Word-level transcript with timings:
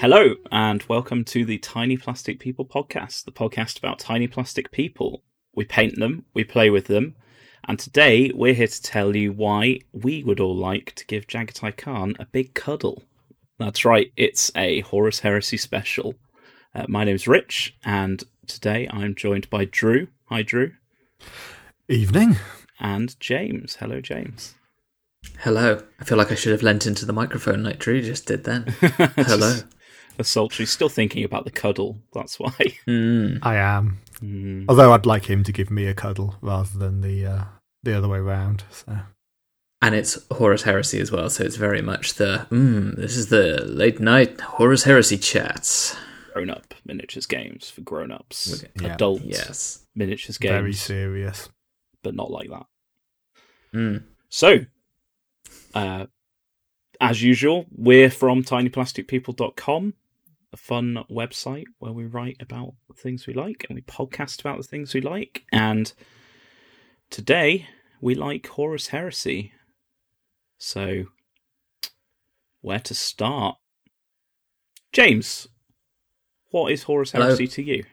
Hello, 0.00 0.36
and 0.50 0.82
welcome 0.88 1.26
to 1.26 1.44
the 1.44 1.58
Tiny 1.58 1.98
Plastic 1.98 2.40
People 2.40 2.64
podcast, 2.64 3.26
the 3.26 3.30
podcast 3.30 3.76
about 3.76 3.98
tiny 3.98 4.26
plastic 4.26 4.70
people. 4.70 5.22
We 5.54 5.66
paint 5.66 5.98
them, 5.98 6.24
we 6.32 6.42
play 6.42 6.70
with 6.70 6.86
them, 6.86 7.16
and 7.68 7.78
today 7.78 8.32
we're 8.34 8.54
here 8.54 8.66
to 8.66 8.82
tell 8.82 9.14
you 9.14 9.30
why 9.30 9.80
we 9.92 10.24
would 10.24 10.40
all 10.40 10.56
like 10.56 10.94
to 10.94 11.06
give 11.06 11.26
Jaghatai 11.26 11.76
Khan 11.76 12.16
a 12.18 12.24
big 12.24 12.54
cuddle. 12.54 13.02
That's 13.58 13.84
right, 13.84 14.10
it's 14.16 14.50
a 14.56 14.80
Horus 14.80 15.18
Heresy 15.18 15.58
special. 15.58 16.14
Uh, 16.74 16.86
my 16.88 17.04
name's 17.04 17.28
Rich, 17.28 17.76
and 17.84 18.24
today 18.46 18.88
I'm 18.90 19.14
joined 19.14 19.50
by 19.50 19.66
Drew. 19.66 20.08
Hi, 20.30 20.40
Drew. 20.40 20.72
Evening. 21.90 22.36
And 22.80 23.20
James. 23.20 23.76
Hello, 23.76 24.00
James. 24.00 24.54
Hello. 25.40 25.82
I 26.00 26.04
feel 26.04 26.16
like 26.16 26.32
I 26.32 26.36
should 26.36 26.52
have 26.52 26.62
leant 26.62 26.86
into 26.86 27.04
the 27.04 27.12
microphone 27.12 27.62
like 27.62 27.78
Drew 27.78 28.00
just 28.00 28.24
did 28.24 28.44
then. 28.44 28.62
Hello. 28.80 29.58
A 30.18 30.24
sultry. 30.24 30.66
Still 30.66 30.88
thinking 30.88 31.24
about 31.24 31.44
the 31.44 31.50
cuddle. 31.50 31.98
That's 32.14 32.38
why. 32.38 32.50
Mm. 32.86 33.38
I 33.42 33.56
am. 33.56 34.00
Mm. 34.20 34.66
Although 34.68 34.92
I'd 34.92 35.06
like 35.06 35.26
him 35.30 35.42
to 35.44 35.52
give 35.52 35.70
me 35.70 35.86
a 35.86 35.94
cuddle 35.94 36.36
rather 36.42 36.78
than 36.78 37.00
the 37.00 37.26
uh, 37.26 37.44
the 37.82 37.96
other 37.96 38.08
way 38.08 38.18
round. 38.20 38.64
So 38.70 38.98
And 39.82 39.94
it's 39.94 40.18
Horus 40.30 40.62
Heresy 40.64 41.00
as 41.00 41.10
well, 41.10 41.30
so 41.30 41.44
it's 41.44 41.56
very 41.56 41.80
much 41.82 42.14
the 42.14 42.46
mm, 42.50 42.96
this 42.96 43.16
is 43.16 43.28
the 43.28 43.64
late 43.64 44.00
night 44.00 44.40
Horus 44.40 44.84
Heresy 44.84 45.16
chats. 45.18 45.96
Grown 46.34 46.50
up 46.50 46.74
miniatures 46.84 47.26
games 47.26 47.70
for 47.70 47.80
grown 47.80 48.12
ups. 48.12 48.62
Okay. 48.62 48.70
Yeah. 48.80 48.94
Adult 48.94 49.22
Yes. 49.22 49.86
miniatures 49.94 50.38
games, 50.38 50.52
very 50.52 50.72
serious. 50.74 51.48
but 52.02 52.14
not 52.14 52.30
like 52.30 52.48
that. 52.50 52.66
Mm. 53.74 54.02
So, 54.28 54.58
uh, 55.74 56.06
as 57.00 57.22
usual, 57.22 57.66
we're 57.74 58.10
from 58.10 58.42
tinyplasticpeople.com, 58.42 59.94
a 60.52 60.56
fun 60.56 61.04
website 61.10 61.64
where 61.78 61.92
we 61.92 62.04
write 62.04 62.36
about 62.40 62.74
the 62.88 62.94
things 62.94 63.26
we 63.26 63.32
like 63.32 63.64
and 63.68 63.76
we 63.76 63.82
podcast 63.82 64.40
about 64.40 64.58
the 64.58 64.64
things 64.66 64.92
we 64.92 65.00
like. 65.00 65.44
And 65.50 65.92
today 67.08 67.66
we 68.00 68.14
like 68.14 68.46
Horus 68.46 68.88
Heresy. 68.88 69.52
So, 70.58 71.04
where 72.60 72.80
to 72.80 72.94
start? 72.94 73.56
James, 74.92 75.48
what 76.50 76.72
is 76.72 76.82
Horus 76.82 77.12
Hello. 77.12 77.26
Heresy 77.26 77.48
to 77.48 77.62
you? 77.62 77.84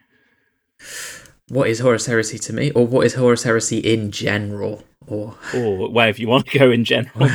What 1.48 1.68
is 1.68 1.80
Horus 1.80 2.06
Heresy 2.06 2.38
to 2.40 2.52
me? 2.52 2.70
Or 2.72 2.86
what 2.86 3.06
is 3.06 3.14
Horus 3.14 3.42
Heresy 3.44 3.78
in 3.78 4.10
general? 4.10 4.84
Or 5.06 5.34
Or 5.54 5.88
wherever 5.90 6.18
you 6.20 6.28
want 6.28 6.46
to 6.46 6.58
go 6.58 6.70
in 6.70 6.84
general. 6.84 7.18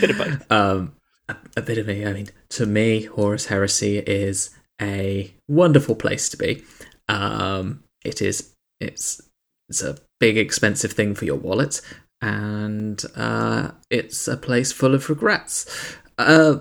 Bit 0.00 0.10
of 0.10 0.18
both. 0.18 0.52
um, 0.52 0.94
a, 1.28 1.36
a 1.56 1.62
bit 1.62 1.78
of 1.78 1.86
me. 1.86 2.06
I 2.06 2.12
mean, 2.12 2.28
to 2.50 2.66
me, 2.66 3.02
Horus 3.04 3.46
Heresy 3.46 3.98
is 3.98 4.50
a 4.80 5.34
wonderful 5.48 5.96
place 5.96 6.28
to 6.28 6.36
be. 6.36 6.62
Um, 7.08 7.82
it 8.04 8.22
is. 8.22 8.54
It's 8.80 9.20
it's 9.68 9.82
a 9.82 9.98
big, 10.20 10.36
expensive 10.36 10.92
thing 10.92 11.14
for 11.14 11.24
your 11.24 11.36
wallet, 11.36 11.80
and 12.20 13.02
uh, 13.16 13.70
it's 13.90 14.28
a 14.28 14.36
place 14.36 14.72
full 14.72 14.94
of 14.94 15.08
regrets. 15.08 15.96
Uh, 16.18 16.56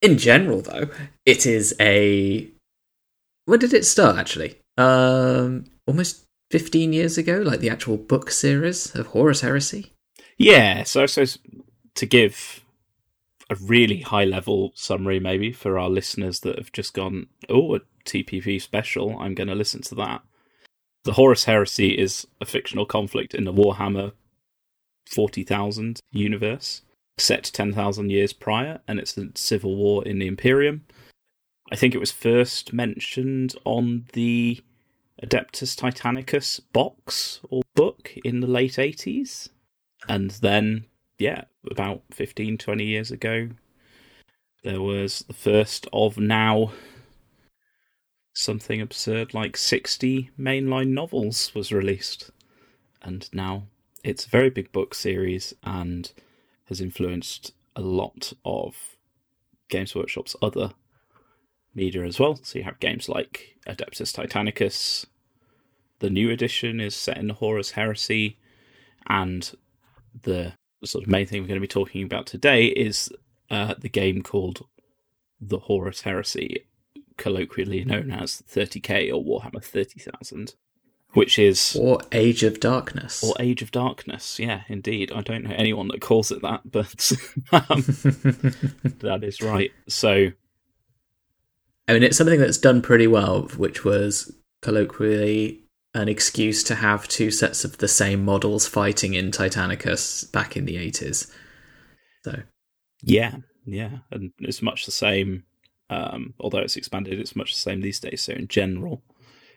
in 0.00 0.18
general, 0.18 0.62
though, 0.62 0.88
it 1.26 1.46
is 1.46 1.74
a. 1.78 2.48
When 3.44 3.58
did 3.60 3.74
it 3.74 3.84
start? 3.84 4.16
Actually, 4.16 4.56
um, 4.78 5.64
almost 5.86 6.24
fifteen 6.50 6.92
years 6.92 7.18
ago, 7.18 7.42
like 7.44 7.60
the 7.60 7.70
actual 7.70 7.96
book 7.96 8.30
series 8.30 8.94
of 8.94 9.08
Horus 9.08 9.42
Heresy. 9.42 9.92
Yeah, 10.38 10.84
so 10.84 11.06
so 11.06 11.24
to 11.96 12.06
give 12.06 12.64
a 13.50 13.56
really 13.56 14.00
high 14.00 14.24
level 14.24 14.72
summary, 14.74 15.18
maybe 15.18 15.52
for 15.52 15.78
our 15.78 15.88
listeners 15.88 16.40
that 16.40 16.58
have 16.58 16.72
just 16.72 16.94
gone, 16.94 17.26
oh, 17.48 17.76
a 17.76 17.80
TPP 18.04 18.60
special, 18.60 19.18
I'm 19.18 19.34
going 19.34 19.48
to 19.48 19.54
listen 19.54 19.82
to 19.82 19.94
that. 19.96 20.22
The 21.04 21.14
Horus 21.14 21.44
Heresy 21.44 21.98
is 21.98 22.26
a 22.40 22.44
fictional 22.44 22.84
conflict 22.84 23.34
in 23.34 23.44
the 23.44 23.52
Warhammer 23.52 24.12
40,000 25.08 26.00
universe, 26.12 26.82
set 27.16 27.44
10,000 27.44 28.10
years 28.10 28.32
prior, 28.32 28.80
and 28.86 28.98
it's 28.98 29.16
a 29.16 29.28
civil 29.34 29.76
war 29.76 30.06
in 30.06 30.18
the 30.18 30.26
Imperium. 30.26 30.84
I 31.72 31.76
think 31.76 31.94
it 31.94 32.00
was 32.00 32.12
first 32.12 32.72
mentioned 32.72 33.54
on 33.64 34.06
the 34.12 34.62
Adeptus 35.22 35.76
Titanicus 35.76 36.60
box 36.72 37.40
or 37.50 37.62
book 37.74 38.12
in 38.24 38.40
the 38.40 38.46
late 38.46 38.74
80s. 38.74 39.48
And 40.08 40.30
then, 40.30 40.86
yeah, 41.18 41.44
about 41.70 42.02
15, 42.12 42.58
20 42.58 42.84
years 42.84 43.10
ago, 43.10 43.48
there 44.62 44.80
was 44.80 45.20
the 45.26 45.34
first 45.34 45.86
of 45.92 46.18
now 46.18 46.72
something 48.32 48.80
absurd 48.80 49.34
like 49.34 49.56
60 49.56 50.30
mainline 50.38 50.90
novels 50.90 51.52
was 51.54 51.72
released. 51.72 52.30
And 53.02 53.28
now 53.32 53.64
it's 54.04 54.26
a 54.26 54.30
very 54.30 54.50
big 54.50 54.70
book 54.70 54.94
series 54.94 55.54
and 55.64 56.12
has 56.66 56.80
influenced 56.80 57.52
a 57.74 57.80
lot 57.80 58.32
of 58.44 58.96
Games 59.68 59.94
Workshop's 59.94 60.36
other 60.40 60.72
media 61.78 62.04
as 62.04 62.20
well. 62.20 62.38
So 62.42 62.58
you 62.58 62.64
have 62.64 62.80
games 62.80 63.08
like 63.08 63.56
Adeptus 63.66 64.12
Titanicus. 64.12 65.06
The 66.00 66.10
new 66.10 66.30
edition 66.30 66.80
is 66.80 66.94
set 66.94 67.16
in 67.16 67.28
the 67.28 67.34
Horus 67.34 67.72
Heresy, 67.72 68.36
and 69.08 69.50
the 70.22 70.52
sort 70.84 71.04
of 71.04 71.10
main 71.10 71.26
thing 71.26 71.40
we're 71.42 71.48
going 71.48 71.60
to 71.60 71.60
be 71.60 71.66
talking 71.68 72.02
about 72.04 72.26
today 72.26 72.66
is 72.66 73.10
uh, 73.50 73.74
the 73.78 73.88
game 73.88 74.22
called 74.22 74.66
the 75.40 75.58
Horus 75.60 76.02
Heresy, 76.02 76.66
colloquially 77.16 77.84
known 77.84 78.10
as 78.10 78.42
30k 78.52 79.12
or 79.12 79.24
Warhammer 79.24 79.62
30,000, 79.64 80.54
which 81.14 81.38
is 81.38 81.76
Or 81.80 81.98
Age 82.12 82.42
of 82.44 82.60
Darkness. 82.60 83.24
or 83.24 83.34
Age 83.40 83.62
of 83.62 83.70
Darkness. 83.72 84.38
Yeah, 84.38 84.62
indeed. 84.68 85.10
I 85.12 85.22
don't 85.22 85.44
know 85.44 85.54
anyone 85.56 85.88
that 85.88 86.00
calls 86.00 86.30
it 86.30 86.42
that, 86.42 86.60
but 86.70 87.10
um, 87.52 87.82
that 89.00 89.20
is 89.22 89.40
right. 89.40 89.72
So 89.88 90.28
I 91.88 91.94
mean, 91.94 92.02
it's 92.02 92.18
something 92.18 92.38
that's 92.38 92.58
done 92.58 92.82
pretty 92.82 93.06
well, 93.06 93.48
which 93.56 93.84
was 93.84 94.32
colloquially 94.60 95.64
an 95.94 96.08
excuse 96.08 96.62
to 96.64 96.74
have 96.74 97.08
two 97.08 97.30
sets 97.30 97.64
of 97.64 97.78
the 97.78 97.88
same 97.88 98.24
models 98.24 98.68
fighting 98.68 99.14
in 99.14 99.30
Titanicus 99.30 100.30
back 100.30 100.56
in 100.56 100.66
the 100.66 100.76
80s. 100.76 101.30
So, 102.24 102.42
Yeah, 103.02 103.36
yeah, 103.64 103.98
and 104.10 104.32
it's 104.40 104.60
much 104.60 104.84
the 104.84 104.92
same. 104.92 105.44
Um, 105.90 106.34
although 106.38 106.58
it's 106.58 106.76
expanded, 106.76 107.18
it's 107.18 107.34
much 107.34 107.54
the 107.54 107.60
same 107.60 107.80
these 107.80 108.00
days. 108.00 108.22
So 108.22 108.34
in 108.34 108.48
general, 108.48 109.02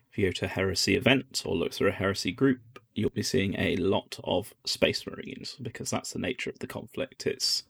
if 0.09 0.17
you 0.17 0.27
go 0.27 0.31
to 0.31 0.45
a 0.45 0.49
heresy 0.49 0.95
event 0.95 1.43
or 1.45 1.55
look 1.55 1.73
through 1.73 1.89
a 1.89 1.93
heresy 1.93 2.31
group, 2.31 2.59
you'll 2.93 3.09
be 3.09 3.23
seeing 3.23 3.55
a 3.57 3.75
lot 3.75 4.19
of 4.23 4.53
space 4.65 5.05
marines 5.05 5.57
because 5.61 5.89
that's 5.89 6.13
the 6.13 6.19
nature 6.19 6.49
of 6.49 6.59
the 6.59 6.67
conflict. 6.67 7.27
It's 7.27 7.63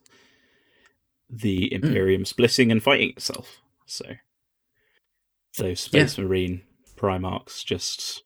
the 1.28 1.72
Imperium 1.72 2.24
splitting 2.24 2.70
and 2.70 2.82
fighting 2.82 3.10
itself. 3.10 3.58
So 3.86 4.04
those 5.58 5.80
space 5.80 6.18
marine 6.18 6.62
primarchs 6.96 7.64
just 7.64 8.22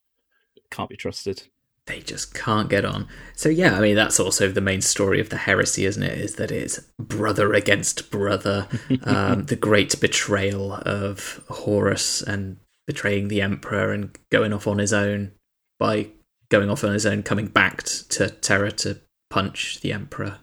can't 0.70 0.88
be 0.90 0.96
trusted. 0.96 1.44
they 1.86 2.00
just 2.00 2.34
can't 2.34 2.68
get 2.68 2.84
on. 2.84 3.06
So, 3.34 3.48
yeah, 3.48 3.76
I 3.76 3.80
mean, 3.80 3.94
that's 3.94 4.18
also 4.18 4.50
the 4.50 4.60
main 4.60 4.80
story 4.80 5.20
of 5.20 5.28
the 5.30 5.36
heresy, 5.36 5.84
isn't 5.86 6.02
it? 6.02 6.18
Is 6.18 6.34
that 6.36 6.50
it's 6.50 6.80
brother 6.98 7.52
against 7.54 8.10
brother, 8.10 8.66
um, 9.04 9.44
the 9.44 9.54
great 9.56 10.00
betrayal 10.00 10.72
of 10.72 11.44
Horus 11.48 12.22
and 12.22 12.56
betraying 12.86 13.28
the 13.28 13.40
Emperor 13.40 13.92
and 13.92 14.16
going 14.30 14.52
off 14.52 14.66
on 14.66 14.78
his 14.78 14.92
own 14.92 15.32
by 15.78 16.08
going 16.48 16.70
off 16.70 16.82
on 16.84 16.92
his 16.92 17.06
own, 17.06 17.22
coming 17.22 17.46
back 17.46 17.82
to 17.84 18.30
Terra 18.30 18.72
to 18.72 18.98
punch 19.30 19.80
the 19.80 19.92
Emperor 19.92 20.38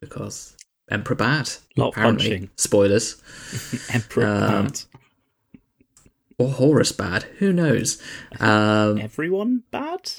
because 0.00 0.56
Emperor 0.90 1.16
bad. 1.16 1.50
Lot 1.76 1.90
apparently. 1.90 2.28
punching. 2.30 2.50
Spoilers. 2.56 3.22
Emperor 3.92 4.26
Um, 4.26 4.66
bad. 4.66 4.80
Or 6.42 6.50
Horus 6.50 6.92
bad. 6.92 7.22
Who 7.38 7.52
knows? 7.52 8.00
Um, 8.40 8.98
Everyone 8.98 9.62
bad? 9.70 10.12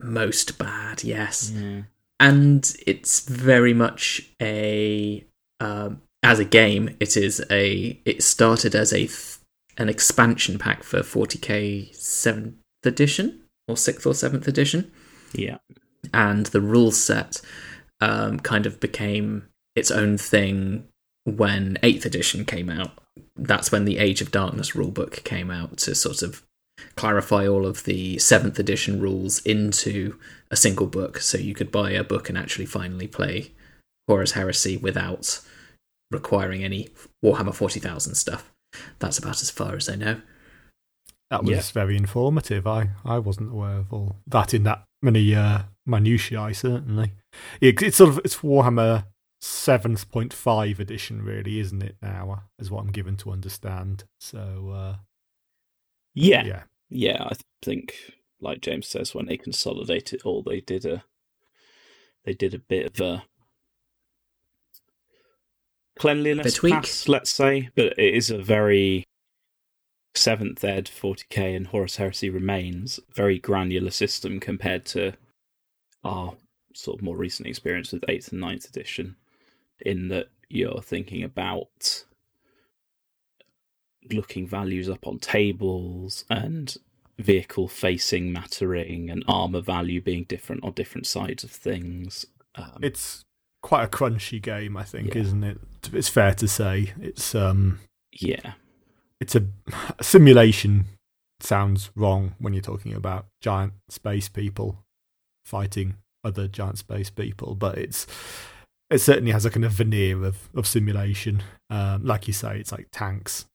most 0.00 0.58
bad, 0.58 1.04
yes. 1.04 1.52
Yeah. 1.54 1.82
and 2.18 2.74
it's 2.86 3.20
very 3.28 3.72
much 3.74 4.30
a 4.40 5.24
um, 5.60 6.02
as 6.24 6.38
a 6.40 6.44
game 6.44 6.96
it 7.00 7.16
is 7.16 7.44
a 7.50 8.00
it 8.04 8.22
started 8.22 8.74
as 8.74 8.92
a 8.92 9.06
th- 9.06 9.36
an 9.78 9.88
expansion 9.88 10.58
pack 10.58 10.82
for 10.82 11.00
40k 11.00 11.96
7th 11.96 12.54
edition 12.84 13.42
or 13.68 13.74
6th 13.76 14.06
or 14.06 14.12
7th 14.12 14.46
edition 14.48 14.90
Yeah. 15.32 15.58
and 16.12 16.46
the 16.46 16.60
rule 16.60 16.90
set 16.90 17.40
um, 18.00 18.40
kind 18.40 18.66
of 18.66 18.80
became 18.80 19.46
its 19.76 19.90
own 19.90 20.18
thing 20.18 20.88
when 21.24 21.78
8th 21.82 22.04
edition 22.06 22.44
came 22.44 22.68
out 22.68 22.98
that's 23.36 23.70
when 23.72 23.84
the 23.84 23.98
age 23.98 24.20
of 24.20 24.30
darkness 24.30 24.72
rulebook 24.72 25.24
came 25.24 25.50
out 25.50 25.76
to 25.78 25.94
sort 25.94 26.22
of 26.22 26.42
clarify 26.96 27.46
all 27.46 27.66
of 27.66 27.84
the 27.84 28.16
7th 28.16 28.58
edition 28.58 29.00
rules 29.00 29.38
into 29.40 30.18
a 30.50 30.56
single 30.56 30.86
book 30.86 31.18
so 31.18 31.38
you 31.38 31.54
could 31.54 31.70
buy 31.70 31.90
a 31.90 32.04
book 32.04 32.28
and 32.28 32.36
actually 32.38 32.66
finally 32.66 33.06
play 33.06 33.52
Horus 34.08 34.32
Heresy 34.32 34.76
without 34.76 35.40
requiring 36.10 36.64
any 36.64 36.88
Warhammer 37.24 37.54
40,000 37.54 38.14
stuff. 38.14 38.50
that's 38.98 39.18
about 39.18 39.42
as 39.42 39.50
far 39.50 39.76
as 39.76 39.88
I 39.88 39.96
know. 39.96 40.20
That 41.30 41.44
was 41.44 41.50
Yeah. 41.50 41.62
very 41.72 41.96
informative. 41.96 42.66
I, 42.66 42.90
I 43.04 43.18
wasn't 43.18 43.52
aware 43.52 43.76
of 43.78 43.92
all 43.92 44.16
that 44.26 44.52
in 44.54 44.64
that 44.64 44.84
many 45.02 45.34
uh, 45.34 45.62
minutiae. 45.86 46.52
Certainly, 46.54 47.12
it, 47.60 47.80
it's 47.82 47.96
sort 47.98 48.10
of 48.10 48.18
it's 48.24 48.36
Warhammer 48.38 49.04
seventh 49.42 50.08
point 50.10 50.32
five 50.32 50.78
edition, 50.78 51.22
really, 51.22 51.58
isn't 51.58 51.82
it? 51.82 51.96
Now, 52.00 52.44
is 52.58 52.70
what 52.70 52.80
I'm 52.84 52.92
given 52.92 53.16
to 53.18 53.32
understand. 53.32 54.04
So, 54.18 54.70
uh, 54.72 54.96
Yeah, 56.14 56.44
yeah, 56.44 56.62
yeah. 56.88 57.24
I 57.24 57.34
think, 57.60 57.94
like 58.40 58.60
James 58.60 58.86
says, 58.86 59.14
when 59.14 59.26
they 59.26 59.36
consolidated 59.36 60.20
it 60.20 60.26
all, 60.26 60.42
they 60.42 60.60
did 60.60 60.86
a 60.86 61.04
they 62.24 62.34
did 62.34 62.54
a 62.54 62.58
bit 62.60 62.86
of 62.86 63.00
a 63.00 63.24
cleanliness 65.98 66.44
Bit 66.44 66.54
tweak. 66.54 66.74
pass, 66.74 67.08
let's 67.08 67.30
say. 67.30 67.70
But 67.74 67.98
it 67.98 68.14
is 68.14 68.30
a 68.30 68.38
very 68.38 69.04
seventh 70.14 70.62
ed 70.62 70.86
40k 70.86 71.56
and 71.56 71.66
Horus 71.68 71.96
Heresy 71.96 72.30
remains 72.30 73.00
very 73.12 73.38
granular 73.38 73.90
system 73.90 74.38
compared 74.38 74.84
to 74.86 75.14
our 76.04 76.34
sort 76.74 76.98
of 76.98 77.02
more 77.02 77.16
recent 77.16 77.48
experience 77.48 77.92
with 77.92 78.04
eighth 78.08 78.30
and 78.30 78.40
ninth 78.40 78.68
edition. 78.68 79.16
In 79.84 80.08
that 80.08 80.28
you're 80.48 80.80
thinking 80.82 81.22
about 81.22 82.04
looking 84.10 84.46
values 84.46 84.88
up 84.88 85.06
on 85.06 85.18
tables 85.18 86.24
and 86.28 86.76
vehicle 87.18 87.68
facing 87.68 88.32
mattering 88.32 89.10
and 89.10 89.22
armor 89.28 89.60
value 89.60 90.00
being 90.00 90.24
different 90.24 90.64
on 90.64 90.72
different 90.72 91.06
sides 91.06 91.44
of 91.44 91.50
things. 91.50 92.26
Um, 92.56 92.78
it's 92.82 93.24
quite 93.62 93.84
a 93.84 93.88
crunchy 93.88 94.42
game, 94.42 94.76
I 94.76 94.82
think, 94.84 95.14
Yeah. 95.14 95.22
isn't 95.22 95.44
it? 95.44 95.60
It's 95.92 96.08
fair 96.08 96.34
to 96.34 96.48
say 96.48 96.92
it's 97.00 97.34
um, 97.34 97.78
yeah, 98.12 98.54
it's 99.20 99.34
a 99.36 99.46
simulation. 100.00 100.86
Sounds 101.40 101.90
wrong 101.96 102.34
when 102.38 102.52
you're 102.54 102.62
talking 102.62 102.94
about 102.94 103.26
giant 103.40 103.72
space 103.88 104.28
people 104.28 104.84
fighting 105.44 105.96
other 106.24 106.46
giant 106.46 106.78
space 106.78 107.10
people, 107.10 107.54
but 107.56 107.78
it's 107.78 108.06
it 108.92 109.00
certainly 109.00 109.32
has 109.32 109.44
a 109.44 109.50
kind 109.50 109.64
of 109.64 109.72
veneer 109.72 110.24
of 110.24 110.48
of 110.54 110.66
simulation. 110.66 111.42
Um, 111.70 112.04
like 112.04 112.26
you 112.26 112.32
say, 112.32 112.58
it's 112.58 112.72
like 112.72 112.88
tanks. 112.92 113.46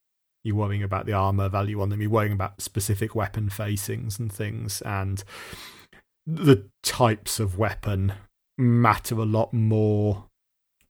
You're 0.44 0.56
worrying 0.56 0.84
about 0.84 1.06
the 1.06 1.14
armor 1.14 1.50
value 1.50 1.82
on 1.82 1.90
them. 1.90 2.02
You're 2.02 2.10
worrying 2.10 2.34
about 2.34 2.62
specific 2.62 3.14
weapon 3.16 3.50
facings 3.50 4.18
and 4.20 4.32
things, 4.32 4.82
and 4.82 5.24
the 6.26 6.66
types 6.84 7.40
of 7.40 7.58
weapon 7.58 8.14
matter 8.58 9.16
a 9.16 9.26
lot 9.26 9.54
more 9.54 10.26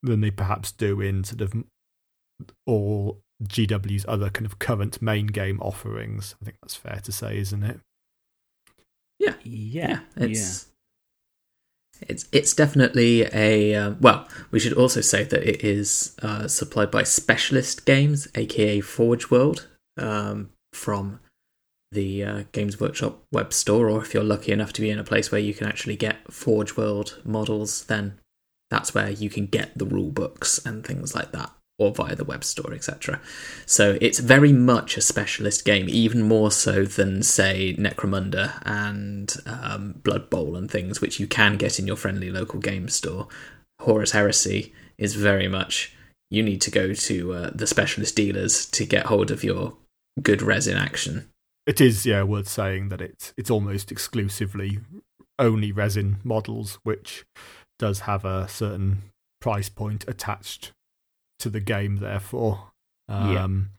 than 0.02 0.22
they 0.22 0.32
perhaps 0.32 0.72
do 0.72 1.02
in 1.02 1.24
sort 1.24 1.42
of 1.42 1.54
all 2.66 3.20
GW's 3.44 4.06
other 4.08 4.30
kind 4.30 4.46
of 4.46 4.60
current 4.60 5.02
main 5.02 5.28
game 5.28 5.60
offerings. 5.62 6.36
I 6.42 6.46
think 6.46 6.58
that's 6.62 6.76
fair 6.76 7.02
to 7.04 7.12
say, 7.12 7.38
isn't 7.38 7.64
it? 7.64 7.80
yeah, 9.20 9.34
yeah, 9.44 10.00
yeah. 10.16 10.24
it's 10.26 10.68
it's 12.02 12.26
it's 12.32 12.54
definitely 12.54 13.24
a 13.34 13.76
um, 13.76 13.98
well. 14.00 14.28
We 14.52 14.60
should 14.60 14.74
also 14.74 15.02
say 15.02 15.24
that 15.24 15.48
it 15.48 15.64
is 15.64 16.16
uh, 16.22 16.48
supplied 16.48 16.92
by 16.92 17.04
Specialist 17.04 17.86
Games, 17.86 18.28
aka 18.36 18.82
Forge 18.82 19.30
World, 19.30 19.68
um, 19.98 20.50
from 20.74 21.20
the 21.92 22.24
uh, 22.24 22.44
Games 22.52 22.80
Workshop 22.80 23.24
web 23.32 23.54
store. 23.54 23.90
Or 23.90 24.02
if 24.02 24.14
you're 24.14 24.24
lucky 24.24 24.52
enough 24.52 24.74
to 24.74 24.82
be 24.82 24.90
in 24.90 25.00
a 25.00 25.04
place 25.04 25.32
where 25.32 25.42
you 25.42 25.54
can 25.54 25.68
actually 25.68 25.96
get 25.96 26.32
Forge 26.32 26.78
World 26.78 27.20
models, 27.24 27.86
then 27.86 28.20
that's 28.70 28.94
where 28.94 29.10
you 29.10 29.30
can 29.30 29.46
get 29.46 29.78
the 29.78 29.86
rule 29.86 30.12
books 30.12 30.60
and 30.66 30.86
things 30.86 31.16
like 31.16 31.32
that 31.32 31.52
or 31.80 31.94
via 31.94 32.16
the 32.16 32.24
web 32.24 32.44
store 32.44 32.74
etc 32.74 33.22
so 33.66 33.98
it's 34.02 34.20
very 34.20 34.52
much 34.52 34.98
a 34.98 35.02
specialist 35.02 35.64
game 35.64 35.88
even 35.90 36.22
more 36.22 36.52
so 36.52 36.84
than 36.86 37.22
say 37.22 37.76
necromunda 37.78 38.62
and 38.66 39.36
um, 39.46 39.94
blood 40.04 40.30
bowl 40.30 40.56
and 40.56 40.70
things 40.70 41.02
which 41.02 41.20
you 41.20 41.28
can 41.28 41.58
get 41.58 41.80
in 41.80 41.88
your 41.88 41.96
friendly 41.96 42.32
local 42.32 42.60
game 42.60 42.90
store. 42.90 43.28
Horus 43.82 44.12
heresy 44.12 44.74
is 44.98 45.16
very 45.16 45.48
much 45.48 45.96
you 46.30 46.44
need 46.44 46.62
to 46.62 46.72
go 46.72 46.94
to 46.94 47.34
uh, 47.34 47.52
the 47.54 47.68
specialist 47.68 48.16
dealers 48.16 48.66
to 48.68 48.86
get 48.86 49.06
hold 49.06 49.32
of 49.32 49.44
your 49.44 49.74
good 50.22 50.42
resin 50.42 50.78
action. 50.78 51.30
It 51.66 51.80
is, 51.80 52.06
yeah, 52.06 52.24
worth 52.24 52.48
saying 52.48 52.90
that 52.90 53.02
it's 53.02 53.34
it's 53.38 53.52
almost 53.52 53.92
exclusively 53.92 54.80
only 55.40 55.72
resin 55.72 56.18
models, 56.24 56.80
which 56.84 57.26
does 57.78 58.02
have 58.02 58.26
a 58.26 58.48
certain 58.48 59.04
price 59.40 59.70
point 59.70 60.06
attached 60.08 60.72
to 61.40 61.50
the 61.50 61.60
game. 61.60 61.98
Therefore, 61.98 62.72
Yeah. 63.10 63.44
um, 63.44 63.72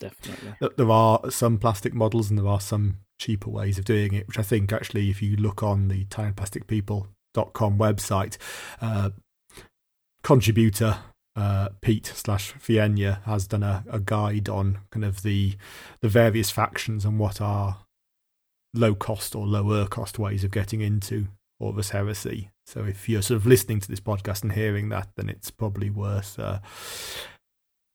definitely. 0.00 0.54
th- 0.60 0.72
there 0.76 0.90
are 0.90 1.30
some 1.30 1.58
plastic 1.58 1.92
models 1.94 2.30
and 2.30 2.38
there 2.38 2.46
are 2.48 2.60
some 2.60 2.98
cheaper 3.18 3.50
ways 3.50 3.78
of 3.78 3.84
doing 3.84 4.14
it, 4.14 4.26
which 4.28 4.38
I 4.38 4.42
think 4.42 4.72
actually, 4.72 5.10
if 5.10 5.20
you 5.22 5.36
look 5.36 5.62
on 5.62 5.88
the 5.88 6.04
tinyplasticpeople.com 6.06 7.78
website, 7.78 8.36
uh, 8.80 9.10
contributor 10.22 10.98
uh, 11.36 11.68
Pete 11.80 12.06
slash 12.06 12.52
Fienya 12.54 13.22
has 13.24 13.46
done 13.46 13.62
a, 13.62 13.84
a 13.90 14.00
guide 14.00 14.48
on 14.48 14.78
kind 14.90 15.04
of 15.04 15.22
the 15.22 15.56
the 16.00 16.08
various 16.08 16.50
factions 16.50 17.04
and 17.04 17.18
what 17.18 17.40
are 17.40 17.84
low 18.74 18.94
cost 18.94 19.34
or 19.36 19.46
lower 19.46 19.86
cost 19.86 20.18
ways 20.18 20.42
of 20.42 20.50
getting 20.50 20.80
into 20.80 21.28
Horus 21.60 21.90
Heresy. 21.90 22.50
So 22.68 22.84
if 22.84 23.08
you're 23.08 23.22
sort 23.22 23.38
of 23.38 23.46
listening 23.46 23.80
to 23.80 23.88
this 23.88 23.98
podcast 23.98 24.42
and 24.42 24.52
hearing 24.52 24.90
that, 24.90 25.08
then 25.16 25.30
it's 25.30 25.50
probably 25.50 25.88
worth 25.88 26.38
uh, 26.38 26.58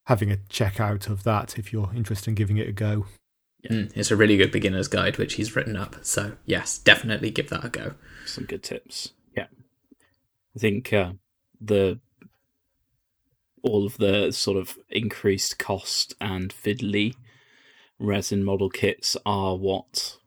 having 0.06 0.32
a 0.32 0.38
check 0.50 0.80
out 0.80 1.10
of 1.10 1.24
that 1.26 1.60
if 1.60 1.72
you're 1.72 1.92
interested 1.94 2.30
in 2.30 2.34
giving 2.34 2.58
it 2.58 2.68
a 2.68 2.72
go. 2.72 3.06
Mm, 3.70 3.96
it's 3.96 4.10
a 4.10 4.16
really 4.16 4.36
good 4.36 4.52
beginner's 4.52 4.88
guide 4.88 5.20
which 5.20 5.36
he's 5.36 5.56
written 5.56 5.78
up 5.78 5.96
so 6.02 6.34
yes 6.46 6.78
definitely 6.80 7.30
give 7.30 7.50
that 7.50 7.64
a 7.64 7.70
go 7.70 7.94
Some 8.26 8.46
good 8.46 8.64
tips. 8.64 9.14
Yeah, 9.38 9.46
I 10.56 10.60
think 10.60 10.92
uh, 10.92 11.14
the 11.62 12.00
all 13.62 13.86
of 13.86 14.00
the 14.00 14.32
sort 14.32 14.58
of 14.58 14.80
increased 14.90 15.60
cost 15.60 16.16
and 16.20 16.52
fiddly 16.52 17.14
resin 18.00 18.44
model 18.44 18.72
kits 18.72 19.16
are 19.24 19.56
what 19.56 20.18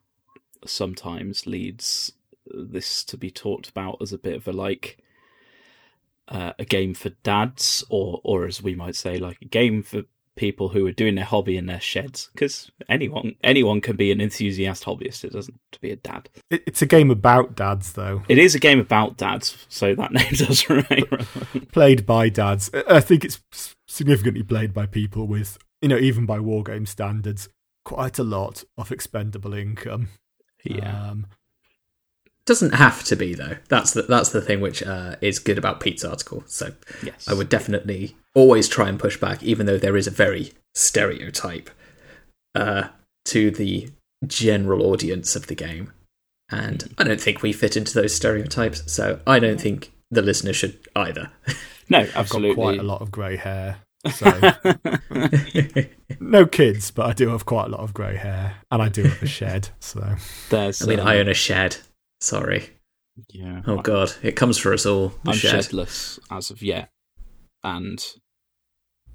sometimes 0.65 1.45
leads 1.45 2.13
this 2.53 3.03
to 3.05 3.17
be 3.17 3.31
talked 3.31 3.69
about 3.69 3.97
as 4.01 4.13
a 4.13 4.17
bit 4.17 4.35
of 4.35 4.47
a 4.47 4.53
like 4.53 4.97
uh, 6.27 6.53
a 6.59 6.65
game 6.65 6.93
for 6.93 7.09
dads 7.23 7.83
or 7.89 8.19
or 8.23 8.45
as 8.45 8.61
we 8.61 8.75
might 8.75 8.95
say 8.95 9.17
like 9.17 9.41
a 9.41 9.45
game 9.45 9.81
for 9.81 10.03
people 10.35 10.69
who 10.69 10.85
are 10.85 10.91
doing 10.91 11.15
their 11.15 11.25
hobby 11.25 11.57
in 11.57 11.65
their 11.65 11.79
sheds. 11.79 12.29
Because 12.33 12.71
anyone 12.87 13.35
anyone 13.43 13.81
can 13.81 13.95
be 13.95 14.11
an 14.11 14.21
enthusiast 14.21 14.85
hobbyist. 14.85 15.23
It 15.25 15.33
doesn't 15.33 15.53
have 15.55 15.71
to 15.71 15.81
be 15.81 15.91
a 15.91 15.95
dad. 15.97 16.29
It's 16.49 16.81
a 16.81 16.85
game 16.85 17.11
about 17.11 17.55
dads, 17.55 17.93
though, 17.93 18.23
it 18.29 18.37
is 18.37 18.55
a 18.55 18.59
game 18.59 18.79
about 18.79 19.17
dads 19.17 19.65
so 19.67 19.95
that 19.95 20.11
name 20.13 20.31
does 20.33 20.69
remain 20.69 21.05
played 21.71 22.05
by 22.05 22.29
dads. 22.29 22.69
I- 22.87 23.01
think 23.01 23.25
it's 23.25 23.41
significantly 23.87 24.43
played 24.43 24.73
by 24.73 24.85
people 24.85 25.27
with, 25.27 25.57
you 25.81 25.87
know, 25.87 25.97
even 25.97 26.25
by 26.25 26.39
war 26.39 26.61
game 26.63 26.85
standards, 26.85 27.47
quite 27.85 28.19
a 28.19 28.23
lot 28.23 28.63
of 28.77 28.91
expendable 28.91 29.53
income. 29.53 30.09
yeah. 30.63 31.09
Um, 31.09 31.27
doesn't 32.47 32.73
have 32.73 33.03
to 33.03 33.15
be 33.15 33.35
though 33.35 33.57
that's 33.69 33.91
the 33.91 34.01
that's 34.03 34.29
the 34.29 34.41
thing 34.41 34.59
which 34.59 34.81
uh, 34.81 35.15
is 35.21 35.37
good 35.37 35.57
about 35.57 35.79
pete's 35.79 36.03
article 36.03 36.43
so 36.47 36.71
yes 37.03 37.27
I 37.27 37.33
would 37.33 37.49
definitely 37.49 38.15
always 38.37 38.67
try 38.67 38.87
and 38.87 38.99
push 38.99 39.17
back, 39.17 39.41
even 39.41 39.65
though 39.65 39.79
there 39.79 39.97
is 39.97 40.05
a 40.05 40.11
very 40.11 40.53
stereotype 40.75 41.71
uh, 42.53 42.89
to 43.25 43.49
the 43.49 43.89
general 44.27 44.83
audience 44.83 45.35
of 45.35 45.47
the 45.47 45.55
game. 45.55 45.91
And 46.51 46.93
I 46.99 47.03
don't 47.03 47.19
think 47.19 47.41
we 47.41 47.51
fit 47.51 47.75
into 47.75 47.95
those 47.95 48.13
stereotypes, 48.13 48.89
so 48.91 49.19
I 49.25 49.39
don't 49.39 49.59
think 49.59 49.91
the 50.11 50.21
listener 50.21 50.53
should 50.53 50.77
either. 50.95 51.31
no 51.89 52.07
I've 52.15 52.29
got 52.29 52.53
quite 52.53 52.79
a 52.79 52.83
lot 52.83 53.01
of 53.01 53.11
grey 53.11 53.37
hair. 53.37 53.77
So 54.13 54.29
no 56.19 56.45
kids, 56.45 56.91
but 56.91 57.07
I 57.07 57.13
do 57.13 57.29
have 57.29 57.47
quite 57.47 57.65
a 57.65 57.69
lot 57.69 57.81
of 57.81 57.91
grey 57.91 58.17
hair, 58.17 58.57
and 58.69 58.83
I 58.83 58.89
do 58.89 59.01
have 59.01 59.23
a 59.23 59.27
shed. 59.27 59.69
So 59.79 60.15
there's 60.51 60.83
I 60.83 60.85
mean, 60.85 60.99
um, 60.99 61.07
I 61.07 61.17
own 61.17 61.27
a 61.27 61.33
shed. 61.33 61.77
Sorry. 62.19 62.69
yeah 63.29 63.61
Oh, 63.67 63.81
God. 63.81 64.13
It 64.23 64.35
comes 64.35 64.57
for 64.57 64.73
us 64.73 64.85
all. 64.85 65.09
The 65.23 65.31
I'm 65.31 65.37
shed. 65.37 65.63
shedless 65.65 66.19
as 66.31 66.49
of 66.51 66.61
yet, 66.61 66.89
and 67.63 68.03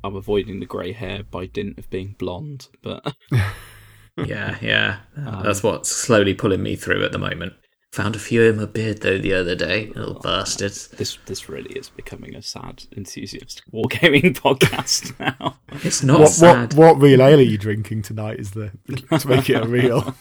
I'm 0.04 0.16
avoiding 0.16 0.60
the 0.60 0.66
grey 0.66 0.92
hair 0.92 1.22
by 1.22 1.46
dint 1.46 1.78
of 1.78 1.88
being 1.90 2.16
blonde. 2.18 2.68
But 2.82 3.14
Yeah, 4.26 4.56
yeah. 4.60 4.98
Um, 5.16 5.42
That's 5.42 5.62
what's 5.62 5.88
slowly 5.90 6.34
pulling 6.34 6.62
me 6.62 6.76
through 6.76 7.04
at 7.04 7.12
the 7.12 7.18
moment. 7.18 7.54
Found 7.92 8.16
a 8.16 8.18
few 8.18 8.42
in 8.44 8.56
my 8.56 8.64
beard, 8.64 9.02
though, 9.02 9.18
the 9.18 9.34
other 9.34 9.54
day. 9.54 9.92
Little 9.94 10.18
bastards. 10.20 10.88
this 10.88 11.18
this 11.26 11.50
really 11.50 11.70
is 11.72 11.90
becoming 11.90 12.34
a 12.34 12.40
sad 12.40 12.84
enthusiast 12.96 13.60
wargaming 13.70 14.32
podcast 14.34 15.18
now. 15.20 15.58
It's 15.84 16.02
not 16.02 16.20
what, 16.20 16.30
sad. 16.30 16.72
what 16.72 16.96
what 16.96 17.02
real 17.02 17.20
ale 17.20 17.38
are 17.38 17.42
you 17.42 17.58
drinking 17.58 18.00
tonight? 18.00 18.40
Is 18.40 18.52
the 18.52 18.72
to 19.18 19.28
make 19.28 19.50
it 19.50 19.62
a 19.62 19.66
real 19.68 20.00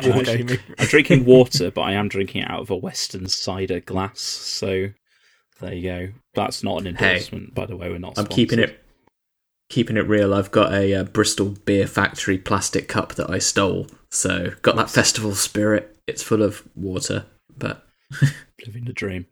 wargaming? 0.00 0.58
I'm 0.78 0.86
drinking 0.86 1.26
water, 1.26 1.70
but 1.70 1.82
I 1.82 1.92
am 1.92 2.08
drinking 2.08 2.44
it 2.44 2.50
out 2.50 2.60
of 2.60 2.70
a 2.70 2.76
Westons 2.76 3.36
cider 3.36 3.80
glass. 3.80 4.20
So 4.20 4.88
there 5.60 5.74
you 5.74 5.82
go. 5.82 6.08
That's 6.32 6.62
not 6.64 6.86
an 6.86 6.96
Hey, 6.96 7.08
endorsement, 7.16 7.54
by 7.54 7.66
the 7.66 7.76
way. 7.76 7.90
We're 7.90 7.98
not. 7.98 8.18
I'm 8.18 8.26
keeping 8.26 8.58
it. 8.58 8.82
keeping 9.68 9.98
it 9.98 10.08
real, 10.08 10.32
I've 10.32 10.50
got 10.50 10.72
a, 10.72 10.94
uh 10.94 11.04
Bristol 11.04 11.50
Beer 11.66 11.86
Factory 11.86 12.38
plastic 12.38 12.88
cup 12.88 13.16
that 13.16 13.28
I 13.28 13.38
stole. 13.38 13.86
So 14.10 14.52
got 14.62 14.76
that 14.76 14.88
festival 14.88 15.34
spirit. 15.34 15.92
It's 16.06 16.22
full 16.22 16.42
of 16.42 16.62
water, 16.74 17.26
but 17.56 17.86
Living 18.66 18.84
the 18.84 18.92
dream. 18.92 19.26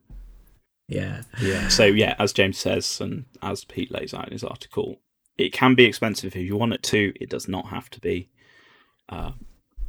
yeah, 0.89 1.23
Yeah. 1.41 1.69
So 1.69 1.85
yeah, 1.85 2.15
as 2.19 2.33
James 2.33 2.59
says, 2.59 3.01
and 3.01 3.25
as 3.43 3.65
Pete 3.65 3.91
lays 3.91 4.13
out 4.15 4.27
in 4.27 4.33
his 4.33 4.45
article, 4.45 5.01
it 5.39 5.53
can 5.53 5.75
be 5.75 5.85
expensive 5.85 6.35
if 6.37 6.43
you 6.43 6.57
want 6.57 6.75
it 6.75 6.83
to. 6.85 7.13
It 7.21 7.31
does 7.31 7.49
not 7.49 7.67
have 7.67 7.91
to 7.91 8.01
be. 8.01 8.29
Uh, 9.09 9.33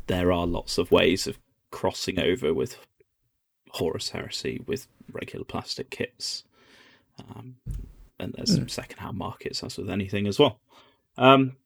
there 0.07 0.31
are 0.31 0.45
lots 0.45 0.77
of 0.77 0.91
ways 0.91 1.27
of 1.27 1.39
crossing 1.71 2.19
over 2.19 2.53
with 2.53 2.77
Horus 3.71 4.09
Heresy 4.09 4.61
with 4.65 4.87
regular 5.11 5.45
plastic 5.45 5.89
kits, 5.89 6.43
um, 7.19 7.55
and 8.19 8.33
there's 8.33 8.53
some 8.53 8.69
second-hand 8.69 9.17
markets 9.17 9.63
as 9.63 9.77
with 9.77 9.89
anything 9.89 10.27
as 10.27 10.39
well. 10.39 10.59
Um, 11.17 11.57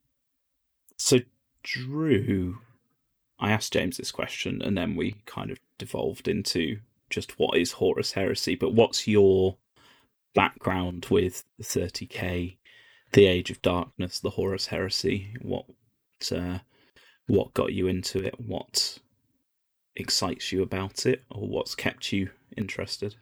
so 0.97 1.19
Drew, 1.63 2.59
I 3.39 3.51
asked 3.51 3.73
James 3.73 3.97
this 3.97 4.11
question, 4.11 4.61
and 4.61 4.77
then 4.77 4.95
we 4.95 5.15
kind 5.25 5.49
of 5.51 5.59
devolved 5.77 6.27
into 6.27 6.79
just 7.09 7.39
what 7.39 7.57
is 7.57 7.73
Horus 7.73 8.11
Heresy, 8.11 8.55
but 8.55 8.73
what's 8.73 9.07
your 9.07 9.57
background 10.35 11.07
with 11.09 11.43
30k, 11.61 12.57
the 13.13 13.25
Age 13.25 13.49
of 13.49 13.61
Darkness, 13.61 14.19
the 14.19 14.31
Horus 14.31 14.67
Heresy? 14.67 15.33
What 15.41 15.65
uh, 16.31 16.59
what 17.27 17.53
got 17.53 17.73
you 17.73 17.87
into 17.87 18.19
it? 18.19 18.35
What 18.39 18.99
excites 19.95 20.51
you 20.51 20.61
about 20.61 21.05
it, 21.05 21.23
or 21.31 21.47
what's 21.47 21.75
kept 21.75 22.11
you 22.11 22.29
interested? 22.57 23.15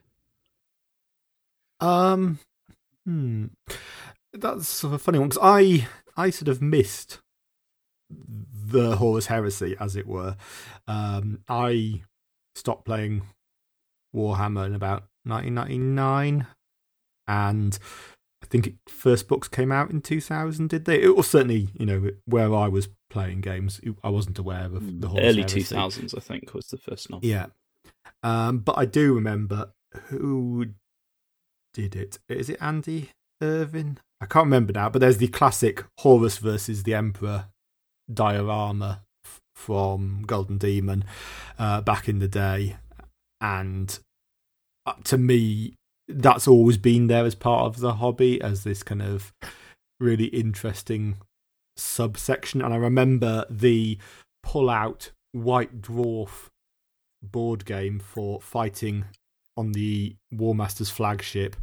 Um, 1.80 2.40
hmm, 3.04 3.46
that's 4.32 4.68
sort 4.68 4.94
of 4.94 5.00
a 5.00 5.02
funny 5.02 5.18
one 5.18 5.28
because 5.28 5.42
I 5.42 5.86
I 6.16 6.30
sort 6.30 6.48
of 6.48 6.60
missed 6.60 7.20
the 8.10 8.96
Horus 8.96 9.26
Heresy, 9.26 9.76
as 9.80 9.96
it 9.96 10.06
were. 10.06 10.36
Um, 10.86 11.40
I 11.48 12.02
stopped 12.54 12.84
playing 12.84 13.22
Warhammer 14.14 14.66
in 14.66 14.74
about 14.74 15.04
1999, 15.24 16.46
and 17.26 17.78
I 18.42 18.46
think 18.46 18.66
it, 18.66 18.74
first 18.88 19.28
books 19.28 19.48
came 19.48 19.72
out 19.72 19.90
in 19.90 20.00
2000. 20.00 20.68
Did 20.68 20.84
they? 20.84 21.02
It 21.02 21.16
was 21.16 21.28
certainly 21.28 21.68
you 21.74 21.86
know 21.86 22.10
where 22.24 22.54
I 22.54 22.68
was 22.68 22.88
playing 23.10 23.40
games. 23.40 23.80
I 24.02 24.10
wasn't 24.10 24.38
aware 24.38 24.66
of 24.66 25.00
the 25.00 25.08
Horus 25.08 25.24
Early 25.24 25.42
Heresy. 25.42 25.74
2000s, 25.74 26.16
I 26.16 26.20
think, 26.20 26.54
was 26.54 26.68
the 26.68 26.78
first 26.78 27.10
novel. 27.10 27.28
Yeah. 27.28 27.46
Um, 28.22 28.58
but 28.58 28.76
I 28.78 28.84
do 28.84 29.14
remember 29.14 29.72
who 30.08 30.66
did 31.74 31.94
it. 31.94 32.18
Is 32.28 32.48
it 32.48 32.58
Andy 32.60 33.10
Irvin? 33.40 33.98
I 34.20 34.26
can't 34.26 34.46
remember 34.46 34.72
now, 34.72 34.88
but 34.90 35.00
there's 35.00 35.18
the 35.18 35.28
classic 35.28 35.84
Horus 35.98 36.38
versus 36.38 36.82
the 36.82 36.94
Emperor 36.94 37.46
diorama 38.12 39.02
f- 39.24 39.40
from 39.54 40.24
Golden 40.26 40.58
Demon 40.58 41.04
uh, 41.58 41.80
back 41.80 42.08
in 42.08 42.18
the 42.18 42.28
day. 42.28 42.76
And 43.40 43.98
uh, 44.86 44.94
to 45.04 45.18
me, 45.18 45.74
that's 46.08 46.48
always 46.48 46.78
been 46.78 47.06
there 47.06 47.24
as 47.24 47.34
part 47.34 47.66
of 47.66 47.80
the 47.80 47.94
hobby 47.94 48.40
as 48.40 48.64
this 48.64 48.82
kind 48.82 49.02
of 49.02 49.32
really 50.00 50.26
interesting 50.26 51.16
subsection. 51.76 52.62
And 52.62 52.72
I 52.72 52.76
remember 52.78 53.44
the 53.50 53.98
pull 54.42 54.70
out 54.70 55.10
White 55.32 55.82
Dwarf 55.82 56.48
board 57.22 57.64
game 57.64 57.98
for 57.98 58.40
fighting 58.40 59.04
on 59.56 59.72
the 59.72 60.14
Warmaster's 60.32 60.90
flagship, 60.90 61.56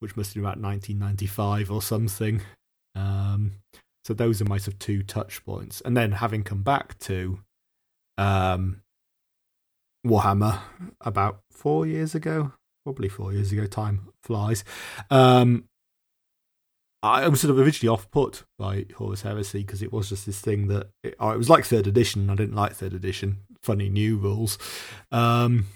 which 0.00 0.16
must 0.16 0.30
have 0.30 0.34
been 0.34 0.44
about 0.44 0.60
1995 0.60 1.70
or 1.70 1.82
something. 1.82 2.42
Um, 2.94 3.29
so 4.10 4.14
those 4.14 4.42
are 4.42 4.44
my 4.44 4.58
sort 4.58 4.74
of 4.74 4.78
two 4.80 5.04
touch 5.04 5.44
points. 5.44 5.80
And 5.84 5.96
then 5.96 6.10
having 6.10 6.42
come 6.42 6.64
back 6.64 6.98
to 6.98 7.38
um, 8.18 8.82
Warhammer 10.04 10.58
about 11.00 11.42
four 11.52 11.86
years 11.86 12.16
ago, 12.16 12.50
probably 12.84 13.08
four 13.08 13.32
years 13.32 13.52
ago, 13.52 13.66
time 13.66 14.08
flies. 14.24 14.64
Um, 15.12 15.66
I 17.04 17.28
was 17.28 17.40
sort 17.40 17.52
of 17.52 17.60
originally 17.60 17.94
off 17.94 18.10
put 18.10 18.42
by 18.58 18.86
Horus 18.96 19.22
Heresy 19.22 19.60
because 19.60 19.80
it 19.80 19.92
was 19.92 20.08
just 20.08 20.26
this 20.26 20.40
thing 20.40 20.66
that 20.66 20.88
it, 21.04 21.14
oh, 21.20 21.30
it 21.30 21.38
was 21.38 21.48
like 21.48 21.64
third 21.64 21.86
edition. 21.86 22.30
I 22.30 22.34
didn't 22.34 22.56
like 22.56 22.72
third 22.72 22.94
edition. 22.94 23.38
Funny 23.62 23.88
new 23.88 24.16
rules, 24.16 24.58
um, 25.12 25.66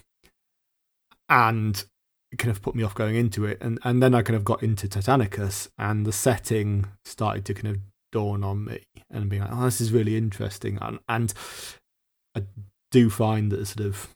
and 1.28 1.84
it 2.32 2.40
kind 2.40 2.50
of 2.50 2.62
put 2.62 2.74
me 2.74 2.82
off 2.82 2.96
going 2.96 3.14
into 3.14 3.44
it. 3.44 3.58
And 3.60 3.78
and 3.84 4.02
then 4.02 4.12
I 4.12 4.22
kind 4.22 4.36
of 4.36 4.44
got 4.44 4.64
into 4.64 4.88
Titanicus, 4.88 5.68
and 5.78 6.04
the 6.04 6.12
setting 6.12 6.86
started 7.04 7.44
to 7.44 7.54
kind 7.54 7.76
of 7.76 7.82
dawn 8.14 8.44
on 8.44 8.64
me, 8.64 8.80
and 9.10 9.28
being 9.28 9.42
like, 9.42 9.50
oh, 9.52 9.64
this 9.64 9.80
is 9.80 9.92
really 9.92 10.16
interesting. 10.16 10.78
And 10.80 11.00
and 11.08 11.34
I 12.36 12.44
do 12.90 13.10
find 13.10 13.50
that 13.52 13.66
sort 13.66 13.86
of 13.86 14.08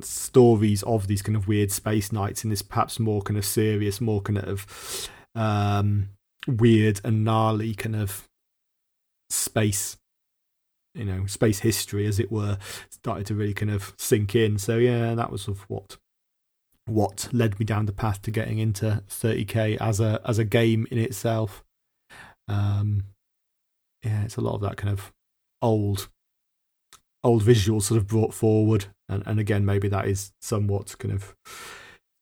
stories 0.00 0.82
of 0.82 1.06
these 1.06 1.22
kind 1.22 1.36
of 1.36 1.48
weird 1.48 1.72
space 1.72 2.12
knights 2.12 2.44
in 2.44 2.50
this 2.50 2.62
perhaps 2.62 3.00
more 3.00 3.22
kind 3.22 3.38
of 3.38 3.46
serious, 3.46 4.00
more 4.00 4.20
kind 4.20 4.38
of 4.38 5.08
um, 5.34 6.10
weird 6.46 7.00
and 7.02 7.24
gnarly 7.24 7.74
kind 7.74 7.96
of 7.96 8.28
space, 9.30 9.96
you 10.94 11.04
know, 11.04 11.26
space 11.26 11.60
history, 11.60 12.06
as 12.06 12.20
it 12.20 12.30
were, 12.30 12.58
started 12.90 13.26
to 13.26 13.34
really 13.34 13.54
kind 13.54 13.70
of 13.70 13.94
sink 13.98 14.34
in. 14.34 14.58
So 14.58 14.76
yeah, 14.76 15.14
that 15.14 15.32
was 15.32 15.42
sort 15.42 15.58
of 15.58 15.64
what 15.70 15.96
what 16.86 17.28
led 17.32 17.58
me 17.58 17.64
down 17.64 17.86
the 17.86 17.92
path 17.92 18.20
to 18.20 18.30
getting 18.30 18.58
into 18.58 19.02
30k 19.08 19.78
as 19.80 20.00
a 20.00 20.20
as 20.26 20.38
a 20.38 20.44
game 20.44 20.86
in 20.90 20.98
itself. 20.98 21.63
Um, 22.48 23.04
yeah, 24.04 24.22
it's 24.24 24.36
a 24.36 24.40
lot 24.40 24.54
of 24.54 24.60
that 24.62 24.76
kind 24.76 24.92
of 24.92 25.12
old 25.62 26.08
old 27.22 27.42
visuals 27.42 27.84
sort 27.84 27.98
of 27.98 28.06
brought 28.06 28.34
forward, 28.34 28.86
and 29.08 29.22
and 29.26 29.40
again 29.40 29.64
maybe 29.64 29.88
that 29.88 30.06
is 30.06 30.32
somewhat 30.40 30.96
kind 30.98 31.14
of 31.14 31.34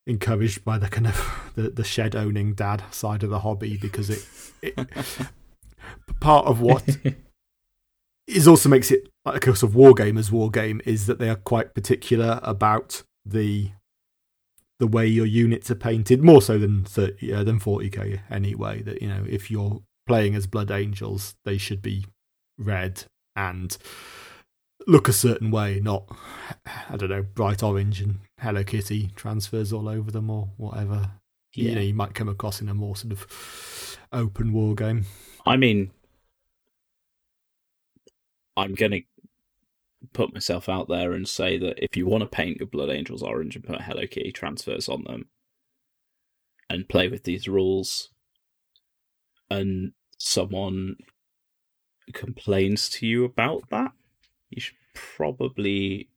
encouraged 0.06 0.64
by 0.64 0.78
the 0.78 0.88
kind 0.88 1.06
of 1.06 1.52
the, 1.56 1.70
the 1.70 1.84
shed 1.84 2.16
owning 2.16 2.54
dad 2.54 2.82
side 2.90 3.22
of 3.22 3.30
the 3.30 3.40
hobby 3.40 3.76
because 3.76 4.10
it, 4.10 4.26
it 4.62 4.74
part 6.20 6.46
of 6.46 6.60
what 6.60 6.84
is 8.26 8.48
also 8.48 8.68
makes 8.68 8.90
it 8.90 9.08
like 9.24 9.46
a 9.46 9.54
sort 9.54 9.70
of 9.70 9.76
wargamers 9.76 10.30
war 10.30 10.50
game 10.50 10.80
is 10.84 11.06
that 11.06 11.18
they 11.18 11.28
are 11.28 11.36
quite 11.36 11.74
particular 11.74 12.40
about 12.42 13.02
the 13.24 13.70
the 14.78 14.86
way 14.86 15.06
your 15.06 15.26
units 15.26 15.70
are 15.70 15.76
painted 15.76 16.24
more 16.24 16.42
so 16.42 16.58
than 16.58 16.84
30 16.84 17.32
uh, 17.32 17.44
than 17.44 17.60
40k 17.60 18.20
anyway 18.30 18.82
that 18.82 19.00
you 19.00 19.08
know 19.08 19.24
if 19.28 19.50
you're 19.50 19.80
playing 20.06 20.34
as 20.34 20.46
blood 20.46 20.70
angels 20.70 21.34
they 21.44 21.58
should 21.58 21.80
be 21.82 22.04
red 22.58 23.04
and 23.36 23.76
look 24.86 25.08
a 25.08 25.12
certain 25.12 25.50
way, 25.50 25.80
not 25.80 26.04
I 26.90 26.96
don't 26.96 27.10
know, 27.10 27.22
bright 27.22 27.62
orange 27.62 28.00
and 28.00 28.18
Hello 28.40 28.64
Kitty 28.64 29.10
transfers 29.14 29.72
all 29.72 29.88
over 29.88 30.10
them 30.10 30.28
or 30.30 30.50
whatever. 30.56 31.12
You 31.54 31.68
Yeah. 31.68 31.74
know, 31.76 31.80
you 31.82 31.94
might 31.94 32.14
come 32.14 32.28
across 32.28 32.60
in 32.60 32.68
a 32.68 32.74
more 32.74 32.96
sort 32.96 33.12
of 33.12 33.98
open 34.12 34.52
war 34.52 34.74
game. 34.74 35.04
I 35.46 35.56
mean, 35.56 35.92
I'm 38.56 38.74
going 38.74 38.92
to 38.92 39.02
put 40.12 40.34
myself 40.34 40.68
out 40.68 40.88
there 40.88 41.12
and 41.12 41.28
say 41.28 41.56
that 41.58 41.82
if 41.82 41.96
you 41.96 42.06
want 42.06 42.22
to 42.22 42.28
paint 42.28 42.58
your 42.58 42.66
Blood 42.66 42.90
Angels 42.90 43.22
orange 43.22 43.54
and 43.56 43.64
put 43.64 43.82
Hello 43.82 44.06
Kitty 44.06 44.32
transfers 44.32 44.88
on 44.88 45.04
them 45.04 45.28
and 46.68 46.88
play 46.88 47.08
with 47.08 47.24
these 47.24 47.48
rules, 47.48 48.10
and 49.52 49.92
someone 50.18 50.96
complains 52.12 52.88
to 52.88 53.06
you 53.06 53.24
about 53.24 53.68
that, 53.70 53.92
you 54.50 54.60
should 54.60 54.76
probably 54.94 56.08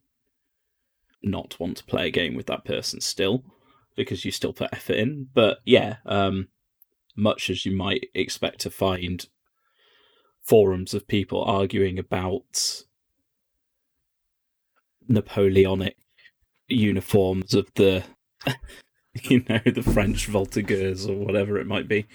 not 1.24 1.60
want 1.60 1.78
to 1.78 1.84
play 1.84 2.08
a 2.08 2.12
game 2.12 2.36
with 2.36 2.46
that 2.48 2.66
person 2.66 3.02
still 3.02 3.44
because 3.96 4.26
you 4.26 4.32
still 4.32 4.54
put 4.54 4.70
effort 4.72 4.98
in. 4.98 5.28
But 5.34 5.60
yeah, 5.66 5.98
um, 6.06 6.48
much 7.16 7.50
as 7.50 7.66
you 7.66 7.76
might 7.76 8.08
expect 8.14 8.60
to 8.62 8.70
find 8.70 9.28
forums 10.42 10.94
of 10.94 11.08
people 11.08 11.44
arguing 11.44 11.98
about 11.98 12.84
Napoleonic 15.08 15.98
uniforms 16.68 17.54
of 17.54 17.68
the, 17.76 18.04
you 19.24 19.44
know, 19.48 19.62
the 19.66 19.84
French 19.84 20.28
Voltigeurs 20.30 21.10
or 21.10 21.26
whatever 21.26 21.58
it 21.58 21.68
might 21.68 21.88
be. 21.88 22.06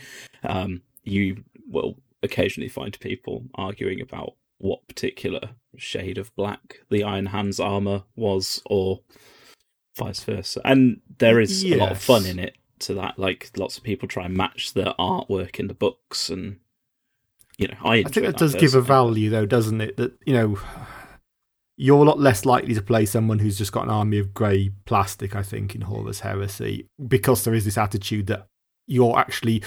Um, 0.42 0.82
you 1.10 1.44
will 1.68 1.96
occasionally 2.22 2.68
find 2.68 2.98
people 3.00 3.44
arguing 3.54 4.00
about 4.00 4.34
what 4.58 4.86
particular 4.88 5.40
shade 5.76 6.18
of 6.18 6.34
black 6.36 6.80
the 6.90 7.02
Iron 7.02 7.26
Hands 7.26 7.58
armor 7.58 8.04
was, 8.14 8.62
or 8.66 9.00
vice 9.96 10.22
versa. 10.22 10.60
And 10.64 11.00
there 11.18 11.40
is 11.40 11.64
a 11.64 11.76
lot 11.76 11.92
of 11.92 12.02
fun 12.02 12.26
in 12.26 12.38
it 12.38 12.56
to 12.80 12.94
that. 12.94 13.18
Like 13.18 13.50
lots 13.56 13.78
of 13.78 13.84
people 13.84 14.08
try 14.08 14.26
and 14.26 14.36
match 14.36 14.74
the 14.74 14.94
artwork 14.98 15.58
in 15.58 15.68
the 15.68 15.74
books, 15.74 16.28
and 16.28 16.58
you 17.58 17.68
know, 17.68 17.78
I, 17.82 17.96
I 17.96 18.02
think 18.02 18.16
enjoy 18.18 18.30
that 18.30 18.38
does 18.38 18.54
give 18.54 18.74
a 18.74 18.80
value 18.80 19.30
though, 19.30 19.46
doesn't 19.46 19.80
it? 19.80 19.96
That 19.96 20.12
you 20.26 20.34
know 20.34 20.58
you're 21.76 22.02
a 22.02 22.06
lot 22.06 22.20
less 22.20 22.44
likely 22.44 22.74
to 22.74 22.82
play 22.82 23.06
someone 23.06 23.38
who's 23.38 23.56
just 23.56 23.72
got 23.72 23.84
an 23.84 23.90
army 23.90 24.18
of 24.18 24.34
grey 24.34 24.70
plastic, 24.84 25.34
I 25.34 25.42
think, 25.42 25.74
in 25.74 25.80
Horus 25.80 26.20
Heresy, 26.20 26.86
because 27.08 27.44
there 27.44 27.54
is 27.54 27.64
this 27.64 27.78
attitude 27.78 28.26
that 28.26 28.48
you're 28.86 29.18
actually 29.18 29.62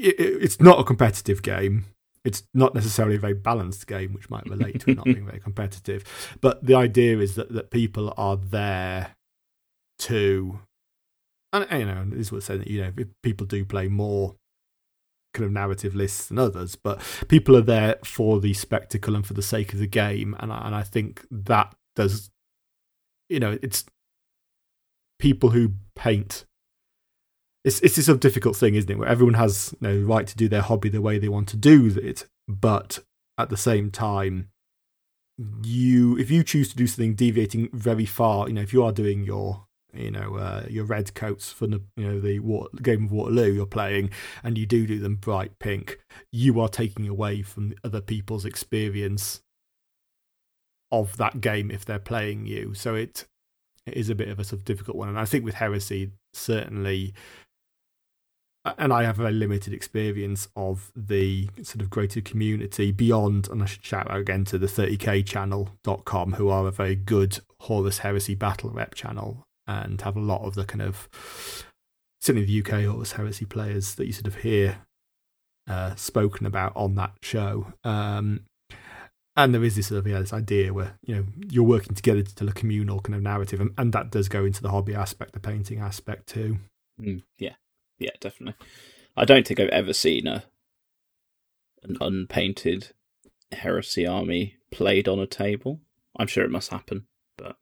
it, 0.00 0.42
it's 0.42 0.60
not 0.60 0.80
a 0.80 0.84
competitive 0.84 1.42
game. 1.42 1.86
It's 2.24 2.42
not 2.52 2.74
necessarily 2.74 3.16
a 3.16 3.20
very 3.20 3.34
balanced 3.34 3.86
game, 3.86 4.12
which 4.12 4.28
might 4.28 4.44
relate 4.48 4.80
to 4.80 4.90
it 4.90 4.96
not 4.96 5.06
being 5.06 5.24
very 5.24 5.40
competitive. 5.40 6.04
But 6.40 6.64
the 6.64 6.74
idea 6.74 7.18
is 7.18 7.34
that, 7.36 7.52
that 7.52 7.70
people 7.70 8.12
are 8.16 8.36
there 8.36 9.16
to, 10.00 10.60
and 11.52 11.66
you 11.70 11.86
know, 11.86 12.04
this 12.08 12.26
is 12.26 12.32
what 12.32 12.42
saying 12.42 12.60
that 12.60 12.68
you 12.68 12.82
know 12.82 12.92
people 13.22 13.46
do 13.46 13.64
play 13.64 13.88
more 13.88 14.36
kind 15.32 15.46
of 15.46 15.52
narrative 15.52 15.94
lists 15.94 16.26
than 16.26 16.38
others, 16.38 16.76
but 16.76 17.00
people 17.28 17.56
are 17.56 17.62
there 17.62 17.96
for 18.04 18.40
the 18.40 18.52
spectacle 18.52 19.14
and 19.14 19.26
for 19.26 19.34
the 19.34 19.42
sake 19.42 19.72
of 19.72 19.78
the 19.78 19.86
game, 19.86 20.36
and 20.40 20.52
I, 20.52 20.66
and 20.66 20.74
I 20.74 20.82
think 20.82 21.24
that 21.30 21.74
does, 21.96 22.30
you 23.28 23.40
know, 23.40 23.58
it's 23.62 23.84
people 25.18 25.50
who 25.50 25.72
paint. 25.94 26.44
It's 27.64 27.80
it's 27.80 27.96
this 27.96 28.06
sort 28.06 28.16
of 28.16 28.20
difficult 28.20 28.56
thing, 28.56 28.74
isn't 28.74 28.90
it? 28.90 28.98
Where 28.98 29.08
everyone 29.08 29.34
has 29.34 29.74
you 29.80 29.88
know 29.88 30.06
right 30.06 30.26
to 30.26 30.36
do 30.36 30.48
their 30.48 30.62
hobby 30.62 30.88
the 30.88 31.02
way 31.02 31.18
they 31.18 31.28
want 31.28 31.48
to 31.48 31.56
do 31.56 31.94
it, 32.02 32.26
but 32.48 33.00
at 33.38 33.50
the 33.50 33.56
same 33.56 33.90
time, 33.90 34.48
you 35.62 36.16
if 36.18 36.30
you 36.30 36.42
choose 36.42 36.68
to 36.70 36.76
do 36.76 36.86
something 36.86 37.14
deviating 37.14 37.68
very 37.72 38.06
far, 38.06 38.48
you 38.48 38.54
know, 38.54 38.62
if 38.62 38.72
you 38.72 38.82
are 38.82 38.92
doing 38.92 39.24
your 39.24 39.66
you 39.92 40.10
know 40.10 40.36
uh, 40.36 40.64
your 40.68 40.84
red 40.84 41.14
coats 41.14 41.50
for 41.50 41.66
the 41.66 41.82
you 41.96 42.06
know 42.06 42.20
the 42.20 42.38
game 42.82 43.04
of 43.04 43.12
Waterloo 43.12 43.52
you're 43.52 43.66
playing, 43.66 44.10
and 44.42 44.58
you 44.58 44.66
do 44.66 44.86
do 44.86 44.98
them 44.98 45.16
bright 45.16 45.58
pink, 45.58 45.98
you 46.32 46.60
are 46.60 46.68
taking 46.68 47.08
away 47.08 47.42
from 47.42 47.74
other 47.84 48.00
people's 48.00 48.44
experience 48.44 49.42
of 50.92 51.16
that 51.18 51.40
game 51.40 51.70
if 51.70 51.84
they're 51.84 51.98
playing 51.98 52.46
you. 52.46 52.74
So 52.74 52.94
it 52.94 53.26
it 53.86 53.94
is 53.94 54.10
a 54.10 54.14
bit 54.14 54.28
of 54.28 54.38
a 54.38 54.44
sort 54.44 54.60
of 54.60 54.64
difficult 54.64 54.96
one, 54.96 55.08
and 55.08 55.18
I 55.18 55.24
think 55.24 55.44
with 55.44 55.54
Heresy 55.54 56.10
certainly. 56.32 57.14
And 58.64 58.92
I 58.92 59.04
have 59.04 59.18
a 59.18 59.30
limited 59.30 59.72
experience 59.72 60.48
of 60.54 60.92
the 60.94 61.48
sort 61.62 61.80
of 61.80 61.88
greater 61.88 62.20
community 62.20 62.92
beyond, 62.92 63.48
and 63.48 63.62
I 63.62 63.66
should 63.66 63.84
shout 63.84 64.10
out 64.10 64.20
again 64.20 64.44
to 64.46 64.58
the 64.58 64.66
30kchannel.com, 64.66 66.32
who 66.34 66.50
are 66.50 66.66
a 66.66 66.70
very 66.70 66.94
good 66.94 67.38
Horus 67.60 67.98
Heresy 67.98 68.34
battle 68.34 68.70
rep 68.70 68.94
channel 68.94 69.46
and 69.66 70.00
have 70.02 70.16
a 70.16 70.20
lot 70.20 70.42
of 70.42 70.54
the 70.54 70.64
kind 70.64 70.82
of 70.82 71.08
certainly 72.20 72.46
the 72.46 72.60
UK 72.60 72.84
Horus 72.84 73.12
Heresy 73.12 73.44
players 73.44 73.94
that 73.94 74.06
you 74.06 74.12
sort 74.12 74.26
of 74.26 74.36
hear 74.36 74.78
uh, 75.68 75.94
spoken 75.94 76.46
about 76.46 76.72
on 76.76 76.96
that 76.96 77.12
show. 77.22 77.72
Um, 77.84 78.40
and 79.36 79.54
there 79.54 79.64
is 79.64 79.76
this 79.76 79.86
sort 79.86 80.00
of 80.00 80.06
yeah, 80.06 80.20
this 80.20 80.32
idea 80.32 80.72
where 80.74 80.98
you 81.02 81.14
know 81.14 81.24
you're 81.48 81.64
working 81.64 81.94
together 81.94 82.22
to 82.22 82.34
tell 82.34 82.48
a 82.48 82.52
communal 82.52 83.00
kind 83.00 83.14
of 83.14 83.22
narrative, 83.22 83.60
and, 83.60 83.70
and 83.78 83.92
that 83.92 84.10
does 84.10 84.28
go 84.28 84.44
into 84.44 84.62
the 84.62 84.70
hobby 84.70 84.94
aspect, 84.94 85.32
the 85.32 85.40
painting 85.40 85.78
aspect 85.78 86.26
too. 86.26 86.58
Mm, 87.00 87.22
yeah, 87.38 87.54
yeah, 88.00 88.10
definitely. 88.18 88.54
I 89.16 89.24
don't 89.24 89.46
think 89.46 89.60
I've 89.60 89.68
ever 89.68 89.92
seen 89.92 90.26
a 90.26 90.44
an 91.82 91.96
unpainted 92.00 92.88
heresy 93.52 94.06
army 94.06 94.56
played 94.70 95.08
on 95.08 95.18
a 95.18 95.26
table. 95.26 95.80
I'm 96.18 96.26
sure 96.26 96.44
it 96.44 96.50
must 96.50 96.70
happen, 96.70 97.06
but 97.36 97.56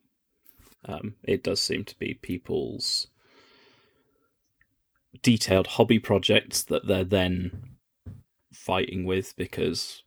um, 0.85 1.15
it 1.23 1.45
does 1.45 1.61
seem 1.61 1.85
to 1.85 1.99
be 1.99 2.15
people's 2.15 3.09
detailed 5.23 5.67
hobby 5.67 5.99
projects 5.99 6.63
that 6.63 6.87
they're 6.87 7.05
then 7.05 7.77
fighting 8.53 9.05
with 9.05 9.37
because 9.37 10.03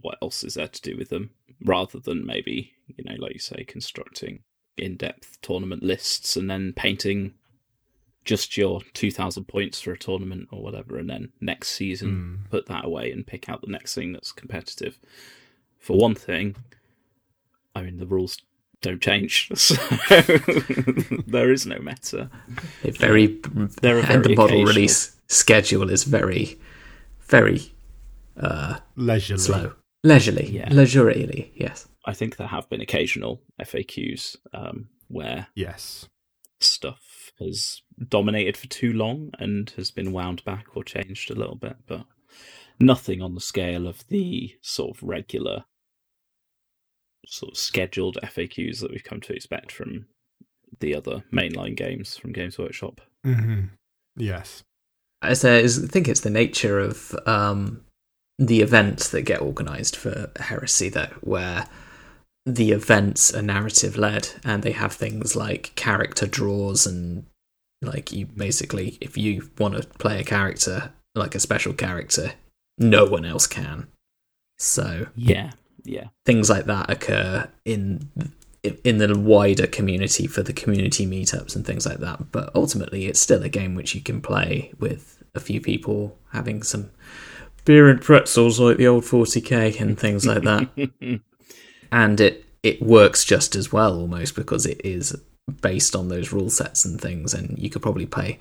what 0.00 0.18
else 0.22 0.42
is 0.42 0.54
there 0.54 0.68
to 0.68 0.82
do 0.82 0.96
with 0.96 1.08
them 1.08 1.30
rather 1.64 1.98
than 1.98 2.26
maybe 2.26 2.72
you 2.88 3.04
know 3.04 3.14
like 3.18 3.32
you 3.32 3.38
say 3.38 3.64
constructing 3.64 4.42
in-depth 4.76 5.40
tournament 5.40 5.82
lists 5.82 6.36
and 6.36 6.50
then 6.50 6.72
painting 6.74 7.34
just 8.24 8.56
your 8.56 8.80
2000 8.94 9.44
points 9.44 9.80
for 9.80 9.92
a 9.92 9.98
tournament 9.98 10.48
or 10.50 10.62
whatever 10.62 10.96
and 10.98 11.08
then 11.10 11.30
next 11.40 11.68
season 11.70 12.10
Mm. 12.46 12.50
put 12.50 12.66
that 12.66 12.84
away 12.84 13.10
and 13.12 13.26
pick 13.26 13.48
out 13.48 13.60
the 13.60 13.70
next 13.70 13.94
thing 13.94 14.12
that's 14.12 14.32
competitive 14.32 14.98
for 15.78 15.96
one 15.98 16.14
thing 16.14 16.56
i 17.74 17.82
mean 17.82 17.98
the 17.98 18.06
rules 18.06 18.38
don't 18.80 19.00
change 19.02 19.50
so 19.54 19.74
there 21.26 21.50
is 21.52 21.66
no 21.66 21.78
meta 21.78 22.30
A 22.82 22.90
very, 22.90 23.40
They're 23.82 23.98
a 23.98 24.02
and 24.02 24.22
very 24.22 24.34
the 24.34 24.34
model 24.36 24.64
release 24.64 25.16
schedule 25.28 25.88
is 25.90 26.04
very, 26.04 26.58
very 27.22 27.72
uh, 28.38 28.78
Leisurely. 28.96 29.40
slow, 29.40 29.72
leisurely, 30.02 30.48
Yeah. 30.50 30.68
leisurely. 30.70 31.52
Yes. 31.54 31.88
i 32.04 32.12
think 32.12 32.36
there 32.36 32.48
have 32.48 32.68
been 32.68 32.80
occasional 32.80 33.40
faqs 33.62 34.36
um, 34.52 34.88
where 35.08 35.46
Yes. 35.54 36.06
stuff 36.60 37.00
has 37.38 37.82
dominated 38.08 38.56
for 38.56 38.66
too 38.68 38.92
long 38.92 39.30
and 39.38 39.70
has 39.76 39.90
been 39.90 40.12
wound 40.12 40.44
back 40.44 40.66
or 40.74 40.84
changed 40.84 41.30
a 41.30 41.34
little 41.34 41.56
bit, 41.56 41.76
but 41.86 42.04
nothing 42.80 43.22
on 43.22 43.34
the 43.34 43.40
scale 43.40 43.86
of 43.86 44.06
the 44.08 44.54
sort 44.60 44.96
of 44.96 45.02
regular, 45.02 45.64
sort 47.26 47.52
of 47.52 47.58
scheduled 47.58 48.18
FAQs 48.22 48.80
that 48.80 48.90
we've 48.90 49.04
come 49.04 49.20
to 49.20 49.32
expect 49.32 49.72
from 49.72 50.06
the 50.80 50.94
other 50.94 51.24
mainline 51.32 51.76
games 51.76 52.16
from 52.16 52.32
Games 52.32 52.58
Workshop. 52.58 53.00
hmm 53.24 53.64
Yes. 54.16 54.62
I 55.22 55.32
say, 55.32 55.64
I 55.64 55.66
think 55.66 56.06
it's 56.06 56.20
the 56.20 56.30
nature 56.30 56.78
of 56.78 57.14
um, 57.26 57.84
the 58.38 58.60
events 58.60 59.08
that 59.08 59.22
get 59.22 59.40
organised 59.40 59.96
for 59.96 60.30
Heresy, 60.38 60.88
though, 60.88 61.12
where 61.20 61.66
the 62.46 62.72
events 62.72 63.34
are 63.34 63.42
narrative 63.42 63.96
led 63.96 64.28
and 64.44 64.62
they 64.62 64.72
have 64.72 64.92
things 64.92 65.34
like 65.34 65.74
character 65.76 66.26
draws 66.26 66.86
and 66.86 67.26
like 67.80 68.12
you 68.12 68.26
basically, 68.26 68.98
if 69.00 69.16
you 69.16 69.50
want 69.58 69.76
to 69.76 69.86
play 69.98 70.20
a 70.20 70.24
character 70.24 70.92
like 71.14 71.34
a 71.34 71.40
special 71.40 71.72
character, 71.72 72.32
no 72.78 73.04
one 73.04 73.24
else 73.24 73.46
can. 73.46 73.88
So 74.58 75.06
Yeah, 75.16 75.52
yeah, 75.84 76.08
things 76.24 76.50
like 76.50 76.66
that 76.66 76.90
occur 76.90 77.48
in 77.64 78.10
in 78.82 78.96
the 78.96 79.18
wider 79.18 79.66
community 79.66 80.26
for 80.26 80.42
the 80.42 80.52
community 80.52 81.06
meetups 81.06 81.54
and 81.54 81.66
things 81.66 81.84
like 81.84 81.98
that. 81.98 82.32
But 82.32 82.50
ultimately, 82.54 83.06
it's 83.06 83.20
still 83.20 83.42
a 83.42 83.48
game 83.48 83.74
which 83.74 83.94
you 83.94 84.00
can 84.00 84.20
play 84.20 84.72
with 84.78 85.22
a 85.34 85.40
few 85.40 85.60
people 85.60 86.16
having 86.32 86.62
some 86.62 86.90
beer 87.64 87.88
and 87.88 88.00
pretzels, 88.00 88.60
like 88.60 88.76
the 88.76 88.86
old 88.86 89.04
40k 89.04 89.80
and 89.80 89.98
things 89.98 90.26
like 90.26 90.42
that. 90.42 91.20
and 91.94 92.20
it 92.20 92.44
it 92.64 92.82
works 92.82 93.24
just 93.24 93.54
as 93.54 93.72
well 93.72 93.96
almost 93.96 94.34
because 94.34 94.66
it 94.66 94.80
is 94.84 95.16
based 95.60 95.94
on 95.94 96.08
those 96.08 96.32
rule 96.32 96.50
sets 96.50 96.84
and 96.84 97.00
things. 97.00 97.32
And 97.32 97.56
you 97.58 97.70
could 97.70 97.82
probably 97.82 98.06
play 98.06 98.38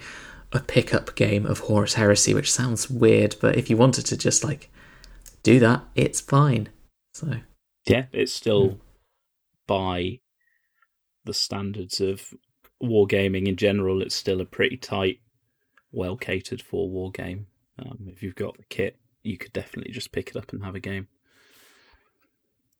a 0.52 0.60
pickup 0.60 1.16
game 1.16 1.46
of 1.46 1.60
Horus 1.60 1.94
Heresy, 1.94 2.34
which 2.34 2.52
sounds 2.52 2.90
weird, 2.90 3.36
but 3.40 3.56
if 3.58 3.70
you 3.70 3.78
wanted 3.78 4.06
to 4.08 4.18
just 4.18 4.44
like 4.44 4.72
do 5.44 5.60
that, 5.60 5.84
it's 5.94 6.20
fine. 6.20 6.70
So. 7.14 7.42
yeah. 7.86 8.06
It's 8.12 8.34
still 8.34 8.80
by 9.68 10.20
the 11.26 11.34
standards 11.34 12.02
of 12.02 12.34
wargaming 12.82 13.48
in 13.48 13.56
general. 13.56 14.02
It's 14.02 14.16
still 14.16 14.42
a 14.42 14.46
pretty 14.46 14.78
tight, 14.78 15.20
well 15.92 16.16
catered 16.16 16.62
for 16.62 16.90
war 16.90 17.12
game. 17.12 17.48
Um, 17.78 18.08
if 18.08 18.24
you've 18.24 18.36
got 18.36 18.58
the 18.58 18.64
kit, 18.70 18.98
you 19.22 19.38
could 19.38 19.54
definitely 19.54 19.92
just 19.92 20.12
pick 20.12 20.30
it 20.30 20.38
up 20.38 20.54
and 20.54 20.64
have 20.64 20.76
a 20.76 20.80
game. 20.80 21.08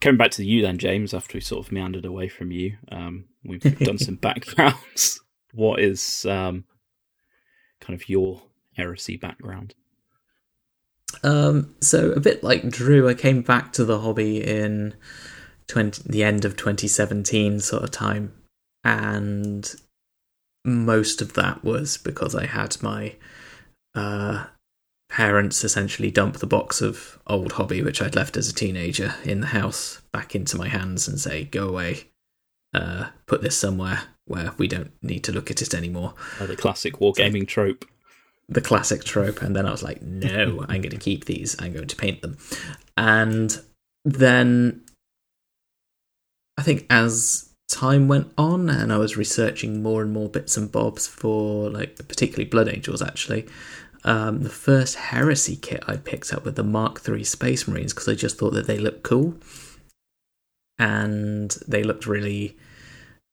Coming 0.04 0.18
back 0.18 0.32
to 0.32 0.44
you 0.44 0.62
then, 0.62 0.80
James, 0.80 1.14
after 1.14 1.38
we 1.38 1.40
sort 1.40 1.66
of 1.66 1.72
meandered 1.72 2.04
away 2.04 2.28
from 2.28 2.52
you, 2.52 2.76
um, 2.92 3.24
we've 3.46 3.62
done 3.80 3.98
some 3.98 4.16
backgrounds. 4.16 5.22
What 5.54 5.80
is 5.80 6.26
um, 6.26 6.66
kind 7.80 7.94
of 7.94 8.10
your 8.10 8.42
heresy 8.76 9.18
background? 9.18 9.76
Um, 11.24 11.76
so 11.80 12.12
a 12.12 12.20
bit 12.20 12.44
like 12.44 12.68
Drew, 12.68 13.08
I 13.08 13.14
came 13.14 13.44
back 13.44 13.72
to 13.74 13.86
the 13.86 14.00
hobby 14.00 14.44
in 14.44 14.96
20, 15.68 16.10
the 16.10 16.24
end 16.24 16.44
of 16.44 16.58
2017 16.58 17.60
sort 17.60 17.84
of 17.84 17.92
time, 17.92 18.34
and 18.84 19.74
most 20.66 21.22
of 21.22 21.34
that 21.36 21.64
was 21.64 21.98
because 21.98 22.34
I 22.34 22.48
had 22.48 22.82
my 22.82 23.16
uh, 23.94 24.48
parents 25.14 25.64
essentially 25.64 26.10
dump 26.10 26.38
the 26.38 26.48
box 26.48 26.82
of 26.82 27.20
old 27.28 27.52
hobby 27.52 27.84
which 27.84 28.02
I'd 28.02 28.16
left 28.16 28.36
as 28.36 28.50
a 28.50 28.54
teenager 28.54 29.14
in 29.24 29.42
the 29.42 29.48
house 29.48 30.02
back 30.12 30.34
into 30.34 30.58
my 30.58 30.68
hands 30.68 31.08
and 31.08 31.20
say, 31.20 31.44
"Go 31.44 31.70
away, 31.70 32.10
uh, 32.74 33.10
put 33.28 33.44
this 33.44 33.56
somewhere 33.56 34.02
where 34.26 34.54
we 34.58 34.68
don't 34.68 34.92
need 35.04 35.24
to 35.26 35.32
look 35.32 35.52
at 35.52 35.62
it 35.62 35.76
anymore." 35.76 36.16
Uh, 36.40 36.48
the 36.48 36.56
classic 36.56 36.96
wargaming 36.96 37.48
trope. 37.48 37.86
the 38.50 38.60
classic 38.60 39.06
trope 39.06 39.42
and 39.42 39.56
then 39.56 39.66
i 39.66 39.72
was 39.72 39.82
like 39.82 40.02
no 40.02 40.66
i'm 40.68 40.82
going 40.82 40.90
to 40.90 40.98
keep 40.98 41.24
these 41.26 41.56
i'm 41.62 41.72
going 41.72 41.88
to 41.88 41.96
paint 41.96 42.22
them 42.22 42.36
and 42.98 43.62
then 44.04 44.84
i 46.58 46.62
think 46.62 46.86
as 46.90 47.54
time 47.70 48.10
went 48.10 48.28
on 48.38 48.70
and 48.70 48.92
i 48.92 48.98
was 48.98 49.16
researching 49.16 49.82
more 49.82 50.02
and 50.02 50.12
more 50.12 50.28
bits 50.28 50.58
and 50.58 50.74
bobs 50.74 51.08
for 51.08 51.70
like 51.70 51.96
particularly 52.10 52.44
blood 52.44 52.68
angels 52.68 53.02
actually 53.02 53.48
um, 54.06 54.44
the 54.44 54.50
first 54.50 54.96
heresy 54.96 55.56
kit 55.56 55.84
i 55.88 55.96
picked 55.96 56.34
up 56.34 56.44
with 56.46 56.56
the 56.56 56.64
mark 56.64 57.02
iii 57.08 57.24
space 57.24 57.68
marines 57.68 57.94
because 57.94 58.08
i 58.08 58.14
just 58.14 58.38
thought 58.38 58.54
that 58.54 58.68
they 58.68 58.78
looked 58.78 59.04
cool 59.04 59.36
and 60.80 61.58
they 61.68 61.84
looked 61.84 62.06
really 62.06 62.58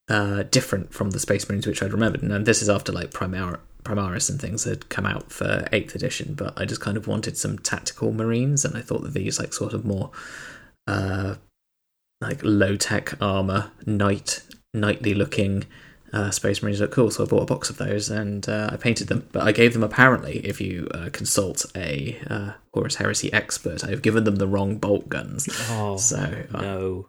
uh, 0.08 0.42
different 0.44 0.92
from 0.92 1.10
the 1.10 1.20
Space 1.20 1.48
Marines 1.48 1.66
which 1.66 1.82
I'd 1.82 1.92
remembered. 1.92 2.22
And 2.22 2.44
this 2.44 2.62
is 2.62 2.68
after 2.68 2.92
like 2.92 3.12
Primera, 3.12 3.60
Primaris 3.84 4.28
and 4.28 4.40
things 4.40 4.64
had 4.64 4.88
come 4.88 5.06
out 5.06 5.32
for 5.32 5.66
eighth 5.72 5.94
edition, 5.94 6.34
but 6.34 6.60
I 6.60 6.64
just 6.64 6.80
kind 6.80 6.96
of 6.96 7.06
wanted 7.06 7.38
some 7.38 7.58
tactical 7.58 8.12
marines, 8.12 8.64
and 8.64 8.76
I 8.76 8.82
thought 8.82 9.02
that 9.02 9.14
these 9.14 9.38
like 9.38 9.54
sort 9.54 9.72
of 9.72 9.84
more 9.84 10.10
uh, 10.86 11.36
like 12.20 12.40
low 12.42 12.76
tech 12.76 13.14
armor, 13.22 13.70
knight, 13.86 14.42
knightly 14.74 15.14
looking 15.14 15.64
uh, 16.12 16.30
Space 16.30 16.62
Marines 16.62 16.80
look 16.80 16.90
cool, 16.90 17.10
so 17.10 17.24
I 17.24 17.26
bought 17.26 17.42
a 17.42 17.46
box 17.46 17.70
of 17.70 17.76
those 17.78 18.10
and 18.10 18.48
uh, 18.48 18.70
I 18.72 18.76
painted 18.76 19.08
them. 19.08 19.28
But 19.32 19.42
I 19.42 19.52
gave 19.52 19.72
them 19.72 19.82
apparently, 19.82 20.38
if 20.38 20.60
you 20.60 20.88
uh, 20.92 21.10
consult 21.12 21.66
a 21.76 22.20
uh, 22.28 22.52
Horus 22.74 22.96
Heresy 22.96 23.32
expert, 23.32 23.84
I've 23.84 24.02
given 24.02 24.24
them 24.24 24.36
the 24.36 24.48
wrong 24.48 24.76
bolt 24.76 25.08
guns. 25.08 25.48
Oh, 25.70 25.96
so 25.96 26.44
uh, 26.54 26.60
no. 26.60 27.08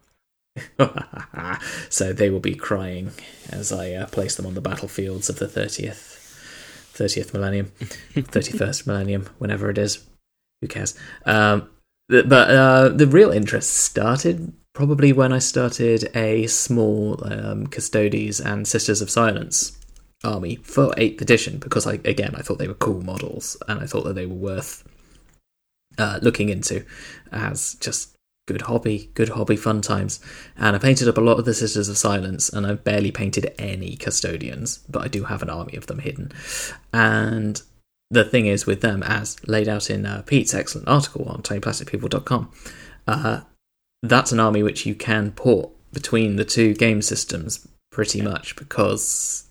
so 1.89 2.13
they 2.13 2.29
will 2.29 2.41
be 2.41 2.55
crying 2.55 3.11
as 3.49 3.71
I 3.71 3.93
uh, 3.93 4.07
place 4.07 4.35
them 4.35 4.45
on 4.45 4.53
the 4.53 4.61
battlefields 4.61 5.29
of 5.29 5.39
the 5.39 5.47
thirtieth, 5.47 6.91
thirtieth 6.93 7.33
millennium, 7.33 7.67
thirty 8.13 8.57
first 8.57 8.85
millennium, 8.85 9.29
whenever 9.37 9.69
it 9.69 9.77
is. 9.77 10.05
Who 10.61 10.67
cares? 10.67 10.93
Um, 11.25 11.69
but 12.07 12.31
uh, 12.31 12.89
the 12.89 13.07
real 13.07 13.31
interest 13.31 13.73
started 13.73 14.53
probably 14.73 15.13
when 15.13 15.33
I 15.33 15.39
started 15.39 16.15
a 16.15 16.47
small 16.47 17.19
um, 17.23 17.67
Custodes 17.67 18.39
and 18.39 18.67
Sisters 18.67 19.01
of 19.01 19.09
Silence 19.09 19.77
army 20.23 20.55
for 20.57 20.91
8th 20.91 21.21
edition 21.21 21.57
because 21.57 21.87
I 21.87 21.93
again 22.05 22.35
I 22.35 22.43
thought 22.43 22.59
they 22.59 22.67
were 22.67 22.75
cool 22.75 23.01
models 23.01 23.57
and 23.67 23.79
I 23.79 23.87
thought 23.87 24.03
that 24.03 24.13
they 24.13 24.27
were 24.27 24.35
worth 24.35 24.87
uh, 25.97 26.19
looking 26.21 26.49
into 26.49 26.85
as 27.31 27.73
just 27.75 28.15
good 28.47 28.61
hobby, 28.61 29.09
good 29.13 29.29
hobby 29.29 29.55
fun 29.55 29.81
times. 29.81 30.19
And 30.57 30.75
I 30.75 30.79
painted 30.79 31.07
up 31.07 31.17
a 31.17 31.21
lot 31.21 31.39
of 31.39 31.45
the 31.45 31.53
Sisters 31.53 31.89
of 31.89 31.97
Silence 31.97 32.49
and 32.49 32.65
I've 32.65 32.83
barely 32.83 33.11
painted 33.11 33.53
any 33.57 33.95
custodians, 33.95 34.79
but 34.89 35.03
I 35.03 35.07
do 35.07 35.25
have 35.25 35.41
an 35.41 35.49
army 35.49 35.75
of 35.75 35.87
them 35.87 35.99
hidden. 35.99 36.31
And 36.91 37.61
the 38.09 38.25
thing 38.25 38.47
is 38.47 38.65
with 38.65 38.81
them, 38.81 39.03
as 39.03 39.37
laid 39.47 39.67
out 39.67 39.89
in 39.89 40.05
uh, 40.05 40.23
Pete's 40.25 40.53
excellent 40.53 40.87
article 40.87 41.25
on 41.25 41.41
tinyplasticpeople.com, 41.43 42.51
uh, 43.07 43.41
that's 44.01 44.31
an 44.31 44.39
army 44.39 44.63
which 44.63 44.85
you 44.85 44.95
can 44.95 45.31
port 45.31 45.69
between 45.93 46.35
the 46.35 46.45
two 46.45 46.73
game 46.73 47.01
systems 47.01 47.67
pretty 47.91 48.21
much 48.21 48.55
because 48.55 49.45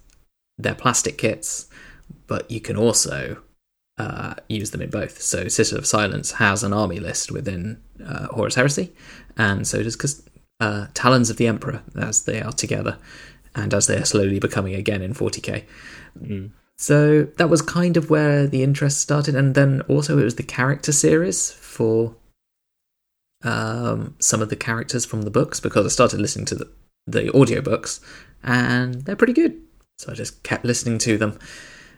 they're 0.58 0.74
plastic 0.74 1.18
kits, 1.18 1.68
but 2.26 2.50
you 2.50 2.60
can 2.60 2.76
also 2.76 3.42
uh, 3.98 4.34
use 4.48 4.70
them 4.70 4.82
in 4.82 4.90
both. 4.90 5.20
So 5.20 5.48
Sister 5.48 5.76
of 5.76 5.86
Silence 5.86 6.32
has 6.32 6.62
an 6.62 6.72
army 6.72 6.98
list 7.00 7.30
within 7.30 7.80
uh, 8.04 8.28
Horus 8.28 8.54
Heresy, 8.54 8.92
and 9.36 9.66
so 9.66 9.82
does 9.82 10.22
uh, 10.58 10.86
Talons 10.94 11.30
of 11.30 11.36
the 11.36 11.46
Emperor 11.46 11.82
as 11.96 12.24
they 12.24 12.40
are 12.40 12.52
together, 12.52 12.98
and 13.54 13.72
as 13.74 13.86
they 13.86 13.98
are 13.98 14.04
slowly 14.04 14.38
becoming 14.38 14.74
again 14.74 15.02
in 15.02 15.14
40k. 15.14 15.64
Mm. 16.18 16.50
So 16.76 17.24
that 17.36 17.50
was 17.50 17.60
kind 17.60 17.98
of 17.98 18.08
where 18.08 18.46
the 18.46 18.62
interest 18.62 19.00
started, 19.00 19.34
and 19.34 19.54
then 19.54 19.82
also 19.82 20.18
it 20.18 20.24
was 20.24 20.36
the 20.36 20.42
character 20.42 20.92
series 20.92 21.52
for 21.52 22.14
um, 23.42 24.14
some 24.18 24.42
of 24.42 24.48
the 24.48 24.56
characters 24.56 25.04
from 25.04 25.22
the 25.22 25.30
books 25.30 25.60
because 25.60 25.86
I 25.86 25.88
started 25.88 26.20
listening 26.20 26.46
to 26.46 26.54
the, 26.54 26.70
the 27.06 27.22
audiobooks 27.30 28.00
and 28.42 28.94
they're 29.04 29.16
pretty 29.16 29.32
good. 29.32 29.60
So 29.98 30.12
I 30.12 30.14
just 30.14 30.42
kept 30.42 30.64
listening 30.64 30.98
to 30.98 31.18
them. 31.18 31.38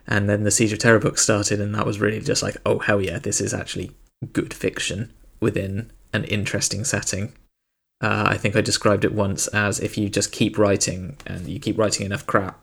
And 0.07 0.29
then 0.29 0.43
the 0.43 0.51
Siege 0.51 0.73
of 0.73 0.81
Terra 0.81 0.99
book 0.99 1.17
started, 1.17 1.61
and 1.61 1.73
that 1.77 1.87
was 1.87 2.01
really 2.01 2.21
just 2.21 2.43
like, 2.43 2.57
oh, 2.67 2.81
hell 2.81 3.01
yeah, 3.01 3.21
this 3.21 3.41
is 3.41 3.55
actually 3.55 3.93
good 4.33 4.53
fiction 4.53 5.13
within 5.39 5.93
an 6.13 6.25
interesting 6.25 6.85
setting. 6.85 7.33
Uh, 8.01 8.25
I 8.27 8.37
think 8.37 8.57
I 8.57 8.61
described 8.61 9.05
it 9.05 9.15
once 9.15 9.47
as 9.49 9.79
if 9.79 9.97
you 9.97 10.09
just 10.09 10.33
keep 10.33 10.59
writing 10.59 11.17
and 11.25 11.47
you 11.47 11.61
keep 11.61 11.79
writing 11.79 12.05
enough 12.05 12.27
crap 12.27 12.61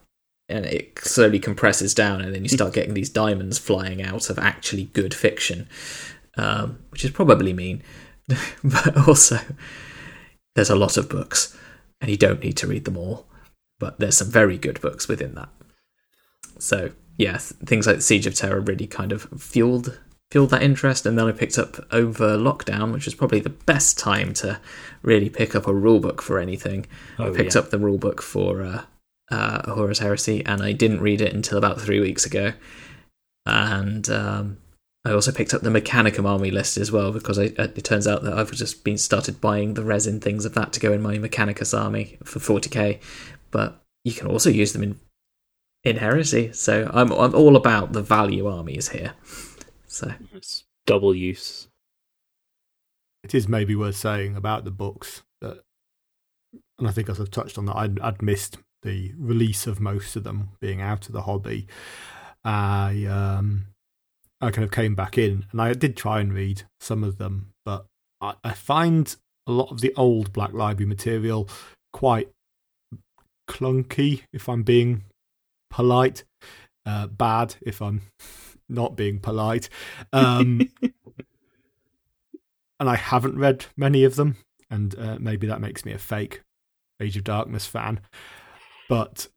and 0.49 0.65
it 0.65 0.99
slowly 0.99 1.39
compresses 1.39 1.93
down, 1.93 2.21
and 2.21 2.33
then 2.33 2.43
you 2.43 2.49
start 2.49 2.73
getting 2.73 2.95
these 2.95 3.09
diamonds 3.09 3.57
flying 3.57 4.01
out 4.01 4.29
of 4.29 4.39
actually 4.39 4.85
good 4.85 5.13
fiction, 5.13 5.69
um, 6.37 6.79
which 6.89 7.05
is 7.05 7.11
probably 7.11 7.53
mean. 7.53 7.83
but 8.63 9.07
also 9.07 9.39
there's 10.55 10.69
a 10.69 10.75
lot 10.75 10.97
of 10.97 11.09
books 11.09 11.57
and 12.01 12.09
you 12.09 12.17
don't 12.17 12.43
need 12.43 12.57
to 12.57 12.67
read 12.67 12.85
them 12.85 12.97
all 12.97 13.25
but 13.79 13.99
there's 13.99 14.17
some 14.17 14.29
very 14.29 14.57
good 14.57 14.79
books 14.81 15.07
within 15.07 15.35
that. 15.35 15.49
So 16.57 16.91
yeah 17.17 17.37
things 17.37 17.87
like 17.87 18.01
siege 18.01 18.27
of 18.27 18.35
Terra 18.35 18.59
really 18.59 18.87
kind 18.87 19.11
of 19.11 19.27
fueled 19.37 19.99
fueled 20.31 20.51
that 20.51 20.61
interest 20.61 21.07
and 21.07 21.17
then 21.17 21.27
i 21.27 21.31
picked 21.31 21.57
up 21.57 21.77
over 21.91 22.37
lockdown 22.37 22.93
which 22.93 23.05
was 23.05 23.15
probably 23.15 23.39
the 23.39 23.49
best 23.49 23.97
time 23.97 24.31
to 24.31 24.59
really 25.01 25.27
pick 25.27 25.55
up 25.55 25.65
a 25.65 25.73
rule 25.73 25.99
book 25.99 26.21
for 26.21 26.39
anything. 26.39 26.85
Oh, 27.17 27.31
i 27.31 27.35
picked 27.35 27.55
yeah. 27.55 27.61
up 27.61 27.69
the 27.71 27.79
rule 27.79 27.97
book 27.97 28.21
for 28.21 28.61
uh, 28.61 28.83
uh, 29.31 29.73
horus 29.73 29.99
heresy 29.99 30.45
and 30.45 30.61
i 30.61 30.71
didn't 30.71 31.01
read 31.01 31.21
it 31.21 31.33
until 31.33 31.57
about 31.57 31.81
three 31.81 31.99
weeks 31.99 32.25
ago. 32.25 32.53
And 33.45 34.07
um, 34.09 34.57
I 35.09 35.13
also 35.13 35.31
picked 35.31 35.55
up 35.55 35.63
the 35.63 35.71
Mechanicum 35.71 36.25
army 36.27 36.51
list 36.51 36.77
as 36.77 36.91
well 36.91 37.11
because 37.11 37.39
I, 37.39 37.45
it 37.45 37.83
turns 37.83 38.05
out 38.05 38.21
that 38.21 38.33
I've 38.33 38.51
just 38.51 38.83
been 38.83 38.99
started 38.99 39.41
buying 39.41 39.73
the 39.73 39.83
resin 39.83 40.19
things 40.19 40.45
of 40.45 40.53
that 40.53 40.71
to 40.73 40.79
go 40.79 40.93
in 40.93 41.01
my 41.01 41.17
Mechanicus 41.17 41.75
army 41.75 42.19
for 42.23 42.37
40k, 42.37 43.01
but 43.49 43.81
you 44.03 44.13
can 44.13 44.27
also 44.27 44.51
use 44.51 44.71
them 44.71 44.83
in 44.83 44.99
in 45.83 45.97
Heresy. 45.97 46.53
So 46.53 46.91
I'm 46.93 47.11
I'm 47.11 47.33
all 47.33 47.55
about 47.55 47.93
the 47.93 48.03
value 48.03 48.45
armies 48.45 48.89
here. 48.89 49.13
So 49.87 50.13
It's 50.31 50.65
double 50.85 51.15
use. 51.15 51.67
it 53.23 53.33
is 53.33 53.47
maybe 53.47 53.75
worth 53.75 53.95
saying 53.95 54.35
about 54.35 54.63
the 54.63 54.71
books 54.71 55.23
that, 55.41 55.63
and 56.77 56.87
I 56.87 56.91
think 56.91 57.09
as 57.09 57.19
I've 57.19 57.31
touched 57.31 57.57
on 57.57 57.65
that, 57.65 57.77
I'd, 57.77 57.99
I'd 57.99 58.21
missed 58.21 58.59
the 58.83 59.11
release 59.17 59.65
of 59.65 59.79
most 59.79 60.15
of 60.15 60.23
them 60.23 60.49
being 60.61 60.81
out 60.81 61.07
of 61.07 61.13
the 61.13 61.23
hobby. 61.23 61.67
I 62.43 63.05
um, 63.05 63.65
I 64.41 64.51
kind 64.51 64.63
of 64.63 64.71
came 64.71 64.95
back 64.95 65.17
in, 65.17 65.45
and 65.51 65.61
I 65.61 65.73
did 65.73 65.97
try 65.97 66.19
and 66.19 66.33
read 66.33 66.63
some 66.79 67.03
of 67.03 67.17
them, 67.17 67.51
but 67.65 67.85
I, 68.21 68.35
I 68.43 68.53
find 68.53 69.15
a 69.47 69.51
lot 69.51 69.71
of 69.71 69.81
the 69.81 69.93
old 69.95 70.31
Black 70.31 70.53
Library 70.53 70.87
material 70.87 71.49
quite 71.91 72.29
clunky, 73.49 74.23
if 74.31 74.47
I'm 74.47 74.63
being 74.63 75.03
polite. 75.69 76.23
Uh, 76.85 77.07
bad, 77.07 77.55
if 77.61 77.81
I'm 77.81 78.01
not 78.69 78.95
being 78.95 79.19
polite. 79.19 79.69
Um, 80.13 80.69
and 82.79 82.89
I 82.89 82.95
haven't 82.95 83.37
read 83.37 83.65
many 83.75 84.03
of 84.03 84.15
them, 84.15 84.37
and 84.69 84.97
uh, 84.97 85.17
maybe 85.19 85.47
that 85.47 85.61
makes 85.61 85.83
me 85.83 85.91
a 85.91 85.97
fake 85.97 86.41
Age 87.01 87.17
of 87.17 87.23
Darkness 87.23 87.65
fan. 87.65 87.99
But 88.87 89.27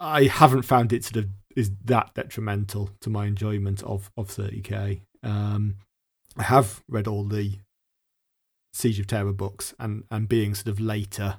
I 0.00 0.24
haven't 0.24 0.62
found 0.62 0.92
it 0.92 1.04
sort 1.04 1.24
of 1.24 1.28
is 1.58 1.72
that 1.84 2.14
detrimental 2.14 2.90
to 3.00 3.10
my 3.10 3.26
enjoyment 3.26 3.82
of 3.82 4.10
of 4.16 4.28
30k. 4.28 5.00
Um, 5.24 5.74
I 6.36 6.44
have 6.44 6.82
read 6.88 7.08
all 7.08 7.24
the 7.24 7.58
Siege 8.72 9.00
of 9.00 9.08
Terra 9.08 9.32
books, 9.32 9.74
and 9.80 10.04
and 10.08 10.28
being 10.28 10.54
sort 10.54 10.68
of 10.68 10.78
later 10.78 11.38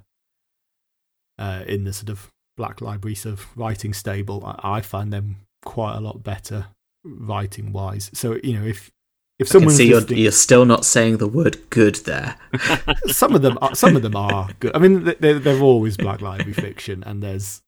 uh, 1.40 1.64
in 1.66 1.86
the 1.86 1.94
sort 1.94 2.10
of 2.10 2.28
Black 2.58 2.82
Library 2.82 3.16
sort 3.16 3.40
of 3.40 3.58
writing 3.58 3.94
stable, 3.94 4.44
I, 4.46 4.78
I 4.78 4.82
find 4.82 5.14
them 5.14 5.38
quite 5.64 5.96
a 5.96 6.02
lot 6.02 6.22
better 6.22 6.68
writing 7.06 7.72
wise. 7.72 8.12
So 8.14 8.38
you 8.44 8.60
know 8.60 8.66
if 8.66 8.92
if 9.40 9.48
someone's 9.48 9.78
see 9.78 9.88
you're, 9.88 10.04
you're 10.08 10.34
still 10.34 10.66
not 10.66 10.84
saying 10.84 11.18
the 11.18 11.30
word 11.30 11.70
good 11.70 11.96
there. 12.04 12.36
some 13.08 13.36
of 13.36 13.42
them 13.42 13.58
are, 13.62 13.74
some 13.74 13.96
of 13.96 14.02
them 14.02 14.18
are 14.18 14.50
good. 14.60 14.76
I 14.76 14.80
mean, 14.80 15.16
they're, 15.22 15.40
they're 15.40 15.62
always 15.62 15.96
Black 15.96 16.20
Library 16.20 16.52
fiction, 16.52 17.06
and 17.06 17.24
there's 17.24 17.62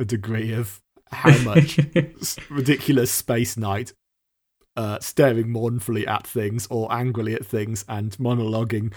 a 0.00 0.04
degree 0.04 0.52
of 0.52 0.82
how 1.12 1.36
much 1.44 1.78
ridiculous 2.50 3.10
space 3.10 3.56
knight 3.56 3.92
uh, 4.76 4.98
staring 5.00 5.50
mournfully 5.50 6.06
at 6.06 6.26
things 6.26 6.66
or 6.70 6.90
angrily 6.92 7.34
at 7.34 7.44
things 7.44 7.84
and 7.88 8.12
monologuing 8.18 8.92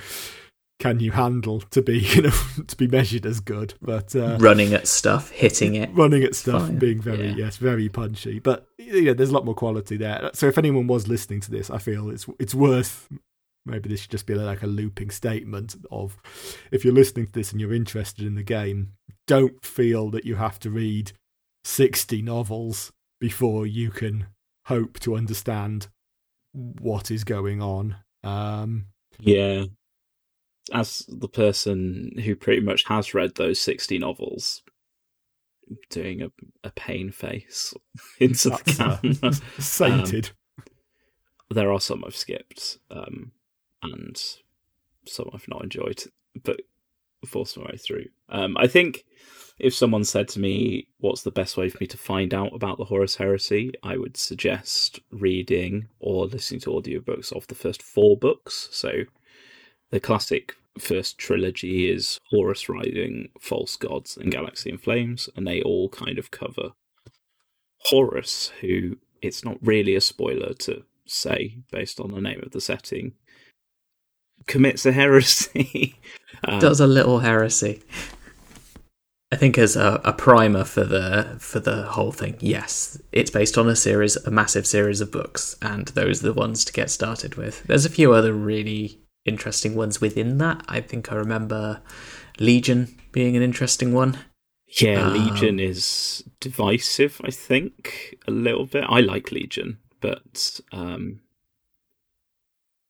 can 0.79 0.99
you 0.99 1.11
handle 1.11 1.59
to 1.61 1.81
be 1.81 1.99
you 2.15 2.21
know 2.23 2.31
to 2.67 2.75
be 2.77 2.87
measured 2.87 3.25
as 3.25 3.39
good 3.39 3.73
but 3.81 4.15
uh, 4.15 4.37
Running 4.39 4.73
at 4.73 4.87
stuff, 4.87 5.31
hitting 5.31 5.75
it. 5.75 5.89
running 5.93 6.23
at 6.23 6.35
stuff 6.35 6.63
Fine. 6.63 6.79
being 6.79 7.01
very 7.01 7.29
Yeah. 7.29 7.35
yes 7.35 7.57
very 7.57 7.89
punchy 7.89 8.39
but 8.39 8.67
yeah 8.77 9.13
there's 9.13 9.29
a 9.29 9.33
lot 9.33 9.45
more 9.45 9.55
quality 9.55 9.97
there 9.97 10.29
so 10.33 10.47
if 10.47 10.57
anyone 10.57 10.87
was 10.87 11.07
listening 11.07 11.41
to 11.41 11.51
this 11.51 11.69
i 11.69 11.77
feel 11.77 12.09
it's 12.09 12.25
it's 12.39 12.55
worth 12.55 13.07
maybe 13.65 13.89
this 13.89 14.01
should 14.01 14.11
just 14.11 14.27
be 14.27 14.35
like 14.35 14.61
a 14.63 14.67
looping 14.67 15.09
statement 15.09 15.75
of 15.91 16.17
if 16.71 16.85
you're 16.85 16.93
listening 16.93 17.25
to 17.25 17.31
this 17.33 17.51
and 17.51 17.59
you're 17.59 17.73
interested 17.73 18.25
in 18.25 18.35
the 18.35 18.43
game 18.43 18.91
don't 19.27 19.65
feel 19.65 20.09
that 20.11 20.23
you 20.25 20.35
have 20.35 20.59
to 20.59 20.69
read 20.69 21.11
60 21.65 22.21
novels 22.21 22.91
before 23.19 23.65
you 23.65 23.89
can 23.89 24.27
hope 24.65 24.99
to 24.99 25.15
understand 25.15 25.87
what 26.51 27.09
is 27.09 27.23
going 27.23 27.61
on 27.61 27.95
um 28.23 28.85
Yeah. 29.19 29.65
As 30.71 31.05
the 31.07 31.27
person 31.27 32.11
who 32.23 32.35
pretty 32.35 32.61
much 32.61 32.85
has 32.85 33.13
read 33.13 33.35
those 33.35 33.59
60 33.59 33.99
novels, 33.99 34.63
doing 35.89 36.21
a, 36.21 36.31
a 36.63 36.71
pain 36.71 37.11
face 37.11 37.73
into 38.19 38.49
the 38.49 38.99
camera. 39.11 39.33
sated 39.59 40.31
there 41.51 41.71
are 41.71 41.79
some 41.79 42.03
I've 42.05 42.15
skipped, 42.15 42.79
um, 42.89 43.31
and 43.83 44.19
some 45.05 45.29
I've 45.33 45.47
not 45.47 45.63
enjoyed. 45.63 46.03
But 46.43 46.61
force 47.25 47.57
my 47.57 47.63
way 47.63 47.77
through. 47.77 48.05
Um, 48.29 48.55
I 48.57 48.67
think 48.67 49.05
if 49.59 49.73
someone 49.73 50.03
said 50.03 50.27
to 50.29 50.39
me, 50.39 50.87
"What's 50.99 51.23
the 51.23 51.31
best 51.31 51.57
way 51.57 51.69
for 51.69 51.77
me 51.79 51.87
to 51.87 51.97
find 51.97 52.33
out 52.33 52.53
about 52.53 52.77
the 52.77 52.85
Horus 52.85 53.15
Heresy?" 53.15 53.71
I 53.83 53.97
would 53.97 54.17
suggest 54.17 54.99
reading 55.11 55.87
or 55.99 56.25
listening 56.25 56.61
to 56.61 56.71
audiobooks 56.71 57.31
of 57.31 57.47
the 57.47 57.55
first 57.55 57.81
four 57.81 58.17
books. 58.17 58.69
So, 58.71 59.05
the 59.91 59.99
classic 59.99 60.55
first 60.77 61.17
trilogy 61.17 61.89
is 61.89 62.19
Horus 62.31 62.67
Rising, 62.67 63.29
False 63.39 63.75
Gods, 63.77 64.17
and 64.17 64.31
Galaxy 64.31 64.69
in 64.69 64.77
Flames, 64.77 65.29
and 65.35 65.47
they 65.47 65.61
all 65.61 65.89
kind 65.89 66.19
of 66.19 66.31
cover 66.31 66.71
Horus, 67.85 68.51
who 68.61 68.97
it's 69.21 69.45
not 69.45 69.57
really 69.61 69.95
a 69.95 70.01
spoiler 70.01 70.53
to 70.53 70.83
say 71.05 71.59
based 71.71 71.99
on 71.99 72.11
the 72.11 72.21
name 72.21 72.41
of 72.43 72.51
the 72.51 72.61
setting, 72.61 73.13
commits 74.47 74.85
a 74.85 74.91
heresy. 74.91 75.99
um, 76.43 76.59
Does 76.59 76.79
a 76.79 76.87
little 76.87 77.19
heresy. 77.19 77.81
I 79.31 79.37
think 79.37 79.57
as 79.57 79.75
a, 79.75 79.99
a, 80.05 80.13
primer 80.13 80.63
for 80.63 80.83
the 80.83 81.35
for 81.39 81.59
the 81.59 81.83
whole 81.83 82.11
thing, 82.11 82.37
yes, 82.39 83.01
it's 83.11 83.31
based 83.31 83.57
on 83.57 83.67
a 83.67 83.75
series, 83.75 84.15
a 84.17 84.31
massive 84.31 84.67
series 84.67 85.01
of 85.01 85.11
books, 85.11 85.57
and 85.61 85.87
those 85.89 86.23
are 86.23 86.27
the 86.27 86.33
ones 86.33 86.63
to 86.65 86.73
get 86.73 86.89
started 86.91 87.35
with. 87.35 87.63
There's 87.63 87.85
a 87.85 87.89
few 87.89 88.13
other 88.13 88.33
really 88.33 88.99
interesting 89.25 89.75
ones 89.75 89.99
within 89.99 90.37
that. 90.37 90.63
I 90.69 90.79
think 90.79 91.11
I 91.11 91.15
remember 91.15 91.81
Legion 92.39 92.95
being 93.11 93.35
an 93.35 93.41
interesting 93.41 93.93
one. 93.93 94.19
Yeah, 94.67 95.07
um, 95.07 95.13
Legion 95.13 95.59
is 95.59 96.23
divisive. 96.39 97.19
I 97.23 97.31
think 97.31 98.17
a 98.27 98.31
little 98.31 98.65
bit. 98.65 98.85
I 98.87 99.01
like 99.01 99.31
Legion, 99.31 99.79
but 100.01 100.59
um, 100.71 101.21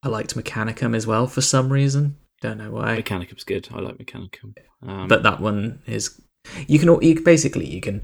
I 0.03 0.09
liked 0.09 0.35
Mechanicum 0.35 0.95
as 0.95 1.07
well 1.07 1.27
for 1.27 1.41
some 1.41 1.71
reason. 1.71 2.17
Don't 2.41 2.57
know 2.57 2.71
why. 2.71 2.97
Mechanicum's 2.97 3.43
good. 3.43 3.67
I 3.73 3.79
like 3.79 3.97
Mechanicum. 3.97 4.55
Um, 4.85 5.07
but 5.07 5.23
that 5.23 5.39
one 5.39 5.81
is 5.85 6.21
you 6.67 6.79
can 6.79 7.01
you 7.01 7.21
basically 7.21 7.65
you 7.65 7.81
can 7.81 8.01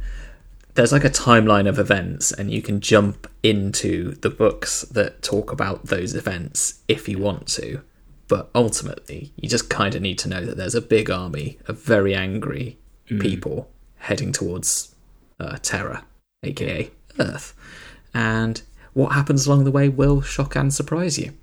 there's 0.74 0.92
like 0.92 1.04
a 1.04 1.10
timeline 1.10 1.68
of 1.68 1.78
events 1.78 2.32
and 2.32 2.52
you 2.52 2.62
can 2.62 2.80
jump 2.80 3.28
into 3.44 4.16
the 4.16 4.30
books 4.30 4.84
that 4.84 5.22
talk 5.22 5.52
about 5.52 5.88
those 5.88 6.16
events 6.16 6.82
if 6.88 7.10
you 7.10 7.18
want 7.20 7.48
to. 7.48 7.82
But 8.28 8.50
ultimately, 8.56 9.34
you 9.36 9.50
just 9.50 9.70
kind 9.70 9.94
of 9.94 10.02
need 10.02 10.18
to 10.20 10.30
know 10.30 10.46
that 10.46 10.56
there's 10.56 10.76
a 10.76 10.82
big 10.82 11.10
army 11.10 11.60
of 11.68 11.82
very 11.82 12.16
angry 12.16 12.78
mm. 13.10 13.22
people 13.22 13.70
heading 13.98 14.32
towards 14.32 14.96
uh, 15.38 15.58
Terra, 15.62 16.06
aka 16.42 16.90
Earth. 17.20 17.54
And 18.14 18.62
what 18.94 19.12
happens 19.12 19.46
along 19.46 19.66
the 19.66 19.72
way 19.72 19.90
will 19.90 20.22
shock 20.22 20.56
and 20.56 20.74
surprise 20.74 21.20
you. 21.20 21.34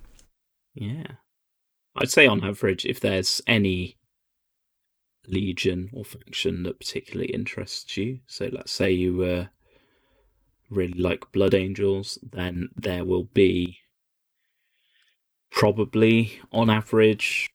Yeah. 0.75 1.07
I'd 1.99 2.11
say 2.11 2.27
on 2.27 2.45
average, 2.45 2.85
if 2.87 3.01
there's 3.01 3.43
any 3.47 3.97
legion 5.27 5.91
or 5.93 6.05
faction 6.05 6.63
that 6.63 6.79
particularly 6.79 7.31
interests 7.33 7.97
you, 7.97 8.21
so 8.27 8.49
let's 8.53 8.73
say 8.73 8.91
you 8.93 9.49
really 10.71 10.99
like 10.99 11.33
Blood 11.33 11.55
Angels, 11.55 12.19
then 12.23 12.69
there 12.77 13.05
will 13.05 13.25
be 13.25 13.79
probably 15.51 16.41
on 16.53 16.71
average 16.71 17.51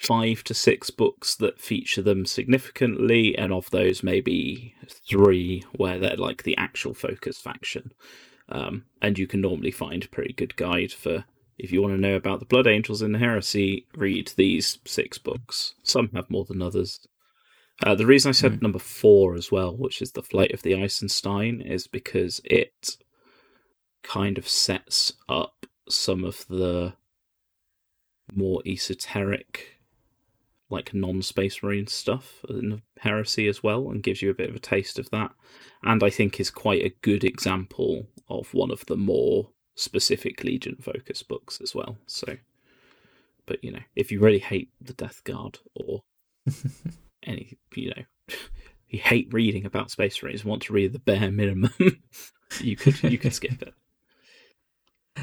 five 0.00 0.44
to 0.44 0.54
six 0.54 0.90
books 0.90 1.34
that 1.36 1.60
feature 1.60 2.02
them 2.02 2.26
significantly, 2.26 3.36
and 3.36 3.52
of 3.52 3.70
those, 3.70 4.02
maybe 4.02 4.74
three 5.08 5.64
where 5.76 5.98
they're 5.98 6.16
like 6.16 6.42
the 6.42 6.56
actual 6.56 6.94
focus 6.94 7.38
faction. 7.38 7.92
Um, 8.48 8.84
and 9.02 9.18
you 9.18 9.26
can 9.26 9.40
normally 9.40 9.70
find 9.70 10.04
a 10.04 10.08
pretty 10.08 10.32
good 10.32 10.56
guide 10.56 10.92
for 10.92 11.24
if 11.58 11.72
you 11.72 11.82
want 11.82 11.94
to 11.94 12.00
know 12.00 12.14
about 12.14 12.38
the 12.38 12.46
Blood 12.46 12.68
Angels 12.68 13.02
in 13.02 13.12
the 13.12 13.18
Heresy, 13.18 13.86
read 13.96 14.32
these 14.36 14.78
six 14.84 15.18
books. 15.18 15.74
Some 15.82 16.10
have 16.14 16.30
more 16.30 16.44
than 16.44 16.62
others. 16.62 17.00
Uh, 17.84 17.94
the 17.94 18.06
reason 18.06 18.28
I 18.28 18.32
said 18.32 18.52
mm. 18.52 18.62
number 18.62 18.78
four 18.78 19.34
as 19.34 19.50
well, 19.50 19.76
which 19.76 20.00
is 20.00 20.12
the 20.12 20.22
Flight 20.22 20.52
of 20.52 20.62
the 20.62 20.80
Eisenstein, 20.80 21.60
is 21.60 21.86
because 21.86 22.40
it 22.44 22.96
kind 24.02 24.38
of 24.38 24.48
sets 24.48 25.12
up 25.28 25.66
some 25.88 26.24
of 26.24 26.46
the 26.48 26.94
more 28.32 28.62
esoteric, 28.64 29.80
like 30.70 30.94
non 30.94 31.22
Space 31.22 31.62
Marine 31.62 31.86
stuff 31.88 32.44
in 32.48 32.70
the 32.70 32.82
Heresy 33.00 33.48
as 33.48 33.62
well, 33.62 33.90
and 33.90 34.02
gives 34.02 34.22
you 34.22 34.30
a 34.30 34.34
bit 34.34 34.50
of 34.50 34.56
a 34.56 34.60
taste 34.60 34.98
of 34.98 35.10
that. 35.10 35.32
And 35.82 36.02
I 36.04 36.10
think 36.10 36.38
is 36.38 36.50
quite 36.50 36.84
a 36.84 36.94
good 37.02 37.24
example 37.24 38.06
of 38.28 38.52
one 38.54 38.70
of 38.70 38.86
the 38.86 38.96
more 38.96 39.50
specific 39.78 40.42
Legion 40.42 40.76
focus 40.80 41.22
books 41.22 41.60
as 41.60 41.74
well. 41.74 41.96
So, 42.06 42.36
but 43.46 43.62
you 43.62 43.72
know, 43.72 43.80
if 43.94 44.10
you 44.10 44.20
really 44.20 44.40
hate 44.40 44.70
the 44.80 44.92
Death 44.92 45.22
Guard 45.24 45.58
or 45.74 46.02
any, 47.22 47.56
you 47.74 47.90
know, 47.90 48.36
you 48.88 48.98
hate 48.98 49.32
reading 49.32 49.64
about 49.64 49.90
Space 49.90 50.22
Marines, 50.22 50.44
want 50.44 50.62
to 50.62 50.72
read 50.72 50.92
the 50.92 50.98
bare 50.98 51.30
minimum, 51.30 51.72
you 52.60 52.76
could 52.76 53.02
you 53.04 53.18
could 53.18 53.32
skip 53.32 53.62
it. 53.62 53.74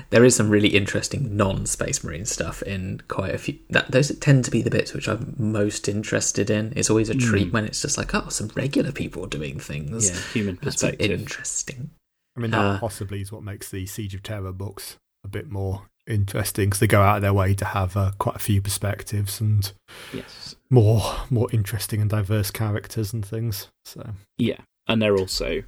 There 0.10 0.26
is 0.26 0.36
some 0.36 0.50
really 0.50 0.70
interesting 0.70 1.38
non-space 1.38 2.04
marine 2.04 2.26
stuff 2.26 2.62
in 2.64 3.02
quite 3.08 3.34
a 3.34 3.38
few. 3.38 3.60
That 3.70 3.92
those 3.92 4.14
tend 4.20 4.44
to 4.46 4.52
be 4.52 4.62
the 4.62 4.70
bits 4.70 4.94
which 4.94 5.08
I'm 5.08 5.36
most 5.38 5.88
interested 5.88 6.50
in. 6.50 6.74
It's 6.76 6.90
always 6.90 7.10
a 7.10 7.16
treat 7.16 7.50
mm. 7.50 7.54
when 7.54 7.66
it's 7.66 7.82
just 7.82 7.98
like, 7.98 8.14
oh, 8.14 8.28
some 8.28 8.52
regular 8.56 8.92
people 8.92 9.26
doing 9.26 9.58
things. 9.58 10.10
Yeah, 10.10 10.20
human 10.34 10.58
perspective. 10.58 11.00
That's 11.00 11.22
interesting. 11.22 11.92
I 12.36 12.40
mean, 12.40 12.52
that 12.52 12.60
uh, 12.60 12.80
possibly 12.80 13.22
is 13.22 13.32
what 13.32 13.44
makes 13.44 13.70
the 13.70 13.86
Siege 13.86 14.16
of 14.16 14.24
Terra 14.24 14.52
books 14.52 14.98
a 15.24 15.28
bit 15.28 15.50
more 15.50 15.84
interesting 16.08 16.68
because 16.68 16.80
they 16.80 16.88
go 16.88 17.02
out 17.02 17.18
of 17.18 17.22
their 17.22 17.34
way 17.34 17.54
to 17.56 17.66
have 17.66 17.98
uh, 17.98 18.12
quite 18.20 18.36
a 18.36 18.40
few 18.40 18.62
perspectives 18.62 19.42
and 19.42 19.72
yes, 20.14 20.56
more 20.70 21.02
more 21.30 21.48
interesting 21.52 22.02
and 22.02 22.10
diverse 22.10 22.52
characters 22.52 23.14
and 23.14 23.26
things. 23.26 23.70
So 23.86 24.12
yeah, 24.38 24.62
and 24.88 25.02
they're 25.02 25.18
also 25.18 25.64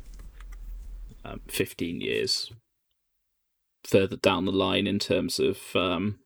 um, 1.23 1.41
fifteen 1.47 2.01
years 2.01 2.51
further 3.83 4.17
down 4.17 4.45
the 4.45 4.51
line 4.51 4.85
in 4.85 4.99
terms 4.99 5.39
of 5.39 5.57
um, 5.75 6.19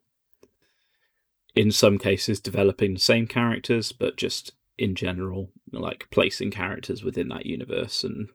in 1.56 1.72
some 1.72 1.98
cases 1.98 2.40
developing 2.40 2.94
the 2.96 3.00
same 3.00 3.28
characters, 3.28 3.92
but 3.92 4.18
just 4.18 4.54
in 4.78 4.96
general, 4.96 5.50
like 5.72 6.08
placing 6.10 6.50
characters 6.50 7.04
within 7.04 7.28
that 7.30 7.46
universe 7.46 8.04
and 8.04 8.30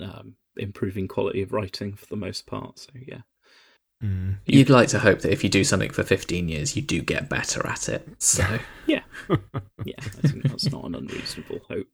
um, 0.00 0.36
improving 0.56 1.08
quality 1.08 1.42
of 1.42 1.52
writing 1.52 1.94
for 1.94 2.06
the 2.06 2.16
most 2.16 2.46
part. 2.46 2.78
So 2.78 2.90
yeah. 2.94 3.20
Mm. 4.02 4.36
You'd 4.44 4.68
like 4.68 4.88
to 4.88 4.98
hope 4.98 5.20
that 5.20 5.32
if 5.32 5.42
you 5.42 5.48
do 5.48 5.64
something 5.64 5.90
for 5.90 6.02
15 6.02 6.48
years, 6.48 6.76
you 6.76 6.82
do 6.82 7.00
get 7.00 7.30
better 7.30 7.66
at 7.66 7.88
it. 7.88 8.06
So 8.18 8.58
yeah, 8.86 9.02
yeah, 9.84 9.94
I 10.22 10.28
think 10.28 10.42
that's 10.44 10.70
not 10.70 10.84
an 10.84 10.94
unreasonable 10.94 11.60
hope. 11.68 11.88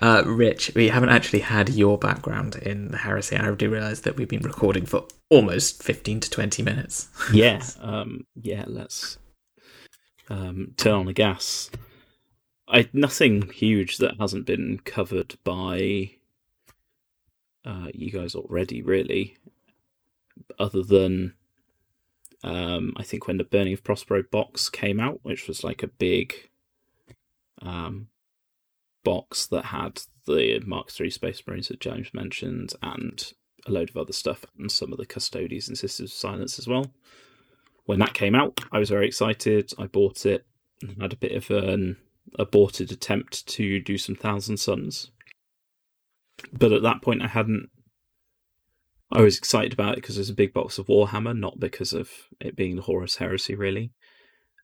Uh, 0.00 0.22
Rich, 0.24 0.72
we 0.76 0.88
haven't 0.88 1.08
actually 1.08 1.40
had 1.40 1.70
your 1.70 1.98
background 1.98 2.54
in 2.56 2.88
the 2.88 2.98
heresy. 2.98 3.36
I 3.36 3.50
do 3.54 3.70
realise 3.70 4.00
that 4.00 4.16
we've 4.16 4.28
been 4.28 4.42
recording 4.42 4.86
for 4.86 5.06
almost 5.28 5.82
15 5.82 6.20
to 6.20 6.30
20 6.30 6.62
minutes. 6.62 7.08
yeah, 7.32 7.62
um, 7.80 8.26
yeah. 8.40 8.64
Let's 8.66 9.18
um, 10.28 10.74
turn 10.76 10.94
on 10.94 11.06
the 11.06 11.12
gas. 11.12 11.70
I 12.68 12.88
nothing 12.92 13.50
huge 13.50 13.96
that 13.98 14.14
hasn't 14.20 14.46
been 14.46 14.78
covered 14.84 15.36
by 15.42 16.10
uh, 17.68 17.88
you 17.92 18.10
guys 18.10 18.34
already, 18.34 18.80
really, 18.80 19.36
other 20.58 20.82
than 20.82 21.34
um, 22.42 22.94
I 22.96 23.02
think 23.02 23.26
when 23.26 23.36
the 23.36 23.44
Burning 23.44 23.74
of 23.74 23.84
Prospero 23.84 24.22
box 24.30 24.70
came 24.70 24.98
out, 24.98 25.20
which 25.22 25.46
was 25.46 25.62
like 25.62 25.82
a 25.82 25.88
big 25.88 26.34
um, 27.60 28.08
box 29.04 29.46
that 29.48 29.66
had 29.66 30.02
the 30.26 30.60
Mark 30.64 30.90
III 30.98 31.10
Space 31.10 31.42
Marines 31.46 31.68
that 31.68 31.80
James 31.80 32.14
mentioned 32.14 32.72
and 32.82 33.32
a 33.66 33.70
load 33.70 33.90
of 33.90 33.96
other 33.98 34.12
stuff 34.12 34.46
and 34.58 34.72
some 34.72 34.92
of 34.92 34.98
the 34.98 35.06
Custodies 35.06 35.68
and 35.68 35.76
Sisters 35.76 36.10
of 36.10 36.16
Silence 36.16 36.58
as 36.58 36.66
well. 36.66 36.86
When 37.84 37.98
that 37.98 38.14
came 38.14 38.34
out, 38.34 38.60
I 38.72 38.78
was 38.78 38.90
very 38.90 39.06
excited. 39.06 39.72
I 39.78 39.86
bought 39.86 40.24
it 40.24 40.46
and 40.80 41.00
had 41.02 41.12
a 41.12 41.16
bit 41.16 41.32
of 41.32 41.50
an 41.50 41.96
aborted 42.38 42.92
attempt 42.92 43.46
to 43.48 43.80
do 43.80 43.98
some 43.98 44.14
Thousand 44.14 44.58
Sons 44.58 45.10
but 46.52 46.72
at 46.72 46.82
that 46.82 47.02
point, 47.02 47.22
I 47.22 47.28
hadn't. 47.28 47.70
I 49.10 49.22
was 49.22 49.38
excited 49.38 49.72
about 49.72 49.94
it 49.94 50.02
because 50.02 50.16
there's 50.16 50.30
a 50.30 50.34
big 50.34 50.52
box 50.52 50.78
of 50.78 50.86
Warhammer, 50.86 51.36
not 51.36 51.58
because 51.58 51.92
of 51.94 52.10
it 52.40 52.56
being 52.56 52.76
the 52.76 52.82
Horus 52.82 53.16
Heresy, 53.16 53.54
really. 53.54 53.92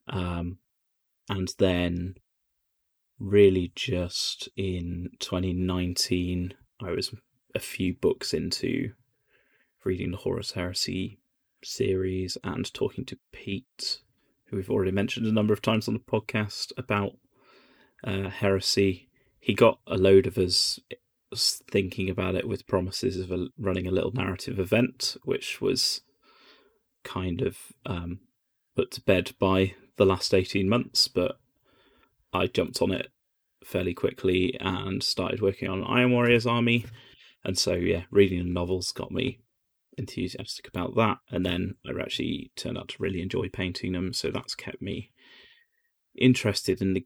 Um, 0.06 0.58
and 1.30 1.48
then, 1.58 2.16
really, 3.18 3.72
just 3.74 4.50
in 4.56 5.10
2019, 5.20 6.52
I 6.82 6.90
was 6.90 7.14
a 7.54 7.60
few 7.60 7.94
books 7.94 8.34
into 8.34 8.92
reading 9.84 10.10
the 10.10 10.18
Horus 10.18 10.52
Heresy 10.52 11.20
series 11.62 12.36
and 12.44 12.72
talking 12.74 13.04
to 13.06 13.18
Pete, 13.32 14.00
who 14.46 14.56
we've 14.56 14.70
already 14.70 14.90
mentioned 14.90 15.26
a 15.26 15.32
number 15.32 15.54
of 15.54 15.62
times 15.62 15.88
on 15.88 15.94
the 15.94 16.00
podcast 16.00 16.72
about 16.76 17.12
uh, 18.02 18.28
heresy. 18.28 19.08
He 19.40 19.54
got 19.54 19.78
a 19.86 19.96
load 19.96 20.26
of 20.26 20.36
us 20.38 20.80
was 21.34 21.62
thinking 21.68 22.08
about 22.08 22.36
it 22.36 22.46
with 22.46 22.68
promises 22.68 23.18
of 23.18 23.32
a, 23.32 23.48
running 23.58 23.88
a 23.88 23.90
little 23.90 24.12
narrative 24.12 24.60
event, 24.60 25.16
which 25.24 25.60
was 25.60 26.02
kind 27.02 27.42
of 27.42 27.58
um, 27.84 28.20
put 28.76 28.92
to 28.92 29.00
bed 29.00 29.32
by 29.40 29.74
the 29.96 30.06
last 30.06 30.32
18 30.32 30.68
months. 30.68 31.08
But 31.08 31.40
I 32.32 32.46
jumped 32.46 32.80
on 32.80 32.92
it 32.92 33.08
fairly 33.64 33.94
quickly 33.94 34.56
and 34.60 35.02
started 35.02 35.42
working 35.42 35.68
on 35.68 35.82
Iron 35.82 36.12
Warriors 36.12 36.46
Army. 36.46 36.86
And 37.44 37.58
so, 37.58 37.72
yeah, 37.72 38.04
reading 38.12 38.38
the 38.38 38.44
novels 38.44 38.92
got 38.92 39.10
me 39.10 39.40
enthusiastic 39.98 40.68
about 40.68 40.94
that. 40.94 41.18
And 41.32 41.44
then 41.44 41.74
I 41.84 42.00
actually 42.00 42.52
turned 42.54 42.78
out 42.78 42.90
to 42.90 43.02
really 43.02 43.20
enjoy 43.20 43.48
painting 43.48 43.90
them. 43.90 44.12
So 44.12 44.30
that's 44.30 44.54
kept 44.54 44.80
me 44.80 45.10
interested 46.16 46.80
in 46.80 46.94
the 46.94 47.04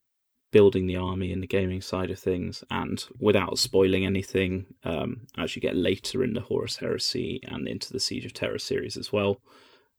building 0.51 0.87
the 0.87 0.97
army 0.97 1.33
and 1.33 1.43
the 1.43 1.47
gaming 1.47 1.81
side 1.81 2.11
of 2.11 2.19
things. 2.19 2.65
And 2.71 3.05
without 3.19 3.59
spoiling 3.59 4.05
anything, 4.05 4.67
um, 4.85 5.27
as 5.37 5.55
you 5.55 5.63
get 5.63 5.77
later 5.77 6.25
in 6.25 6.33
the 6.33 6.41
Horus 6.41 6.77
Heresy 6.77 7.41
and 7.45 7.69
into 7.69 7.93
the 7.93 8.01
Siege 8.01 8.25
of 8.25 8.33
Terra 8.33 8.59
series 8.59 8.97
as 8.97 9.13
well, 9.13 9.41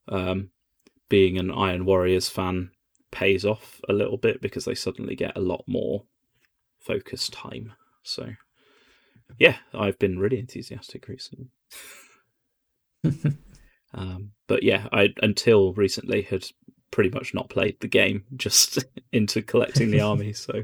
um, 0.07 0.49
being 1.09 1.37
an 1.37 1.51
Iron 1.51 1.85
Warriors 1.85 2.29
fan 2.29 2.71
pays 3.11 3.45
off 3.45 3.81
a 3.89 3.93
little 3.93 4.17
bit 4.17 4.41
because 4.41 4.65
they 4.65 4.75
suddenly 4.75 5.15
get 5.15 5.37
a 5.37 5.41
lot 5.41 5.63
more 5.67 6.03
focus 6.79 7.29
time. 7.29 7.73
So, 8.03 8.29
yeah, 9.37 9.57
I've 9.73 9.99
been 9.99 10.19
really 10.19 10.39
enthusiastic 10.39 11.07
recently. 11.07 11.49
um, 13.93 14.31
but 14.47 14.63
yeah, 14.63 14.87
I 14.91 15.13
until 15.21 15.73
recently 15.73 16.23
had 16.23 16.45
pretty 16.91 17.09
much 17.09 17.33
not 17.33 17.49
played 17.49 17.79
the 17.79 17.87
game, 17.87 18.23
just 18.35 18.83
into 19.11 19.41
collecting 19.41 19.91
the 19.91 20.01
army. 20.09 20.33
So, 20.33 20.63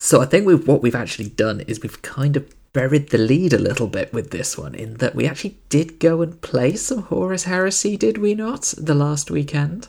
so 0.00 0.20
I 0.20 0.26
think 0.26 0.46
we've, 0.46 0.66
what 0.66 0.82
we've 0.82 0.94
actually 0.94 1.30
done 1.30 1.60
is 1.60 1.82
we've 1.82 2.02
kind 2.02 2.36
of 2.36 2.52
buried 2.72 3.10
the 3.10 3.18
lead 3.18 3.52
a 3.52 3.58
little 3.58 3.86
bit 3.86 4.12
with 4.12 4.30
this 4.30 4.56
one, 4.58 4.74
in 4.74 4.94
that 4.94 5.14
we 5.14 5.26
actually 5.26 5.58
did 5.68 5.98
go 5.98 6.22
and 6.22 6.40
play 6.40 6.76
some 6.76 7.02
Horus 7.02 7.44
Heresy, 7.44 7.96
did 7.96 8.18
we 8.18 8.34
not, 8.34 8.74
the 8.76 8.94
last 8.94 9.30
weekend? 9.30 9.88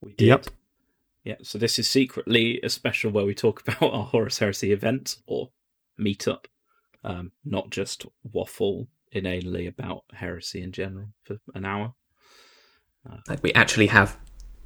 We 0.00 0.12
did. 0.12 0.26
Yep. 0.26 0.46
Yeah, 1.24 1.36
so 1.42 1.58
this 1.58 1.78
is 1.78 1.88
secretly 1.88 2.60
a 2.62 2.68
special 2.68 3.10
where 3.10 3.26
we 3.26 3.34
talk 3.34 3.62
about 3.66 3.92
our 3.92 4.04
Horus 4.04 4.38
Heresy 4.38 4.72
event 4.72 5.16
or 5.26 5.50
meetup, 6.00 6.44
um, 7.04 7.32
not 7.44 7.70
just 7.70 8.06
waffle 8.22 8.88
inanely 9.12 9.66
about 9.66 10.04
heresy 10.12 10.62
in 10.62 10.72
general 10.72 11.08
for 11.24 11.38
an 11.54 11.64
hour. 11.64 11.94
Uh, 13.08 13.16
like 13.28 13.42
we 13.42 13.52
actually 13.52 13.88
have 13.88 14.18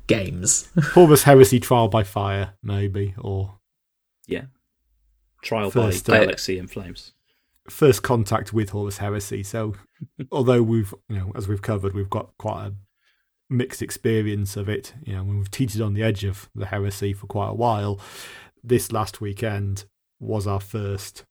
games. 0.06 0.68
Horus 0.92 1.24
Heresy 1.24 1.60
Trial 1.60 1.88
by 1.88 2.02
Fire, 2.02 2.54
maybe, 2.62 3.14
or 3.18 3.58
yeah, 4.26 4.44
Trial 5.42 5.70
first, 5.70 6.06
by 6.06 6.18
uh, 6.18 6.20
Galaxy 6.20 6.58
in 6.58 6.66
Flames. 6.66 7.12
First 7.68 8.02
contact 8.02 8.52
with 8.52 8.70
Horus 8.70 8.98
Heresy. 8.98 9.42
So, 9.42 9.74
although 10.32 10.62
we've, 10.62 10.94
you 11.08 11.16
know, 11.16 11.32
as 11.34 11.48
we've 11.48 11.62
covered, 11.62 11.94
we've 11.94 12.10
got 12.10 12.36
quite 12.38 12.66
a 12.66 12.74
mixed 13.48 13.82
experience 13.82 14.56
of 14.56 14.68
it. 14.68 14.94
You 15.04 15.16
know, 15.16 15.24
we've 15.24 15.50
teetered 15.50 15.80
on 15.80 15.94
the 15.94 16.02
edge 16.02 16.24
of 16.24 16.48
the 16.54 16.66
heresy 16.66 17.12
for 17.12 17.26
quite 17.26 17.50
a 17.50 17.54
while. 17.54 18.00
This 18.64 18.92
last 18.92 19.20
weekend 19.20 19.84
was 20.20 20.46
our 20.46 20.60
first 20.60 21.24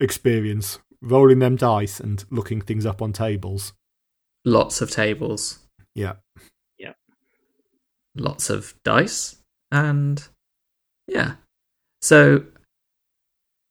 experience 0.00 0.78
rolling 1.00 1.38
them 1.38 1.56
dice 1.56 2.00
and 2.00 2.24
looking 2.30 2.60
things 2.60 2.86
up 2.86 3.02
on 3.02 3.12
tables. 3.12 3.74
Lots 4.44 4.80
of 4.80 4.90
tables. 4.90 5.58
Yeah. 5.94 6.14
Yeah. 6.78 6.92
Lots 8.16 8.50
of 8.50 8.74
dice 8.84 9.36
and 9.70 10.26
yeah. 11.06 11.34
So 12.02 12.44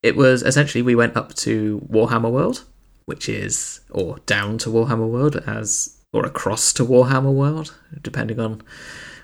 it 0.02 0.16
was 0.16 0.44
essentially 0.44 0.82
we 0.82 0.96
went 0.96 1.16
up 1.16 1.34
to 1.36 1.88
Warhammer 1.90 2.32
World, 2.32 2.66
which 3.06 3.30
is 3.30 3.82
or 3.90 4.20
down 4.26 4.58
to 4.60 4.70
Warhammer 4.70 5.10
World 5.10 5.38
as 5.48 5.98
or 6.12 6.26
across 6.26 6.74
to 6.74 6.86
Warhammer 6.86 7.34
World, 7.34 7.74
depending 8.02 8.40
on 8.40 8.62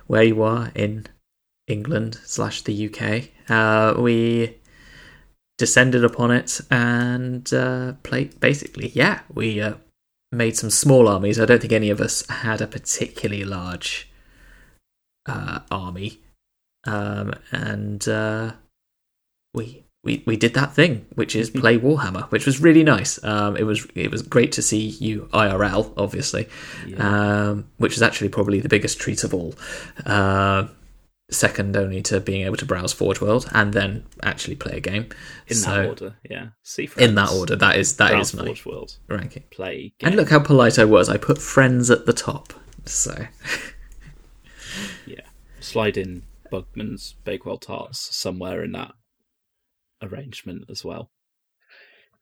where 0.08 0.24
you 0.24 0.42
are 0.42 0.72
in 0.74 1.06
England 1.68 2.20
slash 2.24 2.64
the 2.64 2.90
UK. 2.90 3.30
Uh, 3.50 4.00
we 4.02 4.58
descended 5.58 6.04
upon 6.04 6.32
it 6.32 6.62
and 6.72 7.54
uh, 7.54 7.94
played. 8.04 8.40
Basically, 8.40 8.90
yeah, 8.96 9.20
we 9.34 9.62
uh, 9.62 9.76
made 10.32 10.56
some 10.56 10.70
small 10.70 11.08
armies. 11.08 11.40
I 11.40 11.46
don't 11.46 11.62
think 11.62 11.74
any 11.74 11.90
of 11.90 12.02
us 12.02 12.26
had 12.28 12.62
a 12.62 12.68
particularly 12.68 13.44
large 13.44 14.10
uh, 15.26 15.60
army, 15.72 16.20
um, 16.86 17.34
and 17.52 18.08
uh, 18.08 18.54
we 19.54 19.84
we 20.04 20.24
we 20.26 20.38
did 20.38 20.54
that 20.54 20.74
thing, 20.74 21.06
which 21.16 21.36
is 21.36 21.50
play 21.50 21.78
Warhammer, 21.78 22.32
which 22.32 22.46
was 22.46 22.62
really 22.62 22.84
nice. 22.84 23.22
Um, 23.24 23.58
it 23.58 23.64
was 23.64 23.86
it 23.96 24.12
was 24.12 24.22
great 24.22 24.52
to 24.54 24.62
see 24.62 24.88
you 24.88 25.30
IRL, 25.34 25.94
obviously, 25.98 26.48
yeah. 26.88 27.50
um, 27.50 27.68
which 27.78 27.96
is 27.96 28.02
actually 28.02 28.30
probably 28.30 28.60
the 28.60 28.70
biggest 28.70 29.00
treat 29.00 29.24
of 29.24 29.34
all. 29.34 29.56
Uh, 30.06 30.68
second 31.32 31.78
only 31.78 32.02
to 32.02 32.20
being 32.20 32.46
able 32.46 32.58
to 32.58 32.66
browse 32.66 32.94
Forge 32.94 33.22
World 33.22 33.50
and 33.54 33.74
then 33.74 34.06
actually 34.24 34.56
play 34.56 34.78
a 34.78 34.80
game. 34.80 35.10
In 35.48 35.56
so, 35.56 35.70
that 35.72 35.88
order, 35.88 36.16
yeah. 36.30 36.48
See 36.64 36.88
friends, 36.88 37.10
in 37.10 37.16
that 37.16 37.32
order, 37.32 37.56
that 37.56 37.78
is 37.78 37.98
that 37.98 38.12
browse 38.12 38.30
is 38.30 38.36
my 38.36 38.46
Forge 38.46 38.66
World 38.66 38.98
ranking. 39.08 39.44
Play, 39.52 39.94
game. 40.00 40.08
and 40.08 40.16
look 40.16 40.30
how 40.30 40.40
polite 40.40 40.80
I 40.80 40.86
was. 40.86 41.10
I 41.10 41.18
put 41.18 41.42
friends 41.42 41.90
at 41.92 42.06
the 42.06 42.14
top. 42.14 42.54
So 42.86 43.28
yeah, 45.06 45.22
slide 45.60 45.98
in 45.98 46.24
Bugman's 46.52 47.16
Bakewell 47.24 47.58
tarts 47.58 48.16
somewhere 48.16 48.64
in 48.64 48.72
that 48.74 48.94
arrangement 50.02 50.66
as 50.70 50.84
well. 50.84 51.12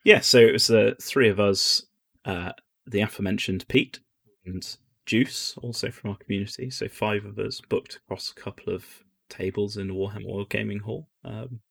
Yeah, 0.03 0.21
so 0.21 0.39
it 0.39 0.53
was 0.53 0.67
the 0.67 0.95
three 1.01 1.29
of 1.29 1.39
us, 1.39 1.85
uh, 2.23 2.53
the 2.85 3.01
aforementioned 3.01 3.67
Pete 3.67 3.99
and 4.45 4.77
Juice, 5.07 5.55
also 5.63 5.89
from 5.89 6.11
our 6.11 6.17
community. 6.17 6.69
So 6.69 6.87
five 6.87 7.25
of 7.25 7.39
us 7.39 7.61
booked 7.61 7.95
across 7.95 8.31
a 8.31 8.39
couple 8.39 8.73
of 8.73 8.85
tables 9.29 9.77
in 9.77 9.87
the 9.87 9.93
Warhammer 9.93 10.27
World 10.27 10.49
Gaming 10.49 10.79
Hall. 10.79 11.09
Um, 11.23 11.61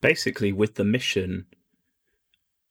basically, 0.00 0.52
with 0.52 0.74
the 0.74 0.84
mission, 0.84 1.46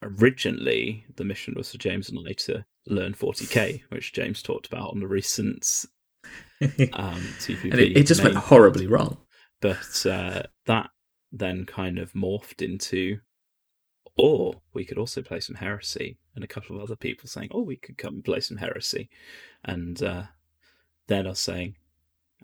originally 0.01 1.05
the 1.15 1.23
mission 1.23 1.53
was 1.55 1.71
for 1.71 1.77
James 1.77 2.09
and 2.09 2.19
I 2.27 2.33
to 2.33 2.65
learn 2.87 3.13
40k, 3.13 3.83
which 3.89 4.11
James 4.11 4.41
talked 4.41 4.67
about 4.67 4.91
on 4.91 4.99
the 4.99 5.07
recent 5.07 5.85
um, 6.93 7.21
TPP. 7.39 7.71
and 7.71 7.79
it, 7.79 7.97
it 7.97 8.07
just 8.07 8.23
went 8.23 8.35
horribly 8.35 8.87
wrong. 8.87 9.17
But 9.61 10.05
uh, 10.05 10.43
that 10.65 10.89
then 11.31 11.65
kind 11.65 11.97
of 11.99 12.13
morphed 12.13 12.61
into, 12.61 13.19
or 14.17 14.61
we 14.73 14.85
could 14.85 14.97
also 14.97 15.21
play 15.21 15.39
some 15.39 15.55
Heresy, 15.55 16.17
and 16.35 16.43
a 16.43 16.47
couple 16.47 16.75
of 16.75 16.81
other 16.81 16.95
people 16.95 17.27
saying, 17.27 17.49
oh, 17.51 17.61
we 17.61 17.75
could 17.75 17.97
come 17.97 18.15
and 18.15 18.23
play 18.23 18.39
some 18.39 18.57
Heresy. 18.57 19.09
And 19.63 20.01
uh, 20.01 20.23
then 21.07 21.27
us 21.27 21.39
saying, 21.39 21.75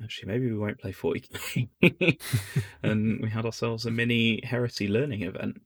actually, 0.04 0.32
maybe 0.32 0.52
we 0.52 0.58
won't 0.58 0.80
play 0.80 0.92
40k. 0.92 2.20
and 2.84 3.22
we 3.22 3.30
had 3.30 3.46
ourselves 3.46 3.86
a 3.86 3.92
mini 3.92 4.42
Heresy 4.44 4.88
learning 4.88 5.22
event, 5.22 5.62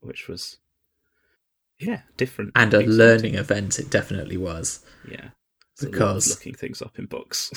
which 0.00 0.28
was, 0.28 0.58
yeah, 1.78 2.02
different. 2.16 2.52
And 2.54 2.72
a 2.72 2.80
learning 2.80 3.34
event, 3.34 3.78
it 3.78 3.90
definitely 3.90 4.38
was. 4.38 4.84
Yeah. 5.10 5.30
Because 5.78 6.28
looking 6.30 6.54
things 6.54 6.80
up 6.80 6.98
in 6.98 7.06
books. 7.06 7.50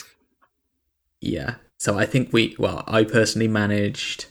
yeah. 1.21 1.55
So 1.77 1.97
I 1.97 2.05
think 2.05 2.33
we, 2.33 2.55
well, 2.59 2.83
I 2.87 3.03
personally 3.03 3.47
managed 3.47 4.25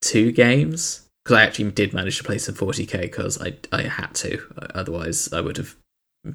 two 0.00 0.32
games 0.32 1.04
because 1.24 1.38
I 1.38 1.42
actually 1.42 1.70
did 1.70 1.94
manage 1.94 2.18
to 2.18 2.24
play 2.24 2.38
some 2.38 2.54
40k 2.54 3.00
because 3.00 3.40
I 3.40 3.54
I 3.72 3.82
had 3.82 4.14
to, 4.16 4.40
otherwise 4.74 5.32
I 5.32 5.40
would 5.40 5.56
have 5.56 5.76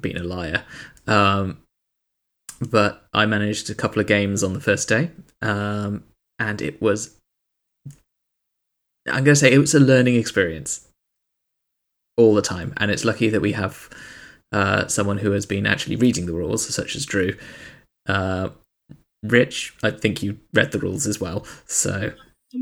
been 0.00 0.16
a 0.16 0.24
liar. 0.24 0.64
Um, 1.06 1.58
but 2.60 3.06
I 3.12 3.26
managed 3.26 3.70
a 3.70 3.74
couple 3.74 4.00
of 4.00 4.06
games 4.06 4.42
on 4.42 4.52
the 4.52 4.60
first 4.60 4.88
day, 4.88 5.10
um, 5.42 6.04
and 6.38 6.60
it 6.60 6.80
was. 6.80 7.16
I'm 9.06 9.24
going 9.24 9.34
to 9.34 9.36
say 9.36 9.50
it 9.50 9.58
was 9.58 9.74
a 9.74 9.80
learning 9.80 10.16
experience 10.16 10.86
all 12.16 12.34
the 12.34 12.42
time, 12.42 12.74
and 12.76 12.90
it's 12.90 13.04
lucky 13.04 13.30
that 13.30 13.40
we 13.40 13.52
have 13.52 13.88
uh, 14.52 14.86
someone 14.88 15.18
who 15.18 15.30
has 15.30 15.46
been 15.46 15.66
actually 15.66 15.96
reading 15.96 16.26
the 16.26 16.34
rules, 16.34 16.72
such 16.72 16.94
as 16.94 17.06
Drew. 17.06 17.36
Uh, 18.06 18.50
Rich, 19.22 19.74
I 19.82 19.90
think 19.90 20.22
you 20.22 20.38
read 20.52 20.72
the 20.72 20.78
rules 20.78 21.06
as 21.06 21.20
well, 21.20 21.46
so 21.66 22.12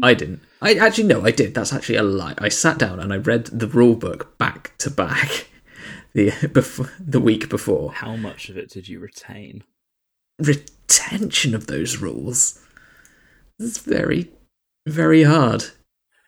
I 0.02 0.14
didn't. 0.14 0.42
I 0.60 0.74
actually 0.74 1.04
no, 1.04 1.24
I 1.24 1.30
did. 1.30 1.54
That's 1.54 1.72
actually 1.72 1.96
a 1.96 2.02
lie. 2.02 2.34
I 2.38 2.48
sat 2.48 2.78
down 2.78 2.98
and 3.00 3.12
I 3.12 3.16
read 3.16 3.46
the 3.46 3.68
rule 3.68 3.94
book 3.94 4.36
back 4.38 4.76
to 4.78 4.90
back 4.90 5.48
the 6.14 6.32
before, 6.52 6.90
the 6.98 7.20
week 7.20 7.48
before. 7.48 7.92
How 7.92 8.16
much 8.16 8.48
of 8.48 8.56
it 8.56 8.70
did 8.70 8.88
you 8.88 8.98
retain? 8.98 9.62
Retention 10.38 11.54
of 11.54 11.66
those 11.66 11.98
rules. 11.98 12.60
It's 13.58 13.78
very, 13.78 14.30
very 14.86 15.24
hard. 15.24 15.64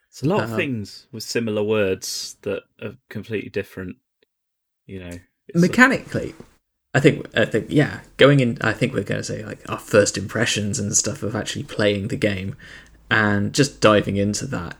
It's 0.09 0.22
a 0.22 0.28
lot 0.28 0.43
of 0.43 0.53
uh, 0.53 0.57
things 0.57 1.07
with 1.12 1.22
similar 1.22 1.62
words 1.62 2.37
that 2.43 2.62
are 2.83 2.97
completely 3.09 3.51
different. 3.51 3.97
You 4.87 5.01
know, 5.01 5.18
mechanically. 5.55 6.35
I 6.93 6.99
think 6.99 7.26
I 7.37 7.45
think 7.45 7.66
yeah, 7.68 8.01
going 8.16 8.41
in 8.41 8.59
I 8.61 8.72
think 8.72 8.93
we're 8.93 9.05
going 9.05 9.20
to 9.20 9.24
say 9.24 9.45
like 9.45 9.68
our 9.70 9.78
first 9.78 10.18
impressions 10.18 10.81
and 10.81 10.97
stuff 10.97 11.22
of 11.22 11.37
actually 11.37 11.62
playing 11.62 12.09
the 12.09 12.16
game 12.16 12.57
and 13.11 13.53
just 13.53 13.81
diving 13.81 14.17
into 14.17 14.47
that, 14.47 14.77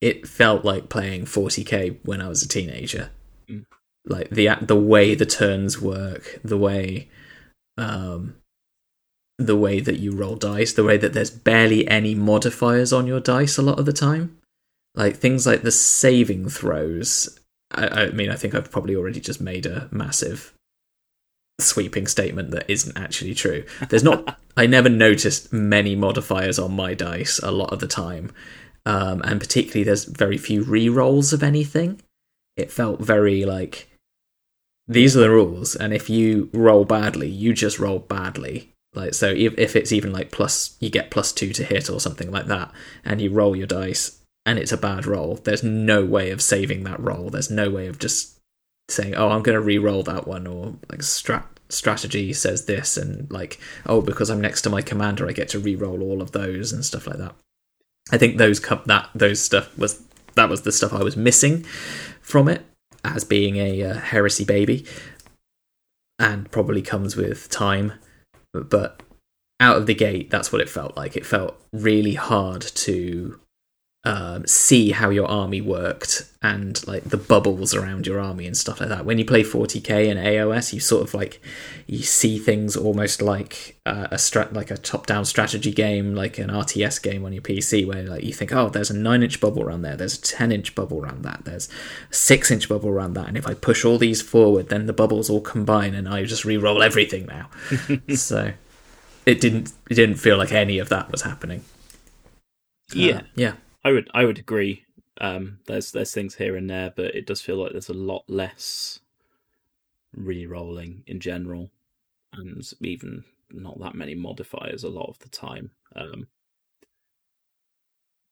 it 0.00 0.26
felt 0.26 0.64
like 0.64 0.88
playing 0.88 1.24
40k 1.24 1.98
when 2.04 2.20
I 2.20 2.28
was 2.28 2.42
a 2.42 2.48
teenager. 2.48 3.10
Mm. 3.48 3.64
Like 4.06 4.30
the 4.30 4.50
the 4.60 4.76
way 4.76 5.14
the 5.14 5.26
turns 5.26 5.80
work, 5.80 6.40
the 6.44 6.58
way 6.58 7.08
um, 7.78 8.36
the 9.38 9.56
way 9.56 9.80
that 9.80 9.98
you 9.98 10.12
roll 10.12 10.36
dice, 10.36 10.72
the 10.72 10.84
way 10.84 10.96
that 10.96 11.12
there's 11.12 11.30
barely 11.30 11.88
any 11.88 12.14
modifiers 12.14 12.92
on 12.92 13.06
your 13.06 13.20
dice 13.20 13.56
a 13.56 13.62
lot 13.62 13.78
of 13.78 13.86
the 13.86 13.92
time. 13.92 14.38
Like 14.94 15.16
things 15.16 15.46
like 15.46 15.62
the 15.62 15.72
saving 15.72 16.48
throws. 16.48 17.40
I, 17.72 17.86
I 17.86 18.10
mean, 18.10 18.30
I 18.30 18.36
think 18.36 18.54
I've 18.54 18.70
probably 18.70 18.94
already 18.94 19.20
just 19.20 19.40
made 19.40 19.66
a 19.66 19.88
massive 19.90 20.54
sweeping 21.60 22.06
statement 22.06 22.50
that 22.50 22.68
isn't 22.68 22.96
actually 22.96 23.34
true. 23.34 23.64
There's 23.88 24.04
not. 24.04 24.38
I 24.56 24.66
never 24.66 24.88
noticed 24.88 25.52
many 25.52 25.96
modifiers 25.96 26.60
on 26.60 26.76
my 26.76 26.94
dice 26.94 27.40
a 27.40 27.50
lot 27.50 27.72
of 27.72 27.80
the 27.80 27.88
time, 27.88 28.32
um, 28.86 29.20
and 29.22 29.40
particularly 29.40 29.82
there's 29.82 30.04
very 30.04 30.38
few 30.38 30.62
re 30.62 30.88
rolls 30.88 31.32
of 31.32 31.42
anything. 31.42 32.00
It 32.56 32.70
felt 32.70 33.00
very 33.00 33.44
like 33.44 33.88
these 34.86 35.16
are 35.16 35.20
the 35.20 35.30
rules, 35.30 35.74
and 35.74 35.92
if 35.92 36.08
you 36.08 36.50
roll 36.52 36.84
badly, 36.84 37.28
you 37.28 37.52
just 37.52 37.78
roll 37.78 37.98
badly. 37.98 38.70
Like 38.94 39.14
so, 39.14 39.30
if 39.30 39.58
if 39.58 39.74
it's 39.74 39.92
even 39.92 40.12
like 40.12 40.30
plus, 40.30 40.76
you 40.78 40.88
get 40.90 41.10
plus 41.10 41.32
two 41.32 41.52
to 41.54 41.64
hit 41.64 41.90
or 41.90 41.98
something 41.98 42.30
like 42.30 42.46
that, 42.46 42.70
and 43.04 43.20
you 43.20 43.30
roll 43.30 43.56
your 43.56 43.66
dice, 43.66 44.20
and 44.46 44.58
it's 44.58 44.72
a 44.72 44.76
bad 44.76 45.06
roll. 45.06 45.36
There's 45.36 45.64
no 45.64 46.04
way 46.04 46.30
of 46.30 46.42
saving 46.42 46.84
that 46.84 47.00
roll. 47.00 47.30
There's 47.30 47.50
no 47.50 47.70
way 47.70 47.88
of 47.88 47.98
just 47.98 48.33
saying, 48.88 49.14
"Oh, 49.14 49.30
I'm 49.30 49.42
going 49.42 49.54
to 49.54 49.60
re-roll 49.60 50.02
that 50.04 50.26
one," 50.26 50.46
or 50.46 50.74
like 50.90 51.00
strat 51.00 51.44
strategy 51.68 52.32
says 52.32 52.66
this, 52.66 52.96
and 52.96 53.30
like, 53.30 53.58
"Oh, 53.86 54.00
because 54.00 54.30
I'm 54.30 54.40
next 54.40 54.62
to 54.62 54.70
my 54.70 54.82
commander, 54.82 55.28
I 55.28 55.32
get 55.32 55.48
to 55.50 55.58
re-roll 55.58 56.02
all 56.02 56.22
of 56.22 56.32
those 56.32 56.72
and 56.72 56.84
stuff 56.84 57.06
like 57.06 57.18
that." 57.18 57.34
I 58.12 58.18
think 58.18 58.36
those 58.36 58.60
that 58.60 59.10
those 59.14 59.40
stuff 59.40 59.76
was 59.78 60.02
that 60.34 60.48
was 60.48 60.62
the 60.62 60.72
stuff 60.72 60.92
I 60.92 61.02
was 61.02 61.16
missing 61.16 61.64
from 62.20 62.48
it 62.48 62.62
as 63.04 63.24
being 63.24 63.56
a 63.56 63.82
uh, 63.82 63.94
heresy 63.94 64.44
baby, 64.44 64.86
and 66.18 66.50
probably 66.50 66.82
comes 66.82 67.16
with 67.16 67.50
time. 67.50 67.94
But 68.52 69.02
out 69.60 69.76
of 69.76 69.86
the 69.86 69.94
gate, 69.94 70.30
that's 70.30 70.52
what 70.52 70.60
it 70.60 70.68
felt 70.68 70.96
like. 70.96 71.16
It 71.16 71.26
felt 71.26 71.60
really 71.72 72.14
hard 72.14 72.62
to 72.62 73.40
um, 74.06 74.46
see 74.46 74.90
how 74.90 75.08
your 75.08 75.26
army 75.26 75.62
worked 75.62 76.30
and 76.42 76.86
like 76.86 77.04
the 77.04 77.16
bubbles 77.16 77.74
around 77.74 78.06
your 78.06 78.20
army 78.20 78.46
and 78.46 78.54
stuff 78.54 78.80
like 78.80 78.90
that. 78.90 79.06
When 79.06 79.16
you 79.16 79.24
play 79.24 79.42
40k 79.42 80.10
and 80.10 80.20
AOS, 80.20 80.74
you 80.74 80.80
sort 80.80 81.02
of 81.02 81.14
like 81.14 81.40
you 81.86 82.02
see 82.02 82.38
things 82.38 82.76
almost 82.76 83.22
like 83.22 83.78
uh, 83.86 84.08
a 84.10 84.16
strat, 84.16 84.52
like 84.52 84.70
a 84.70 84.76
top-down 84.76 85.24
strategy 85.24 85.72
game, 85.72 86.14
like 86.14 86.38
an 86.38 86.50
RTS 86.50 87.02
game 87.02 87.24
on 87.24 87.32
your 87.32 87.40
PC, 87.40 87.86
where 87.86 88.02
like 88.02 88.24
you 88.24 88.34
think, 88.34 88.52
oh, 88.52 88.68
there's 88.68 88.90
a 88.90 88.96
nine-inch 88.96 89.40
bubble 89.40 89.62
around 89.62 89.80
there, 89.82 89.96
there's 89.96 90.18
a 90.18 90.22
ten-inch 90.22 90.74
bubble 90.74 91.02
around 91.02 91.22
that, 91.22 91.46
there's 91.46 91.70
a 92.10 92.14
six-inch 92.14 92.68
bubble 92.68 92.90
around 92.90 93.14
that, 93.14 93.28
and 93.28 93.38
if 93.38 93.46
I 93.46 93.54
push 93.54 93.86
all 93.86 93.96
these 93.96 94.20
forward, 94.20 94.68
then 94.68 94.84
the 94.84 94.92
bubbles 94.92 95.30
all 95.30 95.40
combine, 95.40 95.94
and 95.94 96.06
I 96.06 96.24
just 96.24 96.44
re-roll 96.44 96.82
everything 96.82 97.24
now. 97.24 97.48
so 98.14 98.52
it 99.24 99.40
didn't 99.40 99.72
it 99.88 99.94
didn't 99.94 100.16
feel 100.16 100.36
like 100.36 100.52
any 100.52 100.78
of 100.78 100.90
that 100.90 101.10
was 101.10 101.22
happening. 101.22 101.64
Yeah, 102.92 103.16
uh, 103.16 103.22
yeah. 103.34 103.52
I 103.84 103.92
would 103.92 104.10
I 104.14 104.24
would 104.24 104.38
agree. 104.38 104.84
Um, 105.20 105.58
there's 105.66 105.92
there's 105.92 106.12
things 106.12 106.34
here 106.36 106.56
and 106.56 106.68
there, 106.68 106.92
but 106.94 107.14
it 107.14 107.26
does 107.26 107.40
feel 107.40 107.56
like 107.56 107.72
there's 107.72 107.88
a 107.88 107.94
lot 107.94 108.24
less 108.28 109.00
re-rolling 110.14 111.02
in 111.06 111.20
general, 111.20 111.70
and 112.32 112.62
even 112.80 113.24
not 113.50 113.78
that 113.80 113.94
many 113.94 114.14
modifiers 114.14 114.84
a 114.84 114.88
lot 114.88 115.08
of 115.08 115.18
the 115.20 115.28
time. 115.28 115.70
Um, 115.94 116.28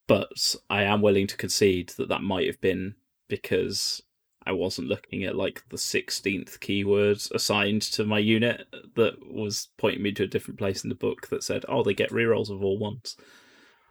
but 0.07 0.57
I 0.69 0.83
am 0.83 1.01
willing 1.03 1.27
to 1.29 1.37
concede 1.37 1.91
that 1.91 2.09
that 2.09 2.23
might 2.23 2.47
have 2.47 2.61
been 2.61 2.95
because 3.29 4.03
I 4.45 4.53
wasn't 4.53 4.89
looking 4.89 5.25
at 5.25 5.37
like 5.37 5.63
the 5.69 5.77
16th 5.77 6.59
keyword 6.61 7.23
assigned 7.33 7.83
to 7.83 8.05
my 8.05 8.19
unit 8.19 8.67
that 8.97 9.15
was 9.33 9.69
pointing 9.79 10.03
me 10.03 10.13
to 10.13 10.25
a 10.25 10.27
different 10.29 10.59
place 10.59 10.83
in 10.83 10.89
the 10.89 10.97
book 10.97 11.29
that 11.29 11.45
said, 11.45 11.65
oh, 11.69 11.83
they 11.83 11.95
get 11.95 12.11
rerolls 12.11 12.51
of 12.51 12.63
all 12.65 12.79
ones. 12.79 13.17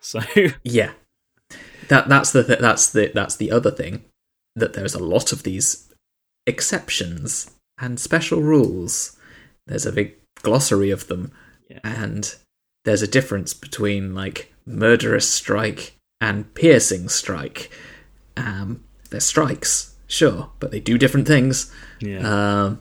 So 0.04 0.20
yeah, 0.64 0.94
that 1.92 2.08
that's 2.08 2.32
the 2.32 2.44
th- 2.44 2.60
that's 2.60 2.90
the 2.92 3.12
that's 3.14 3.36
the 3.36 3.52
other 3.52 3.70
thing 3.72 4.04
that 4.56 4.74
there's 4.74 4.96
a 4.96 5.04
lot 5.04 5.32
of 5.32 5.44
these 5.44 5.90
exceptions 6.48 7.52
and 7.80 8.00
special 8.00 8.42
rules. 8.42 9.18
There's 9.68 9.86
a 9.86 9.92
big 9.92 10.16
glossary 10.42 10.90
of 10.92 11.08
them, 11.08 11.32
Yeah. 11.70 11.80
and 11.84 12.36
there's 12.86 13.02
a 13.02 13.08
difference 13.18 13.54
between 13.54 14.14
like 14.16 14.54
murderous 14.66 15.30
strike 15.30 15.96
and 16.20 16.54
piercing 16.54 17.10
strike. 17.10 17.72
Um, 18.38 18.84
they're 19.10 19.20
strikes, 19.20 19.96
sure, 20.08 20.50
but 20.60 20.72
they 20.72 20.80
do 20.80 20.98
different 20.98 21.28
things. 21.28 21.72
yeah, 22.00 22.22
Um, 22.66 22.80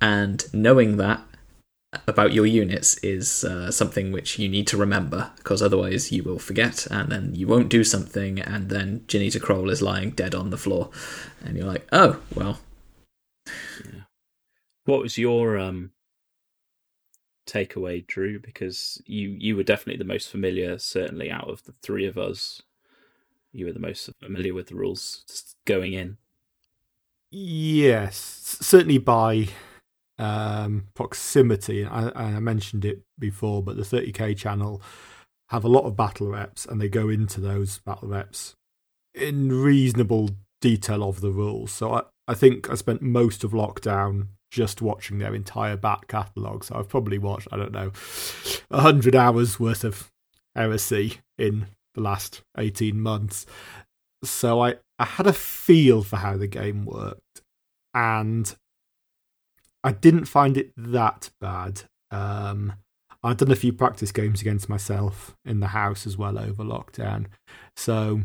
and 0.00 0.44
knowing 0.52 0.96
that 0.98 1.20
about 2.06 2.32
your 2.32 2.46
units 2.46 2.96
is 2.98 3.42
uh, 3.42 3.70
something 3.70 4.12
which 4.12 4.38
you 4.38 4.48
need 4.48 4.66
to 4.68 4.76
remember 4.76 5.30
because 5.36 5.60
otherwise 5.60 6.12
you 6.12 6.22
will 6.22 6.38
forget 6.38 6.86
and 6.90 7.10
then 7.10 7.34
you 7.34 7.48
won't 7.48 7.68
do 7.68 7.82
something 7.82 8.38
and 8.38 8.68
then 8.68 9.04
Ginny 9.08 9.28
to 9.30 9.40
Kroll 9.40 9.70
is 9.70 9.82
lying 9.82 10.10
dead 10.10 10.34
on 10.34 10.50
the 10.50 10.56
floor 10.56 10.90
and 11.44 11.56
you're 11.56 11.66
like, 11.66 11.88
oh, 11.90 12.20
well, 12.34 12.60
what 14.84 15.00
was 15.00 15.18
your 15.18 15.58
um 15.58 15.90
takeaway, 17.46 18.06
Drew? 18.06 18.38
Because 18.38 19.02
you 19.06 19.36
you 19.38 19.56
were 19.56 19.64
definitely 19.64 19.98
the 19.98 20.04
most 20.04 20.30
familiar, 20.30 20.78
certainly 20.78 21.30
out 21.30 21.48
of 21.48 21.64
the 21.64 21.74
three 21.82 22.06
of 22.06 22.16
us. 22.16 22.62
You 23.52 23.66
were 23.66 23.72
the 23.72 23.80
most 23.80 24.08
familiar 24.20 24.54
with 24.54 24.68
the 24.68 24.76
rules 24.76 25.24
going 25.64 25.92
in. 25.92 26.18
Yes, 27.32 28.58
certainly 28.60 28.98
by 28.98 29.48
um, 30.20 30.86
proximity. 30.94 31.84
I, 31.84 32.10
I 32.14 32.40
mentioned 32.40 32.84
it 32.84 33.02
before, 33.18 33.62
but 33.62 33.76
the 33.76 33.82
30k 33.82 34.36
channel 34.36 34.82
have 35.48 35.64
a 35.64 35.68
lot 35.68 35.84
of 35.84 35.96
battle 35.96 36.28
reps, 36.28 36.64
and 36.66 36.80
they 36.80 36.88
go 36.88 37.08
into 37.08 37.40
those 37.40 37.78
battle 37.78 38.08
reps 38.08 38.54
in 39.14 39.50
reasonable 39.50 40.30
detail 40.60 41.02
of 41.02 41.20
the 41.20 41.30
rules. 41.30 41.72
So 41.72 41.94
I, 41.94 42.02
I 42.28 42.34
think 42.34 42.70
I 42.70 42.74
spent 42.74 43.02
most 43.02 43.42
of 43.42 43.52
lockdown 43.52 44.28
just 44.50 44.82
watching 44.82 45.18
their 45.18 45.34
entire 45.34 45.76
back 45.76 46.08
catalogue. 46.08 46.64
So 46.64 46.76
I've 46.76 46.88
probably 46.88 47.18
watched, 47.18 47.48
I 47.50 47.56
don't 47.56 47.72
know, 47.72 47.92
100 48.68 49.16
hours 49.16 49.58
worth 49.58 49.84
of 49.84 50.10
heresy 50.54 51.18
in 51.38 51.66
the 51.94 52.00
last 52.00 52.42
18 52.58 53.00
months. 53.00 53.46
So 54.22 54.60
I, 54.62 54.74
I 54.98 55.04
had 55.04 55.26
a 55.26 55.32
feel 55.32 56.02
for 56.02 56.16
how 56.16 56.36
the 56.36 56.46
game 56.46 56.84
worked. 56.84 57.42
And 57.94 58.54
I 59.82 59.92
didn't 59.92 60.26
find 60.26 60.56
it 60.56 60.72
that 60.76 61.30
bad. 61.40 61.82
Um, 62.10 62.74
I'd 63.22 63.36
done 63.36 63.50
a 63.50 63.56
few 63.56 63.72
practice 63.72 64.12
games 64.12 64.40
against 64.40 64.68
myself 64.68 65.36
in 65.44 65.60
the 65.60 65.68
house 65.68 66.06
as 66.06 66.16
well 66.16 66.38
over 66.38 66.64
lockdown. 66.64 67.26
So 67.76 68.22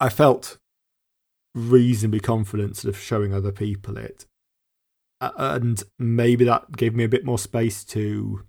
I 0.00 0.08
felt 0.08 0.58
reasonably 1.54 2.20
confident 2.20 2.76
sort 2.76 2.94
of 2.94 3.00
showing 3.00 3.32
other 3.32 3.52
people 3.52 3.96
it. 3.96 4.26
Uh, 5.20 5.30
and 5.38 5.82
maybe 5.98 6.44
that 6.44 6.76
gave 6.76 6.94
me 6.94 7.04
a 7.04 7.08
bit 7.08 7.24
more 7.24 7.38
space 7.38 7.84
to, 7.84 8.42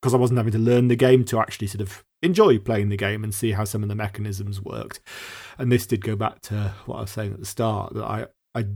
because 0.00 0.14
I 0.14 0.18
wasn't 0.18 0.38
having 0.38 0.52
to 0.52 0.58
learn 0.58 0.88
the 0.88 0.96
game, 0.96 1.24
to 1.26 1.38
actually 1.38 1.68
sort 1.68 1.82
of 1.82 2.04
enjoy 2.22 2.58
playing 2.58 2.88
the 2.88 2.96
game 2.96 3.22
and 3.22 3.32
see 3.32 3.52
how 3.52 3.64
some 3.64 3.82
of 3.82 3.88
the 3.88 3.94
mechanisms 3.94 4.60
worked. 4.60 5.00
And 5.58 5.70
this 5.70 5.86
did 5.86 6.04
go 6.04 6.16
back 6.16 6.40
to 6.42 6.74
what 6.86 6.96
I 6.96 7.00
was 7.02 7.10
saying 7.10 7.32
at 7.32 7.40
the 7.40 7.46
start 7.46 7.94
that 7.94 8.04
I, 8.04 8.26
I 8.54 8.66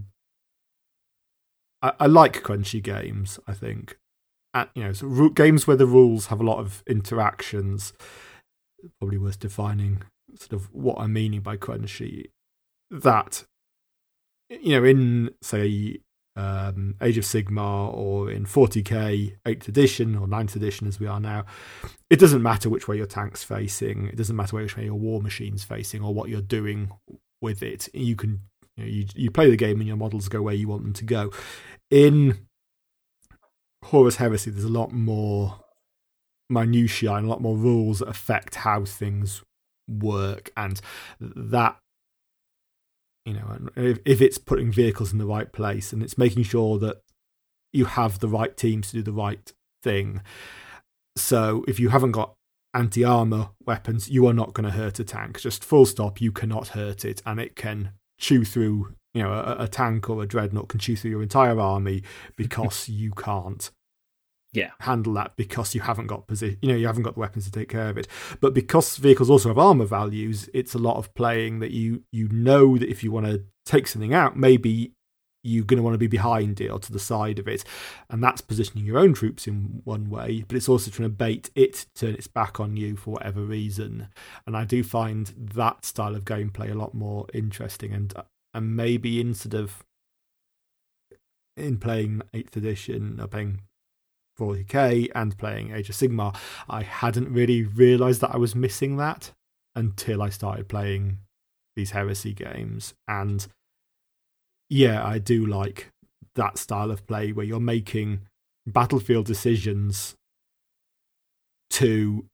I, 1.85 1.93
I 2.01 2.07
like 2.07 2.43
crunchy 2.43 2.83
games. 2.83 3.39
I 3.47 3.53
think, 3.53 3.99
and, 4.55 4.69
you 4.75 4.85
know, 4.85 4.93
so 4.93 5.29
games 5.29 5.67
where 5.67 5.77
the 5.77 5.87
rules 5.87 6.27
have 6.27 6.41
a 6.41 6.45
lot 6.45 6.59
of 6.59 6.83
interactions. 6.87 7.93
Probably 8.99 9.19
worth 9.19 9.39
defining 9.39 10.03
sort 10.37 10.53
of 10.53 10.75
what 10.75 10.97
I'm 10.99 11.13
meaning 11.13 11.41
by 11.41 11.57
crunchy. 11.57 12.31
That 12.91 13.45
you 14.51 14.79
know, 14.79 14.85
in 14.85 15.31
say 15.43 15.99
um, 16.37 16.95
Age 17.01 17.19
of 17.19 17.25
Sigmar 17.25 17.95
or 17.95 18.31
in 18.31 18.45
40k 18.45 19.37
8th 19.47 19.69
edition 19.69 20.17
or 20.17 20.27
9th 20.27 20.57
edition 20.57 20.87
as 20.87 20.99
we 20.99 21.07
are 21.07 21.21
now, 21.21 21.45
it 22.11 22.19
doesn't 22.19 22.43
matter 22.43 22.69
which 22.69 22.89
way 22.89 22.97
your 22.97 23.07
tank's 23.07 23.45
facing. 23.45 24.09
It 24.09 24.17
doesn't 24.17 24.37
matter 24.37 24.57
which 24.57 24.77
way 24.77 24.85
your 24.85 24.95
war 24.95 25.21
machine's 25.21 25.65
facing 25.65 26.03
or 26.03 26.13
what 26.13 26.29
you're 26.29 26.41
doing 26.41 26.91
with 27.41 27.63
it. 27.63 27.89
You 27.95 28.17
can 28.17 28.43
you, 28.77 28.85
know, 28.85 28.91
you, 28.91 29.07
you 29.15 29.31
play 29.31 29.51
the 29.51 29.57
game 29.57 29.79
and 29.79 29.89
your 29.89 29.97
models 29.97 30.29
go 30.29 30.43
where 30.43 30.55
you 30.55 30.69
want 30.69 30.83
them 30.83 30.93
to 30.95 31.05
go. 31.05 31.31
In 31.91 32.47
Horus 33.85 34.17
Heresy, 34.17 34.51
there's 34.51 34.65
a 34.65 34.69
lot 34.69 34.93
more 34.93 35.61
minutiae 36.51 37.15
and 37.15 37.27
a 37.27 37.29
lot 37.29 37.41
more 37.41 37.57
rules 37.57 38.01
that 38.01 38.09
affect 38.09 38.57
how 38.57 38.85
things 38.85 39.43
work, 39.89 40.51
and 40.57 40.81
that 41.21 41.77
you 43.25 43.35
know, 43.35 43.69
if, 43.77 43.99
if 44.05 44.21
it's 44.21 44.39
putting 44.39 44.71
vehicles 44.71 45.13
in 45.13 45.19
the 45.19 45.27
right 45.27 45.51
place 45.51 45.93
and 45.93 46.03
it's 46.03 46.19
making 46.19 46.43
sure 46.43 46.79
that 46.79 47.01
you 47.73 47.87
have 47.87 48.21
the 48.21 48.29
right 48.29 48.57
teams 48.57 48.91
to 48.91 48.97
do 48.97 49.03
the 49.03 49.13
right 49.13 49.53
thing. 49.83 50.21
So 51.17 51.65
if 51.67 51.81
you 51.81 51.89
haven't 51.89 52.13
got 52.13 52.35
anti 52.75 53.05
armor 53.05 53.51
weapons, 53.65 54.11
you 54.11 54.27
are 54.27 54.35
not 54.35 54.53
going 54.53 54.65
to 54.65 54.77
hurt 54.77 54.99
a 55.01 55.05
tank. 55.05 55.41
Just 55.41 55.65
full 55.65 55.87
stop, 55.87 56.21
you 56.21 56.33
cannot 56.33 56.69
hurt 56.69 57.05
it, 57.05 57.23
and 57.25 57.41
it 57.41 57.57
can 57.57 57.93
chew 58.19 58.45
through. 58.45 58.95
You 59.13 59.23
know, 59.23 59.33
a, 59.33 59.57
a 59.61 59.69
tank 59.69 60.11
or 60.11 60.21
a 60.25 60.27
dreadnought 60.27 60.69
can 60.69 60.81
chew 60.81 60.97
through 60.97 61.13
your 61.13 61.23
entire 61.23 61.61
army 61.61 62.03
because 62.37 62.89
you 62.89 63.13
can't 63.13 63.71
Yeah. 64.53 64.71
handle 64.81 65.13
that 65.13 65.37
because 65.37 65.73
you 65.73 65.83
haven't 65.83 66.09
got 66.09 66.27
position, 66.27 66.59
you 66.63 66.69
know, 66.71 66.75
you 66.75 66.87
haven't 66.89 67.05
got 67.05 67.15
the 67.15 67.21
weapons 67.21 67.45
to 67.45 67.53
take 67.53 67.69
care 67.69 67.89
of 67.91 67.97
it. 67.97 68.09
But 68.41 68.55
because 68.55 68.97
vehicles 68.97 69.31
also 69.31 69.51
have 69.51 69.59
armor 69.59 69.85
values, 69.85 70.49
it's 70.53 70.75
a 70.75 70.79
lot 70.79 70.97
of 70.97 71.15
playing 71.15 71.61
that 71.61 71.71
you 71.71 72.03
you 72.11 72.29
know 72.29 72.77
that 72.77 72.89
if 72.91 73.05
you 73.05 73.13
want 73.13 73.27
to 73.27 73.45
take 73.65 73.87
something 73.87 74.13
out, 74.13 74.37
maybe 74.37 74.95
you're 75.45 75.65
going 75.65 75.77
to 75.77 75.83
want 75.83 75.95
to 75.95 75.99
be 75.99 76.07
behind 76.07 76.61
it 76.61 76.69
or 76.69 76.79
to 76.81 76.93
the 76.93 76.99
side 76.99 77.39
of 77.39 77.47
it, 77.47 77.65
and 78.11 78.23
that's 78.23 78.41
positioning 78.41 78.85
your 78.85 78.99
own 78.99 79.13
troops 79.13 79.47
in 79.47 79.83
one 79.85 80.11
way. 80.11 80.45
But 80.49 80.57
it's 80.57 80.69
also 80.69 80.91
trying 80.91 81.11
to 81.11 81.15
bait 81.15 81.51
it 81.55 81.75
to 81.75 82.07
turn 82.07 82.15
its 82.15 82.27
back 82.27 82.59
on 82.59 82.77
you 82.77 82.97
for 82.97 83.13
whatever 83.13 83.43
reason. 83.43 84.09
And 84.47 84.57
I 84.57 84.65
do 84.65 84.83
find 84.83 85.33
that 85.37 85.85
style 85.85 86.17
of 86.17 86.25
gameplay 86.25 86.71
a 86.71 86.75
lot 86.75 86.95
more 86.95 87.27
interesting, 87.33 87.93
and 87.93 88.13
and 88.53 88.77
maybe 88.77 89.21
instead 89.21 89.55
of 89.55 89.85
in 91.57 91.79
playing 91.79 92.23
Eighth 92.33 92.57
Edition 92.57 93.21
or 93.21 93.29
playing 93.29 93.61
40k 94.39 95.11
and 95.15 95.37
playing 95.39 95.73
Age 95.73 95.89
of 95.89 95.95
Sigmar, 95.95 96.37
I 96.69 96.83
hadn't 96.83 97.33
really 97.33 97.63
realised 97.63 98.21
that 98.21 98.35
I 98.35 98.39
was 98.39 98.55
missing 98.55 98.97
that 98.97 99.33
until 99.77 100.23
I 100.23 100.29
started 100.31 100.69
playing 100.69 101.19
these 101.77 101.93
heresy 101.93 102.33
games. 102.33 102.95
And 103.07 103.47
yeah, 104.75 105.07
I 105.07 105.19
do 105.19 105.47
like 105.47 105.91
that 106.35 106.59
style 106.59 106.91
of 106.91 107.07
play 107.07 107.31
where 107.31 107.47
you're 107.47 107.61
making 107.61 108.23
battlefield 108.67 109.25
decisions 109.25 110.17
to 111.71 112.27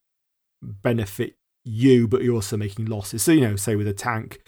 benefit 0.63 1.35
you, 1.67 2.09
but 2.09 2.23
you're 2.23 2.37
also 2.37 2.57
making 2.57 2.87
losses. 2.87 3.23
So, 3.23 3.33
you 3.33 3.43
know, 3.43 3.57
say 3.57 3.77
with 3.77 3.87
a 3.87 3.93
tank, 3.93 4.41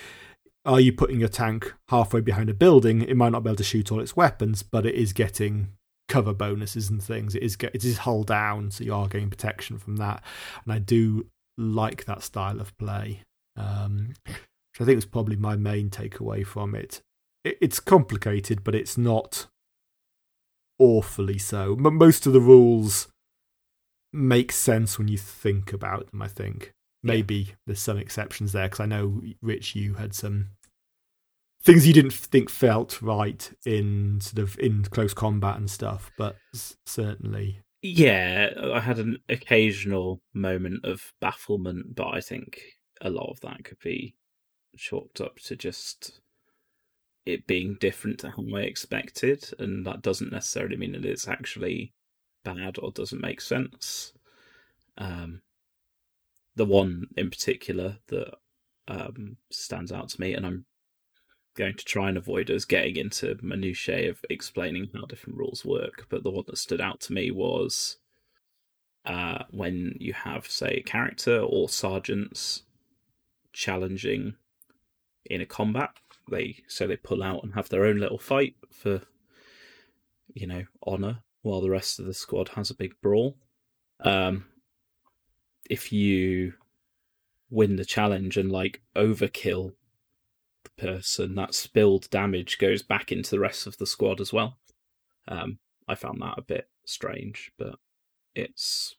are 0.64 0.80
you 0.80 0.90
putting 0.90 1.20
your 1.20 1.28
tank 1.28 1.74
halfway 1.88 2.22
behind 2.22 2.48
a 2.48 2.54
building? 2.54 3.02
It 3.02 3.14
might 3.14 3.32
not 3.32 3.44
be 3.44 3.50
able 3.50 3.56
to 3.58 3.62
shoot 3.62 3.92
all 3.92 4.00
its 4.00 4.16
weapons, 4.16 4.62
but 4.62 4.86
it 4.86 4.94
is 4.94 5.12
getting 5.12 5.68
cover 6.08 6.32
bonuses 6.32 6.88
and 6.88 7.02
things. 7.02 7.34
It 7.34 7.42
is 7.42 7.56
get, 7.56 7.74
it 7.74 7.84
is 7.84 7.98
hull 7.98 8.22
down, 8.22 8.70
so 8.70 8.84
you 8.84 8.94
are 8.94 9.06
getting 9.06 9.28
protection 9.28 9.76
from 9.76 9.96
that. 9.96 10.22
And 10.64 10.72
I 10.72 10.78
do 10.78 11.26
like 11.58 12.06
that 12.06 12.22
style 12.22 12.58
of 12.58 12.74
play, 12.78 13.20
um, 13.54 14.14
which 14.24 14.80
I 14.80 14.84
think 14.86 14.96
was 14.96 15.04
probably 15.04 15.36
my 15.36 15.56
main 15.56 15.90
takeaway 15.90 16.46
from 16.46 16.74
it. 16.74 17.02
It. 17.44 17.58
It's 17.60 17.80
complicated, 17.80 18.64
but 18.64 18.74
it's 18.74 18.98
not 18.98 19.46
awfully 20.78 21.38
so. 21.38 21.76
But 21.76 21.92
most 21.92 22.26
of 22.26 22.32
the 22.32 22.40
rules 22.40 23.08
make 24.12 24.52
sense 24.52 24.98
when 24.98 25.08
you 25.08 25.18
think 25.18 25.72
about 25.72 26.10
them. 26.10 26.22
I 26.22 26.28
think 26.28 26.72
maybe 27.02 27.34
yeah. 27.34 27.54
there's 27.66 27.80
some 27.80 27.98
exceptions 27.98 28.52
there 28.52 28.66
because 28.66 28.80
I 28.80 28.86
know 28.86 29.22
Rich, 29.40 29.74
you 29.74 29.94
had 29.94 30.14
some 30.14 30.50
things 31.62 31.86
you 31.86 31.92
didn't 31.92 32.12
think 32.12 32.50
felt 32.50 33.00
right 33.00 33.50
in 33.64 34.20
sort 34.20 34.42
of 34.42 34.58
in 34.58 34.84
close 34.84 35.14
combat 35.14 35.56
and 35.56 35.70
stuff, 35.70 36.10
but 36.18 36.36
certainly. 36.86 37.60
Yeah, 37.82 38.50
I 38.74 38.80
had 38.80 38.98
an 38.98 39.18
occasional 39.28 40.20
moment 40.34 40.84
of 40.84 41.12
bafflement, 41.20 41.94
but 41.94 42.08
I 42.08 42.20
think 42.20 42.60
a 43.00 43.10
lot 43.10 43.30
of 43.30 43.40
that 43.40 43.64
could 43.64 43.80
be 43.80 44.14
chalked 44.76 45.20
up 45.20 45.38
to 45.40 45.56
just 45.56 46.20
it 47.24 47.46
being 47.46 47.76
different 47.80 48.20
to 48.20 48.30
how 48.30 48.44
I 48.56 48.62
expected, 48.62 49.50
and 49.58 49.86
that 49.86 50.02
doesn't 50.02 50.32
necessarily 50.32 50.76
mean 50.76 50.92
that 50.92 51.04
it's 51.04 51.28
actually 51.28 51.92
bad 52.44 52.78
or 52.78 52.90
doesn't 52.90 53.20
make 53.20 53.40
sense. 53.40 54.12
Um, 54.98 55.42
the 56.56 56.66
one 56.66 57.06
in 57.16 57.30
particular 57.30 57.98
that 58.08 58.34
um, 58.88 59.36
stands 59.50 59.92
out 59.92 60.08
to 60.10 60.20
me, 60.20 60.34
and 60.34 60.44
I'm 60.44 60.64
going 61.54 61.76
to 61.76 61.84
try 61.84 62.08
and 62.08 62.16
avoid 62.16 62.50
us 62.50 62.64
getting 62.64 62.96
into 62.96 63.38
minutiae 63.42 64.10
of 64.10 64.24
explaining 64.28 64.88
how 64.94 65.06
different 65.06 65.38
rules 65.38 65.64
work. 65.64 66.06
But 66.08 66.24
the 66.24 66.30
one 66.30 66.44
that 66.46 66.58
stood 66.58 66.80
out 66.80 67.00
to 67.02 67.12
me 67.12 67.30
was 67.30 67.98
uh, 69.04 69.44
when 69.50 69.96
you 69.98 70.12
have, 70.12 70.46
say, 70.50 70.76
a 70.78 70.82
character 70.82 71.38
or 71.40 71.68
sergeants 71.68 72.62
challenging 73.52 74.34
in 75.26 75.40
a 75.40 75.46
combat. 75.46 75.90
They 76.30 76.62
so 76.68 76.86
they 76.86 76.96
pull 76.96 77.22
out 77.22 77.42
and 77.42 77.54
have 77.54 77.68
their 77.68 77.84
own 77.84 77.98
little 77.98 78.18
fight 78.18 78.54
for, 78.70 79.02
you 80.32 80.46
know, 80.46 80.64
honor, 80.82 81.22
while 81.42 81.60
the 81.60 81.70
rest 81.70 81.98
of 81.98 82.06
the 82.06 82.14
squad 82.14 82.50
has 82.50 82.70
a 82.70 82.76
big 82.76 82.94
brawl. 83.02 83.36
Um, 84.00 84.46
if 85.68 85.92
you 85.92 86.54
win 87.50 87.76
the 87.76 87.84
challenge 87.84 88.36
and 88.36 88.50
like 88.50 88.82
overkill 88.96 89.74
the 90.64 90.70
person, 90.76 91.34
that 91.34 91.54
spilled 91.54 92.08
damage 92.10 92.58
goes 92.58 92.82
back 92.82 93.12
into 93.12 93.30
the 93.30 93.40
rest 93.40 93.66
of 93.66 93.78
the 93.78 93.86
squad 93.86 94.20
as 94.20 94.32
well. 94.32 94.58
Um, 95.28 95.58
I 95.88 95.94
found 95.94 96.20
that 96.22 96.38
a 96.38 96.42
bit 96.42 96.68
strange, 96.84 97.52
but 97.58 97.76
it's 98.34 98.96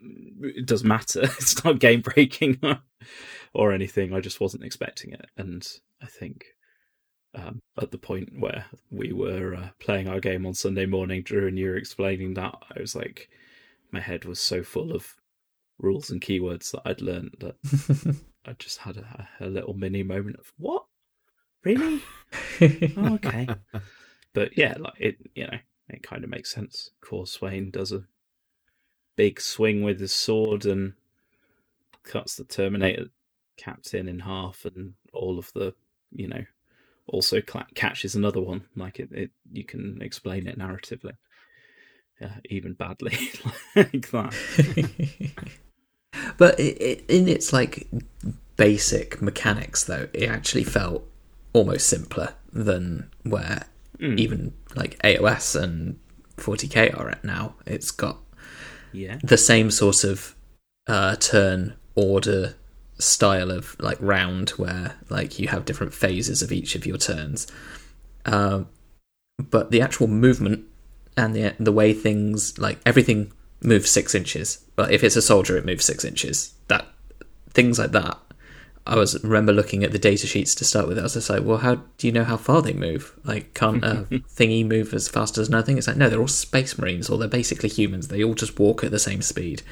it 0.00 0.66
doesn't 0.66 0.88
matter. 0.88 1.22
It's 1.38 1.64
not 1.64 1.78
game 1.78 2.00
breaking 2.00 2.60
or 3.54 3.72
anything. 3.72 4.12
I 4.12 4.20
just 4.20 4.40
wasn't 4.40 4.64
expecting 4.64 5.12
it, 5.12 5.26
and 5.36 5.66
I 6.02 6.06
think 6.06 6.46
um, 7.34 7.60
at 7.80 7.90
the 7.90 7.98
point 7.98 8.30
where 8.38 8.66
we 8.90 9.12
were 9.12 9.54
uh, 9.54 9.68
playing 9.78 10.08
our 10.08 10.20
game 10.20 10.46
on 10.46 10.54
Sunday 10.54 10.86
morning, 10.86 11.22
Drew 11.22 11.46
and 11.46 11.58
you 11.58 11.68
were 11.68 11.76
explaining 11.76 12.34
that, 12.34 12.54
I 12.76 12.80
was 12.80 12.94
like, 12.96 13.28
my 13.92 14.00
head 14.00 14.24
was 14.24 14.40
so 14.40 14.62
full 14.62 14.92
of 14.92 15.14
rules 15.78 16.10
and 16.10 16.20
keywords 16.20 16.70
that 16.72 16.82
I'd 16.84 17.00
learned 17.00 17.36
that 17.40 18.16
I 18.46 18.52
just 18.54 18.78
had 18.78 18.96
a, 18.96 19.28
a, 19.40 19.46
little 19.46 19.74
mini 19.74 20.02
moment 20.02 20.36
of 20.36 20.52
what? 20.58 20.84
Really? 21.64 22.02
Oh, 22.96 23.14
okay. 23.14 23.48
But 24.32 24.56
yeah 24.56 24.74
like 24.78 24.94
it 24.98 25.16
you 25.34 25.46
know 25.46 25.58
it 25.88 26.02
kind 26.02 26.24
of 26.24 26.30
makes 26.30 26.52
sense. 26.52 26.90
Corswain 27.00 27.70
does 27.70 27.92
a 27.92 28.04
big 29.20 29.38
swing 29.40 29.82
with 29.82 30.00
his 30.00 30.12
sword 30.12 30.64
and 30.64 30.94
cuts 32.04 32.36
the 32.36 32.44
Terminator 32.44 33.06
captain 33.58 34.08
in 34.08 34.20
half 34.20 34.64
and 34.64 34.94
all 35.12 35.38
of 35.38 35.52
the 35.52 35.74
you 36.10 36.26
know 36.26 36.42
also 37.06 37.42
catches 37.74 38.14
another 38.14 38.40
one 38.40 38.64
like 38.74 38.98
it, 38.98 39.10
it 39.12 39.30
you 39.52 39.64
can 39.64 40.00
explain 40.00 40.46
it 40.46 40.58
narratively 40.58 41.12
yeah, 42.18 42.36
even 42.46 42.72
badly 42.72 43.12
like 43.76 44.10
that 44.10 44.34
but 46.38 46.58
it, 46.58 47.04
in 47.08 47.28
its 47.28 47.52
like 47.52 47.86
basic 48.60 49.22
mechanics, 49.22 49.84
though, 49.84 50.06
it 50.12 50.28
actually 50.28 50.64
felt 50.64 51.02
almost 51.54 51.88
simpler 51.88 52.34
than 52.52 53.10
where 53.22 53.64
mm. 53.98 54.18
even 54.18 54.52
like 54.74 54.98
AOS 54.98 55.60
and 55.60 55.98
40k 56.36 56.94
are 56.98 57.08
at 57.08 57.24
now. 57.24 57.54
It's 57.64 57.90
got 57.90 58.18
yeah 58.92 59.18
the 59.22 59.38
same 59.38 59.70
sort 59.70 60.04
of 60.04 60.34
uh, 60.86 61.14
turn 61.16 61.74
order 61.94 62.54
style 62.98 63.50
of 63.50 63.76
like 63.80 63.98
round 64.00 64.50
where 64.50 64.96
like 65.08 65.38
you 65.38 65.48
have 65.48 65.64
different 65.64 65.94
phases 65.94 66.42
of 66.42 66.52
each 66.52 66.74
of 66.74 66.86
your 66.86 66.98
turns. 66.98 67.46
Uh, 68.24 68.64
but 69.38 69.70
the 69.70 69.80
actual 69.80 70.06
movement 70.06 70.64
and 71.16 71.34
the 71.34 71.54
the 71.58 71.72
way 71.72 71.92
things 71.92 72.58
like 72.58 72.78
everything 72.84 73.32
moves 73.62 73.90
six 73.90 74.14
inches. 74.14 74.64
But 74.76 74.92
if 74.92 75.02
it's 75.02 75.16
a 75.16 75.22
soldier, 75.22 75.56
it 75.56 75.64
moves 75.64 75.84
six 75.84 76.04
inches. 76.04 76.54
That 76.68 76.86
things 77.50 77.78
like 77.78 77.92
that. 77.92 78.18
I 78.86 78.96
was 78.96 79.22
remember 79.22 79.52
looking 79.52 79.84
at 79.84 79.92
the 79.92 79.98
data 79.98 80.26
sheets 80.26 80.54
to 80.56 80.64
start 80.64 80.88
with. 80.88 80.98
I 80.98 81.02
was 81.02 81.14
just 81.14 81.30
like, 81.30 81.44
well, 81.44 81.58
how 81.58 81.76
do 81.98 82.06
you 82.06 82.12
know 82.12 82.24
how 82.24 82.36
far 82.36 82.62
they 82.62 82.72
move? 82.72 83.14
Like, 83.24 83.54
can't 83.54 83.84
a 83.84 84.06
thingy 84.10 84.66
move 84.66 84.94
as 84.94 85.08
fast 85.08 85.38
as 85.38 85.50
nothing? 85.50 85.78
It's 85.78 85.86
like, 85.86 85.96
no, 85.96 86.08
they're 86.08 86.20
all 86.20 86.28
space 86.28 86.78
marines, 86.78 87.10
or 87.10 87.18
they're 87.18 87.28
basically 87.28 87.68
humans. 87.68 88.08
They 88.08 88.24
all 88.24 88.34
just 88.34 88.58
walk 88.58 88.82
at 88.82 88.90
the 88.90 88.98
same 88.98 89.22
speed. 89.22 89.62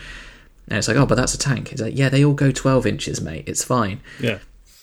And 0.68 0.78
it's 0.78 0.88
like, 0.88 0.98
oh, 0.98 1.06
but 1.06 1.14
that's 1.14 1.34
a 1.34 1.38
tank. 1.38 1.72
It's 1.72 1.80
like, 1.80 1.96
yeah, 1.96 2.10
they 2.10 2.24
all 2.24 2.34
go 2.34 2.52
twelve 2.52 2.86
inches, 2.86 3.20
mate. 3.20 3.44
It's 3.46 3.64
fine. 3.64 4.00
Yeah. 4.20 4.38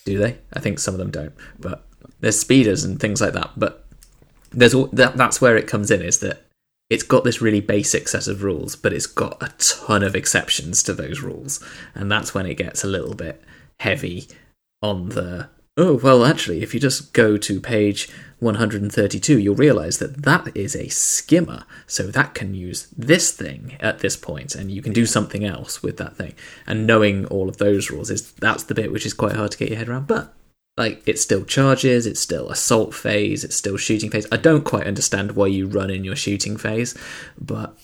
Do 0.05 0.17
they? 0.17 0.37
I 0.53 0.59
think 0.59 0.79
some 0.79 0.93
of 0.95 0.99
them 0.99 1.11
don't, 1.11 1.33
but 1.59 1.85
there's 2.19 2.39
speeders 2.39 2.83
and 2.83 2.99
things 2.99 3.21
like 3.21 3.33
that. 3.33 3.51
But 3.55 3.85
there's 4.51 4.73
all 4.73 4.87
that. 4.87 5.17
That's 5.17 5.39
where 5.39 5.55
it 5.55 5.67
comes 5.67 5.91
in. 5.91 6.01
Is 6.01 6.19
that 6.19 6.41
it's 6.89 7.03
got 7.03 7.23
this 7.23 7.41
really 7.41 7.61
basic 7.61 8.07
set 8.07 8.27
of 8.27 8.43
rules, 8.43 8.75
but 8.75 8.93
it's 8.93 9.07
got 9.07 9.41
a 9.41 9.53
ton 9.57 10.03
of 10.03 10.15
exceptions 10.15 10.83
to 10.83 10.93
those 10.93 11.21
rules. 11.21 11.63
And 11.93 12.11
that's 12.11 12.33
when 12.33 12.45
it 12.45 12.55
gets 12.55 12.83
a 12.83 12.87
little 12.87 13.15
bit 13.15 13.41
heavy 13.79 14.27
on 14.81 15.09
the 15.09 15.49
oh, 15.77 15.95
well, 15.95 16.25
actually, 16.25 16.61
if 16.61 16.73
you 16.73 16.79
just 16.79 17.13
go 17.13 17.37
to 17.37 17.59
page 17.59 18.09
132, 18.39 19.39
you'll 19.39 19.55
realize 19.55 19.99
that 19.99 20.23
that 20.23 20.55
is 20.55 20.75
a 20.75 20.87
skimmer. 20.87 21.65
So 21.87 22.03
that 22.03 22.33
can 22.33 22.53
use 22.53 22.87
this 22.97 23.31
thing 23.31 23.77
at 23.79 23.99
this 23.99 24.15
point, 24.15 24.55
and 24.55 24.71
you 24.71 24.81
can 24.81 24.93
do 24.93 25.05
something 25.05 25.43
else 25.43 25.83
with 25.83 25.97
that 25.97 26.15
thing. 26.15 26.33
And 26.65 26.87
knowing 26.87 27.25
all 27.25 27.49
of 27.49 27.57
those 27.57 27.89
rules 27.89 28.09
is 28.09 28.31
that's 28.33 28.63
the 28.63 28.75
bit 28.75 28.91
which 28.91 29.05
is 29.05 29.13
quite 29.13 29.35
hard 29.35 29.51
to 29.51 29.57
get 29.57 29.69
your 29.69 29.77
head 29.77 29.89
around. 29.89 30.07
But 30.07 30.33
like 30.77 31.03
it 31.05 31.19
still 31.19 31.45
charges, 31.45 32.05
it's 32.05 32.19
still 32.19 32.49
assault 32.49 32.93
phase, 32.93 33.43
it's 33.43 33.55
still 33.55 33.77
shooting 33.77 34.09
phase. 34.09 34.27
I 34.31 34.37
don't 34.37 34.65
quite 34.65 34.87
understand 34.87 35.33
why 35.33 35.47
you 35.47 35.67
run 35.67 35.89
in 35.89 36.03
your 36.03 36.15
shooting 36.15 36.57
phase, 36.57 36.97
but 37.39 37.77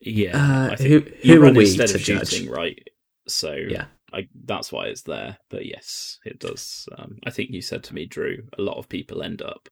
yeah, 0.00 0.70
uh, 0.72 0.76
who, 0.76 1.00
who 1.22 1.44
are 1.44 1.52
we 1.52 1.76
to 1.76 1.98
judge? 1.98 2.46
Right? 2.46 2.88
So 3.26 3.54
yeah, 3.54 3.86
I, 4.12 4.28
that's 4.44 4.72
why 4.72 4.86
it's 4.86 5.02
there. 5.02 5.38
But 5.50 5.66
yes, 5.66 6.18
it 6.24 6.38
does. 6.38 6.88
Um, 6.96 7.18
I 7.26 7.30
think 7.30 7.50
you 7.50 7.62
said 7.62 7.82
to 7.84 7.94
me, 7.94 8.06
Drew, 8.06 8.44
a 8.58 8.62
lot 8.62 8.78
of 8.78 8.88
people 8.88 9.22
end 9.22 9.42
up 9.42 9.68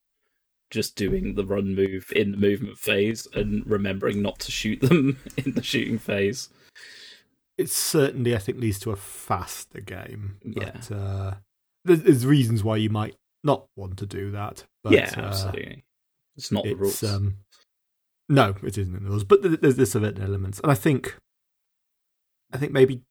just 0.71 0.97
doing 0.97 1.35
the 1.35 1.45
run 1.45 1.75
move 1.75 2.13
in 2.15 2.33
the 2.33 2.37
movement 2.37 2.77
phase 2.77 3.27
and 3.35 3.65
remembering 3.67 4.21
not 4.21 4.39
to 4.41 4.51
shoot 4.51 4.81
them 4.81 5.19
in 5.37 5.53
the 5.53 5.63
shooting 5.63 5.99
phase. 5.99 6.49
It 7.57 7.71
certainly, 7.71 8.35
I 8.35 8.39
think, 8.39 8.59
leads 8.59 8.79
to 8.81 8.91
a 8.91 8.97
faster 8.97 9.81
game. 9.81 10.39
Yeah. 10.45 10.81
Uh, 10.95 11.35
there's, 11.85 12.03
there's 12.03 12.27
reasons 12.27 12.63
why 12.63 12.77
you 12.77 12.91
might 12.91 13.17
not 13.43 13.67
want 13.77 13.97
to 13.99 14.07
do 14.07 14.31
that. 14.33 14.65
But, 14.83 14.93
yeah, 14.93 15.15
uh, 15.17 15.23
absolutely. 15.23 15.85
It's 16.37 16.53
not 16.53 16.65
the 16.65 16.73
it's, 16.73 16.81
rules. 16.81 17.03
Um, 17.03 17.37
no, 18.29 18.55
it 18.63 18.77
isn't 18.77 18.95
in 18.95 19.05
the 19.05 19.09
rules, 19.09 19.25
but 19.25 19.41
there's, 19.43 19.77
there's 19.77 19.93
certain 19.93 20.23
elements, 20.23 20.61
and 20.61 20.71
I 20.71 20.75
think, 20.75 21.17
I 22.53 22.59
think 22.59 22.73
maybe 22.73 23.03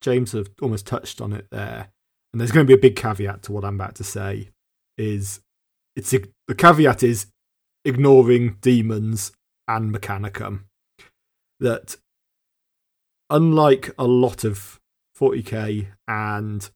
James 0.00 0.32
have 0.32 0.50
almost 0.62 0.86
touched 0.86 1.20
on 1.20 1.32
it 1.32 1.46
there. 1.50 1.90
And 2.32 2.40
there's 2.40 2.52
going 2.52 2.66
to 2.66 2.70
be 2.70 2.78
a 2.78 2.80
big 2.80 2.96
caveat 2.96 3.42
to 3.44 3.52
what 3.52 3.64
I'm 3.64 3.74
about 3.74 3.96
to 3.96 4.04
say. 4.04 4.50
Is 4.96 5.40
it's 5.96 6.10
the 6.10 6.54
caveat 6.54 7.02
is 7.02 7.26
ignoring 7.84 8.56
demons 8.60 9.32
and 9.66 9.94
Mechanicum. 9.94 10.64
That 11.58 11.96
unlike 13.28 13.90
a 13.98 14.06
lot 14.06 14.44
of 14.44 14.80
40k 15.18 15.88
and 16.08 16.70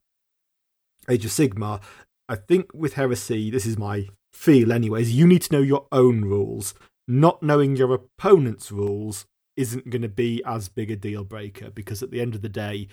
Age 1.09 1.25
of 1.25 1.31
Sigmar, 1.31 1.81
I 2.29 2.37
think 2.37 2.73
with 2.73 2.95
Heresy, 2.95 3.51
this 3.51 3.67
is 3.67 3.79
my 3.79 4.09
feel 4.33 4.73
anyways, 4.73 5.13
you 5.13 5.27
need 5.27 5.43
to 5.43 5.53
know 5.53 5.63
your 5.63 5.87
own 5.93 6.23
rules. 6.25 6.75
Not 7.07 7.43
knowing 7.43 7.77
your 7.77 7.93
opponent's 7.93 8.73
rules 8.73 9.27
isn't 9.57 9.91
going 9.91 10.03
to 10.03 10.09
be 10.09 10.43
as 10.45 10.69
big 10.69 10.91
a 10.91 10.97
deal 10.97 11.25
breaker 11.25 11.71
because 11.71 12.03
at 12.03 12.11
the 12.11 12.21
end 12.21 12.35
of 12.35 12.43
the 12.43 12.49
day, 12.49 12.89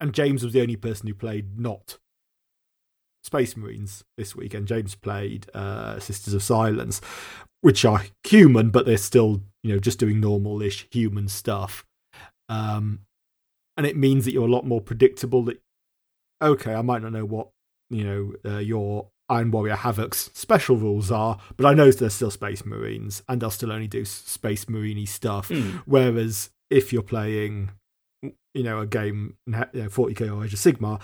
and 0.00 0.12
James 0.12 0.44
was 0.44 0.52
the 0.52 0.62
only 0.62 0.76
person 0.76 1.06
who 1.06 1.14
played 1.14 1.58
not 1.58 1.98
Space 3.24 3.56
Marines 3.56 4.04
this 4.16 4.36
week, 4.36 4.54
and 4.54 4.66
James 4.66 4.94
played 4.94 5.46
uh, 5.52 5.98
Sisters 5.98 6.34
of 6.34 6.42
Silence, 6.42 7.00
which 7.60 7.84
are 7.84 8.04
human, 8.24 8.70
but 8.70 8.86
they're 8.86 8.96
still, 8.96 9.42
you 9.62 9.72
know, 9.72 9.80
just 9.80 9.98
doing 9.98 10.20
normal-ish 10.20 10.86
human 10.90 11.28
stuff. 11.28 11.84
Um, 12.48 13.00
and 13.76 13.84
it 13.86 13.96
means 13.96 14.24
that 14.24 14.32
you're 14.32 14.46
a 14.46 14.50
lot 14.50 14.64
more 14.64 14.80
predictable. 14.80 15.42
That 15.42 15.60
okay, 16.40 16.74
I 16.74 16.82
might 16.82 17.02
not 17.02 17.12
know 17.12 17.24
what 17.24 17.48
you 17.90 18.04
know 18.04 18.50
uh, 18.50 18.58
your 18.58 19.08
Iron 19.28 19.50
Warrior 19.50 19.76
Havoc's 19.76 20.30
special 20.34 20.76
rules 20.76 21.10
are, 21.10 21.38
but 21.56 21.66
I 21.66 21.74
know 21.74 21.90
they're 21.90 22.10
still 22.10 22.30
Space 22.30 22.64
Marines, 22.64 23.22
and 23.28 23.40
they'll 23.40 23.50
still 23.50 23.72
only 23.72 23.88
do 23.88 24.04
Space 24.04 24.68
Marine 24.68 25.04
stuff. 25.06 25.48
Mm. 25.48 25.82
Whereas 25.84 26.50
if 26.70 26.92
you're 26.92 27.02
playing, 27.02 27.70
you 28.56 28.62
know, 28.62 28.80
a 28.80 28.86
game, 28.86 29.36
you 29.46 29.52
know, 29.52 29.88
40k 29.88 30.34
or 30.34 30.44
Age 30.44 30.54
of 30.54 30.58
Sigmar, 30.60 31.00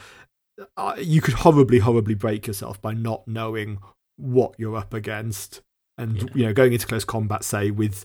uh, 0.76 0.94
you 0.98 1.20
could 1.20 1.34
horribly, 1.34 1.78
horribly 1.78 2.14
break 2.14 2.46
yourself 2.46 2.80
by 2.80 2.92
not 2.94 3.26
knowing 3.28 3.78
what 4.16 4.55
you're 4.59 4.76
up 4.76 4.92
against, 4.94 5.62
and 5.98 6.16
Yeah. 6.22 6.28
you 6.34 6.42
know, 6.46 6.53
going 6.53 6.72
into 6.72 6.86
close 6.86 7.05
combat, 7.05 7.44
say 7.44 7.70
with 7.70 8.05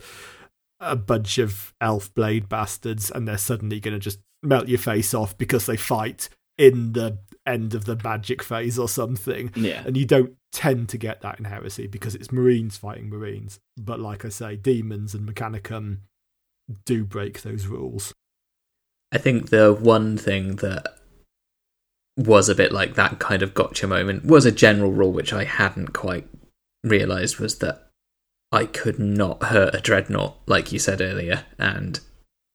a 0.80 0.96
bunch 0.96 1.38
of 1.38 1.74
elf 1.82 2.14
blade 2.14 2.48
bastards, 2.50 3.10
and 3.12 3.28
they're 3.28 3.38
suddenly 3.38 3.80
going 3.80 3.94
to 3.96 4.00
just 4.00 4.20
melt 4.44 4.68
your 4.68 4.78
face 4.80 5.14
off 5.14 5.38
because 5.38 5.66
they 5.66 5.78
fight 5.78 6.30
in 6.58 6.94
the 6.94 7.18
end 7.46 7.74
of 7.74 7.86
the 7.86 7.96
magic 8.04 8.44
phase 8.44 8.78
or 8.78 8.90
something. 8.90 9.52
Yeah. 9.56 9.84
And 9.86 9.96
you 9.98 10.06
don't 10.06 10.34
tend 10.52 10.90
to 10.90 10.98
get 10.98 11.22
that 11.22 11.40
in 11.40 11.46
Heresy 11.46 11.88
because 11.88 12.14
it's 12.16 12.32
Marines 12.32 12.78
fighting 12.78 13.10
Marines. 13.10 13.60
But 13.78 14.00
like 14.00 14.26
I 14.26 14.30
say, 14.30 14.56
demons 14.56 15.14
and 15.14 15.28
Mechanicum 15.28 16.00
do 16.86 17.06
break 17.06 17.42
those 17.42 17.68
rules. 17.68 18.14
I 19.12 19.18
think 19.18 19.50
the 19.50 19.74
one 19.74 20.18
thing 20.18 20.58
that 20.58 20.98
was 22.18 22.50
a 22.50 22.56
bit 22.56 22.72
like 22.72 22.96
that 22.96 23.20
kind 23.20 23.42
of 23.42 23.54
gotcha 23.54 23.88
moment 23.88 24.26
was 24.26 24.46
a 24.46 24.52
general 24.52 24.92
rule 24.92 25.14
which 25.14 25.32
I 25.32 25.44
hadn't 25.44 25.94
quite 25.94 26.28
realized 26.84 27.38
was 27.38 27.60
that 27.60 27.90
I 28.52 28.66
could 28.66 28.98
not 28.98 29.44
hurt 29.44 29.76
a 29.76 29.82
dreadnought, 29.82 30.38
like 30.48 30.72
you 30.72 30.80
said 30.80 31.02
earlier. 31.02 31.46
And 31.60 32.00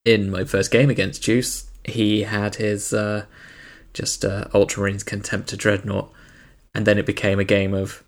in 0.04 0.30
my 0.30 0.44
first 0.44 0.70
game 0.70 0.90
against 0.90 1.22
Juice, 1.22 1.70
he 1.84 2.22
had 2.22 2.56
his 2.56 2.92
uh, 2.92 3.26
just 3.92 4.24
uh, 4.24 4.46
Ultramarines 4.52 5.04
Contemptor 5.04 5.56
dreadnought, 5.56 6.12
and 6.74 6.86
then 6.86 6.98
it 6.98 7.06
became 7.06 7.38
a 7.38 7.44
game 7.44 7.74
of 7.74 8.04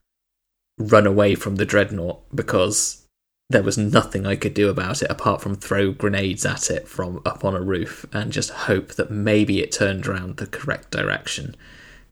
run 0.79 1.07
away 1.07 1.35
from 1.35 1.57
the 1.57 1.67
dreadnought 1.67 2.21
because 2.35 3.04
there 3.51 3.63
was 3.63 3.77
nothing 3.77 4.27
I 4.27 4.37
could 4.37 4.55
do 4.55 4.69
about 4.69 5.03
it 5.03 5.11
apart 5.11 5.43
from 5.43 5.55
throw 5.55 5.93
grenades 5.93 6.47
at 6.47 6.71
it 6.71 6.89
from 6.89 7.21
up 7.27 7.45
on 7.45 7.55
a 7.55 7.61
roof 7.61 8.07
and 8.13 8.33
just 8.33 8.51
hope 8.51 8.95
that 8.95 9.11
maybe 9.11 9.61
it 9.61 9.73
turned 9.73 10.07
around 10.07 10.39
the 10.39 10.47
correct 10.47 10.91
direction 10.91 11.55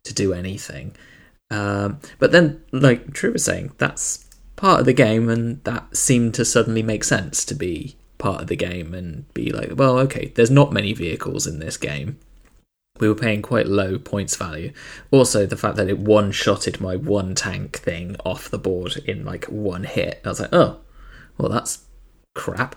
to 0.05 0.13
do 0.13 0.33
anything. 0.33 0.95
Um, 1.51 2.01
but 2.19 2.33
then, 2.33 2.63
like 2.73 3.11
Drew 3.11 3.33
was 3.33 3.45
saying, 3.45 3.73
that's 3.79 4.27
part 4.57 4.81
of 4.81 4.87
the 4.87 4.93
game, 4.93 5.29
and 5.29 5.63
that 5.65 5.97
seemed 5.97 6.35
to 6.35 6.45
suddenly 6.45 6.83
make 6.83 7.05
sense 7.05 7.45
to 7.47 7.55
be 7.55 7.97
part 8.19 8.41
of 8.41 8.47
the 8.47 8.57
game 8.57 8.95
and 8.95 9.33
be 9.35 9.51
like, 9.51 9.73
well, 9.75 9.99
okay, 9.99 10.33
there's 10.35 10.51
not 10.51 10.73
many 10.73 10.93
vehicles 10.93 11.47
in 11.47 11.59
this 11.59 11.77
game. 11.77 12.19
We 13.01 13.09
were 13.09 13.15
paying 13.15 13.43
quite 13.43 13.67
low 13.67 13.99
points 13.99 14.37
value. 14.37 14.73
Also, 15.11 15.45
the 15.45 15.57
fact 15.57 15.77
that 15.77 15.89
it 15.89 15.99
one 15.99 16.31
shotted 16.31 16.81
my 16.81 16.95
one 16.95 17.35
tank 17.35 17.79
thing 17.79 18.17
off 18.25 18.49
the 18.51 18.59
board 18.59 18.99
in 18.99 19.25
like 19.25 19.47
one 19.47 19.85
hit. 19.85 20.21
I 20.25 20.29
was 20.29 20.41
like, 20.41 20.53
oh, 20.53 20.79
well, 21.39 21.51
that's 21.51 21.85
crap. 22.35 22.77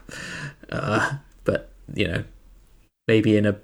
Uh, 0.70 1.18
but, 1.44 1.72
you 1.94 2.08
know, 2.08 2.24
maybe 3.08 3.38
in 3.38 3.46
a, 3.46 3.58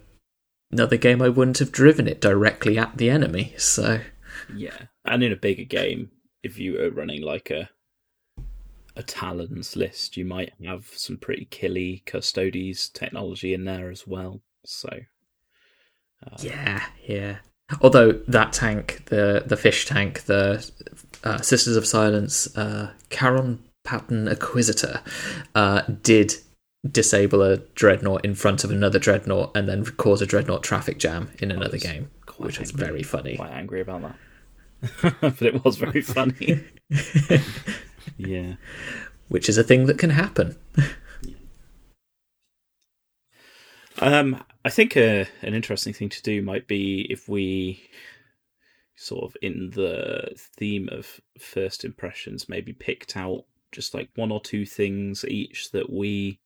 another 0.72 0.98
game 0.98 1.22
I 1.22 1.30
wouldn't 1.30 1.60
have 1.60 1.72
driven 1.72 2.08
it 2.08 2.22
directly 2.22 2.78
at 2.78 2.98
the 2.98 3.10
enemy. 3.10 3.54
So, 3.58 4.02
Yeah, 4.54 4.78
and 5.06 5.24
in 5.24 5.32
a 5.32 5.38
bigger 5.38 5.64
game, 5.64 6.12
if 6.44 6.58
you 6.58 6.74
were 6.74 6.90
running 6.90 7.22
like 7.22 7.50
a 7.50 7.70
a 8.96 9.04
talons 9.04 9.76
list, 9.76 10.18
you 10.18 10.26
might 10.26 10.52
have 10.66 10.86
some 10.96 11.18
pretty 11.18 11.46
killy 11.46 12.04
custodes 12.06 12.90
technology 12.90 13.54
in 13.54 13.64
there 13.64 13.90
as 13.90 14.06
well. 14.06 14.42
So, 14.66 14.90
uh, 16.26 16.38
yeah, 16.42 16.84
yeah. 17.06 17.38
Although 17.82 18.12
that 18.28 18.52
tank, 18.52 19.04
the 19.06 19.44
the 19.46 19.56
fish 19.56 19.86
tank, 19.86 20.24
the 20.24 20.70
uh, 21.24 21.40
Sisters 21.42 21.78
of 21.78 21.88
Silence, 21.88 22.56
uh, 22.58 22.92
Kharon 23.10 23.60
Pattern 23.84 24.28
Acquisitor, 24.28 25.02
uh, 25.56 25.82
did 26.04 26.36
disable 26.90 27.42
a 27.42 27.58
dreadnought 27.58 28.26
in 28.26 28.34
front 28.36 28.64
of 28.64 28.72
another 28.72 29.00
dreadnought 29.00 29.56
and 29.56 29.68
then 29.68 29.86
cause 29.86 30.22
a 30.22 30.26
dreadnought 30.26 30.64
traffic 30.64 30.98
jam 30.98 31.32
in 31.40 31.52
another 31.52 31.74
was 31.74 31.84
game, 31.84 32.10
which 32.38 32.60
was 32.60 32.72
very 32.72 33.04
funny. 33.04 33.38
quite 33.38 33.52
angry 33.52 33.82
about 33.82 34.02
that, 34.02 35.16
but 35.22 35.42
it 35.42 35.64
was 35.64 35.78
very 35.78 36.02
funny. 36.02 36.64
yeah. 38.18 38.56
which 39.28 39.48
is 39.48 39.58
a 39.58 39.64
thing 39.64 39.86
that 39.86 39.98
can 39.98 40.10
happen. 40.12 40.58
Um, 44.00 44.44
I 44.66 44.70
think 44.70 44.98
uh, 44.98 45.26
an 45.42 45.54
interesting 45.54 45.94
thing 45.94 46.10
to 46.10 46.22
do 46.24 46.42
might 46.42 46.68
be 46.68 47.06
if 47.10 47.30
we 47.30 47.84
sort 48.96 49.26
of 49.26 49.38
in 49.42 49.72
the 49.72 50.36
theme 50.58 50.90
of 50.92 51.20
first 51.40 51.86
impressions, 51.86 52.50
maybe 52.50 52.74
picked 52.74 53.16
out 53.16 53.46
just 53.72 53.94
like 53.94 54.10
one 54.16 54.32
or 54.32 54.42
two 54.42 54.66
things 54.66 55.26
each 55.28 55.72
that 55.72 55.92
we 55.92 56.40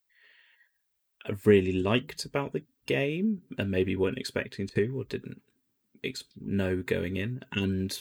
really 1.46 1.74
liked 1.74 2.26
about 2.26 2.54
the 2.54 2.64
game 2.86 3.42
and 3.58 3.72
maybe 3.72 3.96
weren't 3.96 4.18
expecting 4.18 4.68
to 4.68 4.98
or 4.98 5.04
didn't 5.06 5.42
ex- 6.04 6.24
know 6.40 6.82
going 6.84 7.18
in. 7.18 7.42
And 7.52 7.98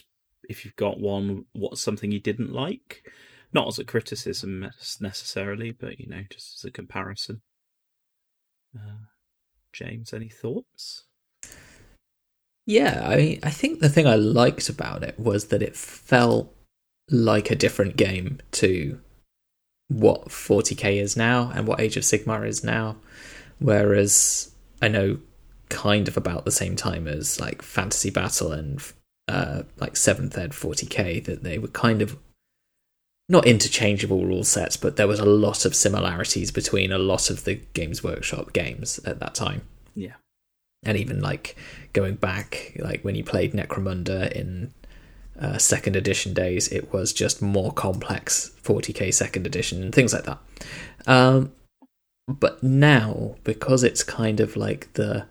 if 0.48 0.64
you've 0.64 0.76
got 0.76 1.00
one, 1.00 1.44
what's 1.52 1.80
something 1.80 2.12
you 2.12 2.20
didn't 2.20 2.52
like? 2.52 3.10
Not 3.52 3.68
as 3.68 3.78
a 3.78 3.84
criticism 3.84 4.68
necessarily, 5.00 5.70
but 5.70 5.98
you 5.98 6.08
know, 6.08 6.22
just 6.28 6.58
as 6.58 6.64
a 6.64 6.70
comparison. 6.70 7.40
Uh, 8.76 9.06
James, 9.72 10.12
any 10.12 10.28
thoughts? 10.28 11.04
Yeah, 12.66 13.06
I 13.06 13.16
mean, 13.16 13.40
I 13.42 13.50
think 13.50 13.80
the 13.80 13.88
thing 13.88 14.06
I 14.06 14.16
liked 14.16 14.68
about 14.68 15.02
it 15.02 15.18
was 15.18 15.48
that 15.48 15.62
it 15.62 15.76
felt 15.76 16.54
like 17.10 17.50
a 17.50 17.56
different 17.56 17.96
game 17.96 18.40
to 18.52 18.98
what 19.98 20.26
40k 20.28 20.96
is 21.00 21.16
now 21.16 21.50
and 21.54 21.66
what 21.66 21.80
Age 21.80 21.96
of 21.96 22.02
Sigmar 22.02 22.46
is 22.46 22.64
now. 22.64 22.96
Whereas 23.58 24.52
I 24.82 24.88
know 24.88 25.18
kind 25.68 26.08
of 26.08 26.16
about 26.16 26.44
the 26.44 26.50
same 26.50 26.76
time 26.76 27.06
as 27.06 27.40
like 27.40 27.62
Fantasy 27.62 28.10
Battle 28.10 28.52
and 28.52 28.82
uh, 29.28 29.62
like 29.78 29.96
Seventh 29.96 30.36
Ed 30.36 30.50
40k 30.50 31.24
that 31.24 31.42
they 31.42 31.58
were 31.58 31.68
kind 31.68 32.02
of 32.02 32.16
not 33.28 33.46
interchangeable 33.46 34.26
rule 34.26 34.44
sets, 34.44 34.76
but 34.76 34.96
there 34.96 35.08
was 35.08 35.18
a 35.20 35.24
lot 35.24 35.64
of 35.64 35.74
similarities 35.74 36.50
between 36.50 36.92
a 36.92 36.98
lot 36.98 37.30
of 37.30 37.44
the 37.44 37.54
Games 37.72 38.02
Workshop 38.04 38.52
games 38.52 38.98
at 39.06 39.18
that 39.20 39.34
time 39.34 39.62
Yeah. 39.94 40.14
and 40.84 40.98
even 40.98 41.20
like 41.20 41.56
going 41.94 42.16
back 42.16 42.72
like 42.78 43.02
when 43.02 43.14
you 43.14 43.24
played 43.24 43.52
necromunda 43.54 44.30
in 44.32 44.74
uh, 45.40 45.58
second 45.58 45.96
edition 45.96 46.32
days 46.32 46.68
it 46.68 46.92
was 46.92 47.12
just 47.12 47.42
more 47.42 47.72
complex 47.72 48.52
40k 48.62 49.12
second 49.12 49.46
edition 49.46 49.82
and 49.82 49.94
things 49.94 50.12
like 50.12 50.24
that 50.24 50.38
um, 51.06 51.52
but 52.28 52.62
now 52.62 53.36
because 53.44 53.82
it's 53.82 54.02
kind 54.02 54.40
of 54.40 54.56
like 54.56 54.92
the 54.94 55.26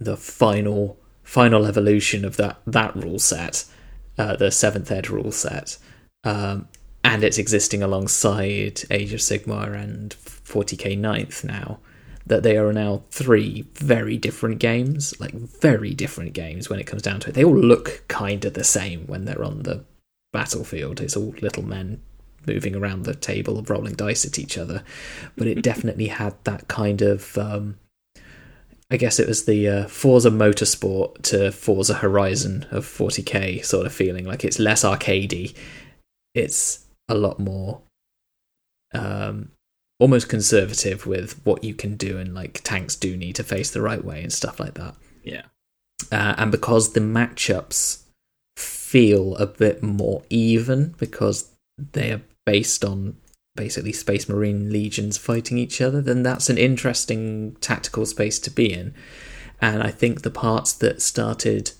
the 0.00 0.16
final 0.16 0.98
final 1.22 1.66
evolution 1.66 2.24
of 2.24 2.36
that 2.36 2.58
that 2.66 2.94
rule 2.96 3.18
set 3.18 3.64
uh, 4.16 4.34
the 4.36 4.50
seventh 4.50 4.90
ed 4.90 5.10
rule 5.10 5.32
set 5.32 5.78
um, 6.24 6.68
and 7.04 7.24
it's 7.24 7.38
existing 7.38 7.82
alongside 7.82 8.82
Age 8.90 9.12
of 9.12 9.20
Sigmar 9.20 9.74
and 9.74 10.10
40k 10.10 10.98
Ninth 10.98 11.44
now. 11.44 11.78
That 12.28 12.42
they 12.42 12.56
are 12.56 12.72
now 12.72 13.02
three 13.10 13.66
very 13.74 14.16
different 14.16 14.58
games, 14.58 15.18
like 15.20 15.34
very 15.34 15.94
different 15.94 16.32
games 16.32 16.68
when 16.68 16.78
it 16.78 16.86
comes 16.86 17.02
down 17.02 17.20
to 17.20 17.28
it. 17.28 17.34
They 17.34 17.44
all 17.44 17.56
look 17.56 18.04
kind 18.08 18.44
of 18.44 18.54
the 18.54 18.64
same 18.64 19.06
when 19.06 19.24
they're 19.24 19.44
on 19.44 19.62
the 19.62 19.84
battlefield. 20.32 21.00
It's 21.00 21.16
all 21.16 21.34
little 21.40 21.64
men 21.64 22.00
moving 22.46 22.74
around 22.74 23.04
the 23.04 23.14
table, 23.14 23.62
rolling 23.62 23.94
dice 23.94 24.24
at 24.24 24.38
each 24.38 24.56
other. 24.56 24.82
But 25.36 25.46
it 25.46 25.62
definitely 25.70 26.08
had 26.08 26.34
that 26.44 26.68
kind 26.68 27.02
of. 27.02 27.36
Um, 27.36 27.78
I 28.90 28.96
guess 28.96 29.20
it 29.20 29.28
was 29.28 29.44
the 29.44 29.68
uh, 29.68 29.86
Forza 29.86 30.30
Motorsport 30.30 31.22
to 31.24 31.52
Forza 31.52 31.94
Horizon 31.94 32.66
of 32.70 32.86
40k 32.86 33.62
sort 33.62 33.84
of 33.84 33.92
feeling. 33.92 34.24
Like 34.24 34.44
it's 34.44 34.58
less 34.58 34.82
arcadey, 34.82 35.54
it's 36.34 36.86
a 37.06 37.14
lot 37.14 37.38
more 37.38 37.82
um, 38.94 39.50
almost 39.98 40.28
conservative 40.28 41.06
with 41.06 41.40
what 41.44 41.64
you 41.64 41.74
can 41.74 41.96
do, 41.96 42.18
and 42.18 42.34
like 42.34 42.60
tanks 42.64 42.96
do 42.96 43.16
need 43.16 43.36
to 43.36 43.44
face 43.44 43.70
the 43.70 43.82
right 43.82 44.04
way 44.04 44.22
and 44.22 44.32
stuff 44.32 44.60
like 44.60 44.74
that. 44.74 44.94
Yeah. 45.22 45.42
Uh, 46.12 46.34
and 46.38 46.52
because 46.52 46.92
the 46.92 47.00
matchups 47.00 48.02
feel 48.56 49.36
a 49.36 49.46
bit 49.46 49.82
more 49.82 50.22
even 50.30 50.94
because 50.98 51.50
they 51.76 52.12
are 52.12 52.22
based 52.46 52.84
on 52.84 53.16
basically 53.54 53.92
Space 53.92 54.28
Marine 54.28 54.70
legions 54.70 55.18
fighting 55.18 55.58
each 55.58 55.80
other, 55.80 56.00
then 56.00 56.22
that's 56.22 56.48
an 56.48 56.56
interesting 56.56 57.56
tactical 57.60 58.06
space 58.06 58.38
to 58.38 58.50
be 58.50 58.72
in. 58.72 58.94
And 59.60 59.82
I 59.82 59.90
think 59.90 60.22
the 60.22 60.30
parts 60.30 60.72
that 60.74 61.02
started 61.02 61.72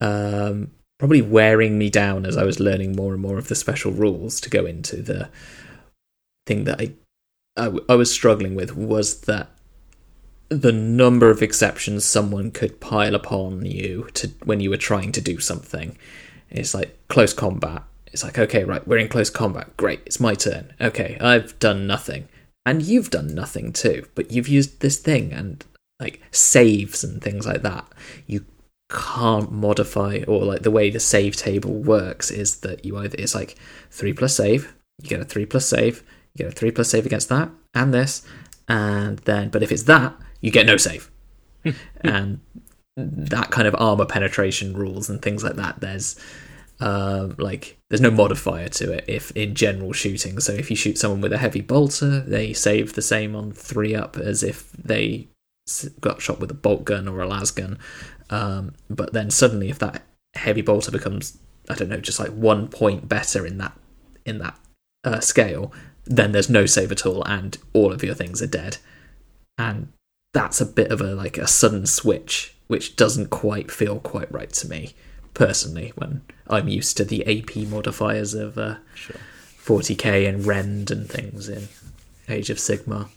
um, 0.00 0.70
probably 0.98 1.22
wearing 1.22 1.76
me 1.76 1.90
down 1.90 2.24
as 2.24 2.36
I 2.36 2.44
was 2.44 2.60
learning 2.60 2.94
more 2.94 3.12
and 3.12 3.20
more 3.20 3.36
of 3.36 3.48
the 3.48 3.54
special 3.54 3.92
rules 3.92 4.40
to 4.40 4.50
go 4.50 4.64
into 4.64 5.02
the 5.02 5.28
thing 6.46 6.64
that 6.64 6.80
I 6.80 6.92
I, 7.56 7.72
I 7.88 7.94
was 7.94 8.12
struggling 8.12 8.54
with 8.54 8.76
was 8.76 9.22
that 9.22 9.50
the 10.48 10.72
number 10.72 11.30
of 11.30 11.42
exceptions 11.42 12.04
someone 12.04 12.50
could 12.50 12.80
pile 12.80 13.14
upon 13.14 13.64
you 13.66 14.08
to 14.14 14.28
when 14.44 14.60
you 14.60 14.70
were 14.70 14.76
trying 14.76 15.12
to 15.12 15.20
do 15.20 15.40
something. 15.40 15.96
It's 16.50 16.74
like 16.74 16.96
close 17.08 17.32
combat. 17.32 17.82
It's 18.12 18.22
like, 18.22 18.38
okay, 18.38 18.64
right, 18.64 18.86
we're 18.86 18.98
in 18.98 19.08
close 19.08 19.30
combat. 19.30 19.76
Great, 19.76 20.00
it's 20.06 20.20
my 20.20 20.34
turn. 20.34 20.72
Okay, 20.80 21.18
I've 21.20 21.58
done 21.58 21.86
nothing. 21.86 22.28
And 22.64 22.82
you've 22.82 23.10
done 23.10 23.34
nothing 23.34 23.72
too, 23.72 24.06
but 24.14 24.30
you've 24.30 24.48
used 24.48 24.80
this 24.80 24.98
thing 24.98 25.32
and 25.32 25.64
like 26.00 26.20
saves 26.30 27.02
and 27.04 27.22
things 27.22 27.46
like 27.46 27.62
that. 27.62 27.86
You 28.26 28.44
can't 28.88 29.50
modify 29.50 30.22
or 30.28 30.44
like 30.44 30.62
the 30.62 30.70
way 30.70 30.90
the 30.90 31.00
save 31.00 31.36
table 31.36 31.72
works 31.72 32.30
is 32.30 32.60
that 32.60 32.84
you 32.84 32.96
either 32.98 33.16
it's 33.18 33.34
like 33.34 33.56
three 33.90 34.12
plus 34.12 34.36
save, 34.36 34.74
you 35.02 35.08
get 35.08 35.20
a 35.20 35.24
three 35.24 35.46
plus 35.46 35.66
save, 35.66 36.04
you 36.38 36.44
get 36.44 36.52
a 36.52 36.56
three 36.56 36.70
plus 36.70 36.90
save 36.90 37.06
against 37.06 37.28
that 37.30 37.50
and 37.74 37.92
this, 37.92 38.26
and 38.68 39.18
then 39.20 39.48
but 39.48 39.62
if 39.62 39.72
it's 39.72 39.84
that, 39.84 40.14
you 40.40 40.50
get 40.50 40.66
no 40.66 40.76
save. 40.76 41.10
and 42.02 42.40
that 42.96 43.50
kind 43.50 43.66
of 43.66 43.74
armor 43.78 44.06
penetration 44.06 44.74
rules 44.76 45.10
and 45.10 45.20
things 45.20 45.42
like 45.42 45.56
that. 45.56 45.80
There's 45.80 46.18
um, 46.80 47.34
like 47.38 47.78
there's 47.88 48.00
no 48.00 48.10
modifier 48.10 48.68
to 48.68 48.92
it 48.92 49.04
if 49.08 49.30
in 49.32 49.54
general 49.54 49.92
shooting. 49.92 50.40
So 50.40 50.52
if 50.52 50.70
you 50.70 50.76
shoot 50.76 50.98
someone 50.98 51.20
with 51.20 51.32
a 51.32 51.38
heavy 51.38 51.60
bolter, 51.60 52.20
they 52.20 52.52
save 52.52 52.92
the 52.92 53.02
same 53.02 53.34
on 53.34 53.52
three 53.52 53.94
up 53.94 54.16
as 54.16 54.42
if 54.42 54.70
they 54.72 55.28
got 56.00 56.22
shot 56.22 56.38
with 56.38 56.50
a 56.50 56.54
bolt 56.54 56.84
gun 56.84 57.08
or 57.08 57.20
a 57.20 57.26
las 57.26 57.50
gun. 57.50 57.78
Um, 58.30 58.74
but 58.90 59.12
then 59.12 59.30
suddenly, 59.30 59.70
if 59.70 59.78
that 59.78 60.02
heavy 60.34 60.62
bolter 60.62 60.90
becomes 60.90 61.38
I 61.68 61.74
don't 61.74 61.88
know, 61.88 62.00
just 62.00 62.20
like 62.20 62.30
one 62.30 62.68
point 62.68 63.08
better 63.08 63.46
in 63.46 63.58
that 63.58 63.76
in 64.24 64.38
that 64.38 64.58
uh, 65.04 65.20
scale, 65.20 65.72
then 66.06 66.32
there's 66.32 66.50
no 66.50 66.66
save 66.66 66.92
at 66.92 67.04
all, 67.04 67.22
and 67.24 67.58
all 67.72 67.92
of 67.92 68.02
your 68.02 68.14
things 68.14 68.40
are 68.40 68.46
dead. 68.46 68.78
And 69.58 69.92
that's 70.32 70.60
a 70.60 70.66
bit 70.66 70.90
of 70.90 71.00
a 71.00 71.14
like 71.14 71.38
a 71.38 71.46
sudden 71.46 71.86
switch, 71.86 72.54
which 72.66 72.96
doesn't 72.96 73.30
quite 73.30 73.70
feel 73.70 73.98
quite 74.00 74.30
right 74.32 74.50
to 74.50 74.68
me 74.68 74.94
personally. 75.34 75.92
When 75.96 76.22
I'm 76.48 76.68
used 76.68 76.96
to 76.98 77.04
the 77.04 77.24
AP 77.26 77.68
modifiers 77.68 78.34
of 78.34 78.56
uh, 78.58 78.76
Sure. 78.94 79.16
40k 79.64 80.28
and 80.28 80.46
Rend 80.46 80.90
and 80.90 81.08
things 81.08 81.48
in 81.48 81.68
Age 82.28 82.50
of 82.50 82.58
Sigmar, 82.58 83.08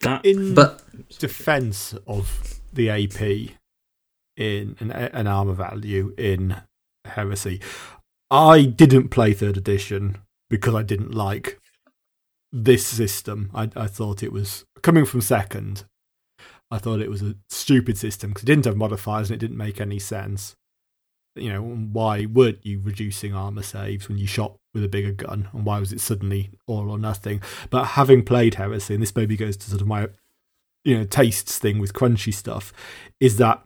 That 0.00 0.24
In 0.24 0.54
but 0.54 0.82
defense 1.18 1.94
of 2.06 2.60
the 2.72 2.90
AP 2.90 3.54
in 4.36 4.76
an, 4.80 4.90
an 4.90 5.26
armor 5.26 5.54
value 5.54 6.12
in 6.18 6.56
Heresy, 7.04 7.60
I 8.30 8.64
didn't 8.64 9.08
play 9.08 9.32
third 9.32 9.56
edition 9.56 10.18
because 10.50 10.74
I 10.74 10.82
didn't 10.82 11.14
like 11.14 11.58
this 12.54 12.86
system. 12.86 13.50
I, 13.52 13.68
I 13.74 13.88
thought 13.88 14.22
it 14.22 14.32
was 14.32 14.64
coming 14.80 15.04
from 15.04 15.20
second. 15.20 15.84
I 16.70 16.78
thought 16.78 17.00
it 17.00 17.10
was 17.10 17.22
a 17.22 17.34
stupid 17.50 17.98
system 17.98 18.30
because 18.30 18.44
it 18.44 18.46
didn't 18.46 18.64
have 18.66 18.76
modifiers 18.76 19.28
and 19.28 19.36
it 19.36 19.44
didn't 19.44 19.58
make 19.58 19.80
any 19.80 19.98
sense. 19.98 20.54
You 21.34 21.52
know, 21.52 21.62
why 21.62 22.26
weren't 22.26 22.64
you 22.64 22.80
reducing 22.80 23.34
armor 23.34 23.62
saves 23.62 24.08
when 24.08 24.18
you 24.18 24.26
shot 24.28 24.56
with 24.72 24.84
a 24.84 24.88
bigger 24.88 25.10
gun? 25.10 25.48
And 25.52 25.66
why 25.66 25.80
was 25.80 25.92
it 25.92 26.00
suddenly 26.00 26.50
all 26.68 26.90
or 26.90 26.98
nothing? 26.98 27.42
But 27.70 27.84
having 27.84 28.24
played 28.24 28.54
Heresy, 28.54 28.94
and 28.94 29.02
this 29.02 29.16
maybe 29.16 29.36
goes 29.36 29.56
to 29.56 29.68
sort 29.68 29.82
of 29.82 29.88
my 29.88 30.08
you 30.84 30.96
know 30.96 31.04
tastes 31.04 31.58
thing 31.58 31.80
with 31.80 31.92
crunchy 31.92 32.32
stuff, 32.32 32.72
is 33.18 33.36
that 33.38 33.64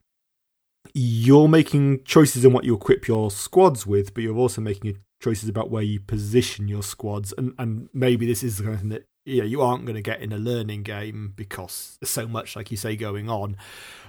you're 0.94 1.48
making 1.48 2.04
choices 2.04 2.42
in 2.42 2.54
what 2.54 2.64
you 2.64 2.74
equip 2.74 3.06
your 3.06 3.30
squads 3.30 3.86
with, 3.86 4.14
but 4.14 4.22
you're 4.22 4.36
also 4.36 4.62
making 4.62 4.98
choices 5.20 5.48
about 5.48 5.70
where 5.70 5.82
you 5.82 6.00
position 6.00 6.68
your 6.68 6.82
squads. 6.82 7.34
And 7.36 7.54
and 7.58 7.88
maybe 7.92 8.26
this 8.26 8.42
is 8.42 8.58
the 8.58 8.64
kind 8.64 8.74
of 8.74 8.80
thing 8.80 8.90
that 8.90 9.04
yeah 9.24 9.44
you 9.44 9.60
aren't 9.60 9.84
going 9.84 9.96
to 9.96 10.02
get 10.02 10.20
in 10.20 10.32
a 10.32 10.38
learning 10.38 10.82
game 10.82 11.32
because 11.36 11.98
there's 12.00 12.10
so 12.10 12.26
much 12.26 12.56
like 12.56 12.70
you 12.70 12.76
say 12.76 12.96
going 12.96 13.28
on. 13.28 13.56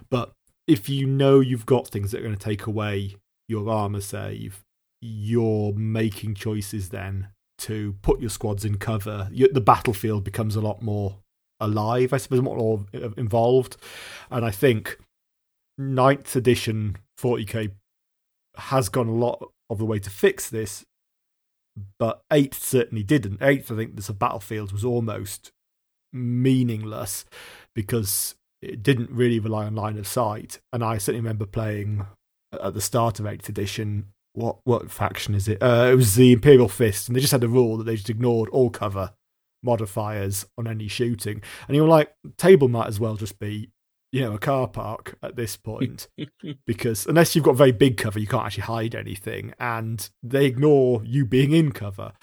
But 0.09 0.31
if 0.67 0.87
you 0.87 1.07
know 1.07 1.39
you've 1.39 1.65
got 1.65 1.87
things 1.87 2.11
that 2.11 2.19
are 2.19 2.23
going 2.23 2.35
to 2.35 2.43
take 2.43 2.67
away 2.67 3.15
your 3.47 3.69
armor 3.69 4.01
save, 4.01 4.63
you're 5.01 5.73
making 5.73 6.35
choices 6.35 6.89
then 6.89 7.29
to 7.57 7.95
put 8.01 8.21
your 8.21 8.29
squads 8.29 8.63
in 8.63 8.77
cover. 8.77 9.27
You, 9.31 9.51
the 9.51 9.61
battlefield 9.61 10.23
becomes 10.23 10.55
a 10.55 10.61
lot 10.61 10.81
more 10.81 11.17
alive, 11.59 12.13
I 12.13 12.17
suppose, 12.17 12.41
more 12.41 12.85
involved. 13.17 13.77
And 14.29 14.45
I 14.45 14.51
think 14.51 14.97
ninth 15.77 16.35
edition 16.35 16.97
40k 17.19 17.71
has 18.55 18.89
gone 18.89 19.07
a 19.07 19.13
lot 19.13 19.43
of 19.69 19.77
the 19.77 19.85
way 19.85 19.99
to 19.99 20.09
fix 20.09 20.49
this, 20.49 20.85
but 21.99 22.23
eighth 22.31 22.63
certainly 22.63 23.03
didn't. 23.03 23.41
Eighth, 23.41 23.71
I 23.71 23.75
think, 23.75 23.95
this 23.95 24.09
battlefield 24.09 24.71
was 24.71 24.85
almost 24.85 25.51
meaningless 26.11 27.25
because 27.75 28.35
it 28.61 28.83
didn't 28.83 29.11
really 29.11 29.39
rely 29.39 29.65
on 29.65 29.75
line 29.75 29.97
of 29.97 30.07
sight. 30.07 30.59
And 30.73 30.83
I 30.83 30.97
certainly 30.97 31.21
remember 31.21 31.45
playing 31.45 32.05
at 32.51 32.73
the 32.73 32.81
start 32.81 33.19
of 33.19 33.25
eighth 33.25 33.49
edition. 33.49 34.07
What 34.33 34.57
what 34.63 34.91
faction 34.91 35.33
is 35.33 35.47
it? 35.47 35.61
Uh, 35.61 35.89
it 35.91 35.95
was 35.95 36.15
the 36.15 36.31
Imperial 36.31 36.69
Fist, 36.69 37.07
and 37.07 37.15
they 37.15 37.21
just 37.21 37.31
had 37.31 37.43
a 37.43 37.49
rule 37.49 37.77
that 37.77 37.85
they 37.85 37.95
just 37.95 38.09
ignored 38.09 38.49
all 38.49 38.69
cover 38.69 39.13
modifiers 39.63 40.45
on 40.57 40.67
any 40.67 40.87
shooting. 40.87 41.41
And 41.67 41.75
you're 41.75 41.87
like, 41.87 42.13
table 42.37 42.67
might 42.67 42.87
as 42.87 42.99
well 42.99 43.15
just 43.15 43.39
be 43.39 43.71
you 44.11 44.21
know, 44.21 44.33
a 44.33 44.39
car 44.39 44.67
park 44.67 45.17
at 45.21 45.35
this 45.35 45.55
point 45.55 46.07
because 46.65 47.05
unless 47.05 47.35
you've 47.35 47.45
got 47.45 47.55
very 47.55 47.71
big 47.71 47.97
cover, 47.97 48.19
you 48.19 48.27
can't 48.27 48.45
actually 48.45 48.63
hide 48.63 48.95
anything, 48.95 49.53
and 49.59 50.09
they 50.23 50.45
ignore 50.45 51.03
you 51.03 51.25
being 51.25 51.51
in 51.51 51.71
cover. 51.71 52.13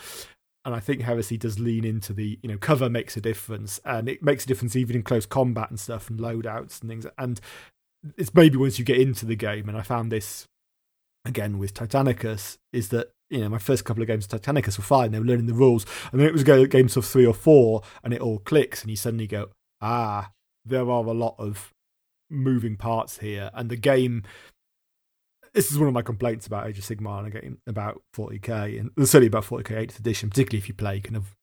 And 0.64 0.74
I 0.74 0.80
think 0.80 1.02
Heresy 1.02 1.36
does 1.36 1.60
lean 1.60 1.84
into 1.84 2.12
the, 2.12 2.40
you 2.42 2.48
know, 2.48 2.58
cover 2.58 2.90
makes 2.90 3.16
a 3.16 3.20
difference, 3.20 3.80
and 3.84 4.08
it 4.08 4.22
makes 4.22 4.44
a 4.44 4.48
difference 4.48 4.74
even 4.74 4.96
in 4.96 5.02
close 5.02 5.26
combat 5.26 5.70
and 5.70 5.78
stuff, 5.78 6.10
and 6.10 6.18
loadouts 6.18 6.80
and 6.80 6.90
things. 6.90 7.06
And 7.18 7.40
it's 8.16 8.34
maybe 8.34 8.56
once 8.56 8.78
you 8.78 8.84
get 8.84 8.98
into 8.98 9.26
the 9.26 9.36
game, 9.36 9.68
and 9.68 9.78
I 9.78 9.82
found 9.82 10.10
this 10.10 10.46
again 11.24 11.58
with 11.58 11.72
Titanicus, 11.72 12.58
is 12.72 12.88
that 12.88 13.12
you 13.30 13.40
know 13.40 13.48
my 13.48 13.58
first 13.58 13.84
couple 13.84 14.02
of 14.02 14.08
games 14.08 14.26
of 14.26 14.40
Titanicus 14.40 14.76
were 14.76 14.82
fine; 14.84 15.12
they 15.12 15.20
were 15.20 15.24
learning 15.24 15.46
the 15.46 15.54
rules, 15.54 15.86
and 16.10 16.20
then 16.20 16.26
it 16.26 16.32
was 16.32 16.42
go 16.42 16.66
games 16.66 16.96
of 16.96 17.04
three 17.04 17.26
or 17.26 17.34
four, 17.34 17.82
and 18.02 18.12
it 18.12 18.20
all 18.20 18.40
clicks, 18.40 18.82
and 18.82 18.90
you 18.90 18.96
suddenly 18.96 19.28
go, 19.28 19.50
ah, 19.80 20.32
there 20.64 20.90
are 20.90 21.04
a 21.04 21.12
lot 21.12 21.36
of 21.38 21.72
moving 22.30 22.76
parts 22.76 23.18
here, 23.18 23.50
and 23.54 23.70
the 23.70 23.76
game. 23.76 24.22
This 25.54 25.72
is 25.72 25.78
one 25.78 25.88
of 25.88 25.94
my 25.94 26.02
complaints 26.02 26.46
about 26.46 26.66
Age 26.66 26.78
of 26.78 26.84
Sigmar 26.84 27.18
and 27.18 27.28
again 27.28 27.58
about 27.66 28.02
40k, 28.14 28.78
and 28.78 28.90
certainly 29.08 29.28
about 29.28 29.44
40k 29.44 29.88
8th 29.88 29.98
edition, 29.98 30.28
particularly 30.28 30.58
if 30.58 30.68
you 30.68 30.74
play 30.74 31.00
kind 31.00 31.16
of 31.16 31.34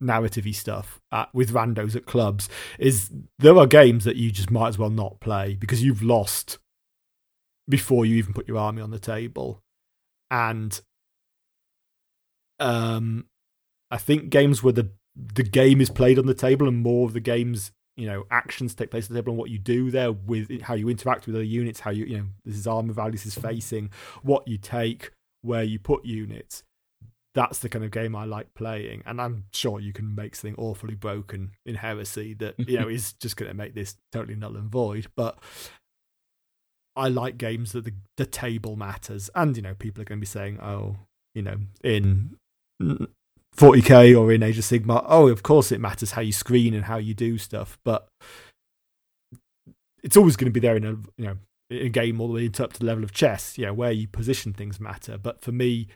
narrative 0.00 0.46
stuff 0.54 1.00
at, 1.10 1.28
with 1.34 1.52
randos 1.52 1.96
at 1.96 2.06
clubs. 2.06 2.48
Is 2.78 3.10
there 3.38 3.56
are 3.56 3.66
games 3.66 4.04
that 4.04 4.16
you 4.16 4.30
just 4.30 4.50
might 4.50 4.68
as 4.68 4.78
well 4.78 4.90
not 4.90 5.20
play 5.20 5.54
because 5.54 5.82
you've 5.82 6.02
lost 6.02 6.58
before 7.68 8.06
you 8.06 8.16
even 8.16 8.32
put 8.32 8.48
your 8.48 8.58
army 8.58 8.80
on 8.80 8.90
the 8.90 8.98
table, 8.98 9.60
and 10.30 10.80
um, 12.60 13.26
I 13.90 13.96
think 13.96 14.30
games 14.30 14.62
where 14.62 14.72
the 14.72 14.90
the 15.16 15.42
game 15.42 15.80
is 15.80 15.90
played 15.90 16.18
on 16.18 16.26
the 16.26 16.34
table 16.34 16.68
and 16.68 16.78
more 16.78 17.06
of 17.06 17.12
the 17.12 17.20
game's 17.20 17.72
you 17.98 18.06
know 18.06 18.24
actions 18.30 18.74
take 18.74 18.90
place 18.90 19.04
at 19.06 19.10
the 19.10 19.16
table 19.16 19.32
and 19.32 19.38
what 19.38 19.50
you 19.50 19.58
do 19.58 19.90
there 19.90 20.12
with 20.12 20.62
how 20.62 20.74
you 20.74 20.88
interact 20.88 21.26
with 21.26 21.34
other 21.34 21.44
units 21.44 21.80
how 21.80 21.90
you 21.90 22.04
you 22.04 22.18
know 22.18 22.26
this 22.44 22.56
is 22.56 22.66
armor 22.66 22.92
value 22.92 23.12
this 23.12 23.26
is 23.26 23.34
mm-hmm. 23.34 23.48
facing 23.48 23.90
what 24.22 24.46
you 24.46 24.56
take 24.56 25.10
where 25.42 25.62
you 25.62 25.78
put 25.78 26.04
units 26.04 26.62
that's 27.34 27.60
the 27.60 27.68
kind 27.68 27.84
of 27.84 27.92
game 27.92 28.16
I 28.16 28.24
like 28.24 28.52
playing. 28.54 29.02
And 29.06 29.20
I'm 29.20 29.44
sure 29.52 29.78
you 29.78 29.92
can 29.92 30.12
make 30.12 30.34
something 30.34 30.56
awfully 30.58 30.96
broken 30.96 31.52
in 31.64 31.76
Heresy 31.76 32.34
that 32.34 32.54
you 32.58 32.80
know 32.80 32.88
is 32.88 33.12
just 33.12 33.36
going 33.36 33.48
to 33.48 33.56
make 33.56 33.74
this 33.74 33.96
totally 34.10 34.34
null 34.34 34.56
and 34.56 34.68
void. 34.68 35.06
But 35.14 35.38
I 36.96 37.08
like 37.08 37.38
games 37.38 37.72
that 37.72 37.84
the, 37.84 37.94
the 38.16 38.26
table 38.26 38.74
matters, 38.74 39.30
and 39.36 39.56
you 39.56 39.62
know 39.62 39.74
people 39.74 40.02
are 40.02 40.04
going 40.04 40.18
to 40.18 40.20
be 40.20 40.26
saying, 40.26 40.58
oh, 40.60 40.96
you 41.34 41.42
know, 41.42 41.58
in 41.84 42.36
40k 43.58 44.18
or 44.18 44.32
in 44.32 44.42
Age 44.42 44.58
of 44.58 44.64
Sigmar, 44.64 45.04
oh, 45.06 45.28
of 45.28 45.42
course 45.42 45.72
it 45.72 45.80
matters 45.80 46.12
how 46.12 46.22
you 46.22 46.32
screen 46.32 46.74
and 46.74 46.84
how 46.84 46.96
you 46.96 47.14
do 47.14 47.38
stuff, 47.38 47.78
but 47.84 48.08
it's 50.02 50.16
always 50.16 50.36
going 50.36 50.46
to 50.46 50.52
be 50.52 50.60
there 50.60 50.76
in 50.76 50.84
a 50.84 50.96
you 51.16 51.26
know 51.26 51.36
a 51.70 51.88
game 51.88 52.20
all 52.20 52.28
the 52.28 52.34
way 52.34 52.46
up 52.46 52.72
to 52.72 52.78
the 52.78 52.86
level 52.86 53.04
of 53.04 53.12
chess, 53.12 53.58
yeah, 53.58 53.70
where 53.70 53.92
you 53.92 54.08
position 54.08 54.52
things 54.52 54.80
matter. 54.80 55.18
But 55.18 55.42
for 55.42 55.52
me, 55.52 55.88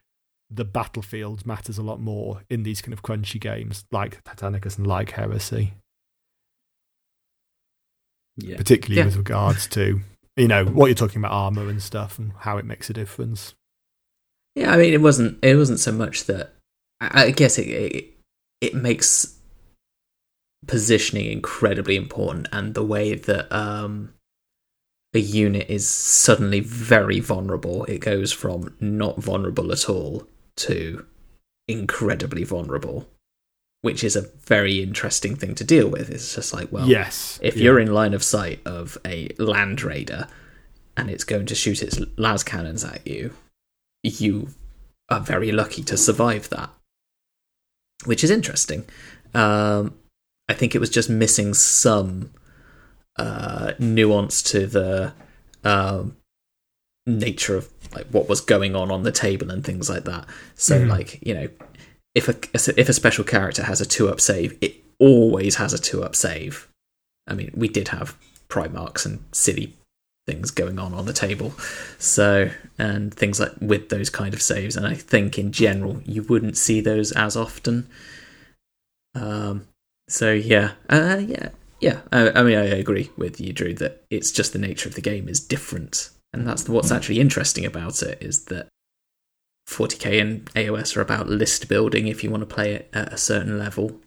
the 0.51 0.65
battlefield 0.65 1.47
matters 1.47 1.79
a 1.79 1.83
lot 1.83 2.01
more 2.01 2.43
in 2.51 2.63
these 2.63 2.83
kind 2.83 2.93
of 2.93 3.03
crunchy 3.03 3.41
games 3.41 3.85
like 3.91 4.23
Titanicus 4.25 4.77
and 4.77 4.87
like 4.87 5.13
Heresy. 5.13 5.75
Yeah. 8.37 8.57
Particularly 8.57 8.99
yeah. 8.99 9.07
with 9.07 9.17
regards 9.17 9.67
to, 9.69 10.01
you 10.37 10.49
know, 10.49 10.65
what 10.65 10.87
you're 10.87 10.95
talking 10.95 11.19
about 11.19 11.33
armor 11.33 11.69
and 11.69 11.83
stuff 11.83 12.19
and 12.19 12.33
how 12.41 12.59
it 12.59 12.65
makes 12.65 12.91
a 12.91 12.93
difference. 12.93 13.55
Yeah, 14.55 14.73
I 14.73 14.77
mean, 14.77 14.93
it 14.93 15.01
wasn't. 15.01 15.39
It 15.43 15.57
wasn't 15.57 15.81
so 15.81 15.93
much 15.93 16.25
that. 16.25 16.55
I, 17.11 17.31
guess 17.31 17.59
it, 17.59 17.69
it 17.69 18.11
it 18.61 18.75
makes 18.75 19.39
positioning 20.67 21.27
incredibly 21.27 21.97
important, 21.97 22.49
and 22.53 22.75
the 22.75 22.85
way 22.85 23.15
that 23.15 23.53
um, 23.53 24.13
a 25.15 25.19
unit 25.19 25.69
is 25.69 25.89
suddenly 25.89 26.61
very 26.61 27.21
vulnerable. 27.21 27.85
It 27.85 27.99
goes 27.99 28.33
from 28.33 28.75
not 28.81 29.19
vulnerable 29.23 29.73
at 29.73 29.89
all 29.89 30.27
to 30.57 31.05
incredibly 31.69 32.45
vulnerable, 32.45 33.09
which 33.83 34.05
is 34.05 34.17
a 34.17 34.29
very 34.45 34.83
interesting 34.83 35.37
thing 35.37 35.55
to 35.57 35.65
deal 35.65 35.89
with. 35.89 36.11
It's 36.11 36.35
just 36.35 36.53
like, 36.53 36.71
well, 36.73 36.89
yes, 36.89 37.39
if 37.43 37.57
yeah. 37.57 37.65
you're 37.65 37.81
in 37.81 37.93
line 37.93 38.15
of 38.15 38.23
sight 38.23 38.61
of 38.65 38.97
a 39.05 39.29
land 39.39 39.83
raider 39.83 40.29
and 40.97 41.11
it's 41.11 41.25
going 41.25 41.47
to 41.47 41.55
shoot 41.55 41.83
its 41.83 41.99
las 42.17 42.43
cannons 42.43 42.85
at 42.85 43.07
you, 43.07 43.33
you 44.03 44.49
are 45.09 45.21
very 45.21 45.53
lucky 45.53 45.83
to 45.83 45.97
survive 45.97 46.49
that, 46.51 46.71
which 48.05 48.25
is 48.25 48.31
interesting. 48.31 48.85
Um, 49.35 49.95
I 50.49 50.55
think 50.55 50.75
it 50.75 50.79
was 50.79 50.91
just 50.91 51.09
missing 51.09 51.55
some 51.55 52.33
uh, 53.17 53.73
nuance 53.79 54.43
to 54.43 54.67
the 54.67 55.13
um, 55.65 56.17
nature 57.07 57.57
of 57.57 57.71
like 57.95 58.07
what 58.07 58.29
was 58.29 58.41
going 58.41 58.75
on 58.75 58.91
on 58.91 59.03
the 59.03 59.13
table 59.13 59.51
and 59.51 59.65
things 59.65 59.89
like 59.89 60.05
that. 60.05 60.27
So, 60.55 60.81
mm. 60.81 60.89
like 60.89 61.25
you 61.27 61.35
know, 61.35 61.49
if 62.15 62.29
a 62.29 62.37
if 62.79 62.89
a 62.89 62.93
special 62.93 63.25
character 63.25 63.65
has 63.65 63.81
a 63.81 63.87
two 63.87 64.09
up 64.09 64.21
save, 64.21 64.57
it 64.61 64.77
always 64.99 65.57
has 65.57 65.73
a 65.73 65.79
two 65.79 66.03
up 66.03 66.15
save. 66.15 66.69
I 67.27 67.35
mean, 67.35 67.51
we 67.55 67.69
did 67.69 67.89
have 67.89 68.17
Primarchs 68.49 69.07
and 69.07 69.25
silly 69.33 69.75
things 70.27 70.51
going 70.51 70.79
on 70.79 70.95
on 70.95 71.07
the 71.07 71.13
table, 71.13 71.53
so 71.99 72.51
and 72.79 73.13
things 73.15 73.41
like 73.41 73.53
with 73.61 73.89
those 73.89 74.11
kind 74.11 74.35
of 74.35 74.43
saves. 74.43 74.77
And 74.77 74.87
I 74.87 74.95
think 74.95 75.39
in 75.39 75.53
general, 75.53 76.01
you 76.05 76.23
wouldn't 76.23 76.57
see 76.57 76.81
those 76.81 77.13
as 77.13 77.37
often. 77.37 77.89
Um. 79.15 79.67
So 80.09 80.33
yeah, 80.33 80.73
uh, 80.91 81.21
yeah, 81.27 81.51
yeah. 81.81 82.01
I, 82.11 82.31
I 82.31 82.43
mean, 82.43 82.59
I 82.59 82.65
agree 82.65 83.11
with 83.17 83.41
you, 83.41 83.53
Drew, 83.53 83.75
that 83.75 84.05
it's 84.11 84.31
just 84.31 84.53
the 84.53 84.59
nature 84.59 84.89
of 84.89 84.95
the 84.95 85.01
game 85.01 85.29
is 85.29 85.41
different 85.41 86.11
and 86.33 86.47
that's 86.47 86.69
what's 86.69 86.91
actually 86.91 87.21
interesting 87.21 87.65
about 87.65 88.03
it 88.03 88.19
is 88.23 88.47
that 88.47 88.69
40k 89.69 90.21
and 90.21 90.47
AOS 90.55 90.97
are 90.97 91.03
about 91.03 91.29
list 91.29 91.69
building 91.69 92.07
if 92.07 92.25
you 92.25 92.31
want 92.31 92.41
to 92.41 92.55
play 92.55 92.73
it 92.75 92.91
at 92.93 93.13
a 93.13 93.19
certain 93.19 93.59
level. 93.59 94.01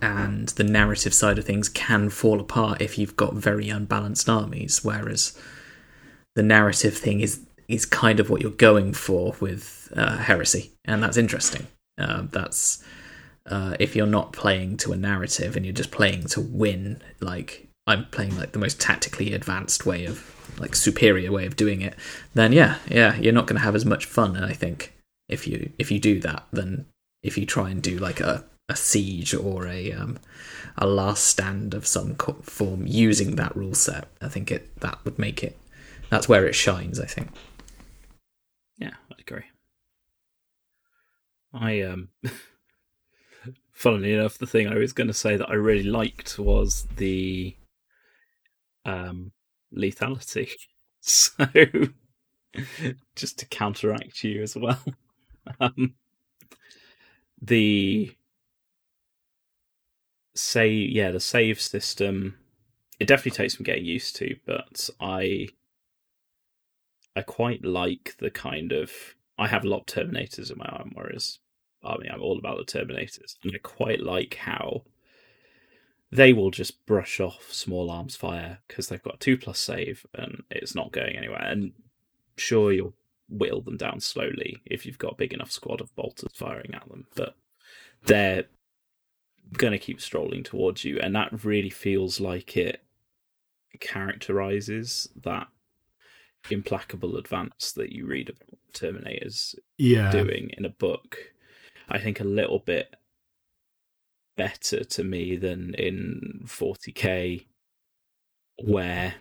And 0.00 0.48
the 0.50 0.64
narrative 0.64 1.14
side 1.14 1.38
of 1.38 1.44
things 1.44 1.68
can 1.68 2.08
fall 2.08 2.40
apart 2.40 2.80
if 2.80 2.98
you've 2.98 3.16
got 3.16 3.34
very 3.34 3.68
unbalanced 3.68 4.28
armies, 4.28 4.84
whereas 4.84 5.36
the 6.34 6.42
narrative 6.42 6.96
thing 6.96 7.20
is 7.20 7.40
is 7.68 7.86
kind 7.86 8.20
of 8.20 8.28
what 8.28 8.42
you're 8.42 8.50
going 8.50 8.92
for 8.92 9.34
with 9.40 9.92
uh, 9.96 10.18
heresy, 10.18 10.72
and 10.84 11.02
that's 11.02 11.16
interesting. 11.16 11.66
Uh, 11.98 12.24
that's 12.30 12.82
uh, 13.46 13.76
if 13.80 13.96
you're 13.96 14.06
not 14.06 14.32
playing 14.32 14.76
to 14.78 14.92
a 14.92 14.96
narrative 14.96 15.56
and 15.56 15.64
you're 15.64 15.74
just 15.74 15.90
playing 15.90 16.24
to 16.26 16.40
win, 16.40 17.00
like 17.20 17.68
I'm 17.86 18.06
playing 18.06 18.36
like 18.36 18.52
the 18.52 18.58
most 18.58 18.80
tactically 18.80 19.32
advanced 19.32 19.84
way 19.86 20.04
of 20.04 20.28
like 20.58 20.76
superior 20.76 21.32
way 21.32 21.46
of 21.46 21.56
doing 21.56 21.80
it, 21.80 21.94
then 22.34 22.52
yeah, 22.52 22.78
yeah, 22.88 23.16
you're 23.16 23.32
not 23.32 23.46
going 23.46 23.58
to 23.58 23.64
have 23.64 23.74
as 23.74 23.84
much 23.84 24.04
fun. 24.04 24.36
I 24.36 24.52
think 24.52 24.92
if 25.28 25.46
you 25.46 25.72
if 25.78 25.90
you 25.90 25.98
do 25.98 26.20
that, 26.20 26.44
then 26.52 26.86
if 27.22 27.38
you 27.38 27.46
try 27.46 27.70
and 27.70 27.82
do 27.82 27.98
like 27.98 28.20
a 28.20 28.44
a 28.68 28.76
siege 28.76 29.34
or 29.34 29.66
a 29.66 29.92
um, 29.92 30.18
a 30.76 30.86
last 30.86 31.24
stand 31.24 31.74
of 31.74 31.86
some 31.86 32.14
form 32.14 32.86
using 32.86 33.36
that 33.36 33.56
rule 33.56 33.74
set, 33.74 34.08
I 34.20 34.28
think 34.28 34.50
it 34.50 34.74
that 34.80 34.98
would 35.04 35.18
make 35.18 35.42
it. 35.42 35.58
That's 36.10 36.28
where 36.28 36.46
it 36.46 36.54
shines. 36.54 37.00
I 37.00 37.06
think. 37.06 37.28
Yeah, 38.78 38.94
I 39.10 39.14
agree. 39.20 39.44
I 41.52 41.82
um. 41.82 42.08
funnily 43.82 44.12
enough, 44.14 44.38
the 44.38 44.46
thing 44.46 44.68
I 44.68 44.76
was 44.76 44.92
going 44.92 45.08
to 45.08 45.14
say 45.14 45.36
that 45.36 45.50
I 45.50 45.54
really 45.54 45.82
liked 45.82 46.38
was 46.38 46.86
the 46.96 47.56
um 48.84 49.32
lethality. 49.74 50.50
So, 51.04 51.34
just 53.16 53.40
to 53.40 53.46
counteract 53.46 54.22
you 54.22 54.40
as 54.40 54.54
well, 54.54 54.78
um, 55.60 55.94
the 57.40 58.12
save, 60.34 60.90
yeah, 60.90 61.10
the 61.10 61.20
save 61.20 61.60
system. 61.60 62.38
It 63.00 63.06
definitely 63.06 63.32
takes 63.32 63.56
some 63.56 63.64
getting 63.64 63.84
used 63.84 64.16
to, 64.16 64.36
but 64.46 64.88
I, 65.00 65.48
I 67.16 67.22
quite 67.22 67.64
like 67.64 68.16
the 68.18 68.30
kind 68.30 68.72
of. 68.72 68.90
I 69.38 69.48
have 69.48 69.64
a 69.64 69.68
lot 69.68 69.80
of 69.80 69.86
Terminators 69.86 70.52
in 70.52 70.58
my 70.58 70.66
arm, 70.66 70.92
whereas 70.94 71.38
I 71.84 71.96
mean, 71.96 72.10
I'm 72.12 72.22
all 72.22 72.38
about 72.38 72.58
the 72.58 72.64
Terminators, 72.64 73.36
and 73.42 73.52
I 73.54 73.58
quite 73.58 74.00
like 74.00 74.34
how 74.34 74.82
they 76.12 76.32
will 76.32 76.50
just 76.50 76.84
brush 76.84 77.18
off 77.20 77.52
small 77.52 77.90
arms 77.90 78.14
fire 78.14 78.58
because 78.68 78.88
they've 78.88 79.02
got 79.02 79.14
a 79.14 79.18
two 79.18 79.38
plus 79.38 79.58
save 79.58 80.04
and 80.14 80.42
it's 80.50 80.74
not 80.74 80.92
going 80.92 81.16
anywhere. 81.16 81.42
And 81.42 81.72
sure, 82.36 82.70
you'll 82.70 82.94
whittle 83.30 83.62
them 83.62 83.78
down 83.78 84.00
slowly 84.00 84.58
if 84.66 84.84
you've 84.84 84.98
got 84.98 85.14
a 85.14 85.16
big 85.16 85.32
enough 85.32 85.50
squad 85.50 85.80
of 85.80 85.94
bolters 85.96 86.32
firing 86.34 86.74
at 86.74 86.86
them, 86.88 87.06
but 87.16 87.34
they're 88.04 88.44
going 89.52 89.72
to 89.72 89.78
keep 89.78 90.00
strolling 90.00 90.42
towards 90.42 90.84
you, 90.84 90.98
and 91.00 91.14
that 91.14 91.44
really 91.44 91.70
feels 91.70 92.20
like 92.20 92.56
it 92.56 92.82
characterizes 93.80 95.08
that 95.16 95.48
implacable 96.50 97.16
advance 97.16 97.72
that 97.72 97.92
you 97.92 98.06
read 98.06 98.28
about 98.28 98.58
Terminators 98.72 99.54
yeah. 99.76 100.10
doing 100.10 100.50
in 100.56 100.64
a 100.64 100.70
book. 100.70 101.18
I 101.88 101.98
think 101.98 102.20
a 102.20 102.24
little 102.24 102.58
bit 102.58 102.94
better 104.36 104.82
to 104.82 105.04
me 105.04 105.36
than 105.36 105.74
in 105.74 106.42
40k 106.46 107.46
where 108.64 109.14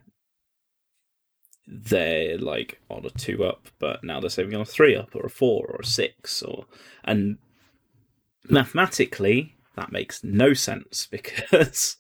they're 1.68 2.38
like 2.38 2.80
on 2.90 3.06
a 3.06 3.10
two 3.10 3.44
up, 3.44 3.68
but 3.80 4.04
now 4.04 4.20
they're 4.20 4.30
saving 4.30 4.56
on 4.56 4.62
a 4.62 4.66
three 4.66 4.96
up 4.96 5.16
or 5.16 5.26
a 5.26 5.30
four 5.30 5.66
or 5.68 5.82
a 5.82 5.86
six 5.86 6.42
or 6.42 6.66
and 7.04 7.38
mathematically 8.50 9.56
that 9.76 9.92
makes 9.92 10.24
no 10.24 10.54
sense 10.54 11.08
because 11.12 11.98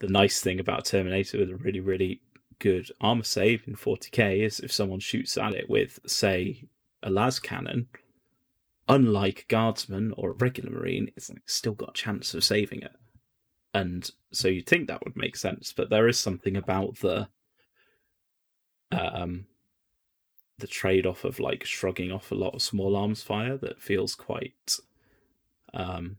the 0.00 0.08
nice 0.08 0.40
thing 0.40 0.60
about 0.60 0.84
Terminator 0.84 1.38
with 1.38 1.50
a 1.50 1.56
really, 1.56 1.80
really 1.80 2.20
good 2.58 2.90
armor 3.00 3.24
save 3.24 3.62
in 3.66 3.74
40k 3.74 4.44
is 4.44 4.60
if 4.60 4.72
someone 4.72 5.00
shoots 5.00 5.36
at 5.36 5.54
it 5.54 5.68
with, 5.68 6.00
say, 6.06 6.64
a 7.02 7.10
las 7.10 7.38
cannon, 7.38 7.88
unlike 8.88 9.46
guardsman 9.48 10.12
or 10.16 10.30
a 10.30 10.34
regular 10.34 10.70
marine, 10.70 11.10
it's 11.16 11.30
still 11.46 11.74
got 11.74 11.90
a 11.90 12.00
chance 12.00 12.34
of 12.34 12.42
saving 12.42 12.82
it. 12.82 12.92
And 13.74 14.10
so 14.32 14.48
you'd 14.48 14.66
think 14.66 14.88
that 14.88 15.04
would 15.04 15.16
make 15.16 15.36
sense, 15.36 15.72
but 15.72 15.90
there 15.90 16.08
is 16.08 16.18
something 16.18 16.56
about 16.56 16.96
the 16.96 17.28
um 18.90 19.44
the 20.58 20.66
trade 20.66 21.06
off 21.06 21.24
of 21.24 21.38
like 21.38 21.64
shrugging 21.64 22.10
off 22.10 22.32
a 22.32 22.34
lot 22.34 22.54
of 22.54 22.62
small 22.62 22.96
arms 22.96 23.22
fire 23.22 23.58
that 23.58 23.82
feels 23.82 24.14
quite 24.14 24.78
um 25.74 26.16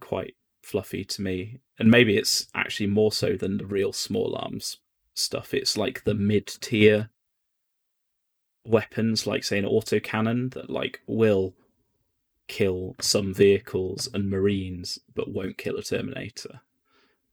quite 0.00 0.34
fluffy 0.62 1.04
to 1.04 1.22
me. 1.22 1.60
And 1.78 1.90
maybe 1.90 2.16
it's 2.16 2.48
actually 2.54 2.88
more 2.88 3.12
so 3.12 3.36
than 3.36 3.58
the 3.58 3.66
real 3.66 3.92
small 3.92 4.36
arms 4.36 4.78
stuff. 5.14 5.54
It's 5.54 5.76
like 5.76 6.04
the 6.04 6.14
mid 6.14 6.46
tier 6.46 7.10
weapons, 8.64 9.26
like 9.26 9.44
say 9.44 9.58
an 9.58 9.64
autocannon 9.64 10.52
that 10.54 10.70
like 10.70 11.00
will 11.06 11.54
kill 12.48 12.96
some 13.00 13.32
vehicles 13.32 14.08
and 14.12 14.28
marines, 14.28 14.98
but 15.14 15.32
won't 15.32 15.58
kill 15.58 15.76
a 15.76 15.82
Terminator. 15.82 16.60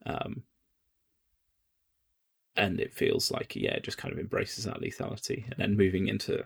Um, 0.06 0.44
and 2.56 2.80
it 2.80 2.94
feels 2.94 3.32
like 3.32 3.56
yeah, 3.56 3.74
it 3.74 3.84
just 3.84 3.98
kind 3.98 4.14
of 4.14 4.20
embraces 4.20 4.66
that 4.66 4.82
lethality, 4.82 5.46
and 5.46 5.56
then 5.58 5.78
moving 5.78 6.08
into 6.08 6.46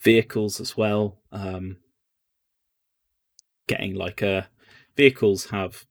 vehicles 0.00 0.60
as 0.60 0.76
well. 0.76 1.18
Um, 1.32 1.78
getting 3.66 3.94
like 3.94 4.22
a 4.22 4.48
vehicles 4.96 5.46
have 5.46 5.86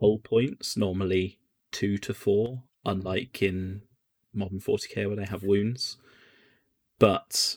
hull 0.00 0.18
points 0.18 0.76
normally 0.76 1.38
two 1.72 1.98
to 1.98 2.14
four, 2.14 2.62
unlike 2.84 3.42
in 3.42 3.82
modern 4.32 4.60
40k 4.60 5.06
where 5.06 5.16
they 5.16 5.24
have 5.24 5.42
wounds. 5.42 5.96
But 6.98 7.56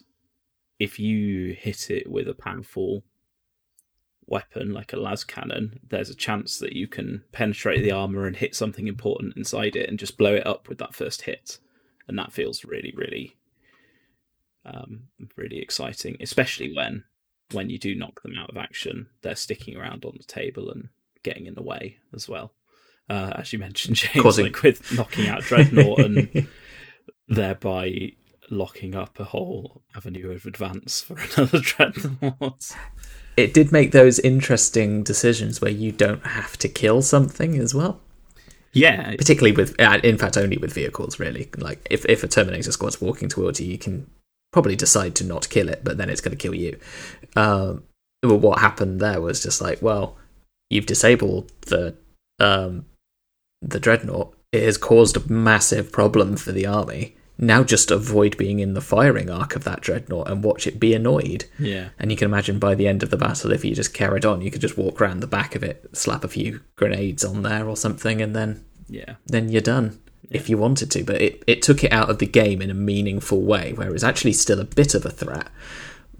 if 0.79 0.99
you 0.99 1.53
hit 1.53 1.89
it 1.89 2.09
with 2.09 2.27
a 2.27 2.33
powerful 2.33 3.03
weapon 4.25 4.71
like 4.71 4.93
a 4.93 4.97
las 4.97 5.23
cannon, 5.23 5.79
there's 5.87 6.09
a 6.09 6.15
chance 6.15 6.59
that 6.59 6.73
you 6.73 6.87
can 6.87 7.23
penetrate 7.31 7.83
the 7.83 7.91
armor 7.91 8.25
and 8.25 8.35
hit 8.35 8.55
something 8.55 8.87
important 8.87 9.35
inside 9.35 9.75
it 9.75 9.89
and 9.89 9.99
just 9.99 10.17
blow 10.17 10.35
it 10.35 10.47
up 10.47 10.69
with 10.69 10.77
that 10.77 10.95
first 10.95 11.23
hit. 11.23 11.59
And 12.07 12.17
that 12.17 12.31
feels 12.31 12.65
really, 12.65 12.93
really, 12.95 13.37
um, 14.65 15.03
really 15.35 15.59
exciting, 15.59 16.17
especially 16.21 16.73
when 16.73 17.03
when 17.51 17.69
you 17.69 17.77
do 17.79 17.95
knock 17.95 18.21
them 18.21 18.33
out 18.37 18.49
of 18.49 18.57
action, 18.57 19.07
they're 19.21 19.35
sticking 19.35 19.75
around 19.77 20.05
on 20.05 20.13
the 20.17 20.23
table 20.23 20.69
and 20.69 20.89
getting 21.23 21.45
in 21.47 21.55
the 21.55 21.63
way 21.63 21.97
as 22.13 22.29
well. 22.29 22.53
Uh, 23.09 23.31
as 23.35 23.51
you 23.51 23.59
mentioned, 23.59 23.95
James, 23.97 24.21
Causing- 24.21 24.45
like 24.45 24.61
with 24.61 24.91
knocking 24.93 25.27
out 25.27 25.41
Dreadnought 25.41 25.99
and 25.99 26.47
thereby 27.27 28.13
locking 28.51 28.95
up 28.95 29.19
a 29.19 29.23
whole 29.25 29.83
avenue 29.95 30.31
of 30.31 30.45
advance 30.45 31.01
for 31.01 31.17
another 31.37 31.59
Dreadnought. 31.59 32.75
it 33.37 33.53
did 33.53 33.71
make 33.71 33.91
those 33.91 34.19
interesting 34.19 35.03
decisions 35.03 35.61
where 35.61 35.71
you 35.71 35.91
don't 35.91 36.25
have 36.25 36.57
to 36.57 36.67
kill 36.67 37.01
something 37.01 37.57
as 37.57 37.73
well. 37.73 37.99
Yeah, 38.71 39.15
Particularly 39.15 39.55
with, 39.55 39.79
uh, 39.81 39.99
in 40.03 40.19
fact, 40.19 40.37
only 40.37 40.57
with 40.57 40.71
vehicles, 40.73 41.17
really. 41.19 41.49
Like, 41.57 41.85
if, 41.89 42.05
if 42.05 42.23
a 42.23 42.27
Terminator 42.27 42.71
squad's 42.71 43.01
walking 43.01 43.27
towards 43.27 43.59
you, 43.59 43.65
you 43.67 43.79
can 43.79 44.07
probably 44.51 44.75
decide 44.75 45.15
to 45.15 45.23
not 45.23 45.49
kill 45.49 45.69
it, 45.69 45.83
but 45.83 45.97
then 45.97 46.09
it's 46.09 46.21
going 46.21 46.35
to 46.35 46.41
kill 46.41 46.55
you. 46.55 46.79
Um, 47.35 47.83
what 48.21 48.59
happened 48.59 48.99
there 48.99 49.21
was 49.21 49.41
just 49.41 49.61
like, 49.61 49.81
well, 49.81 50.17
you've 50.69 50.85
disabled 50.85 51.51
the 51.61 51.95
um, 52.39 52.85
the 53.61 53.79
dreadnought. 53.79 54.35
It 54.51 54.63
has 54.63 54.77
caused 54.77 55.15
a 55.15 55.31
massive 55.31 55.91
problem 55.91 56.35
for 56.35 56.51
the 56.51 56.65
army. 56.65 57.15
Now 57.37 57.63
just 57.63 57.91
avoid 57.91 58.35
being 58.35 58.59
in 58.59 58.73
the 58.73 58.81
firing 58.81 59.29
arc 59.29 59.55
of 59.55 59.63
that 59.63 59.79
dreadnought 59.79 60.29
and 60.29 60.43
watch 60.43 60.67
it 60.67 60.79
be 60.79 60.93
annoyed. 60.93 61.45
yeah, 61.57 61.89
And 61.97 62.11
you 62.11 62.17
can 62.17 62.25
imagine 62.25 62.59
by 62.59 62.75
the 62.75 62.87
end 62.87 63.01
of 63.01 63.11
the 63.11 63.17
battle, 63.17 63.53
if 63.53 63.63
you 63.63 63.73
just 63.73 63.93
carried 63.93 64.25
on, 64.25 64.41
you 64.41 64.51
could 64.51 64.59
just 64.59 64.77
walk 64.77 64.99
around 64.99 65.21
the 65.21 65.27
back 65.27 65.55
of 65.55 65.63
it, 65.63 65.87
slap 65.93 66.25
a 66.25 66.27
few 66.27 66.59
grenades 66.75 67.23
on 67.23 67.43
there 67.43 67.69
or 67.69 67.77
something, 67.77 68.21
and 68.21 68.35
then 68.35 68.65
yeah, 68.89 69.15
then 69.27 69.47
you're 69.49 69.61
done 69.61 70.01
if 70.29 70.49
you 70.49 70.57
wanted 70.57 70.91
to. 70.91 71.03
But 71.03 71.21
it, 71.21 71.43
it 71.47 71.61
took 71.61 71.83
it 71.83 71.91
out 71.91 72.09
of 72.09 72.19
the 72.19 72.25
game 72.25 72.61
in 72.61 72.69
a 72.69 72.75
meaningful 72.75 73.41
way, 73.41 73.73
where 73.73 73.87
it 73.87 73.93
was 73.93 74.03
actually 74.03 74.33
still 74.33 74.59
a 74.59 74.65
bit 74.65 74.93
of 74.93 75.05
a 75.05 75.11
threat, 75.11 75.47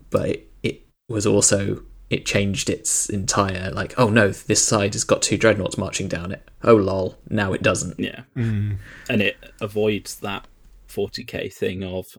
but 0.09 0.29
it, 0.29 0.47
it 0.63 0.81
was 1.07 1.25
also 1.25 1.83
it 2.09 2.25
changed 2.25 2.69
its 2.69 3.07
entire 3.09 3.71
like, 3.71 3.93
oh 3.97 4.09
no, 4.09 4.29
this 4.29 4.63
side 4.63 4.93
has 4.93 5.03
got 5.03 5.21
two 5.21 5.37
dreadnoughts 5.37 5.77
marching 5.77 6.07
down 6.07 6.31
it. 6.31 6.49
Oh 6.63 6.75
lol, 6.75 7.17
now 7.29 7.53
it 7.53 7.61
doesn't. 7.61 7.99
yeah. 7.99 8.23
Mm. 8.35 8.77
and 9.09 9.21
it 9.21 9.37
avoids 9.61 10.15
that 10.19 10.47
40k 10.87 11.53
thing 11.53 11.83
of 11.83 12.17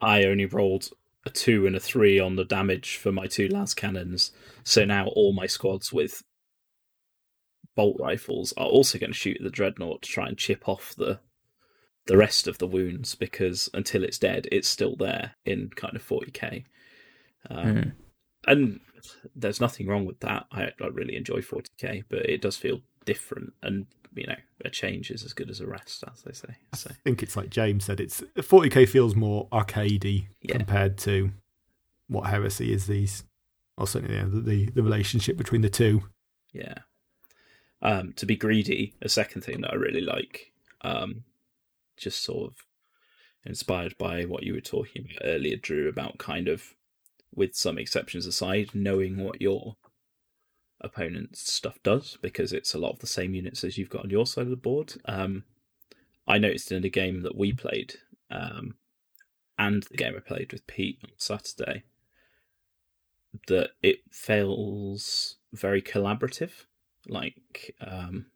I 0.00 0.24
only 0.24 0.46
rolled 0.46 0.90
a 1.26 1.30
two 1.30 1.66
and 1.66 1.74
a 1.74 1.80
three 1.80 2.20
on 2.20 2.36
the 2.36 2.44
damage 2.44 2.96
for 2.96 3.10
my 3.10 3.26
two 3.26 3.48
las 3.48 3.74
cannons, 3.74 4.30
so 4.62 4.84
now 4.84 5.06
all 5.08 5.32
my 5.32 5.46
squads 5.46 5.92
with 5.92 6.22
bolt 7.76 7.96
rifles 8.00 8.52
are 8.56 8.66
also 8.66 8.98
going 8.98 9.10
to 9.12 9.18
shoot 9.18 9.38
the 9.40 9.50
dreadnought 9.50 10.02
to 10.02 10.08
try 10.08 10.26
and 10.28 10.38
chip 10.38 10.68
off 10.68 10.94
the 10.96 11.18
the 12.06 12.16
rest 12.18 12.46
of 12.46 12.58
the 12.58 12.66
wounds 12.66 13.14
because 13.14 13.70
until 13.72 14.04
it's 14.04 14.18
dead, 14.18 14.46
it's 14.52 14.68
still 14.68 14.94
there 14.96 15.32
in 15.46 15.70
kind 15.74 15.96
of 15.96 16.06
40k. 16.06 16.64
Um, 17.48 17.66
Mm. 17.66 17.92
and 18.46 18.80
there's 19.34 19.60
nothing 19.60 19.86
wrong 19.86 20.04
with 20.04 20.20
that. 20.20 20.46
I, 20.52 20.64
I 20.82 20.86
really 20.92 21.16
enjoy 21.16 21.40
40k, 21.40 22.04
but 22.10 22.20
it 22.26 22.42
does 22.42 22.56
feel 22.58 22.80
different, 23.06 23.52
and 23.62 23.86
you 24.14 24.26
know, 24.26 24.36
a 24.64 24.70
change 24.70 25.10
is 25.10 25.24
as 25.24 25.32
good 25.32 25.50
as 25.50 25.60
a 25.60 25.66
rest, 25.66 26.04
as 26.12 26.22
they 26.22 26.32
say. 26.32 26.54
So 26.74 26.90
I 26.90 26.94
think 27.04 27.22
it's 27.22 27.36
like 27.36 27.50
James 27.50 27.84
said. 27.86 28.00
It's 28.00 28.22
40k 28.36 28.86
feels 28.88 29.14
more 29.16 29.48
arcadey 29.50 30.26
Yeah. 30.42 30.56
compared 30.58 30.98
to 30.98 31.32
what 32.08 32.28
Heresy 32.30 32.72
is. 32.72 32.86
These, 32.86 33.24
or 33.76 33.86
certainly 33.88 34.14
yeah, 34.16 34.26
the, 34.28 34.40
the 34.40 34.66
the 34.66 34.82
relationship 34.82 35.36
between 35.38 35.62
the 35.62 35.70
two. 35.70 36.02
yeah. 36.52 36.74
Um, 37.84 38.14
to 38.16 38.24
be 38.24 38.34
greedy, 38.34 38.94
a 39.02 39.08
second 39.10 39.42
thing 39.42 39.60
that 39.60 39.72
I 39.72 39.76
really 39.76 40.00
like, 40.00 40.52
um, 40.80 41.24
just 41.98 42.24
sort 42.24 42.50
of 42.50 42.56
inspired 43.44 43.96
by 43.98 44.22
what 44.22 44.42
you 44.42 44.54
were 44.54 44.60
talking 44.60 45.04
about 45.04 45.28
earlier, 45.28 45.56
Drew, 45.56 45.88
about 45.88 46.16
kind 46.18 46.48
of, 46.48 46.74
with 47.34 47.54
some 47.54 47.78
exceptions 47.78 48.26
aside, 48.26 48.70
knowing 48.72 49.22
what 49.22 49.42
your 49.42 49.76
opponent's 50.80 51.52
stuff 51.52 51.78
does 51.82 52.18
because 52.20 52.52
it's 52.52 52.74
a 52.74 52.78
lot 52.78 52.92
of 52.92 52.98
the 53.00 53.06
same 53.06 53.34
units 53.34 53.64
as 53.64 53.78
you've 53.78 53.90
got 53.90 54.04
on 54.04 54.10
your 54.10 54.26
side 54.26 54.44
of 54.44 54.50
the 54.50 54.56
board. 54.56 54.94
Um, 55.06 55.44
I 56.26 56.38
noticed 56.38 56.72
in 56.72 56.84
a 56.84 56.88
game 56.90 57.22
that 57.22 57.36
we 57.36 57.52
played, 57.52 57.96
um, 58.30 58.76
and 59.58 59.82
the 59.84 59.96
game 59.96 60.14
I 60.16 60.20
played 60.20 60.52
with 60.52 60.66
Pete 60.66 60.98
on 61.04 61.10
Saturday, 61.16 61.84
that 63.48 63.70
it 63.82 64.00
feels 64.10 65.36
very 65.52 65.82
collaborative. 65.82 66.64
Like, 67.08 67.74
um, 67.80 68.26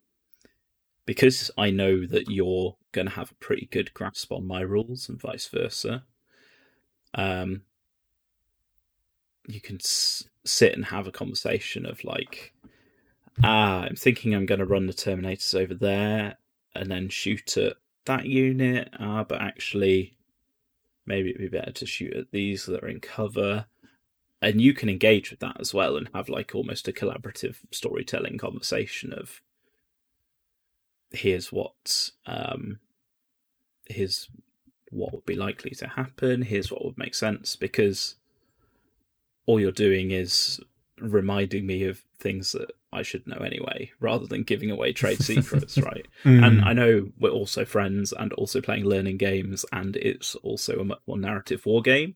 because 1.05 1.49
I 1.57 1.71
know 1.71 2.05
that 2.05 2.29
you're 2.29 2.75
going 2.91 3.07
to 3.07 3.13
have 3.13 3.31
a 3.31 3.35
pretty 3.35 3.67
good 3.71 3.93
grasp 3.93 4.31
on 4.31 4.45
my 4.45 4.61
rules 4.61 5.09
and 5.09 5.19
vice 5.19 5.47
versa. 5.47 6.03
Um, 7.13 7.63
you 9.47 9.59
can 9.59 9.77
s- 9.77 10.25
sit 10.45 10.73
and 10.73 10.85
have 10.85 11.07
a 11.07 11.11
conversation 11.11 11.85
of 11.85 12.03
like, 12.03 12.53
ah, 13.43 13.81
I'm 13.81 13.95
thinking 13.95 14.33
I'm 14.33 14.45
going 14.45 14.59
to 14.59 14.65
run 14.65 14.85
the 14.85 14.93
Terminators 14.93 15.59
over 15.59 15.73
there 15.73 16.37
and 16.75 16.91
then 16.91 17.09
shoot 17.09 17.57
at 17.57 17.77
that 18.05 18.25
unit. 18.25 18.89
Ah, 18.99 19.23
but 19.23 19.41
actually, 19.41 20.15
maybe 21.05 21.29
it'd 21.29 21.41
be 21.41 21.57
better 21.57 21.71
to 21.71 21.85
shoot 21.85 22.13
at 22.13 22.31
these 22.31 22.65
that 22.65 22.83
are 22.83 22.87
in 22.87 22.99
cover. 22.99 23.65
And 24.41 24.61
you 24.61 24.73
can 24.73 24.89
engage 24.89 25.31
with 25.31 25.39
that 25.41 25.57
as 25.59 25.73
well 25.73 25.97
and 25.97 26.09
have 26.13 26.29
like 26.29 26.55
almost 26.55 26.87
a 26.87 26.93
collaborative 26.93 27.57
storytelling 27.71 28.37
conversation 28.37 29.11
of 29.11 29.41
here's 31.11 31.51
what 31.51 32.11
um 32.25 32.79
here's 33.87 34.29
what 34.91 35.13
would 35.13 35.25
be 35.25 35.35
likely 35.35 35.71
to 35.71 35.87
happen, 35.87 36.41
here's 36.41 36.71
what 36.71 36.83
would 36.83 36.97
make 36.97 37.13
sense, 37.13 37.55
because 37.55 38.15
all 39.45 39.59
you're 39.59 39.71
doing 39.71 40.11
is 40.11 40.59
reminding 40.99 41.65
me 41.65 41.83
of 41.83 42.01
things 42.19 42.51
that 42.53 42.71
I 42.91 43.03
should 43.03 43.27
know 43.27 43.37
anyway, 43.37 43.91
rather 43.99 44.25
than 44.25 44.43
giving 44.43 44.71
away 44.71 44.93
trade 44.93 45.21
secrets, 45.21 45.77
right? 45.81 46.07
And 46.43 46.61
I 46.61 46.73
know 46.73 47.09
we're 47.19 47.29
also 47.29 47.65
friends 47.65 48.13
and 48.13 48.33
also 48.33 48.61
playing 48.61 48.85
learning 48.85 49.17
games, 49.17 49.63
and 49.71 49.95
it's 49.97 50.33
also 50.35 50.79
a 50.79 50.85
much 50.85 50.99
more 51.05 51.17
narrative 51.17 51.65
war 51.65 51.81
game 51.81 52.15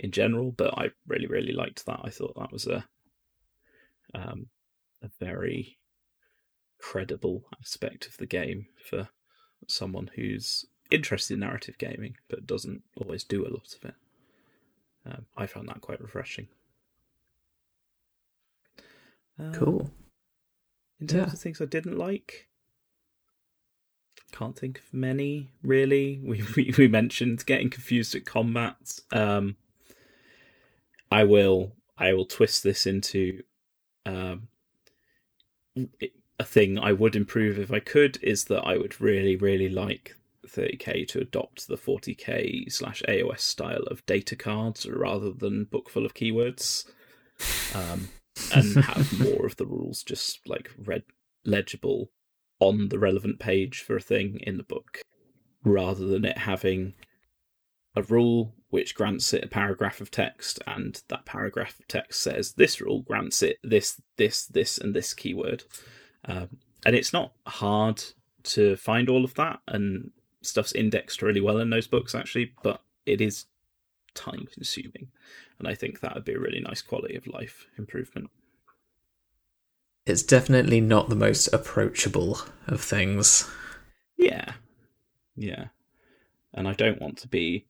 in 0.00 0.10
general. 0.10 0.50
But 0.52 0.76
I 0.76 0.90
really, 1.06 1.26
really 1.26 1.52
liked 1.52 1.86
that. 1.86 2.00
I 2.02 2.10
thought 2.10 2.34
that 2.38 2.52
was 2.52 2.66
a 2.66 2.84
um, 4.14 4.46
a 5.02 5.08
very 5.20 5.78
credible 6.78 7.44
aspect 7.60 8.06
of 8.06 8.16
the 8.16 8.26
game 8.26 8.66
for 8.84 9.08
someone 9.68 10.10
who's 10.16 10.64
interested 10.90 11.34
in 11.34 11.40
narrative 11.40 11.76
gaming 11.78 12.16
but 12.28 12.46
doesn't 12.46 12.82
always 12.96 13.22
do 13.22 13.46
a 13.46 13.52
lot 13.52 13.74
of 13.76 13.84
it. 13.90 13.94
Um, 15.06 15.26
I 15.36 15.46
found 15.46 15.68
that 15.68 15.80
quite 15.80 16.00
refreshing. 16.00 16.48
Um, 19.38 19.52
Cool. 19.54 19.90
In 21.00 21.06
terms 21.06 21.28
Yeah. 21.28 21.32
of 21.32 21.38
things 21.40 21.60
I 21.60 21.66
didn't 21.66 21.96
like, 21.96 22.48
can't 24.32 24.56
think 24.58 24.78
of 24.78 24.92
many 24.92 25.50
really. 25.62 26.20
We 26.24 26.42
we, 26.56 26.74
we 26.76 26.88
mentioned 26.88 27.44
getting 27.46 27.70
confused 27.70 28.14
at 28.14 28.24
combat. 28.26 29.00
Um, 29.12 29.56
I 31.10 31.24
will 31.24 31.72
I 31.98 32.12
will 32.12 32.26
twist 32.26 32.62
this 32.62 32.86
into 32.86 33.42
um, 34.06 34.48
a 36.38 36.44
thing 36.44 36.78
I 36.78 36.92
would 36.92 37.16
improve 37.16 37.58
if 37.58 37.72
I 37.72 37.80
could 37.80 38.18
is 38.22 38.44
that 38.44 38.62
I 38.62 38.76
would 38.76 39.00
really 39.00 39.36
really 39.36 39.68
like 39.68 40.16
30k 40.46 41.06
to 41.08 41.20
adopt 41.20 41.68
the 41.68 41.76
40k 41.76 42.72
slash 42.72 43.02
AOS 43.08 43.40
style 43.40 43.82
of 43.84 44.04
data 44.06 44.34
cards 44.36 44.88
rather 44.88 45.32
than 45.32 45.64
book 45.64 45.90
full 45.90 46.06
of 46.06 46.14
keywords. 46.14 46.86
Um, 47.74 48.08
and 48.54 48.76
have 48.84 49.18
more 49.20 49.46
of 49.46 49.56
the 49.56 49.66
rules 49.66 50.02
just 50.02 50.40
like 50.46 50.70
read 50.78 51.04
legible 51.44 52.10
on 52.58 52.88
the 52.88 52.98
relevant 52.98 53.38
page 53.38 53.80
for 53.82 53.96
a 53.96 54.00
thing 54.00 54.38
in 54.42 54.56
the 54.56 54.62
book 54.62 55.00
rather 55.64 56.06
than 56.06 56.24
it 56.24 56.38
having 56.38 56.94
a 57.96 58.02
rule 58.02 58.54
which 58.70 58.94
grants 58.94 59.32
it 59.34 59.44
a 59.44 59.48
paragraph 59.48 60.00
of 60.00 60.10
text 60.10 60.60
and 60.66 61.02
that 61.08 61.24
paragraph 61.24 61.78
of 61.78 61.86
text 61.88 62.20
says 62.20 62.52
this 62.52 62.80
rule 62.80 63.02
grants 63.02 63.42
it 63.42 63.58
this 63.62 64.00
this 64.16 64.46
this 64.46 64.78
and 64.78 64.94
this 64.94 65.12
keyword 65.12 65.64
um, 66.24 66.48
and 66.86 66.96
it's 66.96 67.12
not 67.12 67.32
hard 67.46 68.02
to 68.42 68.76
find 68.76 69.08
all 69.08 69.24
of 69.24 69.34
that 69.34 69.60
and 69.68 70.10
stuff's 70.42 70.72
indexed 70.72 71.20
really 71.20 71.40
well 71.40 71.58
in 71.58 71.70
those 71.70 71.86
books 71.86 72.14
actually 72.14 72.52
but 72.62 72.80
it 73.06 73.20
is 73.20 73.46
time 74.14 74.46
consuming. 74.52 75.08
And 75.58 75.68
I 75.68 75.74
think 75.74 76.00
that 76.00 76.14
would 76.14 76.24
be 76.24 76.34
a 76.34 76.38
really 76.38 76.60
nice 76.60 76.82
quality 76.82 77.16
of 77.16 77.26
life 77.26 77.66
improvement. 77.76 78.30
It's 80.06 80.22
definitely 80.22 80.80
not 80.80 81.08
the 81.08 81.16
most 81.16 81.48
approachable 81.48 82.38
of 82.66 82.80
things. 82.80 83.48
Yeah. 84.16 84.52
Yeah. 85.36 85.66
And 86.54 86.66
I 86.66 86.72
don't 86.72 87.00
want 87.00 87.18
to 87.18 87.28
be 87.28 87.66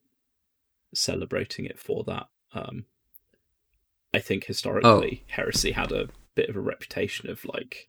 celebrating 0.95 1.65
it 1.65 1.79
for 1.79 2.05
that. 2.05 2.27
Um, 2.53 2.87
I 4.13 4.19
think 4.19 4.45
historically, 4.45 5.25
oh. 5.25 5.33
Heresy 5.35 5.73
had 5.73 5.93
a 5.93 6.09
bit 6.35 6.49
of 6.49 6.57
a 6.57 6.61
reputation 6.61 7.31
of 7.31 7.45
like 7.45 7.89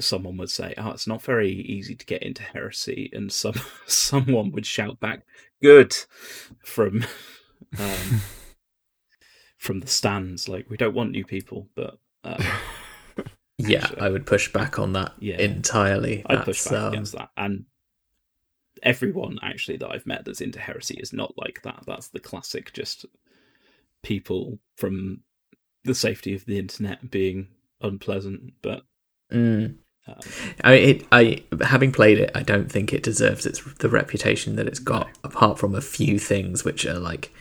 someone 0.00 0.36
would 0.36 0.50
say, 0.50 0.74
"Oh, 0.76 0.90
it's 0.90 1.06
not 1.06 1.22
very 1.22 1.50
easy 1.50 1.94
to 1.94 2.06
get 2.06 2.22
into 2.22 2.42
heresy," 2.42 3.10
and 3.12 3.32
some 3.32 3.54
someone 3.86 4.52
would 4.52 4.66
shout 4.66 5.00
back, 5.00 5.24
"Good," 5.62 5.96
from 6.64 7.04
um, 7.78 8.20
from 9.58 9.80
the 9.80 9.86
stands. 9.86 10.48
Like, 10.48 10.68
we 10.68 10.76
don't 10.76 10.94
want 10.94 11.12
new 11.12 11.24
people, 11.24 11.68
but 11.74 11.98
um, 12.24 12.44
yeah, 13.58 13.88
I 14.00 14.08
would 14.08 14.26
push 14.26 14.52
back 14.52 14.78
on 14.78 14.92
that 14.92 15.12
yeah, 15.18 15.38
entirely. 15.38 16.22
I'd 16.26 16.44
push 16.44 16.64
back 16.64 16.72
um... 16.74 16.92
against 16.92 17.12
that, 17.12 17.30
and 17.36 17.64
everyone 18.82 19.38
actually 19.42 19.76
that 19.78 19.90
I've 19.90 20.06
met 20.06 20.24
that's 20.24 20.40
into 20.40 20.58
heresy 20.58 20.94
is 20.94 21.12
not 21.12 21.34
like 21.36 21.62
that. 21.62 21.84
That's 21.86 22.08
the 22.08 22.20
classic, 22.20 22.72
just 22.72 23.06
people 24.02 24.58
from 24.76 25.20
the 25.84 25.94
safety 25.94 26.34
of 26.34 26.44
the 26.44 26.58
internet 26.58 27.10
being 27.10 27.48
unpleasant, 27.80 28.54
but. 28.62 28.82
Mm. 29.32 29.76
Um, 30.06 30.16
I, 30.64 30.72
it, 30.74 31.06
I 31.12 31.44
having 31.60 31.92
played 31.92 32.18
it, 32.18 32.32
I 32.34 32.42
don't 32.42 32.70
think 32.70 32.92
it 32.92 33.04
deserves 33.04 33.46
its 33.46 33.62
the 33.74 33.88
reputation 33.88 34.56
that 34.56 34.66
it's 34.66 34.80
got. 34.80 35.06
No. 35.06 35.12
Apart 35.30 35.58
from 35.60 35.76
a 35.76 35.80
few 35.80 36.18
things 36.18 36.64
which 36.64 36.84
are 36.84 36.98
like 36.98 37.32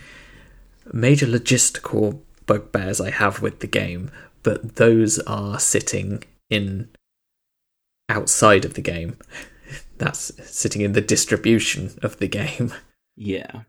major 0.93 1.25
logistical 1.25 2.19
bugbears 2.45 3.01
I 3.01 3.09
have 3.09 3.41
with 3.41 3.61
the 3.61 3.67
game, 3.67 4.11
but 4.43 4.75
those 4.75 5.17
are 5.19 5.59
sitting 5.59 6.23
in 6.51 6.89
outside 8.09 8.65
of 8.65 8.75
the 8.75 8.81
game. 8.81 9.17
That's 10.01 10.31
sitting 10.51 10.81
in 10.81 10.93
the 10.93 11.01
distribution 11.01 11.91
of 12.01 12.17
the 12.17 12.27
game. 12.27 12.73
Yeah. 13.17 13.63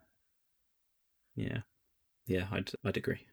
Yeah. 1.35 1.59
Yeah, 2.26 2.47
I'd 2.51 2.70
I'd 2.85 2.97
agree. 2.97 3.26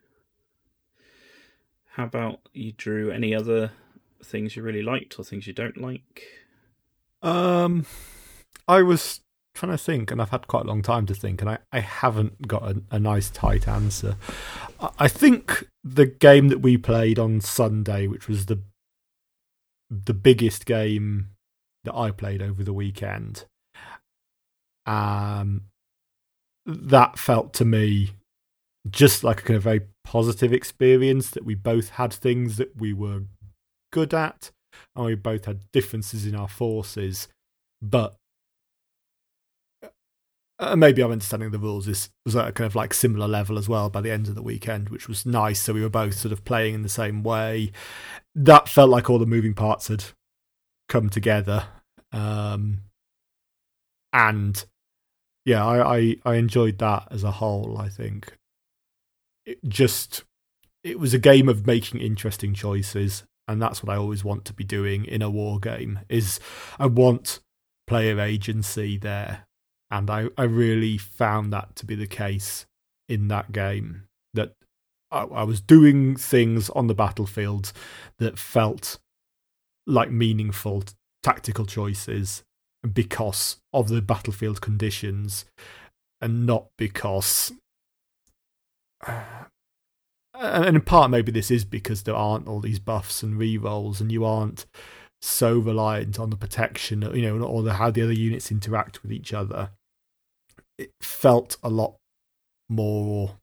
How 1.91 2.06
about 2.06 2.39
you 2.52 2.74
Drew 2.74 3.10
any 3.12 3.34
other 3.34 3.72
things 4.22 4.56
you 4.56 4.64
really 4.64 4.82
liked 4.82 5.18
or 5.18 5.24
things 5.24 5.47
you 5.47 5.54
don't 5.54 5.78
like? 5.78 6.24
Um 7.22 7.86
I 8.68 8.82
was 8.82 9.22
trying 9.54 9.72
to 9.72 9.78
think 9.78 10.12
and 10.12 10.20
I've 10.22 10.32
had 10.32 10.47
quite 10.47 10.66
a 10.66 10.68
long 10.68 10.82
time 10.82 11.06
to 11.06 11.14
think 11.14 11.39
and 11.41 11.52
I, 11.52 11.60
I 11.72 11.80
haven't 11.80 12.47
got 12.47 12.64
a, 12.64 12.82
a 12.91 13.00
nice 13.00 13.30
tight 13.30 13.68
answer. 13.68 14.18
I 14.97 15.08
think 15.08 15.70
the 15.84 16.08
game 16.08 16.50
that 16.50 16.60
we 16.60 16.76
played 16.76 17.20
on 17.20 17.39
Sunday, 17.39 18.08
which 18.08 18.28
was 18.28 18.47
the 18.47 18.60
the 19.89 20.16
biggest 20.16 20.66
game 20.66 21.30
that 21.84 21.96
I 21.96 22.12
played 22.12 22.42
over 22.42 22.64
the 22.64 22.74
weekend, 22.74 23.46
um, 24.86 25.64
that 26.66 27.18
felt 27.18 27.54
to 27.56 27.66
me 27.66 28.12
just 28.90 29.24
like 29.24 29.42
a 29.42 29.44
kind 29.44 29.58
of 29.58 29.64
very 29.64 29.82
positive 30.04 30.54
experience 30.54 31.30
that 31.32 31.46
we 31.46 31.56
both 31.56 31.90
had 31.92 32.14
things 32.14 32.58
that 32.58 32.76
we 32.78 32.94
were 32.94 33.24
good 33.92 34.14
at 34.14 34.52
and 34.96 35.06
we 35.06 35.16
both 35.16 35.46
had 35.46 35.60
differences 35.72 36.26
in 36.26 36.36
our 36.36 36.48
forces 36.48 37.28
but 37.82 38.16
uh, 40.60 40.76
maybe 40.76 41.02
our 41.02 41.12
understanding 41.12 41.52
the 41.52 41.60
rules 41.60 41.88
is 41.88 42.10
was 42.26 42.36
at 42.36 42.48
a 42.48 42.52
kind 42.52 42.66
of 42.66 42.76
like 42.76 42.94
similar 42.94 43.28
level 43.28 43.58
as 43.58 43.70
well 43.70 43.90
by 43.90 44.02
the 44.02 44.12
end 44.12 44.28
of 44.28 44.36
the 44.36 44.42
weekend, 44.42 44.90
which 44.90 45.08
was 45.08 45.26
nice. 45.26 45.62
So 45.62 45.74
we 45.74 45.82
were 45.82 45.90
both 45.90 46.16
sort 46.16 46.34
of 46.34 46.44
playing 46.44 46.76
in 46.76 46.84
the 46.84 46.90
same 46.90 47.24
way. 47.24 47.72
That 48.36 48.68
felt 48.68 48.90
like 48.90 49.10
all 49.10 49.20
the 49.20 49.26
moving 49.26 49.54
parts 49.54 49.88
had 49.88 50.04
come 50.90 51.10
together, 51.10 51.68
um, 52.12 52.82
and 54.12 54.66
yeah, 55.46 55.66
I, 55.66 55.98
I 55.98 56.16
I 56.26 56.36
enjoyed 56.36 56.80
that 56.80 57.08
as 57.12 57.24
a 57.24 57.32
whole. 57.32 57.78
I 57.78 57.88
think 57.88 58.34
it 59.46 59.60
just 59.68 60.26
it 60.84 61.00
was 61.00 61.14
a 61.14 61.20
game 61.20 61.48
of 61.48 61.66
making 61.66 62.02
interesting 62.02 62.54
choices, 62.54 63.24
and 63.48 63.62
that's 63.62 63.82
what 63.82 63.94
I 63.94 63.98
always 63.98 64.26
want 64.26 64.44
to 64.46 64.54
be 64.54 64.66
doing 64.66 65.06
in 65.06 65.22
a 65.22 65.30
war 65.30 65.60
game. 65.60 66.00
Is 66.10 66.42
I 66.78 66.88
want 66.88 67.40
player 67.88 68.20
agency 68.20 68.98
there 68.98 69.46
and 69.92 70.10
I, 70.10 70.28
I 70.38 70.44
really 70.44 70.98
found 70.98 71.52
that 71.54 71.76
to 71.78 71.86
be 71.86 71.96
the 71.96 72.08
case 72.08 72.66
in 73.08 73.28
that 73.30 73.52
game. 73.52 74.04
That 74.34 74.54
I, 75.12 75.24
I 75.24 75.44
was 75.44 75.62
doing 75.62 76.16
things 76.16 76.70
on 76.72 76.88
the 76.88 76.94
battlefield 76.94 77.74
that 78.20 78.38
felt 78.38 79.00
like 79.90 80.12
meaningful 80.12 80.84
tactical 81.24 81.66
choices 81.66 82.44
because 82.94 83.58
of 83.74 83.90
the 83.90 84.02
battlefield 84.02 84.62
conditions 84.62 85.46
and 86.22 86.46
not 86.46 86.68
because 86.78 87.52
uh, 89.06 89.46
and 90.34 90.76
in 90.78 90.82
part 90.82 91.12
maybe 91.12 91.32
this 91.32 91.52
is 91.52 91.66
because 91.66 92.04
there 92.04 92.16
aren't 92.16 92.48
all 92.48 92.62
these 92.62 92.80
buffs 92.80 93.22
and 93.22 93.38
re-rolls 93.38 94.00
and 94.00 94.12
you 94.12 94.24
aren't 94.24 94.66
so 95.22 95.58
reliant 95.58 96.18
on 96.18 96.30
the 96.30 96.38
protection 96.38 97.02
you 97.14 97.22
know 97.22 97.44
or 97.44 97.62
the, 97.64 97.74
how 97.74 97.92
the 97.92 98.02
other 98.02 98.14
units 98.14 98.52
interact 98.52 99.04
with 99.04 99.12
each 99.12 99.34
other 99.34 99.72
it 100.80 100.92
felt 101.02 101.58
a 101.62 101.70
lot 101.70 101.96
more 102.70 103.36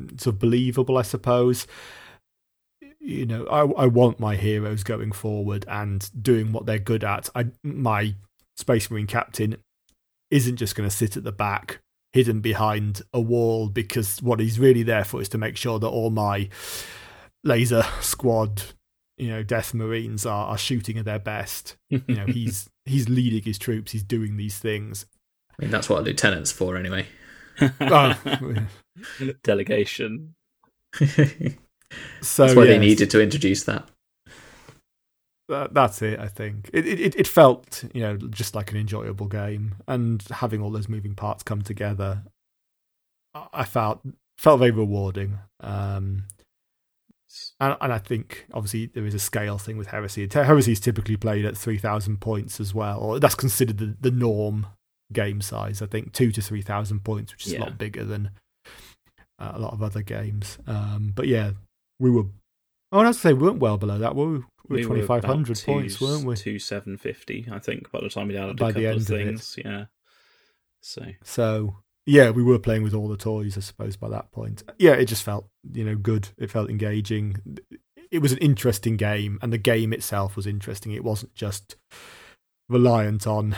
mm, 0.00 0.20
sort 0.20 0.34
of 0.34 0.38
believable, 0.38 0.96
I 0.96 1.02
suppose. 1.02 1.66
You 3.00 3.26
know, 3.26 3.46
I 3.46 3.84
I 3.84 3.86
want 3.86 4.20
my 4.20 4.36
heroes 4.36 4.82
going 4.82 5.12
forward 5.12 5.64
and 5.68 6.08
doing 6.20 6.52
what 6.52 6.66
they're 6.66 6.78
good 6.78 7.04
at. 7.04 7.28
I 7.34 7.48
my 7.62 8.14
Space 8.56 8.90
Marine 8.90 9.06
captain 9.06 9.56
isn't 10.30 10.56
just 10.56 10.74
going 10.74 10.88
to 10.88 10.94
sit 10.94 11.16
at 11.16 11.24
the 11.24 11.32
back, 11.32 11.80
hidden 12.12 12.40
behind 12.40 13.02
a 13.12 13.20
wall, 13.20 13.68
because 13.68 14.22
what 14.22 14.40
he's 14.40 14.58
really 14.58 14.82
there 14.82 15.04
for 15.04 15.20
is 15.20 15.28
to 15.30 15.38
make 15.38 15.56
sure 15.56 15.78
that 15.78 15.88
all 15.88 16.10
my 16.10 16.48
laser 17.44 17.84
squad, 18.00 18.62
you 19.16 19.28
know, 19.28 19.42
Death 19.42 19.72
Marines 19.72 20.26
are, 20.26 20.48
are 20.48 20.58
shooting 20.58 20.98
at 20.98 21.04
their 21.04 21.18
best. 21.18 21.76
you 21.88 22.02
know, 22.08 22.26
he's 22.28 22.68
he's 22.84 23.08
leading 23.08 23.42
his 23.42 23.58
troops, 23.58 23.92
he's 23.92 24.02
doing 24.02 24.36
these 24.36 24.58
things, 24.58 25.06
I 25.58 25.64
mean, 25.64 25.70
that's 25.72 25.88
what 25.88 26.00
a 26.00 26.02
lieutenant's 26.02 26.52
for, 26.52 26.76
anyway. 26.76 27.06
oh. 27.80 28.14
Delegation. 29.42 30.34
So 32.20 32.44
that's 32.44 32.56
why 32.56 32.64
yes. 32.64 32.72
they 32.72 32.78
needed 32.78 33.10
to 33.10 33.22
introduce 33.22 33.64
that. 33.64 33.88
that. 35.48 35.74
That's 35.74 36.02
it. 36.02 36.18
I 36.18 36.28
think 36.28 36.70
it, 36.72 36.86
it 36.86 37.16
it 37.16 37.26
felt 37.26 37.84
you 37.94 38.02
know 38.02 38.16
just 38.16 38.54
like 38.54 38.70
an 38.70 38.78
enjoyable 38.78 39.26
game, 39.26 39.76
and 39.86 40.22
having 40.30 40.60
all 40.60 40.70
those 40.70 40.88
moving 40.88 41.14
parts 41.14 41.42
come 41.42 41.62
together, 41.62 42.22
I 43.52 43.64
felt 43.64 44.00
felt 44.38 44.58
very 44.58 44.70
rewarding. 44.70 45.38
Um, 45.60 46.24
and, 47.60 47.76
and 47.80 47.92
I 47.92 47.98
think 47.98 48.46
obviously 48.54 48.86
there 48.86 49.04
is 49.04 49.14
a 49.14 49.18
scale 49.18 49.58
thing 49.58 49.76
with 49.76 49.88
Heresy. 49.88 50.28
Heresy 50.32 50.72
is 50.72 50.80
typically 50.80 51.16
played 51.16 51.44
at 51.44 51.56
three 51.56 51.78
thousand 51.78 52.20
points 52.20 52.60
as 52.60 52.74
well, 52.74 53.00
or 53.00 53.20
that's 53.20 53.34
considered 53.34 53.78
the, 53.78 53.96
the 54.00 54.10
norm 54.10 54.66
game 55.12 55.40
size. 55.40 55.82
I 55.82 55.86
think 55.86 56.12
two 56.12 56.32
to 56.32 56.42
three 56.42 56.62
thousand 56.62 57.04
points, 57.04 57.32
which 57.32 57.46
is 57.46 57.52
yeah. 57.52 57.60
a 57.60 57.64
lot 57.64 57.78
bigger 57.78 58.04
than 58.04 58.30
uh, 59.38 59.52
a 59.54 59.58
lot 59.58 59.72
of 59.72 59.82
other 59.82 60.02
games. 60.02 60.58
Um, 60.66 61.12
but 61.14 61.26
yeah, 61.26 61.52
we 61.98 62.10
were. 62.10 62.24
I 62.90 62.96
want 62.96 63.14
to 63.14 63.20
say 63.20 63.32
we 63.32 63.42
weren't 63.46 63.60
well 63.60 63.76
below 63.76 63.98
that. 63.98 64.14
Were 64.14 64.28
we? 64.28 64.38
We 64.68 64.76
were 64.80 64.84
twenty 64.84 65.02
five 65.02 65.24
hundred 65.24 65.62
points, 65.64 66.00
weren't 66.00 66.24
we? 66.24 66.36
Two 66.36 66.58
seven 66.58 66.96
fifty, 66.96 67.46
I 67.50 67.58
think. 67.58 67.90
By 67.90 68.00
the 68.02 68.08
time 68.08 68.28
we 68.28 68.36
added 68.36 68.56
by 68.56 68.70
a 68.70 68.72
couple 68.72 68.82
the 68.82 68.88
end 68.88 69.00
of 69.00 69.06
things, 69.06 69.58
of 69.58 69.64
yeah. 69.64 69.84
So. 70.80 71.02
So 71.22 71.76
yeah, 72.06 72.30
we 72.30 72.42
were 72.42 72.58
playing 72.58 72.82
with 72.82 72.94
all 72.94 73.08
the 73.08 73.16
toys, 73.16 73.56
I 73.56 73.60
suppose. 73.60 73.96
By 73.96 74.08
that 74.10 74.30
point, 74.32 74.62
yeah, 74.78 74.92
it 74.92 75.06
just 75.06 75.22
felt 75.22 75.48
you 75.72 75.84
know 75.84 75.96
good. 75.96 76.28
It 76.38 76.50
felt 76.50 76.70
engaging. 76.70 77.58
It 78.10 78.20
was 78.20 78.32
an 78.32 78.38
interesting 78.38 78.96
game, 78.96 79.38
and 79.42 79.52
the 79.52 79.58
game 79.58 79.92
itself 79.92 80.36
was 80.36 80.46
interesting. 80.46 80.92
It 80.92 81.04
wasn't 81.04 81.34
just 81.34 81.76
reliant 82.68 83.26
on 83.26 83.54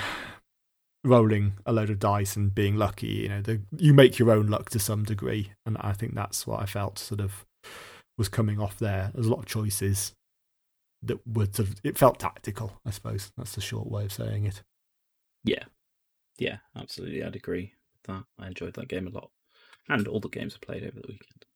rolling 1.04 1.54
a 1.64 1.72
load 1.72 1.90
of 1.90 1.98
dice 1.98 2.36
and 2.36 2.54
being 2.54 2.76
lucky. 2.76 3.06
You 3.06 3.28
know, 3.28 3.42
the, 3.42 3.62
you 3.76 3.94
make 3.94 4.18
your 4.18 4.30
own 4.30 4.48
luck 4.48 4.70
to 4.70 4.78
some 4.78 5.04
degree, 5.04 5.52
and 5.64 5.76
I 5.80 5.92
think 5.92 6.14
that's 6.14 6.46
what 6.46 6.60
I 6.60 6.66
felt 6.66 6.98
sort 6.98 7.20
of 7.20 7.46
was 8.16 8.28
coming 8.28 8.61
off 8.61 8.78
there. 8.78 9.11
There's 9.15 9.27
a 9.27 9.31
lot 9.31 9.41
of 9.41 9.47
choices 9.47 10.15
that 11.03 11.19
were 11.27 11.47
sort 11.47 11.69
of 11.69 11.81
it 11.82 11.99
felt 11.99 12.19
tactical. 12.19 12.81
I 12.85 12.91
suppose 12.91 13.32
that's 13.37 13.55
the 13.55 13.61
short 13.61 13.91
way 13.91 14.05
of 14.05 14.12
saying 14.12 14.45
it. 14.45 14.62
Yeah, 15.45 15.65
yeah, 16.39 16.59
absolutely. 16.77 17.24
I'd 17.24 17.37
agree 17.37 17.74
with 17.95 18.03
that. 18.15 18.24
I 18.39 18.49
enjoyed 18.49 18.74
that 18.74 18.89
game 18.89 19.07
a 19.07 19.11
lot, 19.11 19.31
and 19.89 20.07
all 20.07 20.20
the 20.20 20.28
games 20.28 20.57
I 20.57 20.65
played 20.65 20.82
over 20.82 21.01
the 21.01 21.09
weekend. 21.09 21.47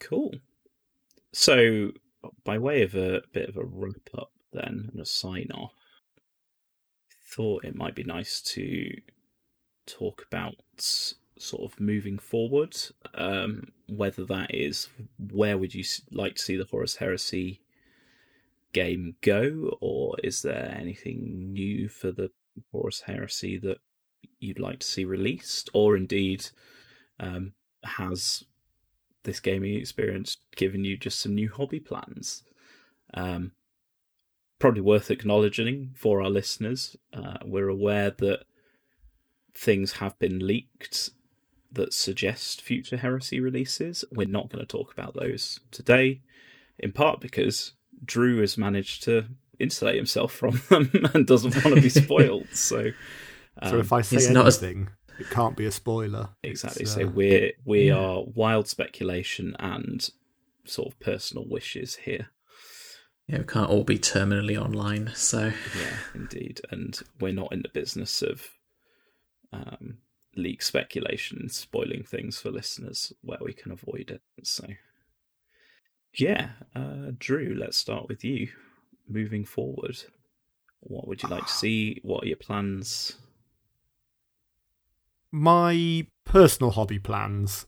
Cool. 0.00 0.34
So, 1.32 1.92
by 2.44 2.58
way 2.58 2.82
of 2.82 2.94
a 2.94 3.22
bit 3.32 3.48
of 3.48 3.56
a 3.56 3.64
wrap 3.64 4.08
up, 4.16 4.30
then 4.52 4.88
and 4.92 5.00
a 5.00 5.06
sign 5.06 5.48
off 5.52 5.74
I 7.10 7.14
thought 7.34 7.64
it 7.64 7.76
might 7.76 7.94
be 7.94 8.04
nice 8.04 8.40
to 8.40 8.90
talk 9.86 10.24
about 10.26 10.54
sort 11.38 11.70
of 11.70 11.80
moving 11.80 12.18
forward. 12.18 12.76
Um, 13.14 13.72
whether 13.88 14.24
that 14.26 14.54
is 14.54 14.88
where 15.32 15.58
would 15.58 15.74
you 15.74 15.84
like 16.10 16.36
to 16.36 16.42
see 16.42 16.56
the 16.56 16.66
Horus 16.70 16.96
Heresy 16.96 17.60
game 18.72 19.16
go, 19.20 19.76
or 19.80 20.16
is 20.22 20.42
there 20.42 20.76
anything 20.78 21.52
new 21.52 21.88
for 21.88 22.12
the 22.12 22.30
Horus 22.72 23.02
Heresy 23.02 23.58
that 23.58 23.78
you'd 24.40 24.58
like 24.58 24.80
to 24.80 24.86
see 24.86 25.04
released, 25.04 25.70
or 25.72 25.96
indeed 25.96 26.46
um, 27.20 27.52
has 27.84 28.44
this 29.22 29.40
gaming 29.40 29.74
experience 29.74 30.38
given 30.54 30.84
you 30.84 30.96
just 30.96 31.20
some 31.20 31.34
new 31.34 31.50
hobby 31.50 31.80
plans? 31.80 32.42
Um, 33.14 33.52
probably 34.58 34.80
worth 34.80 35.10
acknowledging 35.10 35.92
for 35.96 36.22
our 36.22 36.30
listeners. 36.30 36.96
Uh, 37.12 37.38
we're 37.44 37.68
aware 37.68 38.10
that 38.10 38.44
things 39.54 39.92
have 39.92 40.18
been 40.18 40.46
leaked 40.46 41.10
that 41.72 41.92
suggest 41.92 42.62
future 42.62 42.96
heresy 42.96 43.40
releases. 43.40 44.04
We're 44.10 44.28
not 44.28 44.50
going 44.50 44.64
to 44.64 44.66
talk 44.66 44.92
about 44.92 45.14
those 45.14 45.60
today, 45.70 46.22
in 46.78 46.92
part 46.92 47.20
because 47.20 47.72
Drew 48.04 48.40
has 48.40 48.58
managed 48.58 49.02
to 49.04 49.26
insulate 49.58 49.96
himself 49.96 50.32
from 50.32 50.60
them 50.68 50.90
and 51.14 51.26
doesn't 51.26 51.54
want 51.64 51.76
to 51.76 51.82
be 51.82 51.88
spoiled. 51.88 52.48
so, 52.52 52.90
um, 53.60 53.70
so 53.70 53.78
if 53.78 53.92
I 53.92 54.02
say 54.02 54.26
anything, 54.26 54.88
a... 55.18 55.22
it 55.22 55.30
can't 55.30 55.56
be 55.56 55.66
a 55.66 55.72
spoiler. 55.72 56.30
Exactly. 56.42 56.84
Uh... 56.84 56.88
So 56.88 57.06
we're 57.06 57.52
we 57.64 57.88
yeah. 57.88 57.96
are 57.96 58.22
wild 58.34 58.68
speculation 58.68 59.56
and 59.58 60.08
sort 60.64 60.92
of 60.92 61.00
personal 61.00 61.46
wishes 61.48 61.96
here. 61.96 62.28
Yeah, 63.28 63.38
we 63.38 63.44
can't 63.44 63.70
all 63.70 63.84
be 63.84 63.98
terminally 63.98 64.60
online. 64.60 65.10
So 65.14 65.46
yeah, 65.46 65.96
indeed, 66.14 66.60
and 66.70 66.98
we're 67.20 67.32
not 67.32 67.52
in 67.52 67.62
the 67.62 67.68
business 67.68 68.22
of 68.22 68.48
um, 69.52 69.98
leak 70.36 70.62
speculation 70.62 71.38
and 71.40 71.50
spoiling 71.50 72.02
things 72.02 72.38
for 72.38 72.50
listeners 72.50 73.12
where 73.22 73.38
we 73.40 73.52
can 73.52 73.72
avoid 73.72 74.10
it. 74.10 74.22
So 74.46 74.66
yeah, 76.14 76.50
uh, 76.74 77.12
Drew, 77.18 77.54
let's 77.58 77.76
start 77.76 78.08
with 78.08 78.24
you. 78.24 78.48
Moving 79.08 79.44
forward, 79.44 80.02
what 80.80 81.06
would 81.06 81.22
you 81.22 81.28
like 81.28 81.46
to 81.46 81.52
see? 81.52 82.00
What 82.02 82.24
are 82.24 82.28
your 82.28 82.36
plans? 82.36 83.16
My 85.30 86.06
personal 86.24 86.72
hobby 86.72 86.98
plans, 86.98 87.66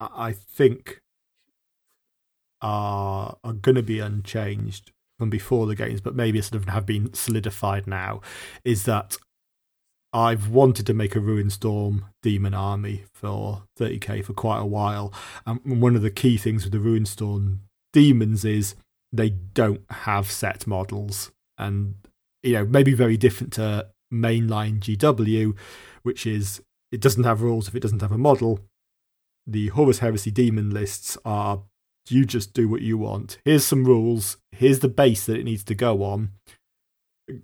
I 0.00 0.32
think, 0.32 1.00
are 2.62 3.36
are 3.44 3.52
going 3.52 3.74
to 3.74 3.82
be 3.82 4.00
unchanged 4.00 4.92
from 5.18 5.30
before 5.30 5.66
the 5.66 5.74
games, 5.74 6.00
but 6.00 6.14
maybe 6.14 6.40
sort 6.40 6.62
of 6.62 6.68
have 6.68 6.86
been 6.86 7.12
solidified 7.12 7.86
now. 7.86 8.20
Is 8.64 8.84
that 8.84 9.16
I've 10.12 10.48
wanted 10.48 10.86
to 10.86 10.94
make 10.94 11.14
a 11.14 11.20
Ruinstorm 11.20 12.04
demon 12.22 12.54
army 12.54 13.04
for 13.12 13.64
30k 13.78 14.24
for 14.24 14.32
quite 14.32 14.60
a 14.60 14.66
while. 14.66 15.12
Um, 15.46 15.60
and 15.64 15.82
one 15.82 15.96
of 15.96 16.02
the 16.02 16.10
key 16.10 16.36
things 16.38 16.64
with 16.64 16.72
the 16.72 16.78
Ruinstorm 16.78 17.60
demons 17.92 18.44
is 18.44 18.74
they 19.12 19.30
don't 19.30 19.82
have 19.90 20.30
set 20.30 20.66
models. 20.66 21.30
And, 21.58 21.94
you 22.42 22.54
know, 22.54 22.64
maybe 22.64 22.94
very 22.94 23.16
different 23.16 23.52
to 23.54 23.88
mainline 24.12 24.80
GW, 24.80 25.54
which 26.02 26.26
is 26.26 26.62
it 26.90 27.00
doesn't 27.00 27.24
have 27.24 27.42
rules 27.42 27.68
if 27.68 27.74
it 27.74 27.80
doesn't 27.80 28.02
have 28.02 28.12
a 28.12 28.18
model. 28.18 28.60
The 29.46 29.68
Horus 29.68 29.98
Heresy 29.98 30.30
demon 30.30 30.70
lists 30.70 31.18
are 31.24 31.62
you 32.08 32.24
just 32.24 32.54
do 32.54 32.68
what 32.68 32.80
you 32.80 32.96
want. 32.96 33.38
Here's 33.44 33.66
some 33.66 33.84
rules. 33.84 34.38
Here's 34.52 34.80
the 34.80 34.88
base 34.88 35.26
that 35.26 35.38
it 35.38 35.44
needs 35.44 35.64
to 35.64 35.74
go 35.74 36.02
on. 36.02 36.30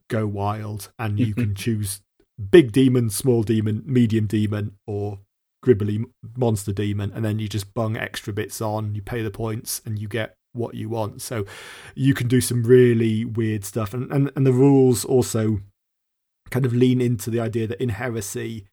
Go 0.08 0.26
wild, 0.26 0.90
and 0.98 1.18
you 1.18 1.28
mm-hmm. 1.28 1.40
can 1.40 1.54
choose 1.54 2.00
big 2.50 2.72
demon, 2.72 3.10
small 3.10 3.42
demon, 3.42 3.82
medium 3.86 4.26
demon, 4.26 4.76
or 4.86 5.20
gribbly 5.64 6.04
monster 6.36 6.72
demon, 6.72 7.10
and 7.14 7.24
then 7.24 7.38
you 7.38 7.48
just 7.48 7.74
bung 7.74 7.96
extra 7.96 8.32
bits 8.32 8.60
on, 8.60 8.94
you 8.94 9.02
pay 9.02 9.22
the 9.22 9.30
points, 9.30 9.80
and 9.84 9.98
you 9.98 10.08
get 10.08 10.36
what 10.52 10.74
you 10.74 10.88
want. 10.88 11.20
So 11.20 11.44
you 11.94 12.14
can 12.14 12.28
do 12.28 12.40
some 12.40 12.62
really 12.62 13.24
weird 13.24 13.64
stuff. 13.64 13.92
And, 13.92 14.10
and, 14.12 14.30
and 14.36 14.46
the 14.46 14.52
rules 14.52 15.04
also 15.04 15.60
kind 16.50 16.64
of 16.64 16.74
lean 16.74 17.00
into 17.00 17.30
the 17.30 17.40
idea 17.40 17.66
that 17.66 17.82
in 17.82 17.88
Heresy, 17.88 18.66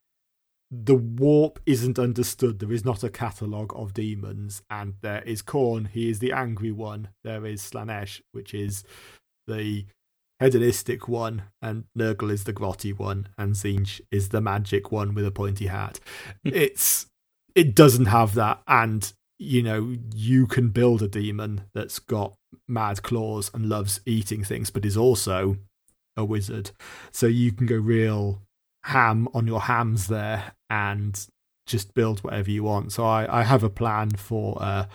the 0.70 0.96
warp 0.96 1.60
isn't 1.66 2.00
understood. 2.00 2.60
There 2.60 2.72
is 2.72 2.86
not 2.86 3.04
a 3.04 3.10
catalogue 3.10 3.74
of 3.76 3.94
demons, 3.94 4.62
and 4.70 4.96
there 5.02 5.22
is 5.24 5.42
Khorne, 5.42 5.90
he 5.90 6.10
is 6.10 6.20
the 6.20 6.32
angry 6.32 6.72
one. 6.72 7.10
There 7.24 7.46
is 7.46 7.62
Slaanesh, 7.62 8.22
which 8.32 8.54
is 8.54 8.84
the 9.48 9.86
hedonistic 10.41 11.07
one, 11.07 11.43
and 11.61 11.85
Nurgle 11.97 12.31
is 12.31 12.43
the 12.43 12.53
grotty 12.53 12.97
one, 12.97 13.30
and 13.38 13.53
Tzeentch 13.53 14.01
is 14.11 14.30
the 14.30 14.41
magic 14.41 14.91
one 14.91 15.13
with 15.13 15.26
a 15.26 15.31
pointy 15.31 15.68
hat. 15.68 15.99
Hmm. 16.43 16.51
it's 16.53 17.05
it 17.55 17.76
doesn't 17.76 18.05
have 18.05 18.34
that, 18.35 18.61
and 18.68 19.13
you 19.38 19.63
know 19.63 19.95
you 20.13 20.47
can 20.47 20.69
build 20.69 21.01
a 21.01 21.07
demon 21.07 21.61
that's 21.73 21.99
got 21.99 22.34
mad 22.68 23.03
claws 23.03 23.51
and 23.53 23.69
loves 23.69 24.01
eating 24.05 24.43
things, 24.43 24.69
but 24.72 24.85
is 24.85 24.97
also 24.97 25.57
a 26.18 26.26
wizard. 26.26 26.72
So 27.11 27.27
you 27.27 27.51
can 27.51 27.68
go 27.68 27.77
real 27.77 28.41
ham 28.84 29.27
on 29.34 29.47
your 29.47 29.61
hams 29.61 30.07
there 30.07 30.53
and 30.69 31.27
just 31.68 31.93
build 31.93 32.23
whatever 32.23 32.49
you 32.49 32.63
want. 32.63 32.91
So 32.91 33.05
I, 33.05 33.41
I 33.41 33.43
have 33.43 33.63
a 33.63 33.69
plan 33.69 34.09
for 34.11 34.57
a 34.59 34.89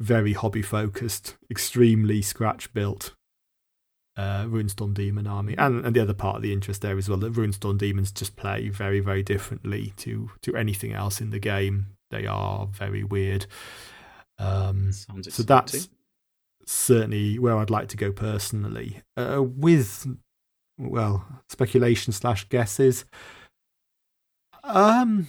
very 0.00 0.32
hobby 0.32 0.62
focused, 0.62 1.36
extremely 1.50 2.22
scratch 2.22 2.72
built 2.72 3.14
uh, 4.16 4.44
Ruinstorm 4.46 4.94
Demon 4.94 5.26
army, 5.26 5.54
and, 5.56 5.84
and 5.84 5.96
the 5.96 6.02
other 6.02 6.14
part 6.14 6.36
of 6.36 6.42
the 6.42 6.52
interest 6.52 6.82
there 6.82 6.98
as 6.98 7.08
well 7.08 7.18
that 7.18 7.32
Ruinstorm 7.32 7.78
Demons 7.78 8.12
just 8.12 8.36
play 8.36 8.68
very 8.68 9.00
very 9.00 9.22
differently 9.22 9.92
to 9.98 10.30
to 10.42 10.56
anything 10.56 10.92
else 10.92 11.20
in 11.20 11.30
the 11.30 11.38
game. 11.38 11.86
They 12.10 12.26
are 12.26 12.66
very 12.66 13.04
weird. 13.04 13.46
Um, 14.38 14.92
so 14.92 15.42
that's 15.42 15.88
certainly 16.66 17.38
where 17.38 17.56
I'd 17.56 17.70
like 17.70 17.88
to 17.88 17.96
go 17.96 18.12
personally. 18.12 19.02
Uh, 19.16 19.42
with 19.42 20.06
well 20.78 21.26
speculation 21.48 22.12
slash 22.12 22.48
guesses. 22.48 23.04
Um, 24.64 25.28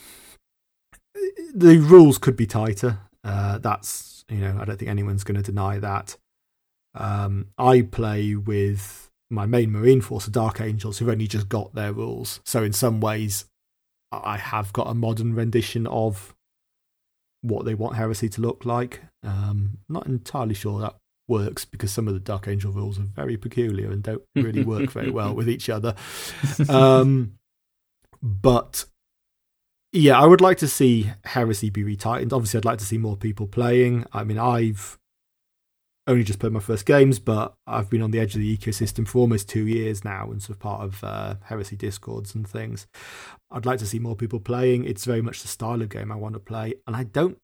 the 1.54 1.78
rules 1.78 2.18
could 2.18 2.36
be 2.36 2.46
tighter. 2.46 3.00
Uh, 3.24 3.58
that's 3.60 4.26
you 4.30 4.40
know 4.40 4.58
I 4.60 4.66
don't 4.66 4.78
think 4.78 4.92
anyone's 4.92 5.24
going 5.24 5.38
to 5.38 5.44
deny 5.44 5.80
that. 5.80 6.18
Um, 6.95 7.48
I 7.57 7.82
play 7.82 8.36
with 8.36 9.10
my 9.30 9.45
main 9.45 9.72
Marine 9.72 10.02
force, 10.02 10.26
the 10.26 10.32
Dark 10.32 10.61
Angels, 10.61 10.99
who've 10.99 11.10
only 11.10 11.28
just 11.28 11.49
got 11.49 11.74
their 11.74 11.91
rules. 11.91 12.40
So 12.45 12.64
in 12.64 12.74
some 12.74 13.02
ways, 13.02 13.45
I 14.11 14.38
have 14.38 14.74
got 14.74 14.90
a 14.90 14.94
modern 14.94 15.34
rendition 15.34 15.88
of 15.88 16.36
what 17.41 17.65
they 17.65 17.74
want 17.74 17.95
Heresy 17.95 18.30
to 18.30 18.41
look 18.41 18.65
like. 18.65 19.02
Um, 19.24 19.80
not 19.90 20.06
entirely 20.06 20.53
sure 20.53 20.80
that 20.82 20.95
works 21.28 21.65
because 21.65 21.91
some 21.91 22.07
of 22.07 22.14
the 22.14 22.20
Dark 22.20 22.48
Angel 22.48 22.72
rules 22.72 22.99
are 22.99 23.03
very 23.03 23.38
peculiar 23.38 23.91
and 23.91 24.03
don't 24.03 24.24
really 24.36 24.64
work 24.64 24.91
very 24.91 25.10
well 25.10 25.34
with 25.36 25.49
each 25.49 25.70
other. 25.70 25.95
Um, 26.70 27.34
but 28.22 28.86
yeah, 29.91 30.20
I 30.20 30.26
would 30.26 30.41
like 30.41 30.57
to 30.60 30.68
see 30.68 31.11
Heresy 31.26 31.70
be 31.70 31.84
retightened. 31.84 32.34
Obviously, 32.34 32.60
I'd 32.60 32.65
like 32.65 32.80
to 32.80 32.86
see 32.86 32.98
more 32.98 33.18
people 33.18 33.48
playing. 33.48 34.06
I 34.14 34.24
mean, 34.24 34.38
I've 34.38 34.98
only 36.06 36.24
just 36.24 36.40
played 36.40 36.52
my 36.52 36.60
first 36.60 36.86
games, 36.86 37.20
but 37.20 37.54
I've 37.66 37.90
been 37.90 38.02
on 38.02 38.12
the 38.12 38.20
edge 38.20 38.36
of 38.36 38.42
the 38.42 38.58
ecosystem 38.58 39.08
for 39.08 39.20
almost 39.20 39.48
two 39.48 39.66
years 39.66 40.04
now 40.04 40.32
and 40.32 40.42
sort 40.42 40.58
of 40.58 40.60
part 40.60 40.82
of 40.82 41.04
uh, 41.04 41.36
Heresy 41.46 41.78
Discords 41.78 42.36
and 42.36 42.48
things. 42.48 42.88
I'd 43.50 43.66
like 43.66 43.80
to 43.80 43.86
see 43.86 44.00
more 44.00 44.16
people 44.16 44.40
playing. 44.40 44.84
It's 44.84 45.06
very 45.06 45.22
much 45.22 45.42
the 45.42 45.48
style 45.48 45.82
of 45.82 45.90
game 45.90 46.12
I 46.12 46.16
want 46.16 46.34
to 46.34 46.40
play. 46.40 46.74
And 46.86 46.96
I 46.96 47.04
don't, 47.04 47.38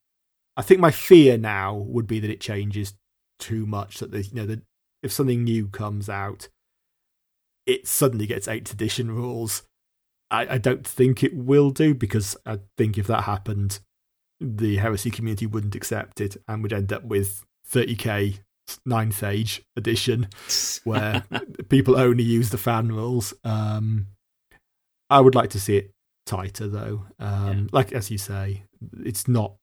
I 0.57 0.61
think 0.61 0.81
my 0.81 0.91
fear 0.91 1.38
now 1.38 1.73
would 1.73 2.06
be 2.06 2.19
that 2.19 2.30
it 2.30 2.41
changes 2.41 2.95
too 3.40 3.65
much, 3.65 3.99
that, 3.99 4.11
the 4.11 4.23
you 4.23 4.36
know, 4.36 4.45
that 4.45 4.61
if 5.02 5.14
something 5.14 5.44
new 5.44 5.68
comes 5.68 6.10
out, 6.10 6.49
it 7.65 7.88
suddenly 7.88 8.27
gets 8.27 8.48
8th 8.48 8.73
edition 8.73 9.11
rules. 9.11 9.64
I, 10.30 10.56
I 10.56 10.57
don't 10.57 10.86
think 10.86 11.23
it 11.23 11.34
will 11.34 11.69
do 11.69 11.94
because 11.94 12.36
I 12.45 12.60
think 12.77 12.98
if 12.98 13.07
that 13.07 13.23
happened, 13.23 13.80
the 14.41 14.77
heresy 14.77 15.11
community 15.11 15.45
wouldn't 15.45 15.76
accept 15.76 16.19
it 16.19 16.36
and 16.45 16.61
would 16.61 16.73
end 16.73 16.91
up 16.91 17.06
with 17.06 17.45
30k 17.72 18.40
ninth 18.85 19.23
age 19.23 19.63
edition 19.75 20.27
where 20.83 21.23
people 21.69 21.97
only 21.97 22.23
use 22.23 22.49
the 22.49 22.57
fan 22.57 22.89
rules. 22.89 23.33
Um, 23.43 24.07
I 25.09 25.19
would 25.19 25.35
like 25.35 25.49
to 25.51 25.59
see 25.59 25.77
it 25.77 25.91
tighter 26.25 26.67
though. 26.67 27.05
Um, 27.19 27.57
yeah. 27.57 27.67
Like 27.71 27.91
as 27.91 28.11
you 28.11 28.17
say, 28.17 28.63
it's 29.03 29.27
not 29.27 29.55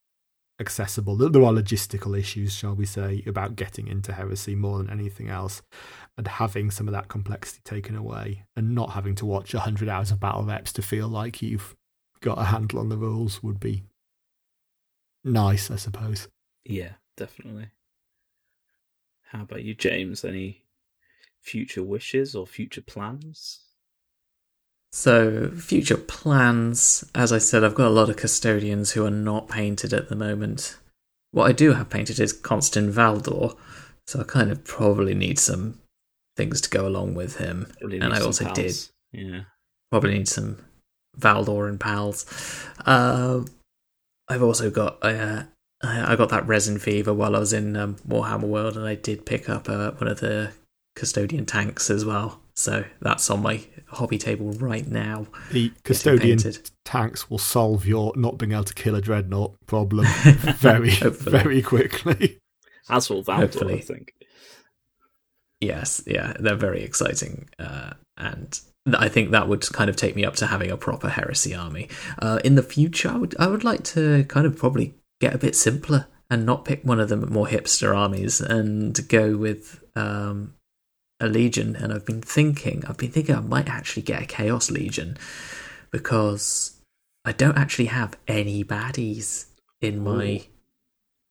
accessible. 0.60 1.16
There 1.16 1.42
are 1.42 1.52
logistical 1.52 2.18
issues, 2.18 2.52
shall 2.54 2.74
we 2.74 2.86
say, 2.86 3.22
about 3.26 3.56
getting 3.56 3.88
into 3.88 4.12
heresy 4.12 4.54
more 4.54 4.78
than 4.78 4.90
anything 4.90 5.28
else, 5.28 5.62
and 6.16 6.26
having 6.26 6.70
some 6.70 6.88
of 6.88 6.92
that 6.92 7.08
complexity 7.08 7.60
taken 7.64 7.94
away, 7.94 8.44
and 8.56 8.74
not 8.74 8.90
having 8.90 9.14
to 9.16 9.26
watch 9.26 9.52
hundred 9.52 9.88
hours 9.88 10.10
of 10.10 10.20
battle 10.20 10.44
reps 10.44 10.72
to 10.74 10.82
feel 10.82 11.08
like 11.08 11.42
you've 11.42 11.74
got 12.20 12.38
a 12.38 12.44
handle 12.44 12.80
on 12.80 12.88
the 12.88 12.96
rules 12.96 13.42
would 13.42 13.60
be 13.60 13.84
nice, 15.24 15.70
I 15.70 15.76
suppose. 15.76 16.28
Yeah, 16.64 16.92
definitely. 17.16 17.68
How 19.30 19.42
about 19.42 19.64
you, 19.64 19.74
James? 19.74 20.24
Any 20.24 20.62
future 21.42 21.82
wishes 21.82 22.34
or 22.34 22.46
future 22.46 22.80
plans? 22.82 23.60
So, 24.92 25.50
future 25.50 25.96
plans. 25.96 27.04
As 27.14 27.32
I 27.32 27.38
said, 27.38 27.64
I've 27.64 27.74
got 27.74 27.88
a 27.88 27.90
lot 27.90 28.08
of 28.08 28.16
custodians 28.16 28.92
who 28.92 29.04
are 29.04 29.10
not 29.10 29.48
painted 29.48 29.92
at 29.92 30.08
the 30.08 30.16
moment. 30.16 30.78
What 31.32 31.48
I 31.48 31.52
do 31.52 31.72
have 31.74 31.90
painted 31.90 32.18
is 32.18 32.32
Constantin 32.32 32.92
Valdor, 32.92 33.56
so 34.06 34.20
I 34.20 34.24
kind 34.24 34.50
of 34.50 34.64
probably 34.64 35.14
need 35.14 35.38
some 35.38 35.80
things 36.36 36.60
to 36.62 36.70
go 36.70 36.86
along 36.86 37.14
with 37.14 37.36
him. 37.36 37.70
Probably 37.80 37.98
and 37.98 38.14
I 38.14 38.20
also 38.20 38.44
pals. 38.44 38.56
did 38.56 39.20
Yeah. 39.20 39.40
probably 39.90 40.14
need 40.18 40.28
some 40.28 40.64
Valdor 41.18 41.68
and 41.68 41.78
pals. 41.80 42.24
Uh, 42.86 43.42
I've 44.28 44.42
also 44.42 44.70
got 44.70 44.98
uh, 45.02 45.44
I 45.82 46.12
I 46.12 46.16
got 46.16 46.30
that 46.30 46.46
resin 46.46 46.78
fever 46.78 47.12
while 47.12 47.36
I 47.36 47.38
was 47.38 47.52
in 47.52 47.76
um, 47.76 47.96
Warhammer 48.08 48.48
World, 48.48 48.76
and 48.76 48.86
I 48.86 48.94
did 48.94 49.26
pick 49.26 49.48
up 49.48 49.68
uh, 49.68 49.92
one 49.92 50.08
of 50.08 50.20
the 50.20 50.52
custodian 50.94 51.46
tanks 51.46 51.90
as 51.90 52.04
well. 52.04 52.40
So 52.54 52.84
that's 53.00 53.28
on 53.28 53.42
my 53.42 53.62
hobby 53.88 54.18
table 54.18 54.50
right 54.52 54.86
now. 54.86 55.26
The 55.52 55.72
custodian 55.84 56.38
tanks 56.84 57.30
will 57.30 57.38
solve 57.38 57.86
your 57.86 58.12
not 58.16 58.38
being 58.38 58.52
able 58.52 58.64
to 58.64 58.74
kill 58.74 58.94
a 58.94 59.00
dreadnought 59.00 59.54
problem 59.66 60.06
very, 60.56 60.90
very 60.90 61.60
quickly. 61.62 62.38
As 62.88 63.10
will 63.10 63.22
Valdor, 63.22 63.74
I 63.74 63.80
think. 63.80 64.14
Yes, 65.60 66.02
yeah, 66.06 66.34
they're 66.38 66.54
very 66.54 66.82
exciting, 66.82 67.48
uh, 67.58 67.94
and 68.16 68.60
th- 68.84 68.96
I 68.98 69.08
think 69.08 69.30
that 69.30 69.48
would 69.48 69.62
kind 69.72 69.88
of 69.88 69.96
take 69.96 70.14
me 70.14 70.24
up 70.24 70.36
to 70.36 70.46
having 70.46 70.70
a 70.70 70.76
proper 70.76 71.08
heresy 71.08 71.54
army. 71.54 71.88
Uh, 72.18 72.40
in 72.44 72.54
the 72.54 72.62
future, 72.62 73.08
I 73.08 73.16
would 73.16 73.34
I 73.38 73.46
would 73.48 73.64
like 73.64 73.82
to 73.84 74.24
kind 74.24 74.46
of 74.46 74.56
probably 74.56 74.94
get 75.20 75.34
a 75.34 75.38
bit 75.38 75.54
simpler 75.56 76.06
and 76.30 76.44
not 76.44 76.64
pick 76.64 76.82
one 76.84 77.00
of 77.00 77.08
the 77.08 77.16
more 77.16 77.46
hipster 77.46 77.96
armies 77.96 78.40
and 78.40 79.08
go 79.08 79.36
with 79.36 79.82
um, 79.94 80.54
a 81.20 81.26
legion. 81.28 81.76
And 81.76 81.92
I've 81.92 82.04
been 82.06 82.20
thinking, 82.22 82.84
I've 82.88 82.96
been 82.98 83.12
thinking 83.12 83.34
I 83.34 83.40
might 83.40 83.68
actually 83.68 84.02
get 84.02 84.22
a 84.22 84.26
chaos 84.26 84.70
legion 84.70 85.16
because 85.90 86.76
I 87.24 87.32
don't 87.32 87.56
actually 87.58 87.86
have 87.86 88.16
any 88.28 88.64
baddies 88.64 89.46
in 89.80 90.02
my 90.02 90.42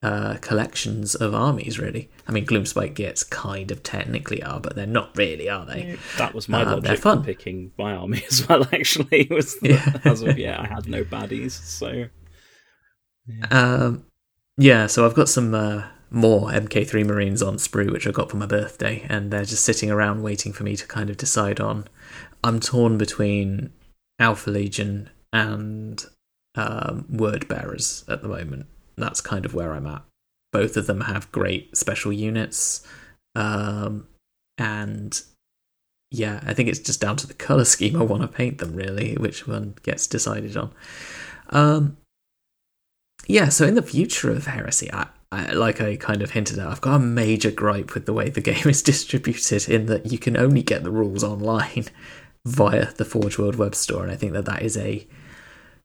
uh, 0.02 0.38
collections 0.42 1.16
of 1.16 1.34
armies, 1.34 1.80
really. 1.80 2.10
I 2.28 2.32
mean, 2.32 2.46
Gloomspite 2.46 2.94
Gitz 2.96 3.28
kind 3.30 3.72
of 3.72 3.82
technically 3.84 4.42
are, 4.44 4.60
but 4.60 4.76
they're 4.76 4.86
not 4.86 5.16
really, 5.18 5.50
are 5.50 5.66
they? 5.66 5.98
That 6.18 6.34
was 6.34 6.48
my 6.48 6.62
Uh, 6.62 6.66
they're 6.80 6.92
logic 6.92 7.00
fun. 7.00 7.20
for 7.20 7.26
picking 7.26 7.72
my 7.78 7.94
army 7.96 8.24
as 8.32 8.48
well. 8.48 8.64
Actually, 8.72 9.28
was 9.32 9.58
that 9.60 10.02
Yeah. 10.06 10.12
of 10.12 10.38
yeah, 10.38 10.62
I 10.62 10.68
had 10.68 10.88
no 10.88 11.04
baddies, 11.04 11.52
so 11.52 12.06
Um, 13.52 14.06
yeah, 14.58 14.88
so 14.88 15.06
I've 15.06 15.16
got 15.16 15.30
some 15.30 15.54
uh, 15.54 15.84
more 16.10 16.50
MK3 16.50 17.06
Marines 17.06 17.42
on 17.42 17.58
sprue, 17.58 17.92
which 17.92 18.08
I 18.08 18.12
got 18.12 18.30
for 18.30 18.38
my 18.38 18.46
birthday, 18.46 19.06
and 19.10 19.32
they're 19.32 19.46
just 19.46 19.66
sitting 19.66 19.92
around 19.92 20.24
waiting 20.24 20.54
for 20.54 20.64
me 20.64 20.76
to 20.76 20.88
kind 20.88 21.10
of 21.10 21.18
decide 21.18 21.60
on. 21.60 21.88
I'm 22.44 22.60
torn 22.60 22.98
between 22.98 23.72
Alpha 24.20 24.50
Legion 24.50 25.10
and 25.34 26.06
um, 26.56 27.06
Word 27.10 27.48
Bearers 27.48 28.06
at 28.08 28.22
the 28.22 28.28
moment. 28.28 28.68
That's 28.98 29.22
kind 29.22 29.46
of 29.46 29.54
where 29.54 29.74
I'm 29.74 29.88
at. 29.88 30.04
Both 30.54 30.78
of 30.78 30.88
them 30.88 31.02
have 31.02 31.32
great 31.32 31.76
special 31.76 32.14
units, 32.14 32.88
um, 33.36 34.08
and 34.58 35.22
yeah, 36.12 36.40
I 36.46 36.54
think 36.54 36.70
it's 36.70 36.80
just 36.80 37.02
down 37.02 37.18
to 37.18 37.28
the 37.28 37.34
color 37.34 37.66
scheme 37.66 37.98
I 37.98 38.04
want 38.04 38.22
to 38.22 38.28
paint 38.30 38.60
them. 38.60 38.74
Really, 38.74 39.16
which 39.16 39.48
one 39.48 39.76
gets 39.84 40.08
decided 40.08 40.56
on. 40.56 40.72
Um, 41.50 41.98
yeah, 43.28 43.50
so 43.50 43.66
in 43.66 43.76
the 43.76 43.82
future 43.82 44.32
of 44.32 44.46
Heresy, 44.46 44.92
I, 44.92 45.08
I, 45.32 45.52
like 45.54 45.82
I 45.82 45.96
kind 45.96 46.22
of 46.22 46.32
hinted 46.32 46.60
at, 46.60 46.68
I've 46.68 46.82
got 46.82 46.96
a 46.96 47.00
major 47.00 47.52
gripe 47.52 47.94
with 47.94 48.06
the 48.06 48.14
way 48.14 48.30
the 48.30 48.42
game 48.52 48.68
is 48.68 48.82
distributed 48.82 49.68
in 49.70 49.88
that 49.88 50.12
you 50.12 50.18
can 50.18 50.38
only 50.38 50.64
get 50.64 50.84
the 50.84 50.92
rules 50.92 51.24
online 51.24 51.86
via 52.46 52.94
the 52.94 53.06
Forge 53.06 53.38
World 53.38 53.56
web 53.56 53.76
store, 53.76 54.04
and 54.04 54.12
I 54.12 54.16
think 54.16 54.34
that 54.34 54.46
that 54.46 54.62
is 54.62 54.78
a 54.78 55.08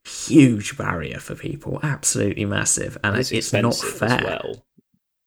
huge 0.04 0.76
barrier 0.76 1.18
for 1.18 1.34
people, 1.34 1.80
absolutely 1.82 2.44
massive, 2.44 2.98
and 3.02 3.16
it's, 3.16 3.32
it's, 3.32 3.52
not 3.52 3.74
fair. 3.74 4.22
well. 4.24 4.64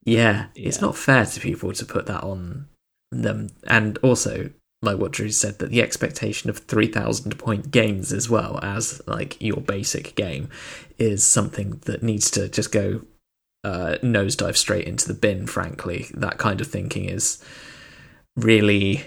Yeah, 0.06 0.48
it's 0.56 0.82
not 0.82 0.98
fair 0.98 1.26
to 1.26 1.40
people 1.40 1.72
to 1.74 1.86
put 1.86 2.08
that 2.08 2.24
on 2.24 2.68
them. 3.12 3.50
And 3.68 3.98
also, 4.00 4.50
like 4.84 5.00
what 5.00 5.14
Drew 5.14 5.30
said, 5.30 5.60
that 5.60 5.70
the 5.70 5.82
expectation 5.82 6.50
of 6.50 6.60
3,000 6.60 7.38
point 7.40 7.72
games 7.72 8.12
as 8.12 8.30
well 8.30 8.60
as 8.62 9.02
like 9.08 9.42
your 9.42 9.62
basic 9.62 10.16
game 10.16 10.50
is 11.00 11.26
something 11.26 11.82
that 11.86 12.04
needs 12.04 12.30
to 12.32 12.50
just 12.50 12.72
go 12.72 13.02
uh, 13.64 13.98
nosedive 14.04 14.58
straight 14.58 14.86
into 14.86 15.08
the 15.08 15.14
bin, 15.14 15.48
frankly. 15.48 16.08
That 16.14 16.38
kind 16.38 16.60
of 16.60 16.68
thinking 16.68 17.06
is 17.06 17.44
really 18.36 19.06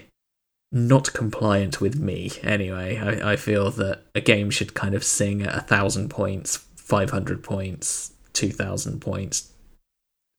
not 0.72 1.12
compliant 1.12 1.80
with 1.80 1.96
me 1.98 2.32
anyway. 2.42 2.96
I, 2.98 3.32
I 3.32 3.36
feel 3.36 3.70
that 3.72 4.02
a 4.14 4.20
game 4.20 4.50
should 4.50 4.74
kind 4.74 4.94
of 4.94 5.04
sing 5.04 5.42
at 5.42 5.54
a 5.54 5.60
thousand 5.60 6.08
points, 6.08 6.56
500 6.76 7.42
points, 7.42 8.12
2,000 8.32 9.00
points, 9.00 9.52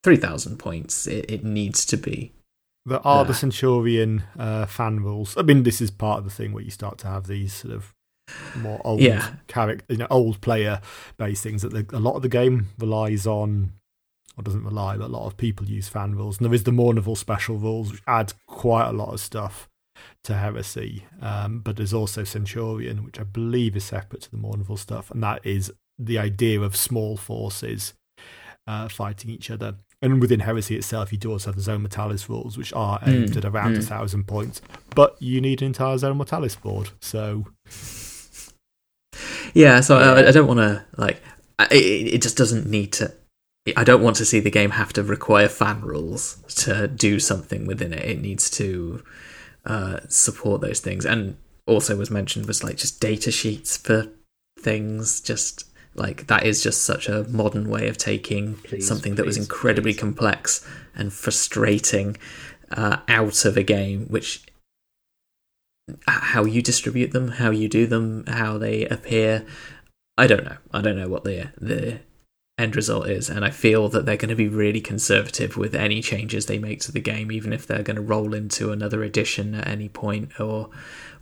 3,000 0.04 0.58
points. 0.58 1.08
It, 1.08 1.30
it 1.30 1.44
needs 1.44 1.86
to 1.86 1.98
be. 1.98 2.34
There 2.88 3.06
are 3.06 3.26
the 3.26 3.34
Centurion 3.34 4.24
uh, 4.40 4.66
fan 4.66 5.02
rules. 5.02 5.36
I 5.36 5.42
mean, 5.42 5.64
this 5.64 5.82
is 5.82 5.92
part 5.92 6.20
of 6.20 6.24
the 6.24 6.32
thing 6.32 6.54
where 6.54 6.64
you 6.64 6.72
start 6.72 6.98
to 7.00 7.08
have 7.08 7.28
these 7.28 7.54
sort 7.54 7.74
of 7.74 7.94
more 8.56 8.82
old 8.86 9.02
Yeah. 9.02 9.32
character, 9.48 9.86
you 9.90 9.98
know, 9.98 10.08
old 10.10 10.40
player 10.42 10.80
based 11.18 11.44
things 11.44 11.62
that 11.64 11.74
the, 11.74 11.86
a 11.96 12.00
lot 12.00 12.16
of 12.16 12.22
the 12.22 12.30
game 12.30 12.70
relies 12.80 13.28
on, 13.28 13.74
or 14.38 14.44
doesn't 14.44 14.64
rely, 14.64 14.96
but 14.96 15.08
a 15.08 15.16
lot 15.18 15.28
of 15.28 15.36
people 15.36 15.68
use 15.68 15.90
fan 15.90 16.16
rules. 16.16 16.38
And 16.38 16.46
there 16.46 16.54
is 16.54 16.64
the 16.64 16.72
Mournival 16.72 17.18
special 17.18 17.58
rules, 17.58 17.92
which 17.92 18.02
add 18.08 18.32
quite 18.48 18.88
a 18.88 18.94
lot 18.94 19.14
of 19.14 19.20
stuff 19.20 19.68
to 20.24 20.36
Heresy. 20.36 21.06
Um, 21.22 21.60
but 21.60 21.76
there's 21.76 21.94
also 21.94 22.24
Centurion, 22.24 23.04
which 23.04 23.20
I 23.20 23.24
believe 23.24 23.76
is 23.76 23.84
separate 23.84 24.22
to 24.24 24.32
the 24.32 24.38
Mournival 24.38 24.80
stuff, 24.80 25.12
and 25.12 25.22
that 25.24 25.46
is 25.46 25.74
the 26.00 26.20
idea 26.20 26.62
of 26.62 26.76
small 26.76 27.18
forces 27.18 27.94
uh, 28.66 28.88
fighting 28.88 29.30
each 29.30 29.50
other. 29.52 29.76
And 30.02 30.22
within 30.22 30.42
Heresy 30.42 30.76
itself, 30.76 31.12
you 31.12 31.18
do 31.18 31.32
also 31.32 31.50
have 31.50 31.56
the 31.56 31.62
Zone 31.62 31.82
Mortalis 31.82 32.30
rules, 32.30 32.58
which 32.58 32.72
are 32.74 33.00
aimed 33.06 33.32
Mm, 33.32 33.38
at 33.38 33.46
around 33.46 33.76
a 33.76 33.80
mm. 33.80 33.84
thousand 33.84 34.28
points. 34.28 34.62
But 34.94 35.20
you 35.20 35.42
need 35.42 35.62
an 35.62 35.68
entire 35.68 35.98
Zone 35.98 36.18
Mortalis 36.18 36.56
board, 36.56 36.92
so 37.02 37.48
Yeah, 39.54 39.82
so 39.82 39.98
I, 39.98 40.28
I 40.28 40.32
don't 40.32 40.48
want 40.48 40.60
to, 40.60 40.86
like, 40.98 41.22
it, 41.72 42.14
it 42.14 42.22
just 42.22 42.38
doesn't 42.38 42.68
need 42.68 42.94
to. 42.94 43.14
I 43.76 43.84
don't 43.84 44.02
want 44.04 44.16
to 44.18 44.26
see 44.26 44.40
the 44.40 44.52
game 44.52 44.70
have 44.70 44.94
to 44.94 45.04
require 45.04 45.50
fan 45.50 45.82
rules 45.82 46.38
to 46.64 46.88
do 46.88 47.20
something 47.20 47.66
within 47.66 47.92
it. 47.92 48.06
It 48.06 48.22
needs 48.22 48.50
to 48.52 49.04
uh, 49.66 50.00
support 50.08 50.62
those 50.62 50.80
things. 50.80 51.06
And 51.06 51.36
also 51.66 51.98
was 51.98 52.10
mentioned 52.10 52.46
was 52.46 52.64
like 52.64 52.78
just 52.78 53.02
data 53.02 53.30
sheets 53.30 53.76
for 53.76 54.08
things. 54.60 55.20
Just 55.20 55.66
like 55.98 56.28
that 56.28 56.46
is 56.46 56.62
just 56.62 56.84
such 56.84 57.10
a 57.10 57.24
modern 57.26 57.70
way 57.70 57.88
of 57.88 57.98
taking 57.98 58.56
Please, 58.56 58.88
something 58.88 59.16
that 59.16 59.26
was 59.26 59.38
incredibly 59.38 59.94
please. 59.94 60.00
complex 60.00 60.68
and 60.96 61.12
frustrating 61.12 62.18
uh, 62.72 62.98
out 63.08 63.46
of 63.46 63.58
a 63.58 63.64
game, 63.64 64.06
which 64.08 64.46
how 66.08 66.44
you 66.44 66.62
distribute 66.62 67.12
them, 67.12 67.30
how 67.30 67.50
you 67.50 67.68
do 67.68 67.88
them, 67.88 68.26
how 68.28 68.58
they 68.58 68.86
appear. 68.86 69.46
I 70.18 70.28
don't 70.28 70.44
know. 70.44 70.58
I 70.74 70.82
don't 70.82 70.98
know 70.98 71.10
what 71.10 71.24
the 71.24 71.50
the 71.60 72.00
end 72.58 72.76
result 72.76 73.08
is, 73.08 73.30
and 73.30 73.46
I 73.46 73.52
feel 73.52 73.88
that 73.90 74.06
they're 74.06 74.18
going 74.18 74.30
to 74.30 74.36
be 74.36 74.48
really 74.48 74.82
conservative 74.82 75.58
with 75.58 75.76
any 75.76 76.02
changes 76.02 76.46
they 76.46 76.58
make 76.58 76.80
to 76.82 76.92
the 76.92 77.00
game, 77.00 77.32
even 77.32 77.54
if 77.54 77.68
they're 77.68 77.84
going 77.84 77.96
to 77.96 78.02
roll 78.02 78.34
into 78.34 78.72
another 78.72 79.04
edition 79.04 79.56
at 79.56 79.68
any 79.68 79.90
point 79.90 80.40
or 80.40 80.70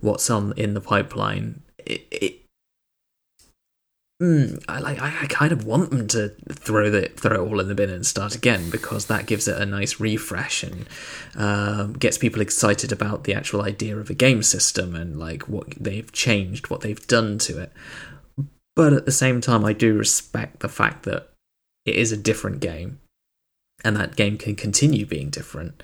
what's 0.00 0.30
on 0.30 0.52
in 0.56 0.74
the 0.74 0.80
pipeline. 0.80 1.62
It, 1.78 2.06
it 2.10 2.45
Mm, 4.22 4.64
I 4.66 4.78
like. 4.78 4.98
I, 4.98 5.08
I 5.22 5.26
kind 5.26 5.52
of 5.52 5.66
want 5.66 5.90
them 5.90 6.08
to 6.08 6.30
throw 6.50 6.88
the 6.88 7.08
throw 7.08 7.44
it 7.44 7.48
all 7.50 7.60
in 7.60 7.68
the 7.68 7.74
bin 7.74 7.90
and 7.90 8.06
start 8.06 8.34
again 8.34 8.70
because 8.70 9.06
that 9.06 9.26
gives 9.26 9.46
it 9.46 9.60
a 9.60 9.66
nice 9.66 10.00
refresh 10.00 10.62
and 10.62 10.86
um, 11.34 11.92
gets 11.92 12.16
people 12.16 12.40
excited 12.40 12.92
about 12.92 13.24
the 13.24 13.34
actual 13.34 13.60
idea 13.60 13.94
of 13.98 14.08
a 14.08 14.14
game 14.14 14.42
system 14.42 14.96
and 14.96 15.18
like 15.18 15.48
what 15.50 15.68
they've 15.78 16.10
changed, 16.12 16.70
what 16.70 16.80
they've 16.80 17.06
done 17.06 17.36
to 17.38 17.60
it. 17.60 17.72
But 18.74 18.94
at 18.94 19.04
the 19.04 19.12
same 19.12 19.42
time, 19.42 19.66
I 19.66 19.74
do 19.74 19.98
respect 19.98 20.60
the 20.60 20.68
fact 20.68 21.02
that 21.02 21.28
it 21.84 21.96
is 21.96 22.10
a 22.10 22.16
different 22.16 22.60
game, 22.60 23.00
and 23.84 23.96
that 23.96 24.16
game 24.16 24.38
can 24.38 24.56
continue 24.56 25.04
being 25.04 25.28
different, 25.28 25.82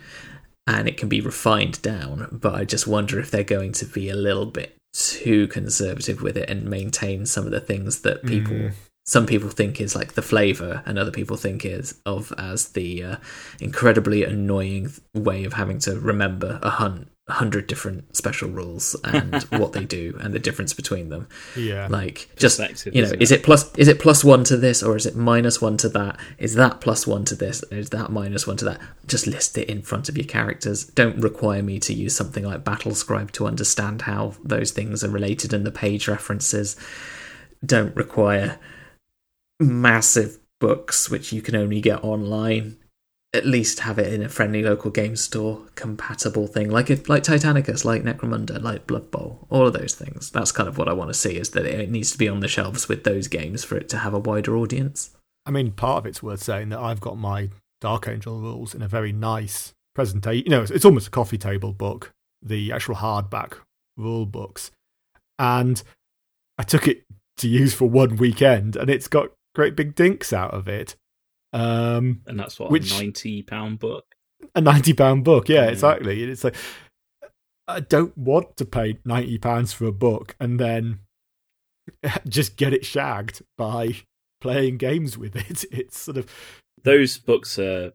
and 0.66 0.88
it 0.88 0.96
can 0.96 1.10
be 1.10 1.20
refined 1.20 1.82
down. 1.82 2.28
But 2.32 2.54
I 2.54 2.64
just 2.64 2.86
wonder 2.86 3.20
if 3.20 3.30
they're 3.30 3.44
going 3.44 3.72
to 3.72 3.84
be 3.84 4.08
a 4.08 4.16
little 4.16 4.46
bit 4.46 4.74
too 4.92 5.46
conservative 5.48 6.20
with 6.22 6.36
it 6.36 6.50
and 6.50 6.64
maintain 6.64 7.24
some 7.26 7.44
of 7.46 7.50
the 7.52 7.60
things 7.60 8.00
that 8.02 8.22
people 8.24 8.54
Mm. 8.54 8.72
some 9.04 9.26
people 9.26 9.48
think 9.50 9.80
is 9.80 9.96
like 9.96 10.12
the 10.12 10.22
flavor 10.22 10.82
and 10.86 10.98
other 10.98 11.10
people 11.10 11.36
think 11.36 11.64
is 11.64 11.94
of 12.06 12.32
as 12.38 12.68
the 12.70 13.02
uh, 13.02 13.16
incredibly 13.60 14.22
annoying 14.24 14.92
way 15.14 15.44
of 15.44 15.54
having 15.54 15.78
to 15.80 15.98
remember 15.98 16.58
a 16.62 16.70
hunt 16.70 17.08
hundred 17.28 17.68
different 17.68 18.16
special 18.16 18.48
rules 18.48 18.96
and 19.04 19.42
what 19.50 19.72
they 19.72 19.84
do 19.84 20.16
and 20.20 20.34
the 20.34 20.38
difference 20.38 20.74
between 20.74 21.08
them. 21.08 21.28
Yeah. 21.56 21.86
Like 21.88 22.28
just 22.36 22.58
Perspective, 22.58 22.94
you 22.94 23.02
know, 23.02 23.06
isn't 23.06 23.22
is 23.22 23.30
it 23.30 23.42
plus 23.42 23.72
is 23.76 23.88
it 23.88 24.00
plus 24.00 24.24
one 24.24 24.42
to 24.44 24.56
this 24.56 24.82
or 24.82 24.96
is 24.96 25.06
it 25.06 25.14
minus 25.14 25.60
one 25.60 25.76
to 25.78 25.88
that? 25.90 26.18
Is 26.38 26.54
that 26.54 26.80
plus 26.80 27.06
one 27.06 27.24
to 27.26 27.34
this? 27.34 27.62
Is 27.70 27.90
that 27.90 28.10
minus 28.10 28.46
one 28.46 28.56
to 28.58 28.64
that? 28.64 28.80
Just 29.06 29.26
list 29.26 29.56
it 29.56 29.68
in 29.68 29.82
front 29.82 30.08
of 30.08 30.16
your 30.16 30.26
characters. 30.26 30.84
Don't 30.84 31.18
require 31.18 31.62
me 31.62 31.78
to 31.80 31.94
use 31.94 32.16
something 32.16 32.44
like 32.44 32.64
Battlescribe 32.64 33.30
to 33.32 33.46
understand 33.46 34.02
how 34.02 34.34
those 34.42 34.72
things 34.72 35.04
are 35.04 35.10
related 35.10 35.52
and 35.52 35.64
the 35.64 35.70
page 35.70 36.08
references. 36.08 36.76
Don't 37.64 37.94
require 37.94 38.58
massive 39.60 40.38
books 40.58 41.08
which 41.08 41.32
you 41.32 41.40
can 41.40 41.54
only 41.54 41.80
get 41.80 42.02
online 42.02 42.76
at 43.34 43.46
least 43.46 43.80
have 43.80 43.98
it 43.98 44.12
in 44.12 44.22
a 44.22 44.28
friendly 44.28 44.62
local 44.62 44.90
game 44.90 45.16
store 45.16 45.62
compatible 45.74 46.46
thing 46.46 46.70
like 46.70 46.90
if 46.90 47.08
like 47.08 47.22
titanicus 47.22 47.84
like 47.84 48.02
necromunda 48.02 48.60
like 48.62 48.86
blood 48.86 49.10
bowl 49.10 49.46
all 49.48 49.66
of 49.66 49.72
those 49.72 49.94
things 49.94 50.30
that's 50.30 50.52
kind 50.52 50.68
of 50.68 50.76
what 50.76 50.88
i 50.88 50.92
want 50.92 51.08
to 51.08 51.14
see 51.14 51.36
is 51.36 51.50
that 51.50 51.64
it 51.64 51.90
needs 51.90 52.12
to 52.12 52.18
be 52.18 52.28
on 52.28 52.40
the 52.40 52.48
shelves 52.48 52.88
with 52.88 53.04
those 53.04 53.28
games 53.28 53.64
for 53.64 53.76
it 53.76 53.88
to 53.88 53.98
have 53.98 54.12
a 54.12 54.18
wider 54.18 54.56
audience 54.56 55.16
I 55.44 55.50
mean, 55.50 55.72
part 55.72 55.98
of 55.98 56.06
it's 56.06 56.22
worth 56.22 56.42
saying 56.42 56.68
that 56.68 56.78
I've 56.78 57.00
got 57.00 57.18
my 57.18 57.50
Dark 57.80 58.06
Angel 58.06 58.38
rules 58.38 58.74
in 58.74 58.82
a 58.82 58.88
very 58.88 59.12
nice 59.12 59.72
presentation. 59.94 60.44
You 60.44 60.50
know, 60.50 60.62
it's, 60.62 60.70
it's 60.70 60.84
almost 60.84 61.08
a 61.08 61.10
coffee 61.10 61.38
table 61.38 61.72
book, 61.72 62.12
the 62.40 62.72
actual 62.72 62.96
hardback 62.96 63.54
rule 63.96 64.26
books. 64.26 64.70
And 65.38 65.82
I 66.58 66.62
took 66.62 66.86
it 66.86 67.04
to 67.38 67.48
use 67.48 67.74
for 67.74 67.88
one 67.88 68.16
weekend 68.16 68.76
and 68.76 68.88
it's 68.88 69.08
got 69.08 69.30
great 69.54 69.74
big 69.74 69.94
dinks 69.94 70.32
out 70.32 70.52
of 70.52 70.68
it. 70.68 70.94
Um, 71.52 72.22
and 72.26 72.38
that's 72.38 72.58
what 72.58 72.70
Which- 72.70 72.92
a 72.92 72.94
ninety 73.02 73.42
pound 73.42 73.78
book. 73.78 74.04
a 74.54 74.60
ninety 74.60 74.92
pound 74.94 75.24
book. 75.24 75.48
Yeah, 75.48 75.66
Mm. 75.66 75.72
exactly. 75.72 76.22
It's 76.24 76.44
like 76.44 76.56
I 77.68 77.80
don't 77.80 78.16
want 78.18 78.56
to 78.56 78.64
pay 78.64 78.98
ninety 79.04 79.38
pounds 79.38 79.72
for 79.72 79.84
a 79.86 79.92
book 79.92 80.34
and 80.40 80.58
then 80.58 81.00
just 82.28 82.56
get 82.56 82.72
it 82.72 82.84
shagged 82.84 83.42
by 83.56 83.96
playing 84.40 84.78
games 84.78 85.16
with 85.18 85.36
it. 85.36 85.64
It's 85.72 85.98
sort 85.98 86.16
of 86.16 86.26
Those 86.82 87.18
books 87.18 87.58
are 87.58 87.92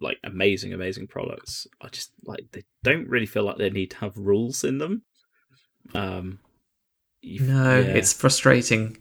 like 0.00 0.18
amazing, 0.22 0.72
amazing 0.72 1.06
products. 1.06 1.66
I 1.80 1.88
just 1.88 2.12
like 2.24 2.46
they 2.52 2.62
don't 2.84 3.08
really 3.08 3.26
feel 3.26 3.44
like 3.44 3.56
they 3.58 3.70
need 3.70 3.90
to 3.92 3.96
have 3.98 4.16
rules 4.16 4.62
in 4.64 4.78
them. 4.78 5.02
Um, 5.94 6.40
you- 7.22 7.40
no 7.40 7.78
yeah. 7.80 7.86
it's 7.94 8.12
frustrating 8.12 8.98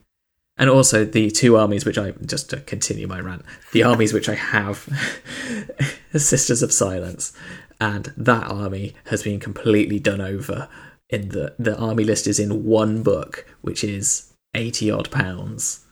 and 0.58 0.70
also 0.70 1.06
the 1.06 1.30
two 1.30 1.56
armies 1.56 1.86
which 1.86 1.98
i 1.98 2.12
just 2.26 2.50
to 2.50 2.60
continue 2.62 3.08
my 3.08 3.20
rant 3.20 3.44
the 3.72 3.84
armies 3.84 4.14
which 4.14 4.30
i 4.30 4.36
have 4.36 4.88
sisters 6.20 6.62
of 6.62 6.72
silence. 6.72 7.34
And 7.80 8.12
that 8.18 8.50
army 8.50 8.96
has 9.06 9.24
been 9.24 9.40
completely 9.40 10.00
done 10.00 10.22
over 10.22 10.68
in 11.10 11.30
the 11.30 11.56
the 11.58 11.78
army 11.78 12.04
list 12.04 12.28
is 12.28 12.40
in 12.40 12.66
one 12.66 13.04
book 13.04 13.46
which 13.62 13.84
is 13.84 14.34
80 14.56 14.92
odd 14.92 15.12
pounds 15.12 15.86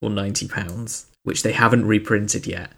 or 0.00 0.10
90 0.10 0.48
pounds 0.48 1.06
which 1.24 1.42
they 1.42 1.52
haven't 1.52 1.86
reprinted 1.86 2.46
yet 2.46 2.70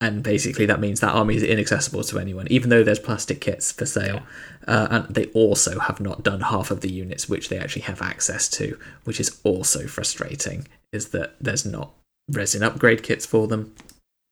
and 0.00 0.22
basically 0.22 0.66
that 0.66 0.80
means 0.80 1.00
that 1.00 1.14
army 1.14 1.36
is 1.36 1.42
inaccessible 1.42 2.04
to 2.04 2.18
anyone 2.18 2.46
even 2.50 2.68
though 2.68 2.84
there's 2.84 2.98
plastic 2.98 3.40
kits 3.40 3.72
for 3.72 3.86
sale. 3.86 4.22
Uh, 4.66 4.88
and 4.90 5.14
they 5.14 5.26
also 5.26 5.78
have 5.78 6.00
not 6.00 6.22
done 6.22 6.40
half 6.40 6.70
of 6.70 6.80
the 6.80 6.90
units 6.90 7.28
which 7.28 7.48
they 7.48 7.58
actually 7.58 7.82
have 7.82 8.02
access 8.02 8.48
to 8.48 8.78
which 9.04 9.20
is 9.20 9.40
also 9.42 9.86
frustrating 9.86 10.66
is 10.92 11.10
that 11.10 11.34
there's 11.40 11.64
not 11.64 11.92
resin 12.30 12.62
upgrade 12.62 13.02
kits 13.02 13.24
for 13.24 13.46
them. 13.46 13.74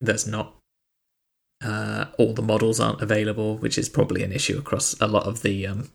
There's 0.01 0.27
not 0.27 0.55
uh, 1.65 2.07
all 2.19 2.35
the 2.35 2.43
models 2.43 2.79
aren't 2.79 3.01
available 3.01 3.57
which 3.57 3.79
is 3.79 3.89
probably 3.89 4.23
an 4.23 4.33
issue 4.33 4.59
across 4.59 4.95
a 5.01 5.07
lot 5.07 5.27
of 5.27 5.43
the 5.43 5.67
um, 5.67 5.91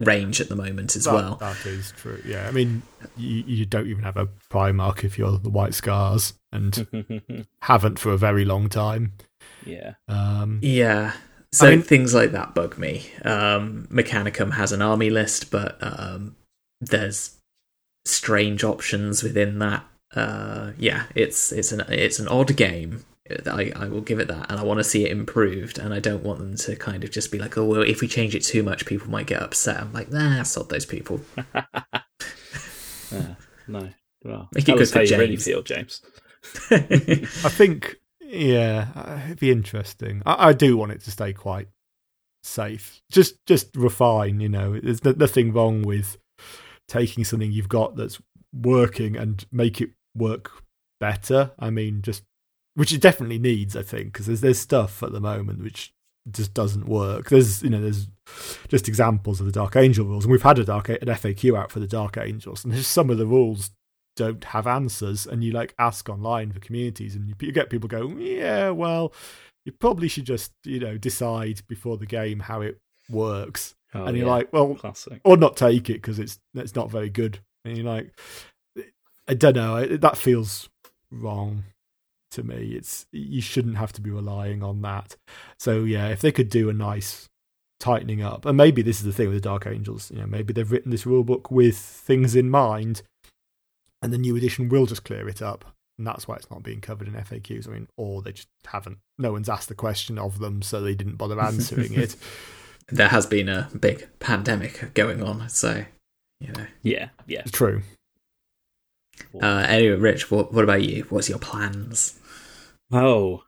range 0.00 0.40
at 0.40 0.48
the 0.48 0.56
moment 0.56 0.96
as 0.96 1.04
that, 1.04 1.14
well 1.14 1.36
That 1.36 1.64
is 1.66 1.92
true. 1.96 2.20
Yeah, 2.26 2.48
I 2.48 2.50
mean, 2.50 2.82
you, 3.16 3.44
you 3.46 3.66
don't 3.66 3.86
even 3.86 4.02
have 4.04 4.16
a 4.16 4.26
Primarch 4.50 5.04
if 5.04 5.18
you're 5.18 5.38
the 5.38 5.50
White 5.50 5.74
Scars, 5.74 6.34
and 6.52 7.46
haven't 7.62 7.98
for 7.98 8.12
a 8.12 8.16
very 8.18 8.44
long 8.44 8.68
time. 8.68 9.12
yeah, 9.64 9.94
Um, 10.08 10.58
Yeah. 10.62 11.12
So 11.52 11.70
mean- 11.70 11.82
things 11.82 12.12
like 12.14 12.32
that 12.32 12.54
bug 12.54 12.78
me. 12.78 13.06
Um, 13.24 13.86
Mechanicum 13.90 14.54
has 14.54 14.72
an 14.72 14.82
army 14.82 15.08
list, 15.10 15.52
but 15.52 15.78
um, 15.80 16.34
there's 16.80 17.36
strange 18.04 18.64
options 18.64 19.22
within 19.22 19.60
that. 19.60 19.84
Uh, 20.14 20.72
yeah, 20.78 21.04
it's 21.14 21.52
it's 21.52 21.70
an 21.72 21.82
it's 21.88 22.18
an 22.18 22.26
odd 22.28 22.56
game. 22.56 23.04
I, 23.46 23.72
I 23.74 23.86
will 23.86 24.02
give 24.02 24.18
it 24.18 24.28
that, 24.28 24.50
and 24.50 24.60
I 24.60 24.64
want 24.64 24.78
to 24.78 24.84
see 24.84 25.04
it 25.04 25.10
improved. 25.10 25.78
And 25.78 25.94
I 25.94 26.00
don't 26.00 26.22
want 26.22 26.40
them 26.40 26.56
to 26.56 26.76
kind 26.76 27.04
of 27.04 27.10
just 27.10 27.32
be 27.32 27.38
like, 27.38 27.56
oh 27.56 27.64
well, 27.64 27.82
if 27.82 28.00
we 28.00 28.08
change 28.08 28.34
it 28.34 28.42
too 28.42 28.62
much, 28.62 28.84
people 28.86 29.10
might 29.10 29.26
get 29.26 29.42
upset. 29.42 29.80
I'm 29.80 29.92
like, 29.92 30.10
nah, 30.10 30.42
sod 30.42 30.68
those 30.68 30.84
people. 30.86 31.20
yeah. 33.10 33.34
No, 33.66 33.88
well, 34.22 34.48
Make 34.54 34.64
it 34.64 34.66
tell 34.66 34.76
good 34.78 34.88
for 34.88 34.98
how 34.98 35.04
you 35.04 35.16
really 35.18 35.36
feel, 35.36 35.62
James. 35.62 36.02
I 36.70 37.48
think, 37.48 37.96
yeah, 38.20 38.88
uh, 38.94 39.20
it'd 39.24 39.40
be 39.40 39.50
interesting. 39.50 40.22
I, 40.26 40.48
I 40.48 40.52
do 40.52 40.76
want 40.76 40.92
it 40.92 41.00
to 41.02 41.10
stay 41.10 41.32
quite 41.32 41.68
safe. 42.42 43.00
Just, 43.10 43.44
just 43.46 43.74
refine. 43.74 44.40
You 44.40 44.50
know, 44.50 44.78
there's 44.78 45.02
no- 45.02 45.14
nothing 45.16 45.52
wrong 45.52 45.80
with 45.80 46.18
taking 46.88 47.24
something 47.24 47.50
you've 47.50 47.70
got 47.70 47.96
that's 47.96 48.20
working 48.52 49.16
and 49.16 49.46
make 49.50 49.80
it 49.80 49.90
work 50.14 50.50
better. 51.00 51.52
I 51.58 51.70
mean, 51.70 52.02
just 52.02 52.22
which 52.74 52.92
it 52.92 53.00
definitely 53.00 53.38
needs. 53.38 53.76
I 53.76 53.82
think 53.82 54.12
because 54.12 54.26
there's 54.26 54.40
there's 54.40 54.58
stuff 54.58 55.02
at 55.02 55.12
the 55.12 55.20
moment 55.20 55.62
which 55.62 55.92
just 56.30 56.54
doesn't 56.54 56.86
work. 56.88 57.28
There's 57.30 57.62
you 57.62 57.70
know 57.70 57.80
there's 57.80 58.08
just 58.68 58.88
examples 58.88 59.40
of 59.40 59.46
the 59.46 59.52
Dark 59.52 59.76
Angel 59.76 60.06
rules, 60.06 60.24
and 60.24 60.32
we've 60.32 60.42
had 60.42 60.58
a 60.58 60.64
dark 60.64 60.88
an 60.88 60.98
FAQ 60.98 61.58
out 61.58 61.70
for 61.70 61.80
the 61.80 61.86
Dark 61.86 62.16
Angels, 62.16 62.64
and 62.64 62.72
there's 62.72 62.86
some 62.86 63.10
of 63.10 63.18
the 63.18 63.26
rules 63.26 63.70
don't 64.16 64.44
have 64.44 64.66
answers, 64.66 65.26
and 65.26 65.42
you 65.44 65.50
like 65.52 65.74
ask 65.78 66.08
online 66.08 66.52
for 66.52 66.60
communities, 66.60 67.14
and 67.14 67.28
you, 67.28 67.34
you 67.40 67.52
get 67.52 67.68
people 67.68 67.88
go, 67.88 68.08
yeah, 68.16 68.70
well, 68.70 69.12
you 69.64 69.72
probably 69.72 70.08
should 70.08 70.24
just 70.24 70.52
you 70.64 70.80
know 70.80 70.96
decide 70.96 71.60
before 71.68 71.96
the 71.98 72.06
game 72.06 72.40
how 72.40 72.60
it 72.62 72.78
works, 73.10 73.74
Oh, 73.92 74.04
and 74.06 74.16
you're 74.16 74.26
yeah. 74.26 74.32
like, 74.32 74.52
well, 74.52 74.74
classic. 74.74 75.20
or 75.24 75.36
not 75.36 75.56
take 75.56 75.90
it 75.90 75.94
because 75.94 76.18
it's 76.18 76.38
it's 76.54 76.74
not 76.74 76.90
very 76.90 77.10
good, 77.10 77.40
and 77.64 77.76
you're 77.76 77.86
like, 77.86 78.12
I 79.28 79.34
don't 79.34 79.54
know, 79.56 79.76
I, 79.76 79.86
that 79.96 80.16
feels 80.16 80.68
wrong 81.10 81.64
to 82.34 82.42
me. 82.42 82.74
It's 82.76 83.06
you 83.12 83.40
shouldn't 83.40 83.76
have 83.76 83.92
to 83.94 84.00
be 84.00 84.10
relying 84.10 84.62
on 84.62 84.82
that. 84.82 85.16
So 85.58 85.84
yeah, 85.84 86.08
if 86.08 86.20
they 86.20 86.32
could 86.32 86.48
do 86.48 86.68
a 86.68 86.74
nice 86.74 87.28
tightening 87.80 88.22
up, 88.22 88.46
and 88.46 88.56
maybe 88.56 88.82
this 88.82 88.98
is 88.98 89.04
the 89.04 89.12
thing 89.12 89.28
with 89.28 89.36
the 89.36 89.48
Dark 89.48 89.66
Angels, 89.66 90.10
you 90.10 90.20
know, 90.20 90.26
maybe 90.26 90.52
they've 90.52 90.70
written 90.70 90.90
this 90.90 91.06
rule 91.06 91.24
book 91.24 91.50
with 91.50 91.76
things 91.76 92.36
in 92.36 92.50
mind, 92.50 93.02
and 94.02 94.12
the 94.12 94.18
new 94.18 94.36
edition 94.36 94.68
will 94.68 94.86
just 94.86 95.04
clear 95.04 95.28
it 95.28 95.42
up, 95.42 95.64
and 95.98 96.06
that's 96.06 96.28
why 96.28 96.36
it's 96.36 96.50
not 96.50 96.62
being 96.62 96.80
covered 96.80 97.08
in 97.08 97.14
FAQs. 97.14 97.68
I 97.68 97.72
mean, 97.72 97.88
or 97.96 98.22
they 98.22 98.32
just 98.32 98.48
haven't. 98.66 98.98
No 99.18 99.32
one's 99.32 99.48
asked 99.48 99.68
the 99.68 99.74
question 99.74 100.18
of 100.18 100.38
them, 100.38 100.62
so 100.62 100.80
they 100.80 100.94
didn't 100.94 101.16
bother 101.16 101.40
answering 101.40 101.94
it. 101.94 102.16
there 102.88 103.08
has 103.08 103.26
been 103.26 103.48
a 103.48 103.68
big 103.78 104.08
pandemic 104.18 104.92
going 104.94 105.22
on, 105.22 105.48
so 105.48 105.84
you 106.40 106.52
know. 106.52 106.66
Yeah, 106.82 107.08
yeah. 107.26 107.42
True. 107.42 107.82
Uh, 109.40 109.64
anyway, 109.68 109.96
Rich, 109.96 110.30
what 110.30 110.52
what 110.52 110.64
about 110.64 110.82
you? 110.82 111.06
What's 111.08 111.28
your 111.28 111.38
plans? 111.38 112.18
Oh, 112.92 113.42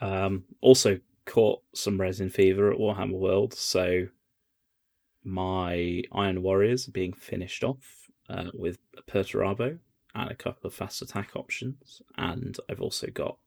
um, 0.00 0.44
also 0.60 1.00
caught 1.24 1.62
some 1.74 2.00
resin 2.00 2.28
fever 2.28 2.72
at 2.72 2.78
Warhammer 2.78 3.18
World, 3.18 3.54
so 3.54 4.08
my 5.22 6.02
Iron 6.12 6.42
Warriors 6.42 6.88
are 6.88 6.92
being 6.92 7.12
finished 7.12 7.62
off 7.62 8.10
uh, 8.28 8.50
with 8.54 8.78
a 8.96 9.02
Perturabo 9.02 9.78
and 10.14 10.30
a 10.30 10.34
couple 10.34 10.66
of 10.66 10.74
fast 10.74 11.02
attack 11.02 11.36
options, 11.36 12.02
and 12.16 12.56
I've 12.68 12.80
also 12.80 13.06
got 13.08 13.38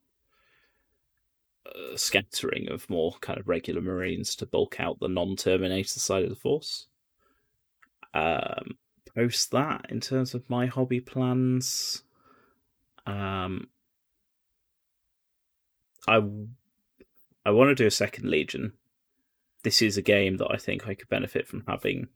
a 1.93 1.97
scattering 1.97 2.69
of 2.69 2.89
more 2.89 3.15
kind 3.21 3.39
of 3.39 3.47
regular 3.47 3.81
Marines 3.81 4.35
to 4.37 4.45
bulk 4.45 4.79
out 4.79 4.99
the 4.99 5.07
non-Terminator 5.07 5.99
side 5.99 6.23
of 6.23 6.29
the 6.29 6.35
force. 6.35 6.87
Um, 8.13 8.77
post 9.15 9.51
that, 9.51 9.87
in 9.89 9.99
terms 9.99 10.33
of 10.33 10.49
my 10.49 10.67
hobby 10.67 10.99
plans, 10.99 12.03
um, 13.05 13.67
I 16.07 16.21
I 17.45 17.51
want 17.51 17.69
to 17.69 17.75
do 17.75 17.87
a 17.87 17.91
second 17.91 18.29
Legion. 18.29 18.73
This 19.63 19.81
is 19.81 19.97
a 19.97 20.01
game 20.01 20.37
that 20.37 20.49
I 20.51 20.57
think 20.57 20.87
I 20.87 20.93
could 20.93 21.09
benefit 21.09 21.47
from 21.47 21.63
having 21.67 22.07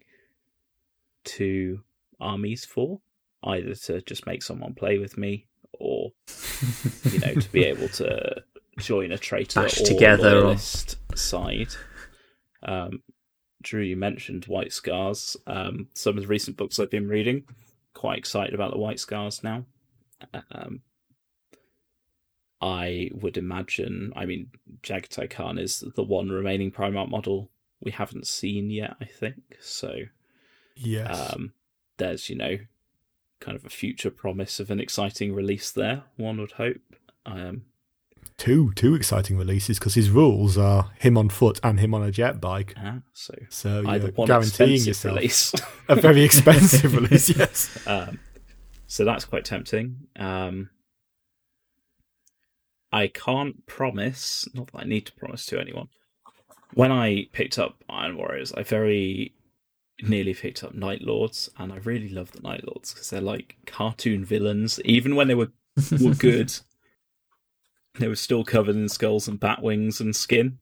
two 1.24 1.82
armies 2.20 2.66
for, 2.66 3.00
either 3.44 3.74
to 3.76 4.02
just 4.02 4.26
make 4.26 4.44
someone 4.44 4.74
play 4.74 4.98
with 4.98 5.18
me, 5.18 5.46
or 5.74 6.12
you 7.12 7.20
know 7.20 7.34
to 7.36 7.52
be 7.52 7.64
able 7.64 7.88
to 7.90 8.44
join 8.80 9.12
a 9.12 9.18
traitor 9.18 9.62
Bash 9.62 9.82
or 9.82 9.86
together 9.86 10.38
or- 10.38 10.42
loyalist 10.42 10.98
side. 11.16 11.70
Um, 12.64 13.02
Drew, 13.62 13.82
you 13.82 13.96
mentioned 13.98 14.46
White 14.46 14.72
Scars. 14.72 15.36
Um, 15.48 15.88
some 15.94 16.16
of 16.18 16.24
the 16.24 16.28
recent 16.28 16.58
books 16.58 16.80
I've 16.80 16.92
been 16.92 17.08
reading, 17.08 17.44
quite 17.94 18.18
excited 18.20 18.54
about 18.54 18.72
the 18.72 18.78
White 18.78 19.00
Scars 19.00 19.44
now. 19.44 19.66
Um, 20.52 20.82
I 22.62 23.12
would 23.14 23.38
imagine. 23.38 24.12
I 24.16 24.26
mean, 24.26 24.50
Jaghatai 24.84 25.30
Khan 25.30 25.58
is 25.58 25.84
the 25.96 26.04
one 26.04 26.30
remaining 26.30 26.72
Primarch 26.72 27.10
model 27.10 27.50
we 27.82 27.92
haven't 27.92 28.26
seen 28.28 28.70
yet. 28.72 28.96
I 29.00 29.06
think 29.06 29.58
so. 29.60 29.94
Yes. 30.76 31.34
Um, 31.34 31.54
there's 31.98 32.30
you 32.30 32.36
know, 32.36 32.58
kind 33.40 33.56
of 33.56 33.66
a 33.66 33.70
future 33.70 34.10
promise 34.12 34.60
of 34.60 34.72
an 34.72 34.80
exciting 34.80 35.34
release 35.34 35.72
there. 35.72 36.04
One 36.16 36.40
would 36.40 36.54
hope. 36.54 36.82
Um, 37.26 37.64
two 38.38 38.72
two 38.74 38.96
exciting 38.96 39.38
releases 39.38 39.78
because 39.80 39.96
his 39.96 40.10
rules 40.10 40.58
are 40.58 40.92
him 41.00 41.18
on 41.18 41.30
foot 41.30 41.60
and 41.64 41.80
him 41.80 41.94
on 41.94 42.04
a 42.04 42.12
jet 42.12 42.40
bike. 42.42 42.74
ah, 42.78 43.00
so 43.14 43.34
So 43.50 43.84
either 43.88 44.06
you're 44.08 44.14
one 44.14 44.28
guaranteeing 44.28 44.82
yourself 44.84 45.16
release. 45.16 45.54
a 45.88 45.96
very 45.96 46.24
expensive 46.24 46.96
release. 46.96 47.30
Yes. 47.38 47.78
Um, 47.88 48.20
so 48.90 49.04
that's 49.06 49.26
quite 49.26 49.44
tempting. 49.44 50.08
Um, 50.16 50.70
I 52.92 53.08
can't 53.08 53.66
promise, 53.66 54.48
not 54.54 54.72
that 54.72 54.84
I 54.84 54.86
need 54.86 55.06
to 55.08 55.14
promise 55.14 55.46
to 55.48 55.60
anyone. 55.60 55.90
When 56.74 56.92
I 56.92 57.28
picked 57.32 57.60
up 57.60 57.84
Iron 57.90 58.18
Warriors, 58.18 58.52
I 58.54 58.64
very 58.64 59.34
nearly 60.02 60.34
picked 60.34 60.64
up 60.64 60.74
Night 60.74 61.02
Lords, 61.02 61.50
and 61.58 61.72
I 61.72 61.78
really 61.78 62.10
love 62.10 62.32
the 62.32 62.42
Night 62.42 62.66
Lords 62.66 62.94
because 62.94 63.10
they're 63.10 63.22
like 63.22 63.58
cartoon 63.66 64.24
villains. 64.24 64.80
Even 64.86 65.16
when 65.16 65.28
they 65.28 65.36
were 65.36 65.52
were 66.00 66.16
good, 66.18 66.54
they 68.00 68.08
were 68.08 68.16
still 68.16 68.44
covered 68.44 68.76
in 68.76 68.90
skulls 68.90 69.28
and 69.28 69.40
bat 69.40 69.62
wings 69.62 70.00
and 70.00 70.16
skin, 70.16 70.60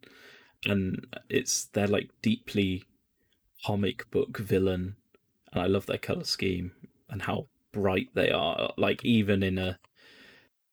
and 0.65 1.05
it's 1.29 1.65
they're 1.65 1.87
like 1.87 2.09
deeply 2.21 2.83
comic 3.65 4.09
book 4.11 4.37
villain, 4.37 4.95
and 5.51 5.61
I 5.61 5.67
love 5.67 5.85
their 5.85 5.97
color 5.97 6.23
scheme 6.23 6.71
and 7.09 7.21
how 7.23 7.47
bright 7.71 8.09
they 8.13 8.31
are. 8.31 8.73
Like 8.77 9.03
even 9.03 9.43
in 9.43 9.57
a 9.57 9.79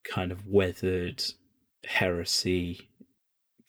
kind 0.04 0.32
of 0.32 0.46
weathered 0.46 1.22
heresy 1.86 2.88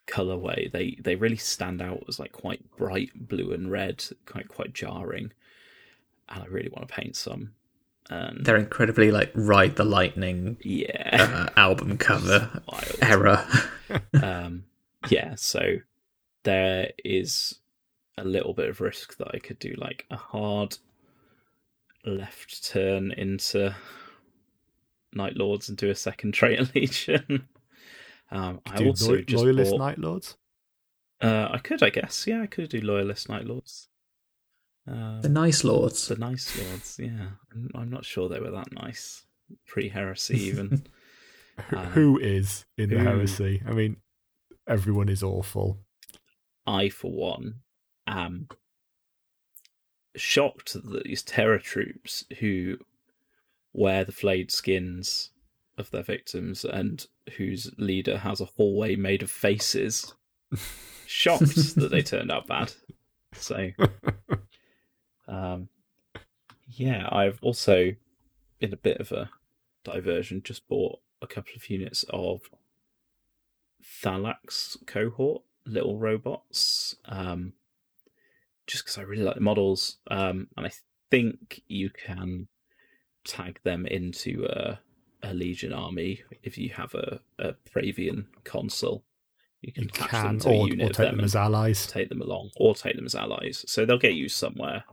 colorway, 0.07 0.71
they 0.71 0.97
they 1.01 1.15
really 1.15 1.37
stand 1.37 1.81
out 1.81 2.03
as 2.07 2.19
like 2.19 2.31
quite 2.31 2.61
bright 2.77 3.11
blue 3.27 3.51
and 3.53 3.71
red, 3.71 4.03
quite 4.25 4.47
quite 4.47 4.73
jarring. 4.73 5.31
And 6.29 6.43
I 6.43 6.45
really 6.47 6.69
want 6.69 6.87
to 6.87 6.93
paint 6.93 7.15
some. 7.15 7.53
And 8.09 8.45
They're 8.45 8.57
incredibly 8.57 9.11
like 9.11 9.31
ride 9.33 9.75
the 9.75 9.85
lightning 9.85 10.57
yeah, 10.61 11.47
uh, 11.55 11.59
album 11.59 11.97
cover 12.09 12.61
wild. 12.67 12.95
error. 13.01 13.45
um, 14.21 14.65
yeah, 15.09 15.35
so 15.35 15.77
there 16.43 16.91
is 17.03 17.59
a 18.17 18.23
little 18.23 18.53
bit 18.53 18.69
of 18.69 18.81
risk 18.81 19.17
that 19.17 19.29
I 19.33 19.39
could 19.39 19.59
do 19.59 19.73
like 19.77 20.05
a 20.11 20.17
hard 20.17 20.77
left 22.05 22.67
turn 22.69 23.11
into 23.13 23.73
Night 25.13 25.37
Lords 25.37 25.69
and 25.69 25.77
do 25.77 25.89
a 25.89 25.95
second 25.95 26.33
Traitor 26.33 26.69
Legion. 26.75 27.47
Um, 28.33 28.59
I 28.65 28.75
Do 28.77 28.87
also 28.87 29.11
loy- 29.13 29.21
just 29.21 29.43
loyalist 29.43 29.71
bought, 29.71 29.77
Night 29.79 29.97
Lords. 29.99 30.37
uh, 31.21 31.47
I 31.51 31.59
could, 31.59 31.81
I 31.81 31.89
guess, 31.89 32.25
yeah, 32.27 32.41
I 32.41 32.47
could 32.47 32.67
do 32.69 32.81
Loyalist 32.81 33.29
Night 33.29 33.45
Lords. 33.45 33.87
Um, 34.85 35.21
The 35.21 35.29
nice 35.29 35.63
lords. 35.63 36.07
the 36.09 36.17
nice 36.17 36.57
lords, 36.61 36.99
yeah. 37.01 37.27
I'm, 37.53 37.69
I'm 37.73 37.89
not 37.89 38.03
sure 38.03 38.27
they 38.27 38.39
were 38.41 38.51
that 38.51 38.73
nice 38.73 39.25
pre 39.67 39.87
heresy, 39.89 40.37
even. 40.49 40.83
Who- 41.69 41.77
Uh, 41.77 41.85
who 41.91 42.17
is 42.19 42.65
in 42.79 42.89
the 42.89 42.97
heresy? 42.99 43.61
I 43.65 43.71
mean, 43.73 43.97
everyone 44.67 45.07
is 45.07 45.21
awful. 45.21 45.77
I, 46.65 46.89
for 46.89 47.11
one, 47.11 47.61
am 48.07 48.47
shocked 50.15 50.73
that 50.73 51.03
these 51.03 51.23
terror 51.23 51.59
troops 51.59 52.23
who 52.39 52.77
wear 53.73 54.03
the 54.03 54.11
flayed 54.11 54.51
skins 54.51 55.31
of 55.77 55.91
their 55.91 56.03
victims 56.03 56.63
and 56.63 57.07
whose 57.37 57.71
leader 57.77 58.19
has 58.19 58.41
a 58.41 58.45
hallway 58.45 58.95
made 58.95 59.23
of 59.23 59.31
faces, 59.31 60.13
shocked 61.07 61.75
that 61.75 61.89
they 61.91 62.01
turned 62.01 62.31
out 62.31 62.47
bad. 62.47 62.73
So, 63.33 63.71
um, 65.27 65.69
yeah, 66.67 67.07
I've 67.11 67.39
also, 67.41 67.93
in 68.59 68.73
a 68.73 68.77
bit 68.77 68.99
of 68.99 69.11
a 69.11 69.29
diversion, 69.83 70.41
just 70.43 70.67
bought 70.67 70.99
a 71.21 71.27
couple 71.27 71.53
of 71.55 71.69
units 71.69 72.03
of 72.09 72.41
Thallax 73.83 74.77
cohort 74.85 75.43
little 75.65 75.97
robots. 75.97 76.95
Um, 77.05 77.53
just 78.67 78.85
because 78.85 78.97
I 78.97 79.01
really 79.01 79.23
like 79.23 79.35
the 79.35 79.41
models, 79.41 79.97
um, 80.09 80.47
and 80.55 80.65
I 80.65 80.71
think 81.11 81.61
you 81.67 81.89
can 81.89 82.47
tag 83.25 83.59
them 83.63 83.85
into 83.85 84.45
a, 84.49 84.79
a 85.23 85.33
Legion 85.33 85.73
army 85.73 86.21
if 86.43 86.57
you 86.57 86.69
have 86.69 86.93
a, 86.93 87.19
a 87.39 87.53
Praevian 87.73 88.25
consul. 88.43 89.03
You 89.61 89.71
can 89.71 89.83
You 89.83 89.89
attach 89.89 90.09
can, 90.09 90.23
them 90.25 90.39
to 90.41 90.49
or, 90.49 90.53
a 90.53 90.57
or 90.59 90.67
unit 90.67 90.89
of 90.91 90.95
take 90.97 91.07
them 91.07 91.17
them 91.17 91.25
as 91.25 91.35
allies. 91.35 91.87
take 91.87 92.09
them 92.09 92.21
along, 92.21 92.51
or 92.57 92.75
take 92.75 92.95
them 92.95 93.05
as 93.05 93.15
allies. 93.15 93.63
So 93.67 93.85
they'll 93.85 93.97
get 93.97 94.13
used 94.13 94.35
somewhere 94.35 94.83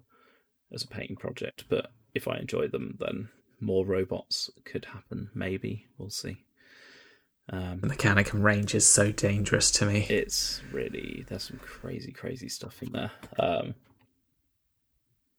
as 0.73 0.85
a 0.85 0.89
painting 0.89 1.17
project. 1.17 1.65
But 1.69 1.91
if 2.15 2.29
I 2.29 2.39
enjoy 2.39 2.69
them, 2.69 2.97
then 3.01 3.29
more 3.61 3.85
robots 3.85 4.49
could 4.65 4.85
happen. 4.87 5.31
Maybe 5.35 5.87
we'll 5.99 6.11
see. 6.11 6.45
Um, 7.53 7.81
The 7.81 7.89
Mechanicum 7.89 8.43
range 8.45 8.75
is 8.77 8.87
so 8.87 9.11
dangerous 9.11 9.73
to 9.73 9.87
me. 9.87 10.07
it's 10.09 10.63
really 10.71 11.25
there's 11.29 11.43
some 11.45 11.59
crazy 11.59 12.13
crazy 12.13 12.49
stuff 12.49 12.81
in 12.81 12.93
there 12.93 13.11
um 13.41 13.75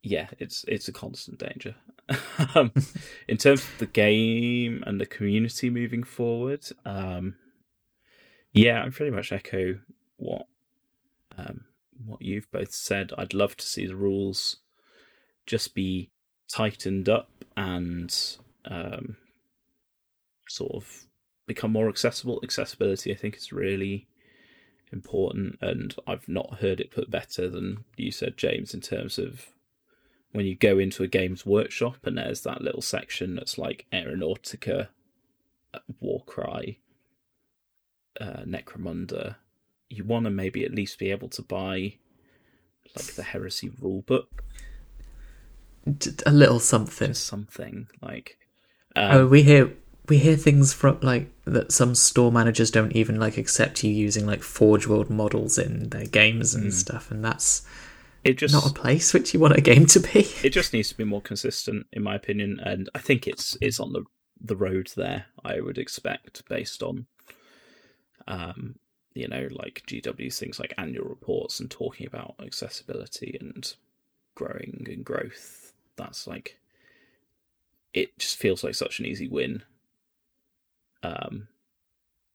yeah 0.03 0.28
it's 0.40 0.65
it's 0.68 0.88
a 0.88 0.91
constant 0.91 1.40
danger. 1.40 1.76
Um 2.56 2.72
in 3.28 3.38
terms 3.38 3.64
of 3.64 3.78
the 3.78 3.86
game 3.86 4.84
and 4.86 4.99
the 4.99 5.06
community 5.06 5.69
moving 5.69 6.03
forward 6.03 6.65
um 6.86 7.36
yeah 8.52 8.84
i 8.84 8.90
pretty 8.90 9.11
much 9.11 9.32
echo 9.32 9.80
what 10.18 10.48
um 11.38 11.61
what 12.06 12.22
you've 12.22 12.52
both 12.52 12.73
said. 12.73 13.11
I'd 13.18 13.34
love 13.34 13.56
to 13.57 13.65
see 13.65 13.86
the 13.86 13.95
rules 13.95 14.57
just 15.45 15.76
be 15.76 16.10
tightened 16.49 17.07
up 17.07 17.30
and 17.56 18.14
um 18.65 19.18
sort 20.49 20.73
of 20.73 21.06
become 21.48 21.72
more 21.72 21.88
accessible. 21.90 22.40
Accessibility 22.44 23.11
i 23.14 23.15
think 23.15 23.38
is 23.38 23.53
really 23.53 24.07
important 24.91 25.57
and 25.61 25.95
I've 26.06 26.28
not 26.28 26.56
heard 26.60 26.82
it 26.82 26.91
put 26.91 27.10
better 27.10 27.49
than 27.49 27.86
you 27.95 28.11
said 28.11 28.36
James 28.36 28.73
in 28.73 28.82
terms 28.82 29.18
of 29.18 29.45
when 30.31 30.45
you 30.45 30.55
go 30.55 30.79
into 30.79 31.03
a 31.03 31.07
games 31.07 31.45
workshop 31.45 31.97
and 32.05 32.17
there's 32.17 32.41
that 32.41 32.61
little 32.61 32.81
section 32.81 33.35
that's 33.35 33.57
like 33.57 33.85
Aeronautica, 33.91 34.87
Warcry, 35.99 36.79
uh, 38.19 38.43
Necromunda, 38.45 39.35
you 39.89 40.03
want 40.03 40.25
to 40.25 40.29
maybe 40.31 40.63
at 40.63 40.73
least 40.73 40.99
be 40.99 41.11
able 41.11 41.29
to 41.29 41.41
buy 41.41 41.95
like 42.95 43.13
the 43.15 43.23
Heresy 43.23 43.69
rulebook, 43.69 44.25
A 46.25 46.31
little 46.31 46.59
something. 46.59 47.07
just 47.09 47.25
something 47.25 47.87
like. 48.01 48.37
oh, 48.95 49.23
Um, 49.23 49.29
we 49.29 49.43
hear 49.43 49.73
we 50.07 50.17
hear 50.17 50.35
things 50.35 50.73
from 50.73 50.99
like 51.01 51.29
that. 51.45 51.71
Some 51.71 51.95
store 51.95 52.31
managers 52.31 52.71
don't 52.71 52.91
even 52.95 53.19
like 53.19 53.37
accept 53.37 53.83
you 53.83 53.91
using 53.91 54.25
like 54.25 54.43
Forge 54.43 54.87
World 54.87 55.09
models 55.09 55.57
in 55.57 55.89
their 55.89 56.05
games 56.05 56.53
and 56.53 56.67
Mm. 56.67 56.73
stuff, 56.73 57.11
and 57.11 57.23
that's 57.23 57.63
it 58.23 58.38
just 58.38 58.53
not 58.53 58.69
a 58.69 58.73
place 58.73 59.14
which 59.14 59.34
you 59.34 59.39
want 59.39 59.57
a 59.57 59.61
game 59.61 59.85
to 59.88 59.99
be. 59.99 60.19
it 60.43 60.52
just 60.52 60.73
needs 60.73 60.89
to 60.89 60.98
be 60.98 61.03
more 61.03 61.22
consistent 61.22 61.88
in 61.91 62.03
my 62.03 62.15
opinion 62.15 62.60
and 62.64 62.89
i 62.95 62.99
think 62.99 63.27
it's 63.27 63.57
it's 63.61 63.80
on 63.80 63.93
the 63.93 64.03
the 64.39 64.56
road 64.56 64.91
there 64.95 65.26
i 65.43 65.60
would 65.60 65.77
expect 65.77 66.48
based 66.49 66.81
on 66.81 67.06
um 68.27 68.76
you 69.14 69.27
know 69.27 69.48
like 69.52 69.84
gw's 69.85 70.39
things 70.39 70.60
like 70.60 70.73
annual 70.77 71.07
reports 71.07 71.60
and 71.60 71.69
talking 71.69 72.07
about 72.07 72.35
accessibility 72.43 73.38
and 73.39 73.76
growing 74.34 74.88
and 74.89 75.03
growth. 75.03 75.73
That's 75.98 76.26
like 76.26 76.57
it 77.93 78.18
just 78.18 78.38
feels 78.38 78.64
like 78.64 78.73
such 78.73 78.99
an 78.99 79.06
easy 79.06 79.27
win. 79.27 79.64
Um 81.03 81.49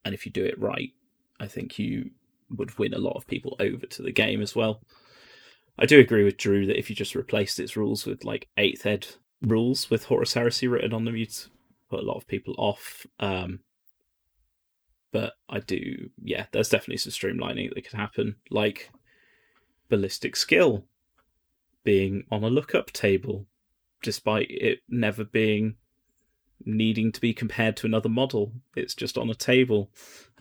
and 0.07 0.15
if 0.15 0.25
you 0.25 0.33
do 0.33 0.45
it 0.45 0.59
right 0.59 0.93
i 1.41 1.47
think 1.47 1.79
you 1.79 2.11
would 2.49 2.79
win 2.79 2.95
a 2.95 2.99
lot 2.99 3.17
of 3.17 3.27
people 3.27 3.57
over 3.59 3.85
to 3.87 4.03
the 4.03 4.13
game 4.13 4.41
as 4.41 4.55
well 4.55 4.81
I 5.79 5.87
do 5.87 6.01
agree 6.01 6.25
with 6.25 6.39
Drew 6.39 6.67
that 6.67 6.79
if 6.79 6.89
you 6.89 6.97
just 6.97 7.15
replaced 7.15 7.61
its 7.61 7.77
rules 7.77 8.07
with 8.07 8.25
like 8.25 8.49
eighth 8.57 8.87
ed 8.87 9.07
rules 9.43 9.91
with 9.91 10.05
Horus 10.05 10.35
Heresy 10.35 10.67
written 10.67 10.93
on 10.93 11.05
them, 11.05 11.17
you'd 11.17 11.35
put 11.91 12.01
a 12.01 12.07
lot 12.07 12.17
of 12.17 12.27
people 12.27 12.55
off. 12.57 13.07
Um, 13.21 13.61
but 15.13 15.35
I 15.49 15.61
do, 15.61 16.11
yeah, 16.23 16.47
there's 16.53 16.69
definitely 16.69 16.99
some 16.99 17.13
streamlining 17.13 17.75
that 17.75 17.83
could 17.83 17.97
happen, 17.97 18.37
like 18.51 18.91
ballistic 19.89 20.37
skill 20.37 20.85
being 21.85 22.25
on 22.31 22.43
a 22.43 22.51
lookup 22.51 22.91
table, 22.93 23.47
despite 24.03 24.51
it 24.51 24.81
never 24.89 25.25
being 25.25 25.77
needing 26.65 27.13
to 27.13 27.21
be 27.21 27.33
compared 27.33 27.77
to 27.77 27.87
another 27.87 28.09
model. 28.09 28.53
It's 28.75 28.95
just 28.95 29.19
on 29.19 29.31
a 29.31 29.35
table. 29.35 29.91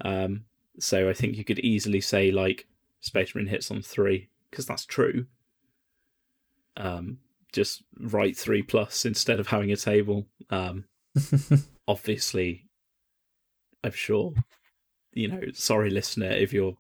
Um, 0.02 0.46
so 0.80 1.10
I 1.10 1.14
think 1.14 1.36
you 1.36 1.44
could 1.44 1.60
easily 1.60 2.02
say 2.02 2.32
like 2.32 2.68
Space 3.02 3.36
Marine 3.36 3.48
hits 3.48 3.70
on 3.70 3.82
three 3.82 4.30
because 4.56 4.66
that's 4.66 4.86
true. 4.86 5.26
Um, 6.78 7.18
just 7.52 7.84
write 8.00 8.38
three 8.38 8.62
plus 8.62 9.04
instead 9.04 9.38
of 9.42 9.48
having 9.48 9.70
a 9.70 9.76
table. 9.76 10.28
Um, 10.50 10.86
obviously, 11.90 12.70
I'm 13.84 13.92
sure, 13.92 14.34
you 15.14 15.28
know, 15.28 15.42
sorry, 15.54 15.90
listener, 15.90 16.32
if 16.32 16.54
you're 16.54 16.78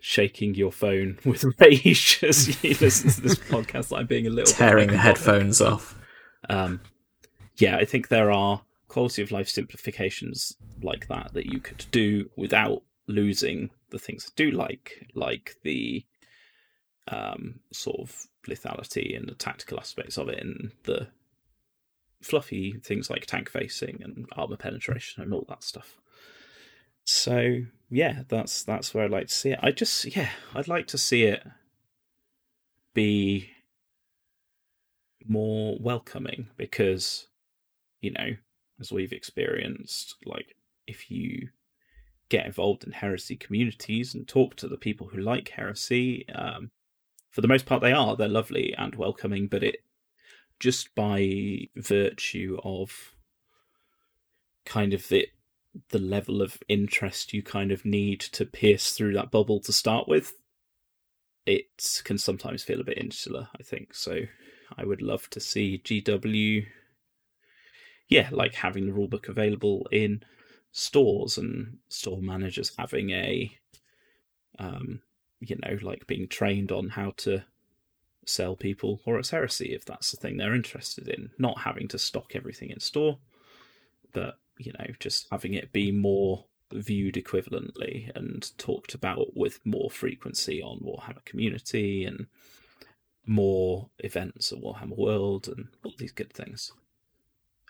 shaking 0.00 0.54
your 0.54 0.72
phone 0.72 1.18
with 1.26 1.44
rage 1.60 2.20
as 2.22 2.64
you 2.64 2.74
listen 2.80 3.10
to 3.10 3.20
this 3.20 3.36
podcast. 3.36 3.96
I'm 3.96 4.06
being 4.06 4.26
a 4.26 4.30
little 4.30 4.52
tearing 4.52 4.88
the 4.88 4.96
headphones 4.96 5.60
off. 5.60 5.94
Um, 6.48 6.80
yeah, 7.58 7.76
I 7.76 7.84
think 7.84 8.08
there 8.08 8.32
are 8.32 8.62
quality 8.88 9.20
of 9.20 9.30
life 9.30 9.48
simplifications 9.48 10.56
like 10.82 11.06
that 11.08 11.34
that 11.34 11.46
you 11.46 11.60
could 11.60 11.84
do 11.90 12.30
without 12.36 12.82
losing 13.06 13.70
the 13.90 13.98
things 13.98 14.26
I 14.26 14.32
do 14.36 14.50
like, 14.50 15.06
like 15.14 15.56
the 15.62 16.04
um, 17.08 17.60
sort 17.72 18.00
of 18.00 18.26
lethality 18.48 19.16
and 19.16 19.28
the 19.28 19.34
tactical 19.34 19.78
aspects 19.78 20.18
of 20.18 20.28
it, 20.28 20.40
and 20.40 20.72
the 20.84 21.08
fluffy 22.22 22.78
things 22.84 23.10
like 23.10 23.26
tank 23.26 23.50
facing 23.50 24.00
and 24.02 24.26
armor 24.36 24.56
penetration 24.56 25.22
and 25.22 25.34
all 25.34 25.44
that 25.48 25.64
stuff. 25.64 25.98
So 27.04 27.62
yeah, 27.90 28.22
that's 28.28 28.62
that's 28.62 28.94
where 28.94 29.04
I'd 29.04 29.10
like 29.10 29.28
to 29.28 29.34
see 29.34 29.50
it. 29.50 29.58
I 29.62 29.72
just 29.72 30.16
yeah, 30.16 30.30
I'd 30.54 30.68
like 30.68 30.86
to 30.88 30.98
see 30.98 31.24
it 31.24 31.42
be 32.94 33.50
more 35.26 35.76
welcoming 35.80 36.48
because 36.56 37.26
you 38.00 38.12
know, 38.12 38.36
as 38.80 38.92
we've 38.92 39.12
experienced, 39.12 40.16
like 40.24 40.56
if 40.86 41.10
you 41.10 41.48
get 42.28 42.46
involved 42.46 42.84
in 42.84 42.92
heresy 42.92 43.36
communities 43.36 44.14
and 44.14 44.26
talk 44.26 44.56
to 44.56 44.68
the 44.68 44.76
people 44.76 45.08
who 45.08 45.20
like 45.20 45.50
heresy, 45.50 46.26
um, 46.30 46.70
for 47.32 47.40
the 47.40 47.48
most 47.48 47.66
part 47.66 47.82
they 47.82 47.92
are. 47.92 48.16
They're 48.16 48.28
lovely 48.28 48.72
and 48.78 48.94
welcoming, 48.94 49.48
but 49.48 49.64
it 49.64 49.78
just 50.60 50.94
by 50.94 51.68
virtue 51.74 52.58
of 52.62 53.14
kind 54.64 54.94
of 54.94 55.08
the 55.08 55.26
the 55.88 55.98
level 55.98 56.42
of 56.42 56.58
interest 56.68 57.32
you 57.32 57.42
kind 57.42 57.72
of 57.72 57.84
need 57.84 58.20
to 58.20 58.44
pierce 58.44 58.92
through 58.92 59.14
that 59.14 59.30
bubble 59.30 59.58
to 59.58 59.72
start 59.72 60.06
with, 60.06 60.34
it 61.46 62.00
can 62.04 62.18
sometimes 62.18 62.62
feel 62.62 62.80
a 62.80 62.84
bit 62.84 62.98
insular, 62.98 63.48
I 63.58 63.62
think. 63.62 63.94
So 63.94 64.20
I 64.76 64.84
would 64.84 65.00
love 65.00 65.28
to 65.30 65.40
see 65.40 65.80
GW 65.82 66.66
yeah, 68.12 68.28
like 68.30 68.54
having 68.54 68.84
the 68.84 68.92
rulebook 68.92 69.30
available 69.30 69.88
in 69.90 70.22
stores 70.70 71.38
and 71.38 71.78
store 71.88 72.20
managers 72.20 72.72
having 72.78 73.10
a 73.10 73.50
um 74.58 75.00
you 75.42 75.56
know, 75.62 75.78
like 75.82 76.06
being 76.06 76.28
trained 76.28 76.72
on 76.72 76.90
how 76.90 77.12
to 77.18 77.42
sell 78.24 78.54
people 78.54 79.00
Horus 79.04 79.30
Heresy 79.30 79.74
if 79.74 79.84
that's 79.84 80.10
the 80.10 80.16
thing 80.16 80.36
they're 80.36 80.54
interested 80.54 81.08
in. 81.08 81.30
Not 81.38 81.58
having 81.58 81.88
to 81.88 81.98
stock 81.98 82.32
everything 82.34 82.70
in 82.70 82.80
store, 82.80 83.18
but 84.12 84.38
you 84.58 84.72
know, 84.78 84.86
just 85.00 85.26
having 85.30 85.54
it 85.54 85.72
be 85.72 85.90
more 85.90 86.44
viewed 86.72 87.14
equivalently 87.14 88.10
and 88.16 88.56
talked 88.58 88.94
about 88.94 89.36
with 89.36 89.60
more 89.64 89.90
frequency 89.90 90.62
on 90.62 90.80
Warhammer 90.80 91.24
community 91.24 92.04
and 92.04 92.26
more 93.26 93.90
events 93.98 94.52
at 94.52 94.60
Warhammer 94.60 94.96
World 94.96 95.48
and 95.48 95.68
all 95.84 95.92
these 95.98 96.12
good 96.12 96.32
things. 96.32 96.72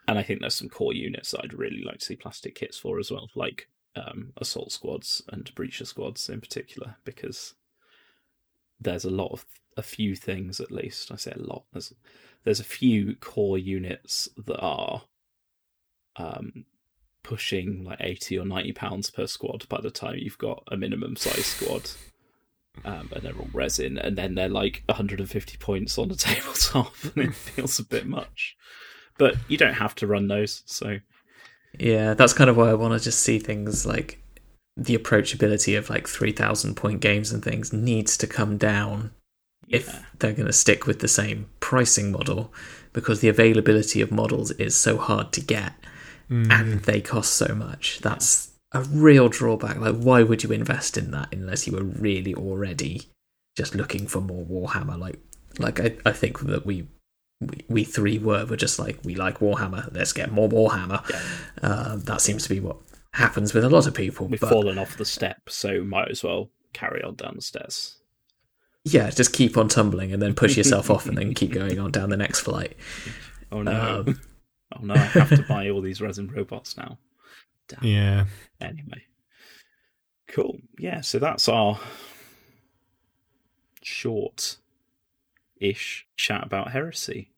And 0.09 0.19
I 0.19 0.23
think 0.23 0.41
there's 0.41 0.55
some 0.55 0.69
core 0.69 0.95
units 0.95 1.31
that 1.31 1.43
I'd 1.43 1.55
really 1.55 1.83
like 1.83 1.99
to 1.99 2.05
see 2.05 2.17
plastic 2.17 2.55
kits 2.55 2.79
for 2.79 2.99
as 2.99 3.11
well, 3.11 3.29
like 3.35 3.69
um, 3.95 4.33
assault 4.37 4.73
squads 4.73 5.23
and 5.29 5.53
breacher 5.55 5.87
squads 5.87 6.29
in 6.29 6.41
particular, 6.41 6.97
because 7.05 7.55
there's 8.83 9.05
a 9.05 9.11
lot 9.11 9.33
of 9.33 9.45
a 9.77 9.83
few 9.83 10.15
things 10.15 10.61
at 10.61 10.71
least. 10.71 11.11
I 11.11 11.17
say 11.17 11.33
a 11.33 11.43
lot. 11.43 11.65
There's 11.73 11.93
there's 12.45 12.61
a 12.61 12.65
few 12.65 13.17
core 13.17 13.59
units 13.59 14.29
that 14.47 14.61
are 14.61 15.03
um, 16.17 16.65
pushing 17.23 17.85
like 17.85 17.99
80 18.01 18.39
or 18.41 18.45
90 18.45 18.73
pounds 18.73 19.11
per 19.11 19.27
squad 19.27 19.69
by 19.69 19.81
the 19.81 19.91
time 19.91 20.17
you've 20.19 20.39
got 20.39 20.65
a 20.71 20.77
minimum 20.77 21.17
size 21.17 21.47
squad. 21.47 21.91
Um, 22.87 23.11
and 23.13 23.23
they're 23.23 23.37
all 23.37 23.51
resin, 23.53 23.99
and 23.99 24.17
then 24.17 24.35
they're 24.35 24.49
like 24.49 24.83
150 24.87 25.59
points 25.59 25.99
on 25.99 26.09
the 26.09 26.15
tabletop, 26.17 26.95
and 27.05 27.25
it 27.25 27.35
feels 27.35 27.79
a 27.79 27.85
bit 27.85 28.07
much. 28.07 28.57
But 29.19 29.37
you 29.47 29.59
don't 29.59 29.75
have 29.75 29.95
to 29.97 30.07
run 30.07 30.29
those, 30.29 30.63
so 30.65 30.97
yeah, 31.79 32.15
that's 32.15 32.33
kind 32.33 32.49
of 32.51 32.57
why 32.57 32.71
I 32.71 32.75
want 32.75 32.99
to 32.99 33.05
just 33.05 33.21
see 33.21 33.39
things 33.39 33.85
like 33.85 34.22
the 34.77 34.97
approachability 34.97 35.77
of 35.77 35.91
like 35.91 36.09
3000 36.09 36.75
point 36.77 37.01
games 37.01 37.31
and 37.33 37.45
things 37.45 37.73
needs 37.73 38.17
to 38.17 38.27
come 38.27 38.57
down 38.57 39.13
yeah. 39.67 39.79
if 39.79 40.03
they're 40.19 40.33
going 40.33 40.47
to 40.47 40.53
stick 40.53 40.87
with 40.87 41.01
the 41.01 41.09
same 41.09 41.49
pricing 41.61 42.11
model 42.11 42.53
because 42.93 43.21
the 43.21 43.29
availability 43.29 44.01
of 44.01 44.11
models 44.11 44.51
is 44.53 44.75
so 44.75 44.97
hard 44.97 45.33
to 45.33 45.41
get 45.41 45.75
mm. 46.31 46.51
and 46.51 46.81
they 46.81 47.01
cost 47.01 47.35
so 47.35 47.55
much. 47.55 48.01
That's 48.01 48.51
a 48.73 48.83
real 48.83 49.29
drawback. 49.29 49.79
Like, 49.79 49.97
why 49.97 50.23
would 50.23 50.43
you 50.43 50.53
invest 50.53 50.97
in 50.97 51.11
that 51.11 51.33
unless 51.33 51.67
you 51.67 51.75
were 51.75 51.85
really 51.85 52.35
already 52.35 53.03
just 53.57 53.75
looking 53.75 54.07
for 54.07 54.21
more 54.21 54.45
Warhammer? 54.45 54.99
Like, 54.99 55.19
like 55.59 55.81
I, 55.81 55.97
I 56.07 56.13
think 56.13 56.41
that 56.41 56.65
we, 56.65 56.89
we, 57.41 57.65
we 57.69 57.85
three 57.85 58.19
were 58.19 58.47
were 58.47 58.57
just 58.57 58.79
like 58.79 58.99
we 59.05 59.15
like 59.15 59.39
Warhammer. 59.39 59.95
Let's 59.95 60.13
get 60.13 60.33
more 60.33 60.49
Warhammer. 60.49 61.09
Yeah. 61.11 61.69
Uh, 61.69 61.97
that 61.97 62.21
seems 62.21 62.45
to 62.45 62.49
be 62.49 62.61
what 62.61 62.77
happens 63.13 63.55
with 63.55 63.65
a 63.65 63.71
lot 63.71 63.87
of 63.87 63.95
people. 63.95 64.27
We've 64.27 64.41
but, 64.41 64.51
fallen 64.51 64.79
off 64.79 64.97
the 64.97 65.05
step, 65.05 65.49
so 65.49 65.83
might 65.83 66.11
as 66.11 66.25
well 66.25 66.51
carry 66.73 67.03
on 67.03 67.15
down 67.15 67.35
the 67.37 67.43
stairs. 67.43 67.99
Yeah, 68.85 69.11
just 69.11 69.33
keep 69.33 69.57
on 69.57 69.69
tumbling 69.69 70.13
and 70.13 70.21
then 70.21 70.35
push 70.35 70.57
yourself 70.57 70.91
off 70.91 71.07
and 71.07 71.17
then 71.17 71.35
keep 71.35 71.53
going 71.53 71.79
on 71.79 71.93
down 71.93 72.11
the 72.11 72.17
next 72.17 72.41
flight. 72.41 72.77
Oh 73.51 73.63
no. 73.63 74.05
Um, 74.07 74.21
oh 74.77 74.85
no, 74.85 74.95
I 74.95 74.99
have 74.99 75.31
to 75.31 75.45
buy 75.49 75.71
all 75.71 75.81
these 75.81 76.01
resin 76.01 76.29
robots 76.29 76.77
now. 76.77 76.99
Damn. 77.69 77.85
Yeah. 77.85 78.25
Anyway. 78.61 79.05
Cool. 80.29 80.59
Yeah, 80.79 81.03
so 81.03 81.19
that's 81.19 81.49
our 81.49 81.79
short 83.83 84.57
ish 85.61 86.07
chat 86.17 86.45
about 86.45 86.73
heresy. 86.73 87.31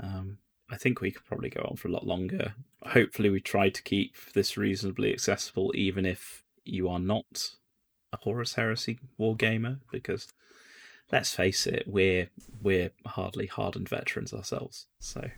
Um, 0.00 0.38
I 0.70 0.76
think 0.76 1.00
we 1.00 1.10
could 1.10 1.24
probably 1.24 1.50
go 1.50 1.66
on 1.68 1.76
for 1.76 1.88
a 1.88 1.92
lot 1.92 2.06
longer. 2.06 2.54
Hopefully, 2.86 3.30
we 3.30 3.40
try 3.40 3.70
to 3.70 3.82
keep 3.82 4.14
this 4.34 4.56
reasonably 4.56 5.12
accessible, 5.12 5.72
even 5.74 6.04
if 6.04 6.42
you 6.64 6.88
are 6.88 6.98
not 6.98 7.52
a 8.12 8.18
Horus 8.18 8.54
Heresy 8.54 8.98
wargamer, 9.18 9.78
because 9.90 10.28
let's 11.10 11.34
face 11.34 11.66
it, 11.66 11.84
we're 11.86 12.28
we're 12.62 12.90
hardly 13.06 13.46
hardened 13.46 13.88
veterans 13.88 14.32
ourselves. 14.32 14.86
So, 15.00 15.30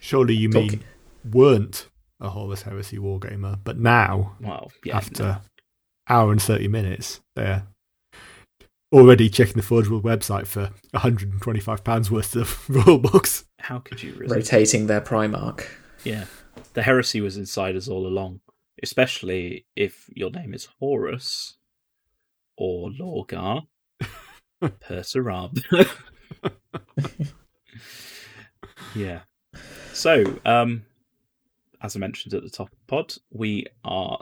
surely 0.00 0.34
you 0.34 0.48
Talking. 0.50 0.68
mean 0.70 0.84
weren't 1.30 1.88
a 2.20 2.30
Horus 2.30 2.62
Heresy 2.62 2.98
wargamer, 2.98 3.58
but 3.62 3.78
now, 3.78 4.36
well, 4.40 4.72
yeah, 4.84 4.96
after 4.96 5.22
no. 5.22 5.36
hour 6.08 6.32
and 6.32 6.40
thirty 6.42 6.68
minutes, 6.68 7.20
they're 7.36 7.66
already 8.92 9.28
checking 9.28 9.54
the 9.54 9.62
Forge 9.62 9.88
World 9.88 10.02
website 10.02 10.46
for 10.46 10.70
125 10.90 11.84
pounds 11.84 12.10
worth 12.10 12.34
of 12.34 12.68
rule 12.68 12.98
books. 12.98 13.44
How 13.60 13.78
could 13.78 14.02
you 14.02 14.12
resist? 14.14 14.34
rotating 14.52 14.86
their 14.86 15.00
Primarch? 15.00 15.64
Yeah, 16.02 16.24
the 16.74 16.82
heresy 16.82 17.20
was 17.20 17.36
inside 17.36 17.76
us 17.76 17.88
all 17.88 18.06
along. 18.06 18.40
Especially 18.82 19.66
if 19.76 20.08
your 20.14 20.30
name 20.30 20.54
is 20.54 20.68
Horus 20.78 21.58
or 22.56 22.90
Lorgar, 22.90 23.66
Perturabo. 24.62 25.60
yeah. 28.94 29.20
So, 29.92 30.38
um, 30.46 30.86
as 31.82 31.96
I 31.96 31.98
mentioned 31.98 32.32
at 32.34 32.42
the 32.42 32.50
top 32.50 32.68
of 32.68 32.78
the 32.78 32.86
pod, 32.86 33.14
we 33.30 33.66
are 33.84 34.18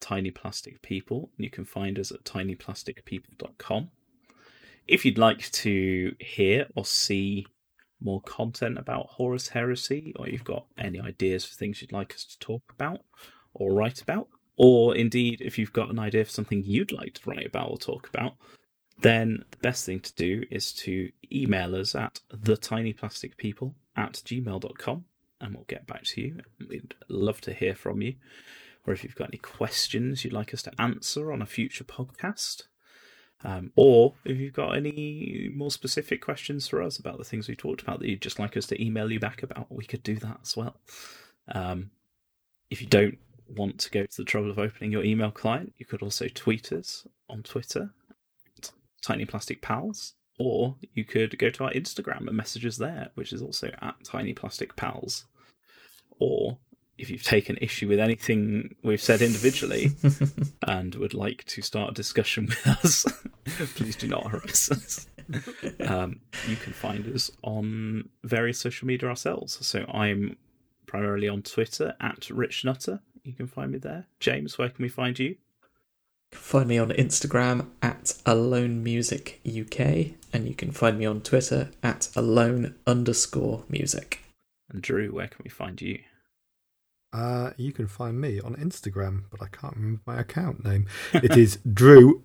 Tiny 0.00 0.30
Plastic 0.30 0.82
People. 0.82 1.30
You 1.38 1.48
can 1.48 1.64
find 1.64 1.98
us 1.98 2.10
at 2.10 2.24
tinyplasticpeople.com. 2.24 3.90
If 4.88 5.04
you'd 5.04 5.18
like 5.18 5.50
to 5.52 6.14
hear 6.18 6.66
or 6.74 6.84
see 6.84 7.46
more 8.04 8.20
content 8.22 8.78
about 8.78 9.06
Horus 9.06 9.48
Heresy, 9.48 10.12
or 10.16 10.28
you've 10.28 10.44
got 10.44 10.66
any 10.78 11.00
ideas 11.00 11.44
for 11.44 11.54
things 11.54 11.80
you'd 11.80 11.92
like 11.92 12.14
us 12.14 12.24
to 12.24 12.38
talk 12.38 12.62
about 12.70 13.00
or 13.54 13.72
write 13.72 14.00
about, 14.00 14.28
or 14.56 14.94
indeed 14.96 15.40
if 15.40 15.58
you've 15.58 15.72
got 15.72 15.90
an 15.90 15.98
idea 15.98 16.24
for 16.24 16.30
something 16.30 16.62
you'd 16.64 16.92
like 16.92 17.14
to 17.14 17.30
write 17.30 17.46
about 17.46 17.70
or 17.70 17.78
talk 17.78 18.08
about, 18.08 18.34
then 19.00 19.44
the 19.50 19.56
best 19.58 19.84
thing 19.84 20.00
to 20.00 20.14
do 20.14 20.44
is 20.50 20.72
to 20.72 21.10
email 21.32 21.74
us 21.74 21.94
at 21.94 22.20
thetinyplasticpeople 22.34 23.74
at 23.96 24.12
gmail.com 24.12 25.04
and 25.40 25.54
we'll 25.54 25.64
get 25.64 25.86
back 25.86 26.04
to 26.04 26.20
you. 26.20 26.40
We'd 26.68 26.94
love 27.08 27.40
to 27.42 27.52
hear 27.52 27.74
from 27.74 28.00
you. 28.00 28.14
Or 28.86 28.92
if 28.92 29.04
you've 29.04 29.14
got 29.14 29.28
any 29.28 29.38
questions 29.38 30.24
you'd 30.24 30.32
like 30.32 30.54
us 30.54 30.62
to 30.62 30.80
answer 30.80 31.32
on 31.32 31.42
a 31.42 31.46
future 31.46 31.84
podcast, 31.84 32.64
um, 33.44 33.72
or 33.76 34.14
if 34.24 34.38
you've 34.38 34.52
got 34.52 34.76
any 34.76 35.50
more 35.54 35.70
specific 35.70 36.20
questions 36.20 36.68
for 36.68 36.82
us 36.82 36.98
about 36.98 37.18
the 37.18 37.24
things 37.24 37.48
we 37.48 37.56
talked 37.56 37.82
about 37.82 37.98
that 38.00 38.08
you'd 38.08 38.22
just 38.22 38.38
like 38.38 38.56
us 38.56 38.66
to 38.66 38.82
email 38.82 39.10
you 39.10 39.18
back 39.18 39.42
about, 39.42 39.66
we 39.70 39.84
could 39.84 40.02
do 40.02 40.16
that 40.16 40.38
as 40.42 40.56
well. 40.56 40.76
Um, 41.48 41.90
if 42.70 42.80
you 42.80 42.86
don't 42.86 43.18
want 43.48 43.78
to 43.80 43.90
go 43.90 44.04
to 44.04 44.16
the 44.16 44.24
trouble 44.24 44.50
of 44.50 44.58
opening 44.58 44.92
your 44.92 45.04
email 45.04 45.30
client, 45.30 45.74
you 45.76 45.86
could 45.86 46.02
also 46.02 46.28
tweet 46.28 46.72
us 46.72 47.06
on 47.28 47.42
Twitter, 47.42 47.90
Tiny 49.02 49.24
Plastic 49.24 49.60
Pals, 49.60 50.14
or 50.38 50.76
you 50.94 51.04
could 51.04 51.38
go 51.38 51.50
to 51.50 51.64
our 51.64 51.72
Instagram 51.72 52.28
and 52.28 52.36
message 52.36 52.64
us 52.64 52.76
there, 52.76 53.10
which 53.14 53.32
is 53.32 53.42
also 53.42 53.70
at 53.80 53.96
Tiny 54.04 54.32
Plastic 54.32 54.76
Pals. 54.76 55.26
Or 56.18 56.58
if 56.98 57.10
you've 57.10 57.22
taken 57.22 57.56
issue 57.60 57.88
with 57.88 57.98
anything 57.98 58.74
we've 58.82 59.02
said 59.02 59.22
individually 59.22 59.90
and 60.66 60.94
would 60.94 61.14
like 61.14 61.44
to 61.46 61.62
start 61.62 61.90
a 61.90 61.94
discussion 61.94 62.46
with 62.46 62.66
us, 62.66 63.06
please 63.74 63.96
do 63.96 64.06
not 64.06 64.30
harass 64.30 64.70
us. 64.70 65.06
Um, 65.80 66.20
you 66.46 66.56
can 66.56 66.72
find 66.72 67.06
us 67.14 67.30
on 67.42 68.08
various 68.24 68.58
social 68.58 68.86
media 68.86 69.08
ourselves. 69.08 69.64
So 69.66 69.84
I'm 69.92 70.36
primarily 70.86 71.28
on 71.28 71.42
Twitter 71.42 71.94
at 72.00 72.28
Rich 72.30 72.64
Nutter. 72.64 73.00
You 73.24 73.32
can 73.32 73.46
find 73.46 73.72
me 73.72 73.78
there. 73.78 74.06
James, 74.20 74.58
where 74.58 74.68
can 74.68 74.82
we 74.82 74.88
find 74.88 75.18
you? 75.18 75.36
Find 76.32 76.68
me 76.68 76.78
on 76.78 76.90
Instagram 76.90 77.68
at 77.82 78.14
Alone 78.24 78.82
Music 78.82 79.40
UK, 79.46 80.14
and 80.32 80.48
you 80.48 80.54
can 80.54 80.72
find 80.72 80.98
me 80.98 81.04
on 81.04 81.20
Twitter 81.20 81.70
at 81.82 82.08
Alone 82.16 82.74
underscore 82.86 83.64
Music. 83.68 84.20
And 84.70 84.82
Drew, 84.82 85.12
where 85.12 85.28
can 85.28 85.42
we 85.44 85.50
find 85.50 85.80
you? 85.80 86.00
Uh, 87.12 87.50
you 87.56 87.72
can 87.72 87.86
find 87.86 88.20
me 88.20 88.40
on 88.40 88.54
Instagram, 88.56 89.24
but 89.30 89.42
I 89.42 89.46
can't 89.48 89.76
remember 89.76 90.00
my 90.06 90.20
account 90.20 90.64
name. 90.64 90.86
It 91.12 91.36
is 91.36 91.58
Drew 91.72 92.24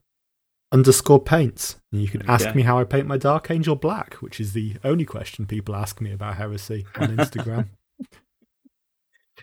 underscore 0.71 1.21
paints. 1.21 1.77
And 1.91 2.01
you 2.01 2.07
can 2.07 2.29
ask 2.29 2.53
me 2.55 2.61
how 2.61 2.79
I 2.79 2.83
paint 2.83 3.07
my 3.07 3.17
Dark 3.17 3.51
Angel 3.51 3.75
black, 3.75 4.15
which 4.15 4.39
is 4.39 4.53
the 4.53 4.77
only 4.83 5.05
question 5.05 5.45
people 5.45 5.75
ask 5.75 6.01
me 6.01 6.11
about 6.11 6.37
heresy 6.37 6.85
on 6.95 7.15
Instagram. 7.17 7.69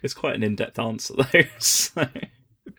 It's 0.02 0.12
quite 0.12 0.34
an 0.34 0.42
in-depth 0.42 0.78
answer 0.78 1.14
though. 1.32 1.42
So, 1.58 2.06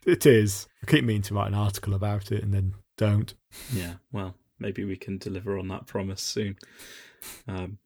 it 0.06 0.26
is. 0.26 0.68
I 0.84 0.86
keep 0.86 1.06
meaning 1.06 1.22
to 1.24 1.34
write 1.34 1.48
an 1.48 1.54
article 1.56 1.94
about 1.94 2.32
it 2.32 2.44
and 2.44 2.54
then 2.54 2.74
don't. 2.98 3.34
yeah, 3.74 3.96
well, 4.12 4.36
maybe 4.60 4.84
we 4.84 4.98
can 4.98 5.18
deliver 5.18 5.58
on 5.58 5.70
that 5.70 5.88
promise 5.88 6.22
soon. 6.22 6.58
Um, 7.48 7.80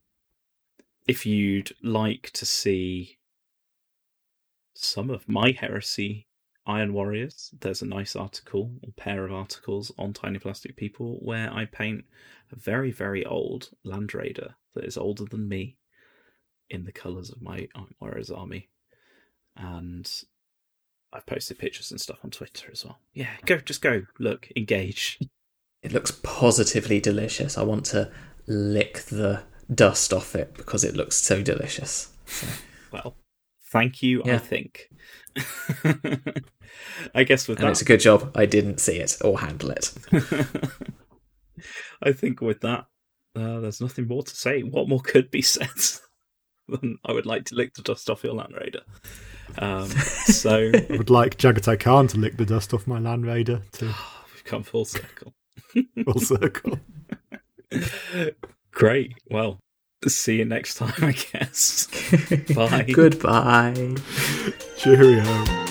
if 1.07 1.25
you'd 1.27 1.71
like 1.83 2.31
to 2.33 2.45
see 2.45 3.18
some 4.83 5.09
of 5.09 5.27
my 5.27 5.51
heresy 5.51 6.27
Iron 6.65 6.93
Warriors, 6.93 7.51
there's 7.59 7.81
a 7.81 7.87
nice 7.87 8.15
article, 8.15 8.71
a 8.87 8.91
pair 8.91 9.25
of 9.25 9.33
articles 9.33 9.91
on 9.97 10.13
Tiny 10.13 10.39
Plastic 10.39 10.75
People 10.75 11.17
where 11.21 11.51
I 11.51 11.65
paint 11.65 12.05
a 12.51 12.55
very, 12.55 12.91
very 12.91 13.25
old 13.25 13.69
Land 13.83 14.13
Raider 14.13 14.55
that 14.75 14.85
is 14.85 14.97
older 14.97 15.25
than 15.25 15.49
me 15.49 15.77
in 16.69 16.85
the 16.85 16.91
colours 16.91 17.29
of 17.29 17.41
my 17.41 17.67
Iron 17.75 17.95
Warriors 17.99 18.29
army. 18.29 18.69
And 19.57 20.09
I've 21.11 21.25
posted 21.25 21.57
pictures 21.57 21.91
and 21.91 21.99
stuff 21.99 22.19
on 22.23 22.29
Twitter 22.29 22.69
as 22.71 22.85
well. 22.85 22.99
Yeah, 23.13 23.33
go, 23.45 23.57
just 23.57 23.81
go, 23.81 24.03
look, 24.19 24.49
engage. 24.55 25.19
It 25.81 25.93
looks 25.93 26.11
positively 26.11 26.99
delicious. 26.99 27.57
I 27.57 27.63
want 27.63 27.85
to 27.85 28.11
lick 28.47 29.03
the 29.03 29.43
dust 29.73 30.11
off 30.11 30.35
it 30.35 30.53
because 30.55 30.83
it 30.83 30.93
looks 30.93 31.15
so 31.15 31.41
delicious. 31.41 32.11
So, 32.25 32.47
Well, 32.91 33.15
thank 33.71 34.01
you, 34.03 34.23
I 34.25 34.37
think. 34.37 34.89
I 37.15 37.23
guess 37.23 37.47
with 37.47 37.59
and 37.59 37.67
that, 37.67 37.71
it's 37.71 37.81
a 37.81 37.85
good 37.85 37.99
job 37.99 38.31
I 38.35 38.45
didn't 38.45 38.79
see 38.79 38.97
it 38.97 39.17
or 39.23 39.39
handle 39.39 39.71
it. 39.71 39.93
I 42.01 42.11
think 42.11 42.41
with 42.41 42.61
that, 42.61 42.85
uh, 43.35 43.59
there's 43.59 43.81
nothing 43.81 44.07
more 44.07 44.23
to 44.23 44.35
say. 44.35 44.61
What 44.61 44.87
more 44.89 45.01
could 45.01 45.29
be 45.31 45.41
said 45.41 45.69
than 46.67 46.97
I 47.05 47.11
would 47.11 47.25
like 47.25 47.45
to 47.45 47.55
lick 47.55 47.73
the 47.73 47.81
dust 47.81 48.09
off 48.09 48.23
your 48.23 48.33
Land 48.33 48.55
Raider? 48.59 48.81
Um, 49.57 49.89
so 49.89 50.71
I 50.73 50.97
would 50.97 51.09
like 51.09 51.37
Jaghatai 51.37 51.79
Khan 51.79 52.07
to 52.07 52.17
lick 52.17 52.37
the 52.37 52.45
dust 52.45 52.73
off 52.73 52.87
my 52.87 52.99
Land 52.99 53.25
Raider 53.25 53.61
to 53.73 53.85
we've 54.33 54.43
come 54.45 54.63
full 54.63 54.85
circle. 54.85 55.33
full 56.05 56.19
circle. 56.19 56.79
Great. 58.71 59.13
Well, 59.29 59.59
see 60.07 60.37
you 60.37 60.45
next 60.45 60.75
time, 60.75 60.93
I 60.99 61.11
guess. 61.11 61.87
Bye. 62.55 62.89
Goodbye. 62.93 63.95
Cheerio. 64.77 65.65